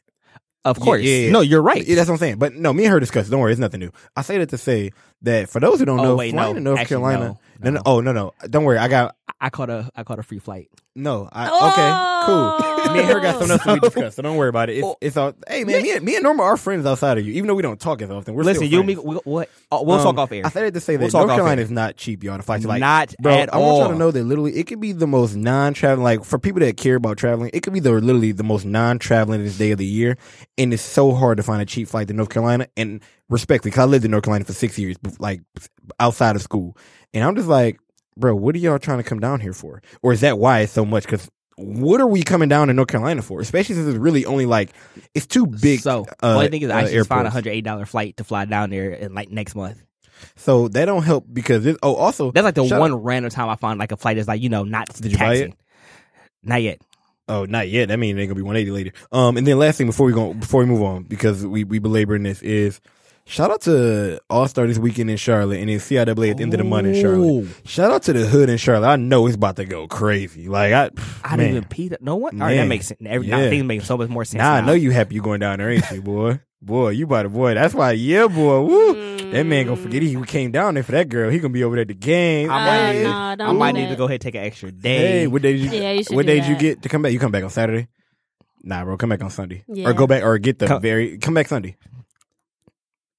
Of 0.64 0.78
course, 0.80 1.02
Yeah, 1.02 1.14
yeah, 1.14 1.24
yeah. 1.26 1.32
no, 1.32 1.40
you're 1.40 1.62
right. 1.62 1.84
That's 1.86 2.08
what 2.08 2.14
I'm 2.14 2.18
saying. 2.18 2.38
But 2.38 2.54
no, 2.54 2.72
me 2.72 2.84
and 2.84 2.92
her 2.92 3.00
discussed. 3.00 3.30
Don't 3.30 3.40
worry, 3.40 3.52
it's 3.52 3.60
nothing 3.60 3.80
new. 3.80 3.90
I 4.16 4.22
say 4.22 4.38
that 4.38 4.50
to 4.50 4.58
say 4.58 4.92
that 5.22 5.48
for 5.48 5.58
those 5.60 5.78
who 5.78 5.84
don't 5.86 6.00
Oh, 6.00 6.04
know, 6.04 6.16
wait, 6.16 6.32
flying 6.32 6.50
no. 6.54 6.58
to 6.58 6.60
North 6.60 6.78
Actually, 6.80 6.88
Carolina. 7.02 7.24
no. 7.24 7.38
No, 7.62 7.70
no, 7.70 7.76
No. 7.76 7.82
oh 7.86 8.00
no, 8.00 8.12
no. 8.12 8.32
Don't 8.48 8.64
worry, 8.64 8.78
I 8.78 8.88
got 8.88 9.16
I 9.40 9.48
caught 9.50 9.70
a 9.70 9.88
I 9.96 10.04
caught 10.04 10.18
a 10.18 10.22
free 10.22 10.38
flight. 10.38 10.68
no. 10.94 11.28
I, 11.32 11.48
Oh. 11.50 11.68
okay, 11.70 12.26
cool. 12.26 12.92
Me 12.94 13.00
and 13.00 13.08
her 13.08 13.20
got 13.20 13.38
something 13.38 13.50
else 13.52 13.62
to 13.62 13.74
be 13.74 13.80
So- 13.80 13.88
discussed, 13.88 14.16
so 14.16 14.22
don't 14.22 14.36
worry 14.36 14.48
about 14.50 14.68
it. 14.68 14.78
It's, 14.78 14.86
Oh. 14.86 14.96
it's 15.00 15.16
all. 15.16 15.32
Hey 15.48 15.64
man, 15.64 15.82
me 15.82 15.94
and, 15.96 16.04
me 16.04 16.14
and 16.16 16.22
Norma 16.24 16.42
are 16.42 16.56
friends 16.58 16.84
outside 16.84 17.16
of 17.18 17.26
you, 17.26 17.32
even 17.34 17.46
though 17.48 17.54
we 17.54 17.62
don't 17.62 17.80
talk 17.80 18.02
as 18.02 18.10
often. 18.10 18.34
We're 18.34 18.42
Listen, 18.42 18.66
still 18.66 18.72
you 18.72 18.78
and 18.80 18.86
me, 18.88 18.94
friends. 18.96 19.08
we, 19.24 19.32
what? 19.32 19.48
Oh, 19.72 19.82
we'll 19.84 19.96
Um, 19.98 20.02
talk 20.04 20.18
off 20.18 20.32
air. 20.32 20.42
I 20.44 20.50
said 20.50 20.64
it 20.66 20.74
to 20.74 20.80
say 20.80 20.96
that 20.96 21.02
We'll 21.04 21.10
talk 21.10 21.26
North 21.28 21.36
Carolina 21.38 21.62
is 21.62 21.70
not 21.70 21.96
cheap, 21.96 22.22
y'all. 22.22 22.36
To 22.36 22.42
fly 22.42 22.58
to 22.58 22.68
like, 22.68 22.80
Not 22.80 23.14
bro. 23.20 23.32
at 23.34 23.54
I 23.54 23.58
want 23.58 23.68
y'all 23.76 23.82
all. 23.82 23.88
to 23.92 23.94
know 23.98 24.10
that 24.10 24.24
literally 24.24 24.56
it 24.56 24.66
could 24.66 24.80
be 24.80 24.92
the 24.92 25.06
most 25.06 25.34
non-traveling. 25.36 26.04
Like 26.04 26.24
for 26.24 26.38
people 26.38 26.60
that 26.60 26.76
care 26.76 26.96
about 26.96 27.16
traveling, 27.16 27.50
it 27.54 27.62
could 27.62 27.72
be 27.72 27.80
the 27.80 27.92
literally 27.92 28.32
the 28.32 28.44
most 28.44 28.64
non-traveling 28.66 29.42
this 29.44 29.56
day 29.56 29.70
of 29.70 29.78
the 29.78 29.86
year, 29.86 30.18
and 30.58 30.74
it's 30.74 30.82
so 30.82 31.12
hard 31.12 31.38
to 31.38 31.42
find 31.42 31.62
a 31.62 31.66
cheap 31.66 31.88
flight 31.88 32.08
to 32.08 32.14
North 32.14 32.28
Carolina. 32.30 32.66
And 32.76 33.00
respectfully, 33.30 33.70
because 33.70 33.82
I 33.82 33.86
lived 33.86 34.04
in 34.04 34.10
North 34.10 34.24
Carolina 34.24 34.44
for 34.44 34.52
six 34.52 34.78
years, 34.78 34.96
like 35.18 35.40
outside 35.98 36.36
of 36.36 36.42
school, 36.42 36.76
and 37.14 37.24
I'm 37.24 37.36
just 37.36 37.48
like, 37.48 37.78
bro, 38.16 38.34
what 38.34 38.54
are 38.54 38.58
y'all 38.58 38.78
trying 38.78 38.98
to 38.98 39.04
come 39.04 39.20
down 39.20 39.40
here 39.40 39.52
for? 39.52 39.82
Or 40.02 40.12
is 40.12 40.20
that 40.20 40.38
why 40.38 40.60
it's 40.60 40.72
so 40.72 40.84
much? 40.84 41.04
Because 41.04 41.30
what 41.56 42.00
are 42.00 42.06
we 42.06 42.22
coming 42.22 42.48
down 42.48 42.68
to 42.68 42.74
North 42.74 42.88
Carolina 42.88 43.22
for? 43.22 43.40
Especially 43.40 43.74
since 43.74 43.86
it's 43.86 43.98
really 43.98 44.24
only 44.24 44.46
like 44.46 44.70
it's 45.14 45.26
too 45.26 45.46
big. 45.46 45.80
so 45.80 46.06
uh, 46.22 46.36
only 46.36 46.48
thing 46.48 46.62
is, 46.62 46.70
I 46.70 46.82
uh, 46.82 46.86
should 46.86 46.94
just 46.94 47.08
find 47.08 47.26
a 47.26 47.30
hundred 47.30 47.50
eight 47.52 47.64
dollar 47.64 47.86
flight 47.86 48.16
to 48.18 48.24
fly 48.24 48.44
down 48.44 48.70
there 48.70 48.90
in 48.90 49.14
like 49.14 49.30
next 49.30 49.54
month. 49.54 49.82
So 50.36 50.68
that 50.68 50.84
don't 50.84 51.02
help 51.02 51.24
because 51.32 51.64
it, 51.66 51.76
oh, 51.82 51.94
also 51.94 52.30
That's 52.30 52.44
like 52.44 52.54
the 52.54 52.64
one 52.64 52.94
random 52.94 53.30
time 53.30 53.48
I 53.48 53.56
find 53.56 53.78
like 53.78 53.92
a 53.92 53.96
flight 53.96 54.16
that's 54.16 54.28
like 54.28 54.42
you 54.42 54.48
know 54.48 54.64
not 54.64 54.88
Did 54.88 55.12
you 55.12 55.18
buy 55.18 55.36
taxing. 55.36 55.56
Not 56.42 56.62
yet. 56.62 56.80
Oh, 57.28 57.44
not 57.44 57.68
yet. 57.68 57.88
That 57.88 57.98
means 57.98 58.18
it 58.18 58.22
ain't 58.22 58.28
gonna 58.28 58.36
be 58.36 58.42
180 58.42 58.70
later. 58.72 58.92
Um, 59.12 59.36
and 59.36 59.46
then 59.46 59.58
last 59.58 59.78
thing 59.78 59.86
before 59.86 60.06
we 60.06 60.12
go, 60.12 60.34
before 60.34 60.60
we 60.60 60.66
move 60.66 60.82
on, 60.82 61.04
because 61.04 61.46
we 61.46 61.64
we 61.64 61.78
belaboring 61.78 62.22
this 62.22 62.42
is 62.42 62.80
shout 63.30 63.50
out 63.50 63.60
to 63.62 64.20
All 64.28 64.46
Star 64.48 64.66
this 64.66 64.78
weekend 64.78 65.08
in 65.10 65.16
Charlotte, 65.16 65.60
and 65.60 65.68
then 65.68 65.78
CIAA 65.78 66.30
at 66.32 66.36
the 66.36 66.42
end 66.42 66.52
of 66.54 66.58
the 66.58 66.64
month 66.64 66.88
in 66.88 67.00
Charlotte. 67.00 67.48
Shout 67.64 67.90
out 67.92 68.02
to 68.04 68.12
the 68.12 68.26
hood 68.26 68.48
in 68.50 68.56
Charlotte. 68.58 68.88
I 68.88 68.96
know 68.96 69.26
it's 69.26 69.36
about 69.36 69.56
to 69.56 69.64
go 69.64 69.86
crazy. 69.88 70.48
Like 70.48 70.72
I, 70.72 70.90
I 71.24 71.36
man. 71.36 71.38
didn't 71.38 71.56
even 71.56 71.68
pee 71.68 71.88
that. 71.88 72.02
No 72.02 72.16
one. 72.16 72.40
All 72.40 72.46
right, 72.48 72.54
that 72.54 72.60
Man. 72.62 72.68
makes 72.68 72.86
sense. 72.88 73.00
Every 73.06 73.28
Yeah. 73.28 73.48
things 73.48 73.64
make 73.64 73.82
so 73.82 73.96
much 73.96 74.08
more 74.08 74.24
sense. 74.24 74.40
Nah, 74.40 74.54
I 74.54 74.60
know 74.60 74.72
you 74.72 74.90
happy 74.90 75.14
you 75.14 75.22
going 75.22 75.40
down 75.40 75.58
there, 75.58 75.70
ain't 75.70 75.90
you, 75.90 76.02
boy? 76.02 76.40
Boy, 76.62 76.90
you 76.90 77.06
about 77.06 77.22
to 77.22 77.28
boy. 77.30 77.54
That's 77.54 77.72
why, 77.72 77.92
yeah, 77.92 78.26
boy. 78.26 78.60
Woo. 78.60 79.16
That 79.30 79.44
man 79.46 79.64
gonna 79.66 79.76
forget 79.80 80.02
he 80.02 80.20
came 80.24 80.50
down 80.50 80.74
there 80.74 80.82
for 80.82 80.92
that 80.92 81.08
girl. 81.08 81.30
He 81.30 81.38
gonna 81.38 81.52
be 81.54 81.64
over 81.64 81.76
there 81.76 81.82
at 81.82 81.88
the 81.88 81.94
game. 81.94 82.50
I 82.50 82.54
Uh, 82.54 82.66
might, 82.66 82.92
need, 82.98 83.04
no, 83.04 83.12
I 83.12 83.34
don't 83.36 83.56
might 83.58 83.74
do 83.74 83.80
need 83.80 83.88
to 83.90 83.96
go 83.96 84.04
ahead 84.04 84.14
and 84.14 84.20
take 84.20 84.34
an 84.34 84.42
extra 84.44 84.70
day. 84.72 84.96
Hey, 85.20 85.26
what 85.28 85.40
day 85.40 85.52
did 85.56 85.60
you? 85.62 85.70
Yeah, 85.80 85.92
you 85.92 86.02
should 86.02 86.16
what 86.16 86.26
do 86.26 86.32
day 86.32 86.40
did 86.40 86.48
you 86.48 86.54
that. 86.56 86.60
get 86.60 86.82
to 86.82 86.88
come 86.88 87.02
back? 87.02 87.12
You 87.12 87.18
come 87.20 87.30
back 87.32 87.44
on 87.44 87.50
Saturday? 87.50 87.86
Nah, 88.62 88.84
bro, 88.84 88.98
come 88.98 89.08
back 89.08 89.22
on 89.22 89.30
Sunday 89.30 89.64
Yeah. 89.68 89.88
or 89.88 89.94
go 89.94 90.06
back 90.06 90.22
or 90.22 90.36
get 90.38 90.58
the 90.58 90.66
Come- 90.66 90.82
very 90.82 91.16
come 91.16 91.32
back 91.32 91.48
Sunday. 91.48 91.76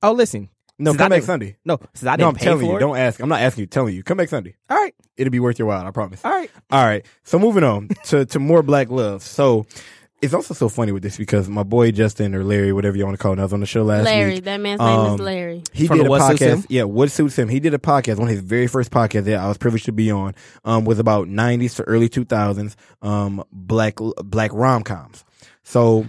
Oh, 0.04 0.12
listen. 0.14 0.50
No, 0.80 0.92
Since 0.92 0.98
come 0.98 1.06
I 1.06 1.10
back 1.10 1.16
didn't- 1.18 1.26
Sunday. 1.28 1.58
No, 1.64 1.78
since 1.94 2.08
I 2.08 2.12
didn't 2.14 2.20
No, 2.22 2.28
I'm 2.30 2.36
pay 2.36 2.46
telling 2.46 2.60
for 2.66 2.72
you. 2.72 2.78
it. 2.78 2.80
Don't 2.80 2.98
ask. 2.98 3.20
I'm 3.20 3.30
not 3.30 3.42
asking 3.42 3.62
you. 3.64 3.66
Telling 3.68 3.94
you. 3.96 4.02
Come 4.04 4.18
back 4.18 4.30
Sunday. 4.30 4.56
All 4.70 4.78
right, 4.78 4.96
It'll 5.16 5.30
be 5.30 5.40
worth 5.40 5.60
your 5.60 5.68
while. 5.68 5.86
I 5.86 5.92
promise. 5.92 6.26
all 6.26 6.32
right. 6.32 6.50
All 6.72 6.84
right. 6.84 7.06
So 7.24 7.38
moving 7.38 7.64
on 7.64 7.90
to 8.06 8.26
to 8.26 8.40
more 8.40 8.64
black 8.64 8.90
love. 8.90 9.22
So 9.22 9.68
it's 10.24 10.34
also 10.34 10.56
so 10.56 10.70
funny 10.70 10.92
with 10.92 11.04
this 11.04 11.18
because 11.18 11.48
my 11.50 11.62
boy 11.62 11.92
Justin 11.92 12.34
or 12.34 12.44
Larry, 12.44 12.74
whatever 12.74 12.98
you 12.98 13.06
want 13.06 13.16
to 13.16 13.22
call 13.22 13.34
him, 13.34 13.40
I 13.40 13.44
was 13.44 13.54
on 13.54 13.60
the 13.60 13.66
show 13.68 13.84
last 13.84 14.00
week. 14.02 14.06
Larry. 14.06 14.34
week. 14.36 14.44
That 14.46 14.58
man's 14.60 14.80
name 14.80 14.90
Um, 14.90 15.14
is 15.16 15.20
Larry. 15.22 15.64
He 15.72 15.86
From 15.86 15.98
did 15.98 16.06
the 16.06 16.08
a 16.08 16.10
What 16.10 16.28
Suits 16.30 16.42
podcast. 16.42 16.56
Him? 16.56 16.66
Yeah, 16.70 16.84
what 16.86 17.12
suits 17.12 17.38
him. 17.38 17.48
He 17.50 17.60
did 17.60 17.76
a 17.76 17.80
podcast. 17.80 18.18
One 18.18 18.28
of 18.30 18.34
his 18.34 18.42
very 18.42 18.66
first 18.68 18.90
podcasts 18.90 19.26
that 19.26 19.40
I 19.40 19.48
was 19.48 19.60
privileged 19.60 19.86
to 19.86 19.92
be 19.92 20.10
on 20.10 20.34
um, 20.66 20.86
was 20.86 20.98
about 20.98 21.28
'90s 21.28 21.76
to 21.76 21.84
early 21.84 22.10
2000s 22.10 22.74
um, 23.04 23.44
black 23.52 23.98
black 24.24 24.50
rom 24.54 24.82
coms. 24.84 25.24
So 25.64 26.08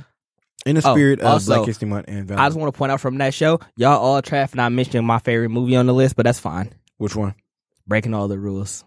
in 0.67 0.77
the 0.77 0.83
Oh, 0.87 0.95
spirit 0.95 1.21
of 1.21 1.27
also, 1.27 1.55
Black 1.55 1.67
History 1.67 1.89
Month 1.89 2.07
and 2.09 2.31
I 2.33 2.47
just 2.49 2.59
want 2.59 2.73
to 2.73 2.77
point 2.79 2.93
out 2.93 3.01
from 3.01 3.19
that 3.19 3.35
show, 3.35 3.61
y'all 3.77 3.99
all 4.01 4.23
trash 4.23 4.51
for 4.51 4.57
not 4.57 4.73
mentioning 4.73 5.05
my 5.07 5.19
favorite 5.19 5.49
movie 5.51 5.77
on 5.77 5.87
the 5.87 5.95
list, 5.95 6.17
but 6.17 6.25
that's 6.25 6.39
fine. 6.39 6.73
which 6.99 7.17
one? 7.17 7.35
Breaking 7.87 8.15
all 8.15 8.29
the 8.29 8.39
rules 8.39 8.85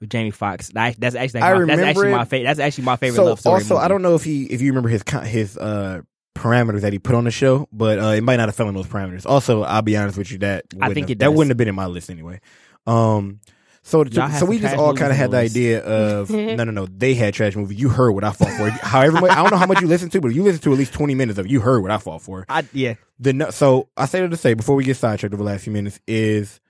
with 0.00 0.10
Jamie 0.10 0.30
Foxx. 0.30 0.68
That, 0.70 0.96
that's 0.98 1.14
actually 1.14 1.40
I 1.42 1.54
my, 1.54 1.64
that's 1.64 1.80
actually 1.80 2.08
it. 2.08 2.16
my 2.16 2.24
favorite. 2.26 2.46
That's 2.48 2.58
actually 2.60 2.84
my 2.84 2.96
favorite 2.96 3.16
so 3.16 3.24
love 3.24 3.40
story. 3.40 3.54
also, 3.54 3.74
movie. 3.74 3.84
I 3.84 3.88
don't 3.88 4.02
know 4.02 4.14
if 4.14 4.24
he 4.24 4.44
if 4.44 4.60
you 4.60 4.70
remember 4.72 4.90
his 4.90 5.02
his 5.24 5.56
uh 5.56 6.02
parameters 6.36 6.80
that 6.82 6.92
he 6.92 6.98
put 6.98 7.14
on 7.14 7.24
the 7.24 7.30
show, 7.30 7.68
but 7.72 7.98
uh 7.98 8.08
it 8.08 8.22
might 8.22 8.36
not 8.36 8.48
have 8.48 8.54
fell 8.56 8.68
in 8.68 8.74
those 8.74 8.86
parameters. 8.86 9.24
Also, 9.24 9.62
I'll 9.62 9.80
be 9.82 9.96
honest 9.96 10.18
with 10.18 10.30
you 10.30 10.38
that 10.38 10.64
I 10.74 10.88
wouldn't 10.88 10.94
think 10.94 11.08
have- 11.08 11.18
that 11.20 11.24
does. 11.26 11.34
wouldn't 11.36 11.50
have 11.50 11.56
been 11.56 11.68
in 11.68 11.74
my 11.74 11.86
list 11.86 12.10
anyway. 12.10 12.40
Um. 12.86 13.40
So, 13.86 14.02
to- 14.02 14.30
so 14.32 14.46
we 14.46 14.58
just 14.58 14.76
all 14.76 14.94
kind 14.94 15.10
of 15.12 15.16
had 15.18 15.30
the 15.30 15.36
the 15.36 15.42
idea 15.42 15.84
of 15.84 16.30
no, 16.30 16.64
no, 16.64 16.72
no. 16.72 16.86
They 16.86 17.12
had 17.14 17.34
trash 17.34 17.54
movie. 17.54 17.74
You 17.74 17.90
heard 17.90 18.12
what 18.12 18.24
I 18.24 18.32
fought 18.32 18.50
for. 18.56 18.70
However, 18.70 19.20
much, 19.20 19.30
I 19.30 19.42
don't 19.42 19.50
know 19.50 19.58
how 19.58 19.66
much 19.66 19.82
you 19.82 19.86
listened 19.86 20.10
to, 20.12 20.20
but 20.22 20.28
you 20.34 20.42
listened 20.42 20.62
to 20.64 20.72
at 20.72 20.78
least 20.78 20.94
twenty 20.94 21.14
minutes 21.14 21.38
of. 21.38 21.44
it, 21.46 21.52
You 21.52 21.60
heard 21.60 21.82
what 21.82 21.90
I 21.90 21.98
fought 21.98 22.22
for. 22.22 22.46
I, 22.48 22.64
yeah, 22.72 22.94
The 23.20 23.50
so 23.50 23.88
I 23.96 24.06
say 24.06 24.20
that 24.22 24.30
to 24.30 24.36
say 24.38 24.54
before 24.54 24.74
we 24.74 24.84
get 24.84 24.96
sidetracked 24.96 25.34
over 25.34 25.42
the 25.42 25.48
last 25.50 25.64
few 25.64 25.72
minutes 25.72 26.00
is 26.08 26.60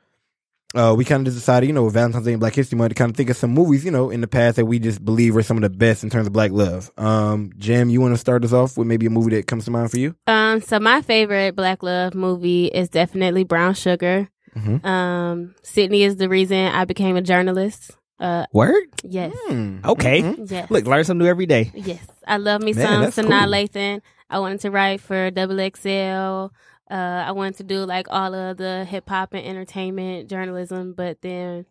uh, 0.75 0.93
we 0.99 1.05
kind 1.05 1.21
of 1.21 1.27
just 1.33 1.37
decided, 1.41 1.69
you 1.69 1.73
know, 1.73 1.85
with 1.85 1.95
Valentine's 1.95 2.25
Day 2.25 2.33
and 2.33 2.41
Black 2.41 2.53
History 2.57 2.77
Month, 2.77 2.89
to 2.89 2.95
kind 2.97 3.09
of 3.12 3.17
think 3.17 3.31
of 3.31 3.37
some 3.37 3.53
movies, 3.53 3.85
you 3.85 3.93
know, 3.93 4.11
in 4.11 4.21
the 4.21 4.27
past 4.27 4.57
that 4.57 4.65
we 4.67 4.81
just 4.81 5.05
believe 5.05 5.37
are 5.37 5.43
some 5.45 5.57
of 5.57 5.62
the 5.62 5.71
best 5.71 6.03
in 6.03 6.11
terms 6.11 6.27
of 6.27 6.33
black 6.33 6.51
love. 6.51 6.91
Um, 6.99 7.53
Jam, 7.59 7.91
you 7.91 8.01
want 8.01 8.12
to 8.15 8.19
start 8.19 8.45
us 8.45 8.53
off 8.53 8.77
with 8.77 8.89
maybe 8.89 9.07
a 9.07 9.11
movie 9.11 9.37
that 9.37 9.47
comes 9.47 9.67
to 9.67 9.71
mind 9.71 9.93
for 9.93 10.01
you? 10.01 10.17
Um, 10.27 10.61
so 10.61 10.81
my 10.81 11.01
favorite 11.01 11.55
Black 11.55 11.85
Love 11.85 12.15
movie 12.17 12.67
is 12.67 12.89
definitely 12.89 13.45
Brown 13.45 13.75
Sugar. 13.75 14.29
Mhm. 14.57 14.84
Um, 14.84 15.55
Sydney 15.62 16.02
is 16.05 16.16
the 16.16 16.28
reason 16.28 16.59
I 16.59 16.84
became 16.84 17.16
a 17.16 17.22
journalist. 17.22 17.90
Uh, 18.20 18.46
word. 18.52 18.84
yes, 19.02 19.34
Hmm. 19.48 19.78
Okay, 19.84 20.22
Mhm. 20.22 20.50
yes, 20.50 20.70
look, 20.70 20.86
learn 20.86 21.02
something 21.05 21.24
new 21.24 21.28
every 21.30 21.46
day. 21.46 21.72
yes. 21.74 22.07
I 22.26 22.36
love 22.38 22.62
me 22.62 22.72
Man, 22.72 23.11
some 23.12 23.26
Sanaa 23.26 23.42
cool. 23.44 23.52
Lathan. 23.52 24.00
I 24.30 24.38
wanted 24.38 24.61
to 24.61 24.70
write 24.70 25.00
for 25.00 25.30
Double 25.32 25.59
XL. 25.59 26.50
Uh, 26.90 27.24
I 27.26 27.32
wanted 27.32 27.57
to 27.57 27.64
do 27.64 27.84
like 27.84 28.07
all 28.11 28.32
of 28.34 28.57
the 28.57 28.84
hip 28.88 29.09
hop 29.09 29.34
and 29.34 29.44
entertainment 29.44 30.30
journalism, 30.30 30.94
but 30.96 31.20
then, 31.22 31.66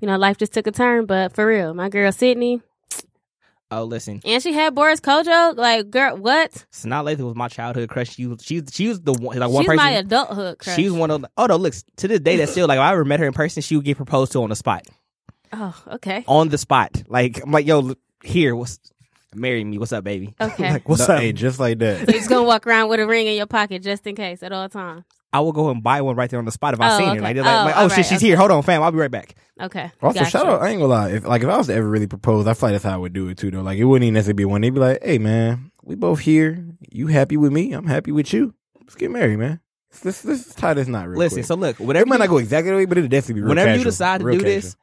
you 0.00 0.06
know, 0.08 0.16
life 0.16 0.38
just 0.38 0.52
took 0.54 0.66
a 0.66 0.70
turn. 0.72 1.04
But 1.06 1.34
for 1.34 1.46
real, 1.46 1.74
my 1.74 1.88
girl 1.88 2.12
Sydney, 2.12 2.62
Oh, 3.74 3.84
listen, 3.84 4.20
and 4.26 4.42
she 4.42 4.52
had 4.52 4.74
Boris 4.74 5.00
Kodjoe. 5.00 5.56
Like, 5.56 5.90
girl, 5.90 6.18
what? 6.18 6.50
Sanaa 6.70 7.02
Lathan 7.04 7.20
was 7.24 7.34
my 7.34 7.48
childhood 7.48 7.88
crush. 7.88 8.10
She 8.10 8.26
was, 8.26 8.44
she, 8.44 8.60
she 8.70 8.88
was 8.88 9.00
the 9.00 9.14
one, 9.14 9.38
like 9.38 9.48
one 9.48 9.62
She's 9.62 9.68
person. 9.68 9.76
my 9.76 9.90
adulthood 9.92 10.58
crush. 10.58 10.76
She 10.76 10.84
was 10.84 10.92
one 10.92 11.10
of 11.10 11.22
the. 11.22 11.30
Oh 11.38 11.46
no, 11.46 11.56
look 11.56 11.72
to 11.96 12.06
this 12.08 12.20
day 12.20 12.36
that's 12.36 12.52
still 12.52 12.68
like 12.68 12.76
if 12.76 12.82
I 12.82 12.92
ever 12.92 13.06
met 13.06 13.18
her 13.20 13.26
in 13.26 13.32
person, 13.32 13.62
she 13.62 13.74
would 13.76 13.84
get 13.86 13.96
proposed 13.96 14.32
to 14.32 14.42
on 14.42 14.50
the 14.50 14.56
spot, 14.56 14.86
Oh, 15.54 15.74
okay. 15.92 16.22
on 16.28 16.50
the 16.50 16.58
spot. 16.58 17.02
Like 17.08 17.42
I'm 17.42 17.50
like, 17.50 17.66
yo, 17.66 17.80
look, 17.80 17.98
here, 18.22 18.54
what's 18.54 18.78
marry 19.34 19.64
me? 19.64 19.78
What's 19.78 19.92
up, 19.94 20.04
baby? 20.04 20.34
Okay. 20.38 20.70
like, 20.74 20.86
what's 20.86 21.08
No, 21.08 21.14
up? 21.14 21.20
Hey, 21.22 21.32
just 21.32 21.58
like 21.58 21.78
that. 21.78 22.00
So 22.00 22.04
you're 22.12 22.18
just 22.18 22.28
gonna 22.28 22.42
walk 22.42 22.66
around 22.66 22.90
with 22.90 23.00
a 23.00 23.06
ring 23.06 23.26
in 23.26 23.36
your 23.36 23.46
pocket 23.46 23.82
just 23.82 24.06
in 24.06 24.14
case 24.16 24.42
at 24.42 24.52
all 24.52 24.68
times. 24.68 25.04
I 25.32 25.40
will 25.40 25.52
go 25.52 25.70
and 25.70 25.82
buy 25.82 26.02
one 26.02 26.14
right 26.16 26.28
there 26.28 26.38
on 26.38 26.44
the 26.44 26.52
spot 26.52 26.74
if 26.74 26.80
I 26.80 26.94
Oh, 26.94 26.98
seen 26.98 27.08
okay. 27.08 27.16
her. 27.16 27.22
Like, 27.22 27.34
they're 27.36 27.44
like, 27.44 27.60
Oh, 27.60 27.64
like, 27.64 27.76
oh 27.76 27.78
all 27.82 27.88
shit, 27.88 27.96
right, 27.98 28.06
she's 28.06 28.18
okay. 28.18 28.26
here. 28.26 28.36
Hold 28.36 28.50
on, 28.50 28.62
fam. 28.62 28.82
I'll 28.82 28.90
be 28.92 28.98
right 28.98 29.10
back. 29.10 29.34
Okay. 29.60 29.90
Also, 30.02 30.18
gotcha. 30.18 30.30
shout 30.30 30.46
out. 30.46 30.62
I 30.62 30.68
ain't 30.68 30.80
gonna 30.80 30.92
lie. 30.92 31.10
If 31.12 31.26
like 31.26 31.42
if 31.42 31.48
I 31.48 31.56
was 31.56 31.68
to 31.68 31.74
ever 31.74 31.88
really 31.88 32.06
propose, 32.06 32.46
I 32.46 32.54
feel 32.54 32.68
like 32.68 32.74
that's 32.74 32.84
how 32.84 32.94
I 32.94 32.96
would 32.98 33.12
do 33.12 33.28
it 33.28 33.38
too. 33.38 33.50
Though, 33.50 33.62
like 33.62 33.78
it 33.78 33.84
wouldn't 33.84 34.04
even 34.04 34.14
necessarily 34.14 34.36
be 34.36 34.44
one. 34.44 34.60
They'd 34.60 34.70
be 34.70 34.80
like, 34.80 35.02
"Hey, 35.02 35.18
man, 35.18 35.70
we 35.82 35.94
both 35.94 36.20
here. 36.20 36.64
You 36.90 37.06
happy 37.06 37.36
with 37.36 37.52
me? 37.52 37.72
I'm 37.72 37.86
happy 37.86 38.12
with 38.12 38.32
you. 38.32 38.54
Let's 38.80 38.94
get 38.96 39.10
married, 39.10 39.38
man. 39.38 39.60
Let's 40.04 40.24
let's, 40.24 40.24
let's 40.24 40.76
this 40.76 40.88
knot 40.88 41.08
real 41.08 41.18
Listen, 41.18 41.36
quick." 41.36 41.46
so 41.46 41.54
look, 41.54 41.80
it 41.80 41.84
whatever 41.86 42.06
might 42.06 42.16
you, 42.16 42.20
not 42.20 42.28
go 42.28 42.38
exactly 42.38 42.70
the 42.70 42.76
way, 42.76 42.84
but 42.86 42.98
it'll 42.98 43.08
definitely 43.08 43.34
be 43.34 43.40
real 43.42 43.48
whenever 43.50 43.76
you 43.76 43.84
decide 43.84 44.20
to 44.20 44.26
Real 44.26 44.38
do 44.38 44.44
this, 44.44 44.76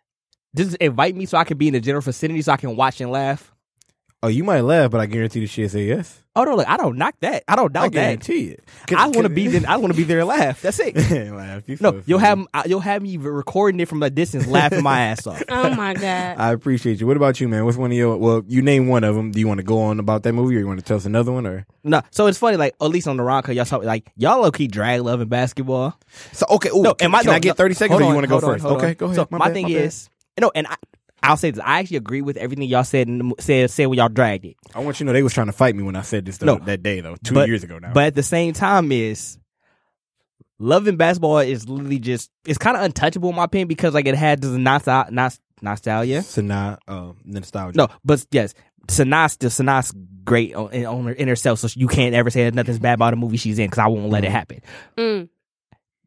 just 0.56 0.76
invite 0.78 1.16
me 1.16 1.26
so 1.26 1.38
I 1.38 1.44
can 1.44 1.58
be 1.58 1.68
in 1.68 1.74
the 1.74 1.80
general 1.80 2.02
vicinity 2.02 2.42
so 2.42 2.54
I 2.54 2.58
can 2.58 2.76
watch 2.76 3.02
and 3.02 3.12
laugh. 3.12 3.52
Oh, 4.22 4.28
you 4.28 4.44
might 4.44 4.62
laugh, 4.62 4.92
but 4.92 5.00
I 5.00 5.06
guarantee 5.06 5.40
the 5.40 5.48
shit 5.48 5.72
say 5.72 5.86
yes. 5.86 6.22
Oh 6.36 6.44
no, 6.44 6.56
look, 6.56 6.68
I 6.70 6.76
don't 6.76 6.98
knock 6.98 7.16
that. 7.22 7.44
I 7.48 7.56
don't 7.56 7.76
I 7.76 7.84
doubt 7.84 7.92
that. 7.92 7.92
guarantee 7.92 8.50
it. 8.50 8.64
I 8.96 9.06
want 9.08 9.24
to 9.24 9.30
be 9.30 9.48
there. 9.48 9.62
I 9.68 9.78
want 9.78 9.94
to 9.94 9.98
be 9.98 10.04
there 10.04 10.20
and 10.20 10.28
laugh. 10.28 10.62
That's 10.62 10.80
it. 10.80 10.96
laugh. 11.34 11.68
You 11.68 11.78
No, 11.80 12.02
you'll 12.06 12.20
funny. 12.20 12.46
have 12.54 12.68
you'll 12.68 12.80
have 12.82 13.02
me 13.02 13.16
recording 13.18 13.80
it 13.80 13.88
from 13.88 14.04
a 14.04 14.10
distance, 14.10 14.46
laughing 14.46 14.84
my 14.84 15.00
ass 15.08 15.26
off. 15.26 15.42
Oh 15.50 15.70
my 15.74 15.94
god. 15.94 16.38
I 16.38 16.52
appreciate 16.52 17.00
you. 17.00 17.08
What 17.08 17.16
about 17.18 17.40
you, 17.40 17.48
man? 17.48 17.64
What's 17.66 17.78
one 17.78 17.92
of 17.92 17.98
your? 17.98 18.18
Well, 18.18 18.44
you 18.48 18.62
name 18.62 18.88
one 18.88 19.04
of 19.06 19.16
them. 19.16 19.32
Do 19.32 19.40
you 19.40 19.48
want 19.48 19.60
to 19.60 19.64
go 19.64 19.82
on 19.84 20.00
about 20.00 20.24
that 20.24 20.34
movie, 20.34 20.56
or 20.58 20.60
you 20.60 20.68
want 20.68 20.80
to 20.80 20.86
tell 20.86 20.98
us 20.98 21.06
another 21.06 21.32
one, 21.32 21.46
or? 21.48 21.66
No, 21.86 22.02
so 22.12 22.28
it's 22.28 22.38
funny, 22.38 22.58
like 22.58 22.76
at 22.82 22.88
least 22.90 23.08
on 23.08 23.16
the 23.18 23.24
Ron, 23.24 23.42
cause 23.44 23.56
y'all 23.56 23.66
talk, 23.66 23.84
like 23.84 24.12
y'all 24.18 24.42
low 24.42 24.52
key 24.52 24.68
drag 24.68 25.02
Love 25.02 25.22
and 25.22 25.30
Basketball. 25.30 25.98
So 26.34 26.46
okay, 26.52 26.70
ooh, 26.70 26.82
No, 26.84 26.94
can, 26.94 27.06
and 27.06 27.12
my 27.14 27.24
can 27.24 27.32
I 27.32 27.40
get 27.40 27.56
thirty 27.58 27.74
seconds, 27.74 28.00
hold 28.00 28.04
or 28.04 28.12
you 28.12 28.16
want 28.16 28.26
to 28.26 28.30
go 28.30 28.36
on, 28.36 28.42
first? 28.42 28.66
okay, 28.66 28.88
on. 28.90 28.94
go 28.96 29.06
ahead. 29.06 29.16
So 29.16 29.28
my, 29.32 29.38
bad, 29.40 29.54
thing 29.54 29.66
bad. 29.68 29.72
is, 29.76 30.10
no, 30.40 30.52
and 30.54 30.68
I, 30.68 30.76
I'll 31.24 31.38
say 31.38 31.52
this. 31.52 31.62
I 31.66 31.80
actually 31.80 31.98
agree 31.98 32.22
with 32.22 32.38
everything 32.38 32.68
y'all 32.70 32.84
said 32.84 33.08
in 33.08 33.34
said 33.40 33.70
said 33.72 33.86
when 33.88 33.98
y'all 33.98 34.10
dragged 34.10 34.46
it. 34.46 34.56
I 34.74 34.80
want 34.80 35.00
you 35.00 35.04
to 35.04 35.08
know 35.08 35.14
they 35.14 35.24
was 35.24 35.34
trying 35.34 35.48
to 35.48 35.54
fight 35.54 35.76
me 35.76 35.84
when 35.84 35.96
I 35.96 36.02
said 36.02 36.26
this 36.26 36.38
though, 36.38 36.58
No. 36.58 36.66
that 36.66 36.82
day 36.84 37.02
though, 37.02 37.16
two 37.24 37.34
But- 37.34 37.48
years 37.48 37.64
ago 37.64 37.78
now. 37.80 37.92
But 37.94 38.06
at 38.06 38.16
the 38.16 38.24
same 38.24 38.54
time, 38.54 38.92
is 38.92 39.38
Love 40.60 40.88
and 40.88 40.98
Basketball 40.98 41.40
is 41.40 41.70
literally 41.70 42.00
just 42.00 42.30
it's 42.46 42.58
kind 42.58 42.76
of 42.76 42.84
untouchable 42.84 43.30
in 43.30 43.36
my 43.36 43.46
opinion 43.46 43.68
because 43.68 43.94
like 43.94 44.08
it 44.08 44.16
had 44.16 44.42
this 44.42 44.52
nostalgia, 44.52 45.12
nos- 45.12 45.40
nostalgia. 45.62 46.20
Sanaa, 46.20 46.78
uh, 46.88 47.14
nostalgia. 47.24 47.78
No, 47.78 47.88
but 48.04 48.26
yes, 48.32 48.54
Sanaa 48.88 49.30
still 49.32 49.50
Sanaa's 49.50 49.94
great 50.26 50.54
on, 50.56 50.72
in, 50.74 50.86
on 50.86 51.06
her, 51.06 51.12
in 51.14 51.28
herself, 51.30 51.60
so 51.60 51.68
you 51.76 51.88
can't 51.88 52.14
ever 52.14 52.30
say 52.30 52.44
that 52.44 52.54
nothing's 52.54 52.80
bad 52.80 52.96
about 52.96 53.12
the 53.12 53.16
movie 53.16 53.38
she's 53.38 53.58
in 53.58 53.68
because 53.68 53.80
I 53.80 53.88
won't 53.88 54.10
let 54.10 54.24
it 54.26 54.28
Mhm. 54.28 54.32
happen. 54.32 54.62
Mm. 54.98 55.30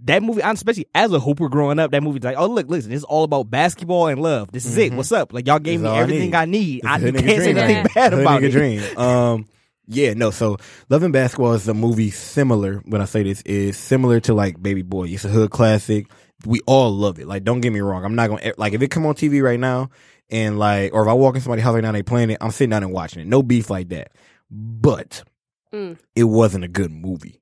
That 0.05 0.23
movie, 0.23 0.41
especially 0.43 0.87
as 0.95 1.13
a 1.13 1.21
hooper 1.21 1.49
growing 1.49 1.79
up, 1.79 1.93
that 1.93 2.03
movie's 2.03 2.25
like, 2.25 2.37
oh 2.37 2.47
look, 2.47 2.69
listen, 2.69 2.91
this 2.91 2.99
is 2.99 3.05
all 3.05 3.23
about 3.25 3.51
basketball 3.51 4.09
and 4.09 4.21
love. 4.21 4.51
This 4.51 4.65
is 4.67 4.77
it. 4.77 4.93
Mhm. 4.93 4.97
What's 4.97 5.13
up? 5.13 5.33
Like 5.33 5.47
y'all 5.47 5.59
gave 5.61 5.81
This 5.81 5.85
me 5.85 5.89
is 5.89 5.91
all 5.93 5.97
I 5.99 6.03
everything 6.03 6.31
need. 6.31 6.35
I 6.35 6.45
need. 6.47 6.85
I 6.85 6.97
is 6.97 7.03
you 7.03 7.07
hood 7.07 7.15
nigga 7.15 7.27
can't 7.27 7.43
say 7.43 7.53
dream. 7.53 7.59
anything 7.59 7.77
right 7.85 7.95
bad 7.95 8.13
Hood 8.13 8.23
about 8.23 8.41
nigga 8.43 8.45
it. 8.47 8.51
dream. 8.51 8.99
Um, 8.99 9.47
yeah, 9.89 10.15
no. 10.15 10.31
So, 10.31 10.57
Love 10.89 11.03
and 11.03 11.13
Basketball 11.13 11.53
is 11.55 11.69
a 11.69 11.75
movie 11.75 12.11
similar. 12.11 12.77
When 12.87 13.01
I 13.01 13.05
say 13.05 13.23
this, 13.23 13.43
is 13.43 13.77
similar 13.77 14.21
to 14.21 14.35
like 14.35 14.61
Baby 14.63 14.83
Boy. 14.83 15.09
It's 15.09 15.25
a 15.25 15.29
hood 15.29 15.51
classic. 15.51 16.07
We 16.47 16.61
all 16.67 16.91
love 16.91 17.19
it. 17.19 17.27
Like, 17.29 17.45
don't 17.45 17.61
get 17.61 17.73
me 17.73 17.81
wrong. 17.81 18.05
I'm 18.05 18.15
not 18.15 18.29
gonna 18.29 18.53
like 18.59 18.73
if 18.73 18.83
it 18.83 18.89
come 18.91 19.07
on 19.07 19.15
TV 19.15 19.43
right 19.43 19.61
now 19.61 19.91
and 20.31 20.59
like, 20.59 20.93
or 20.95 21.03
if 21.03 21.09
I 21.09 21.13
walk 21.13 21.35
in 21.37 21.41
somebody's 21.43 21.65
house 21.65 21.75
right 21.75 21.83
now 21.83 21.89
and 21.91 21.97
they 21.97 22.03
playing 22.03 22.31
it, 22.31 22.39
I'm 22.41 22.51
sitting 22.51 22.71
down 22.71 22.83
and 22.83 22.93
watching 22.93 23.21
it. 23.23 23.29
No 23.29 23.43
beef 23.43 23.71
like 23.71 23.91
that. 23.91 24.11
But 24.51 25.23
Mm. 25.73 25.97
it 26.15 26.25
wasn't 26.25 26.65
a 26.65 26.69
good 26.69 26.91
movie. 26.93 27.41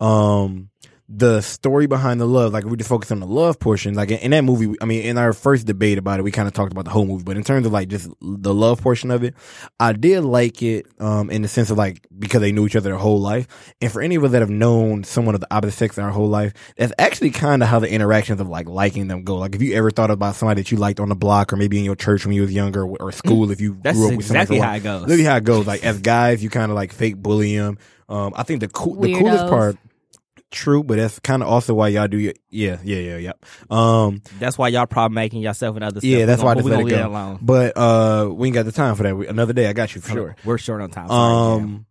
Um, 0.00 0.70
the 1.06 1.42
story 1.42 1.86
behind 1.86 2.18
the 2.18 2.26
love, 2.26 2.54
like 2.54 2.64
we 2.64 2.78
just 2.78 2.88
focus 2.88 3.10
on 3.10 3.20
the 3.20 3.26
love 3.26 3.60
portion. 3.60 3.94
Like 3.94 4.10
in, 4.10 4.18
in 4.20 4.30
that 4.30 4.42
movie, 4.42 4.74
I 4.80 4.86
mean, 4.86 5.02
in 5.02 5.18
our 5.18 5.34
first 5.34 5.66
debate 5.66 5.98
about 5.98 6.18
it, 6.18 6.22
we 6.22 6.30
kind 6.30 6.48
of 6.48 6.54
talked 6.54 6.72
about 6.72 6.86
the 6.86 6.90
whole 6.90 7.04
movie. 7.04 7.24
But 7.24 7.36
in 7.36 7.44
terms 7.44 7.66
of 7.66 7.72
like 7.72 7.88
just 7.88 8.08
the 8.22 8.54
love 8.54 8.80
portion 8.80 9.10
of 9.10 9.22
it, 9.22 9.34
I 9.78 9.92
did 9.92 10.22
like 10.22 10.62
it. 10.62 10.86
Um, 10.98 11.30
in 11.30 11.42
the 11.42 11.48
sense 11.48 11.70
of 11.70 11.76
like 11.76 12.06
because 12.18 12.40
they 12.40 12.52
knew 12.52 12.64
each 12.66 12.74
other 12.74 12.88
their 12.88 12.98
whole 12.98 13.20
life, 13.20 13.74
and 13.82 13.92
for 13.92 14.00
any 14.00 14.14
of 14.14 14.24
us 14.24 14.32
that 14.32 14.40
have 14.40 14.50
known 14.50 15.04
someone 15.04 15.34
of 15.34 15.42
the 15.42 15.54
opposite 15.54 15.76
sex 15.76 15.98
in 15.98 16.04
our 16.04 16.10
whole 16.10 16.28
life, 16.28 16.54
that's 16.76 16.92
actually 16.98 17.30
kind 17.30 17.62
of 17.62 17.68
how 17.68 17.78
the 17.78 17.90
interactions 17.90 18.40
of 18.40 18.48
like 18.48 18.66
liking 18.66 19.08
them 19.08 19.24
go. 19.24 19.36
Like 19.36 19.54
if 19.54 19.60
you 19.60 19.74
ever 19.74 19.90
thought 19.90 20.10
about 20.10 20.36
somebody 20.36 20.62
that 20.62 20.70
you 20.72 20.78
liked 20.78 21.00
on 21.00 21.10
the 21.10 21.16
block, 21.16 21.52
or 21.52 21.56
maybe 21.56 21.78
in 21.78 21.84
your 21.84 21.96
church 21.96 22.24
when 22.24 22.34
you 22.34 22.42
was 22.42 22.52
younger, 22.52 22.86
or, 22.86 22.96
or 22.98 23.12
school, 23.12 23.50
if 23.50 23.60
you 23.60 23.76
That's 23.82 23.96
grew 23.98 24.08
up 24.08 24.16
with 24.16 24.26
somebody 24.26 24.46
for 24.46 24.52
a 24.52 24.56
exactly 24.56 24.58
while. 24.58 24.68
how 24.68 24.74
it 24.76 24.82
goes. 24.82 25.00
Literally 25.02 25.24
how 25.24 25.36
it 25.36 25.44
goes. 25.44 25.66
Like 25.66 25.84
as 25.84 26.00
guys, 26.00 26.42
you 26.42 26.48
kind 26.48 26.70
of 26.70 26.76
like 26.76 26.92
fake 26.92 27.16
bully 27.16 27.56
them. 27.56 27.78
Um, 28.08 28.32
I 28.36 28.42
think 28.42 28.60
the 28.60 28.68
cool, 28.68 28.96
the 29.00 29.14
coolest 29.14 29.48
part, 29.48 29.76
true, 30.54 30.82
but 30.82 30.96
that's 30.96 31.18
kind 31.18 31.42
of 31.42 31.48
also 31.50 31.74
why 31.74 31.88
y'all 31.88 32.08
do 32.08 32.16
your, 32.18 32.32
yeah, 32.48 32.78
yeah, 32.82 32.98
yeah, 32.98 33.16
yeah. 33.18 33.32
Um, 33.70 34.22
That's 34.38 34.56
why 34.56 34.68
y'all 34.68 34.86
problem 34.86 35.14
making 35.14 35.42
yourself 35.42 35.76
and 35.76 35.84
other 35.84 36.00
stuff. 36.00 36.04
yeah, 36.08 36.18
We 36.20 36.24
that's 36.24 36.42
why 36.42 36.52
I 36.52 36.54
gonna- 36.54 36.62
just 36.62 36.70
let 36.70 36.80
it 36.80 36.84
leave 36.84 36.94
go. 36.96 37.08
alone. 37.08 37.38
But 37.42 37.76
uh, 37.76 38.30
we 38.32 38.48
ain't 38.48 38.54
got 38.54 38.64
the 38.64 38.72
time 38.72 38.94
for 38.94 39.02
that. 39.02 39.16
We, 39.16 39.26
another 39.26 39.52
day, 39.52 39.66
I 39.66 39.72
got 39.74 39.94
you 39.94 40.00
for 40.00 40.10
sure. 40.12 40.36
We're 40.44 40.56
short 40.58 40.80
on 40.80 40.90
time. 40.90 41.08
Sorry, 41.08 41.58
Jam. 41.60 41.64
Um, 41.64 41.86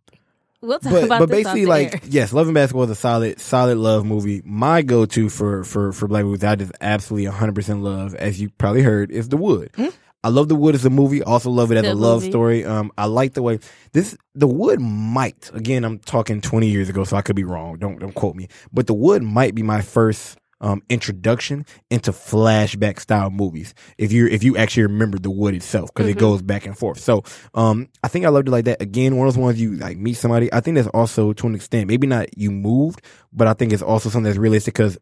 We'll 0.60 0.78
talk 0.78 0.92
but 0.92 1.04
about 1.04 1.18
but 1.18 1.28
this 1.28 1.44
basically, 1.44 1.66
like 1.66 1.92
air. 1.96 2.00
yes, 2.08 2.32
Love 2.32 2.46
and 2.46 2.54
Basketball 2.54 2.84
is 2.84 2.90
a 2.90 2.94
solid 2.94 3.38
solid 3.38 3.76
love 3.76 4.06
movie. 4.06 4.40
My 4.46 4.80
go 4.80 5.04
to 5.04 5.28
for 5.28 5.62
for 5.62 5.92
for 5.92 6.08
black 6.08 6.24
movies, 6.24 6.42
I 6.42 6.54
just 6.56 6.72
absolutely 6.80 7.28
100 7.28 7.54
percent 7.54 7.82
love. 7.82 8.14
As 8.14 8.40
you 8.40 8.48
probably 8.48 8.80
heard, 8.80 9.10
is 9.10 9.28
The 9.28 9.36
Wood. 9.36 9.72
Hmm? 9.76 9.88
I 10.24 10.28
love 10.28 10.48
The 10.48 10.56
Wood 10.56 10.74
as 10.74 10.84
a 10.84 10.90
movie. 10.90 11.22
Also 11.22 11.50
love 11.50 11.70
it 11.70 11.76
as 11.76 11.84
a 11.84 11.94
love 11.94 12.22
movie. 12.22 12.30
story. 12.32 12.64
Um, 12.64 12.90
I 12.98 13.04
like 13.06 13.34
the 13.34 13.42
way 13.42 13.58
this 13.92 14.16
The 14.34 14.48
Wood 14.48 14.80
might 14.80 15.50
again. 15.54 15.84
I'm 15.84 15.98
talking 15.98 16.40
20 16.40 16.66
years 16.68 16.88
ago, 16.88 17.04
so 17.04 17.16
I 17.16 17.22
could 17.22 17.36
be 17.36 17.44
wrong. 17.44 17.78
Don't 17.78 17.98
don't 18.00 18.14
quote 18.14 18.34
me. 18.34 18.48
But 18.72 18.86
The 18.86 18.94
Wood 18.94 19.22
might 19.22 19.54
be 19.54 19.62
my 19.62 19.82
first 19.82 20.38
um 20.60 20.82
introduction 20.88 21.66
into 21.90 22.10
flashback 22.12 22.98
style 23.00 23.28
movies. 23.30 23.74
If 23.98 24.12
you 24.12 24.26
if 24.28 24.42
you 24.42 24.56
actually 24.56 24.84
remember 24.84 25.18
The 25.18 25.30
Wood 25.30 25.54
itself, 25.54 25.92
because 25.92 26.08
it 26.08 26.16
Mhm. 26.16 26.20
goes 26.20 26.40
back 26.42 26.64
and 26.64 26.78
forth. 26.78 27.00
So 27.00 27.22
um, 27.54 27.88
I 28.02 28.08
think 28.08 28.24
I 28.24 28.30
loved 28.30 28.48
it 28.48 28.50
like 28.52 28.64
that. 28.64 28.80
Again, 28.80 29.16
one 29.16 29.28
of 29.28 29.34
those 29.34 29.40
ones 29.42 29.60
you 29.60 29.74
like 29.76 29.98
meet 29.98 30.14
somebody. 30.14 30.50
I 30.54 30.60
think 30.60 30.76
that's 30.76 30.88
also 30.88 31.32
to 31.34 31.46
an 31.46 31.54
extent, 31.54 31.88
maybe 31.88 32.06
not 32.06 32.38
you 32.38 32.50
moved, 32.50 33.02
but 33.32 33.46
I 33.46 33.52
think 33.52 33.72
it's 33.74 33.82
also 33.82 34.08
something 34.08 34.24
that's 34.24 34.38
realistic 34.38 34.72
because 34.74 34.96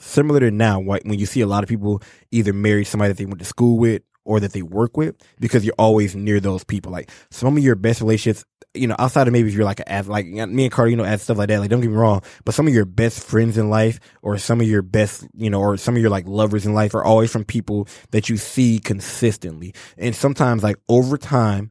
similar 0.00 0.40
to 0.40 0.50
now, 0.50 0.80
when 0.80 1.00
you 1.18 1.26
see 1.26 1.40
a 1.42 1.46
lot 1.46 1.62
of 1.62 1.68
people 1.68 2.02
either 2.30 2.52
marry 2.52 2.84
somebody 2.84 3.08
that 3.12 3.18
they 3.18 3.26
went 3.26 3.38
to 3.40 3.44
school 3.44 3.78
with 3.78 4.02
or 4.28 4.40
that 4.40 4.52
they 4.52 4.60
work 4.60 4.96
with, 4.96 5.16
because 5.40 5.64
you're 5.64 5.74
always 5.78 6.14
near 6.14 6.38
those 6.38 6.62
people. 6.62 6.92
Like 6.92 7.10
some 7.30 7.56
of 7.56 7.64
your 7.64 7.74
best 7.74 8.02
relationships, 8.02 8.44
you 8.74 8.86
know, 8.86 8.94
outside 8.98 9.26
of 9.26 9.32
maybe 9.32 9.48
if 9.48 9.54
you're 9.54 9.64
like 9.64 9.80
a, 9.80 9.90
ath- 9.90 10.06
like 10.06 10.26
me 10.26 10.64
and 10.64 10.70
Carter, 10.70 10.90
you 10.90 10.96
know, 10.96 11.04
add 11.04 11.22
stuff 11.22 11.38
like 11.38 11.48
that. 11.48 11.60
Like 11.60 11.70
don't 11.70 11.80
get 11.80 11.90
me 11.90 11.96
wrong, 11.96 12.22
but 12.44 12.54
some 12.54 12.68
of 12.68 12.74
your 12.74 12.84
best 12.84 13.24
friends 13.24 13.56
in 13.56 13.70
life, 13.70 13.98
or 14.20 14.36
some 14.36 14.60
of 14.60 14.68
your 14.68 14.82
best, 14.82 15.26
you 15.34 15.48
know, 15.48 15.60
or 15.60 15.78
some 15.78 15.96
of 15.96 16.02
your 16.02 16.10
like 16.10 16.28
lovers 16.28 16.66
in 16.66 16.74
life, 16.74 16.94
are 16.94 17.02
always 17.02 17.32
from 17.32 17.44
people 17.44 17.88
that 18.10 18.28
you 18.28 18.36
see 18.36 18.78
consistently. 18.78 19.72
And 19.96 20.14
sometimes, 20.14 20.62
like 20.62 20.76
over 20.90 21.16
time, 21.16 21.70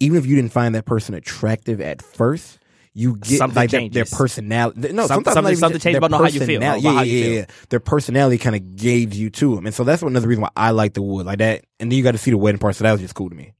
even 0.00 0.16
if 0.16 0.24
you 0.24 0.36
didn't 0.36 0.52
find 0.52 0.74
that 0.74 0.86
person 0.86 1.14
attractive 1.14 1.82
at 1.82 2.00
first. 2.00 2.59
You 2.92 3.16
get 3.16 3.38
Something 3.38 3.54
like 3.56 3.70
their, 3.70 3.88
their 3.88 4.04
personality. 4.04 4.92
No, 4.92 5.06
Some- 5.06 5.22
sometimes 5.22 5.34
something- 5.34 5.56
something 5.56 5.80
changes 5.80 5.98
about 5.98 6.10
how 6.10 6.26
you 6.26 6.40
feel, 6.40 6.56
about 6.56 6.82
Yeah, 6.82 6.92
how 6.92 7.02
you 7.02 7.12
yeah, 7.18 7.24
feel. 7.24 7.34
yeah. 7.34 7.44
Their 7.68 7.80
personality 7.80 8.36
kind 8.38 8.56
of 8.56 8.74
gauge 8.76 9.14
you 9.14 9.30
to 9.30 9.54
them, 9.54 9.66
and 9.66 9.74
so 9.74 9.84
that's 9.84 10.02
another 10.02 10.26
reason 10.26 10.42
why 10.42 10.50
I 10.56 10.70
like 10.72 10.94
the 10.94 11.02
wood 11.02 11.24
like 11.24 11.38
that. 11.38 11.64
And 11.78 11.90
then 11.92 11.96
you 11.96 12.02
got 12.02 12.12
to 12.12 12.18
see 12.18 12.32
the 12.32 12.36
wedding 12.38 12.58
part, 12.58 12.74
so 12.74 12.82
that 12.84 12.90
was 12.92 13.00
just 13.00 13.14
cool 13.14 13.30
to 13.30 13.36
me. 13.36 13.52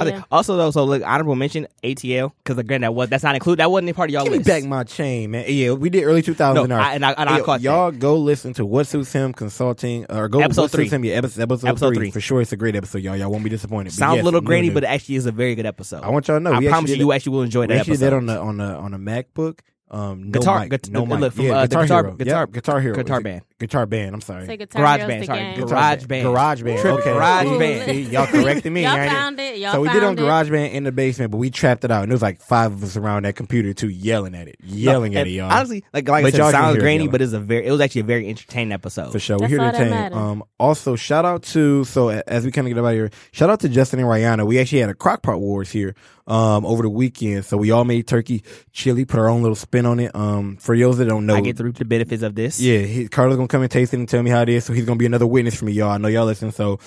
I 0.00 0.04
Yeah. 0.06 0.10
think 0.12 0.24
also 0.32 0.56
though, 0.56 0.72
so 0.72 0.82
look, 0.84 1.02
honorable 1.06 1.36
mention 1.36 1.68
ATL 1.84 2.32
because 2.42 2.58
again 2.58 2.80
that 2.80 2.92
was 2.94 3.08
that's 3.10 3.22
not 3.22 3.36
included. 3.36 3.60
That 3.60 3.70
wasn't 3.70 3.90
a 3.90 3.94
part 3.94 4.10
of 4.10 4.14
y'all 4.14 4.24
Give 4.24 4.32
me 4.32 4.38
back 4.40 4.64
my 4.64 4.82
chain, 4.82 5.30
man. 5.30 5.44
Yeah, 5.46 5.70
we 5.72 5.88
did 5.88 6.02
early 6.02 6.20
2000s. 6.20 6.54
No, 6.54 6.64
in 6.64 6.72
I- 6.72 6.94
and 6.94 7.04
I- 7.06 7.12
and 7.12 7.28
I 7.30 7.36
Hey, 7.36 7.42
caught 7.42 7.60
y'all 7.60 7.92
go 7.92 8.16
listen 8.16 8.52
to 8.54 8.66
what 8.66 8.88
suits 8.88 9.12
him 9.12 9.32
consulting 9.32 10.04
or 10.10 10.28
go 10.28 10.40
Episode 10.40 10.62
what 10.62 10.70
Suits 10.72 10.88
three. 10.90 10.96
Him, 10.96 11.04
yeah, 11.04 11.12
episode, 11.14 11.42
episode, 11.42 11.68
Episode 11.68 11.88
three. 11.90 11.96
three. 11.96 12.10
for 12.10 12.20
sure. 12.20 12.40
It's 12.40 12.52
a 12.52 12.56
great 12.56 12.74
episode, 12.74 13.02
y'all. 13.02 13.16
Y'all 13.16 13.30
won't 13.30 13.44
be 13.44 13.50
disappointed. 13.50 13.92
Sounds 13.92 14.16
yes, 14.16 14.22
a 14.22 14.24
little 14.24 14.40
you 14.40 14.46
grainy, 14.46 14.70
but 14.70 14.82
it 14.82 14.86
actually 14.88 15.14
is 15.14 15.26
a 15.26 15.32
very 15.32 15.54
good 15.54 15.66
episode. 15.66 16.02
I 16.02 16.10
want 16.10 16.26
y'all 16.26 16.38
to 16.38 16.42
know. 16.42 16.52
I 16.52 16.58
we 16.58 16.68
promise 16.68 16.90
you, 16.90 16.96
you 16.96 17.12
actually 17.12 17.32
will 17.36 17.42
enjoy 17.42 17.60
we 17.62 17.66
that 17.68 17.76
actually 17.78 17.92
episode. 17.94 18.06
did 18.10 18.12
on 18.16 18.26
the 18.26 18.38
on 18.40 18.56
the 18.56 18.64
on 18.64 18.94
a 18.94 18.98
MacBook. 18.98 19.60
Um, 19.90 20.24
no 20.32 20.40
Guitar- 20.40 20.60
mic, 20.60 20.70
guit- 20.70 20.90
no 20.90 21.04
look, 21.04 21.34
from, 21.34 21.44
yeah, 21.44 21.52
uh, 21.58 21.66
guitar, 21.66 21.82
guitar- 21.84 22.02
hero. 22.04 22.16
guitar- 22.16 22.40
Yep, 22.40 22.52
guitar 22.52 22.80
hero, 22.80 22.94
guitar 22.96 23.20
band. 23.20 23.42
Guitar 23.60 23.86
band. 23.86 24.14
I'm 24.14 24.20
sorry. 24.20 24.46
Say 24.46 24.56
Guitar 24.56 24.82
Garage 24.82 25.06
band, 25.06 25.26
sorry, 25.26 25.38
game. 25.38 25.56
garage 25.60 25.70
Garage 25.70 26.04
band. 26.06 26.22
Garage 26.24 26.62
band. 26.62 26.80
Tripping. 26.80 27.00
Okay. 27.00 27.12
Garage 27.12 27.46
See, 27.48 27.58
band. 27.58 27.84
see, 27.90 28.02
y'all 28.12 28.26
corrected 28.26 28.72
me. 28.72 28.82
Y'all 28.84 28.96
found 28.96 29.40
it. 29.40 29.58
Y'all 29.58 29.72
so 29.72 29.80
we 29.80 29.88
did 29.88 30.02
on. 30.02 30.16
Garage 30.16 30.50
Band 30.50 30.72
in 30.74 30.84
the 30.84 30.92
basement, 30.92 31.30
but 31.30 31.38
we 31.38 31.50
trapped 31.50 31.84
it 31.84 31.90
out, 31.90 32.02
and 32.02 32.10
there 32.10 32.14
was 32.14 32.22
like 32.22 32.40
five 32.40 32.72
of 32.72 32.82
us 32.82 32.96
around 32.96 33.24
that 33.24 33.36
computer 33.36 33.72
too, 33.72 33.88
yelling 33.88 34.34
at 34.34 34.48
it, 34.48 34.56
yelling 34.62 35.12
No, 35.12 35.20
at 35.20 35.26
it, 35.26 35.30
y'all. 35.30 35.50
Honestly, 35.50 35.84
like 35.92 36.08
like 36.08 36.24
I 36.24 36.30
said, 36.30 36.40
it 36.40 36.50
sounds 36.52 36.72
hear 36.72 36.78
it 36.78 36.80
grainy, 36.80 37.04
yelling. 37.04 37.10
but 37.12 37.22
it's 37.22 37.32
a 37.32 37.40
very 37.40 37.66
it 37.66 37.70
was 37.70 37.80
actually 37.80 38.02
a 38.02 38.04
very 38.04 38.28
entertaining 38.28 38.72
episode. 38.72 39.12
For 39.12 39.18
sure, 39.18 39.38
we're 39.38 39.48
here 39.48 39.58
to 39.58 39.64
entertain. 39.64 40.12
Um, 40.12 40.44
also, 40.58 40.96
shout 40.96 41.24
out 41.24 41.42
to 41.44 41.84
so 41.84 42.08
as 42.08 42.44
we 42.44 42.50
kind 42.50 42.66
of 42.66 42.74
get 42.74 42.78
out 42.84 42.88
of 42.88 42.94
here, 42.94 43.10
shout 43.32 43.50
out 43.50 43.60
to 43.60 43.68
Justin 43.68 44.00
and 44.00 44.08
Rihanna. 44.08 44.46
We 44.46 44.58
actually 44.58 44.80
had 44.80 44.90
a 44.90 44.94
crockpot 44.94 45.38
wars 45.40 45.70
here 45.70 45.94
um 46.26 46.64
over 46.64 46.82
the 46.82 46.88
weekend, 46.90 47.44
so 47.44 47.56
we 47.58 47.70
all 47.70 47.84
made 47.84 48.06
turkey 48.06 48.42
chili, 48.72 49.04
put 49.04 49.20
our 49.20 49.28
own 49.28 49.42
little 49.42 49.54
spin 49.56 49.84
on 49.86 50.00
it. 50.00 50.14
Um, 50.16 50.56
for 50.56 50.76
those 50.76 50.96
that 50.98 51.04
don't 51.06 51.26
know, 51.26 51.34
I 51.34 51.40
get 51.42 51.56
through 51.58 51.72
the 51.72 51.84
benefits 51.84 52.22
of 52.22 52.34
this. 52.34 52.58
yeah, 52.60 52.78
he, 52.78 53.08
Carlos 53.08 53.36
gonna 53.46 53.48
come 53.48 53.62
and 53.62 53.70
taste 53.70 53.94
it 53.94 53.98
and 53.98 54.08
tell 54.08 54.22
me 54.22 54.30
how 54.30 54.42
it 54.42 54.48
is. 54.48 54.64
So 54.64 54.72
he's 54.72 54.84
gonna 54.84 54.98
be 54.98 55.06
another 55.06 55.26
witness 55.26 55.54
for 55.54 55.64
me, 55.64 55.72
y'all. 55.72 55.90
I 55.90 55.98
know 55.98 56.08
y'all 56.08 56.26
listen. 56.26 56.52
So, 56.52 56.78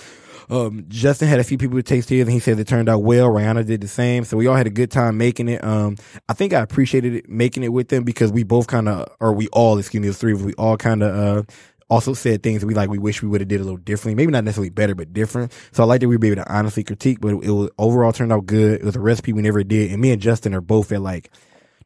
um, 0.50 0.86
Justin 0.88 1.28
had 1.28 1.40
a 1.40 1.44
few 1.44 1.58
people 1.58 1.78
to 1.78 1.84
taste 1.84 2.10
his, 2.10 2.22
and 2.22 2.32
he 2.32 2.40
said 2.40 2.60
it 2.60 2.68
turned 2.68 2.90
out 2.90 3.04
well. 3.04 3.28
Rihanna 3.28 3.66
did 3.66 3.82
the 3.82 3.88
same. 3.88 4.24
So 4.24 4.38
we 4.38 4.48
all 4.48 4.56
had 4.56 4.68
a 4.68 4.72
good 4.72 4.92
time 4.92 5.18
making 5.18 5.50
it. 5.50 5.64
Um, 5.64 5.98
I 6.30 6.34
think 6.34 6.54
I 6.54 6.62
appreciated 6.62 7.16
it 7.16 7.30
making 7.30 7.64
it 7.64 7.70
with 7.70 7.90
them 7.90 8.04
because 8.04 8.32
we 8.32 8.44
both 8.44 8.68
kind 8.68 8.88
of, 8.88 9.10
or 9.20 9.34
we 9.34 9.48
all, 9.50 9.78
excuse 9.78 10.02
me, 10.02 10.08
the 10.08 10.14
three 10.14 10.34
of 10.34 10.40
us, 10.40 10.46
we 10.46 10.54
all 10.54 10.78
kind 10.78 11.04
of, 11.04 11.16
uh, 11.16 11.44
also 11.90 12.14
said 12.14 12.44
things 12.44 12.66
we 12.66 12.74
like 12.74 12.90
we 12.90 12.98
wish 12.98 13.22
we 13.22 13.30
would 13.30 13.40
have 13.40 13.48
did 13.48 13.62
a 13.62 13.64
little 13.64 13.78
differently. 13.78 14.16
Maybe 14.16 14.32
not 14.32 14.44
necessarily 14.44 14.70
better, 14.70 14.94
but 14.94 15.14
different. 15.14 15.54
So 15.72 15.84
I 15.84 15.86
like 15.86 16.02
that 16.02 16.10
we 16.10 16.18
were 16.18 16.26
able 16.26 16.44
to 16.44 16.54
honestly 16.54 16.84
critique, 16.84 17.20
but 17.22 17.30
it, 17.30 17.44
it 17.46 17.52
was 17.52 17.70
overall 17.78 18.12
turned 18.12 18.34
out 18.34 18.46
good. 18.46 18.82
It 18.82 18.84
was 18.84 18.96
a 18.96 19.00
recipe 19.00 19.32
we 19.34 19.42
never 19.42 19.64
did, 19.64 19.92
and 19.92 20.02
me 20.02 20.12
and 20.12 20.22
Justin 20.22 20.54
are 20.54 20.62
both 20.62 20.92
at 20.92 21.02
like 21.02 21.32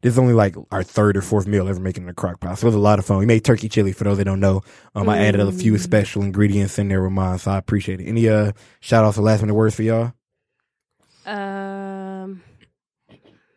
this 0.02 0.14
is 0.14 0.20
only 0.20 0.34
like 0.34 0.56
our 0.72 0.84
third 0.84 1.16
or 1.18 1.22
fourth 1.22 1.47
meal 1.47 1.68
ever 1.68 1.80
making 1.80 2.04
in 2.04 2.10
a 2.10 2.14
crock 2.14 2.39
pot. 2.39 2.58
So 2.58 2.66
it 2.66 2.70
was 2.70 2.76
a 2.76 2.80
lot 2.80 2.99
of 2.99 3.06
fun. 3.06 3.18
We 3.20 3.26
made 3.26 3.43
turkey 3.43 3.70
chili 3.70 3.91
for 3.91 4.04
those 4.04 4.18
that 4.18 4.26
don't 4.26 4.39
know. 4.39 4.62
Um, 4.95 5.08
I 5.10 5.20
added 5.20 5.41
a 5.41 5.52
few 5.52 5.78
special 5.78 6.22
ingredients 6.24 6.78
in 6.80 6.88
there 6.89 7.02
with 7.04 7.12
mine, 7.12 7.38
so 7.39 7.52
I 7.52 7.58
appreciate 7.58 8.02
it. 8.02 8.06
Any 8.08 8.28
uh 8.30 8.52
shout 8.80 9.06
outs 9.06 9.18
or 9.18 9.22
last 9.22 9.41
minute 9.41 9.54
words 9.56 9.76
for 9.76 9.84
y'all? 9.84 10.14
Um, 11.26 12.41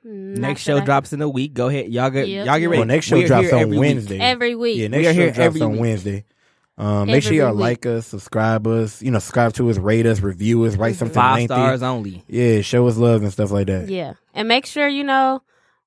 Next 0.07 0.61
show 0.61 0.80
drops 0.80 1.14
in 1.14 1.22
a 1.22 1.28
week. 1.28 1.55
Go 1.55 1.68
ahead, 1.68 1.88
y'all 1.90 2.11
get 2.11 2.28
Yep. 2.28 2.47
y'all 2.47 2.59
get 2.59 2.66
ready. 2.66 2.78
Well, 2.80 2.86
next 2.86 3.07
show 3.07 3.16
We 3.16 3.24
are 3.24 3.26
drops 3.26 3.53
on 3.55 3.61
every 3.61 3.70
week. 3.78 3.80
Wednesday. 3.80 4.18
every 4.20 4.55
week. 4.55 4.76
yeah, 4.76 4.82
We 4.84 4.88
next 4.88 5.07
are 5.07 5.14
show 5.14 5.20
here 5.20 5.30
drops 5.30 5.38
every 5.47 5.61
on 5.62 5.72
week. 5.72 5.80
Wednesday. 5.80 6.24
Um, 6.76 7.07
make 7.07 7.22
sure 7.22 7.32
y'all 7.32 7.53
week. 7.55 7.61
like 7.61 7.86
us, 7.86 8.07
subscribe 8.09 8.66
us, 8.66 9.01
you 9.01 9.11
know, 9.12 9.18
subscribe 9.20 9.55
to 9.55 9.70
us, 9.70 9.78
rate 9.78 10.05
us, 10.07 10.20
review 10.20 10.62
us, 10.64 10.76
write 10.76 10.97
something 10.97 11.14
Five 11.14 11.36
lengthy. 11.36 11.55
stars 11.55 11.82
only. 11.82 12.22
Yeah, 12.28 12.61
show 12.61 12.86
us 12.86 12.97
love 12.99 13.22
and 13.22 13.32
stuff 13.32 13.51
like 13.51 13.68
that. 13.68 13.88
Yeah, 13.88 14.14
and 14.34 14.47
make 14.47 14.66
sure 14.66 14.86
you 14.88 15.05
know 15.05 15.40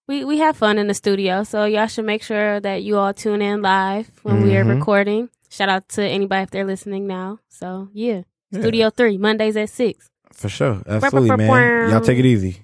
we 0.08 0.24
we 0.26 0.38
have 0.40 0.56
fun 0.58 0.78
in 0.78 0.88
the 0.88 0.94
studio, 0.94 1.44
so 1.44 1.66
y'all 1.66 1.88
should 1.88 2.06
make 2.06 2.24
sure 2.24 2.60
that 2.60 2.84
you 2.84 2.98
all 2.98 3.14
tune 3.14 3.42
in 3.42 3.62
live 3.62 4.10
when 4.24 4.42
we 4.44 4.56
are 4.56 4.64
Mhm. 4.64 4.76
recording. 4.80 5.30
Shout 5.50 5.70
out 5.70 5.88
to 5.90 6.04
anybody 6.04 6.44
if 6.44 6.50
they're 6.52 6.66
listening 6.66 7.08
now. 7.08 7.40
So 7.50 7.90
yeah, 7.94 8.22
Yeah. 8.52 8.60
Studio 8.62 8.90
Three 8.90 9.18
Mondays 9.18 9.58
at 9.58 9.70
six. 9.70 10.10
For 10.34 10.50
sure. 10.50 10.82
Absolutely, 10.88 11.36
man. 11.36 11.90
Y'all 11.90 12.02
take 12.02 12.20
it 12.20 12.26
easy. 12.26 12.62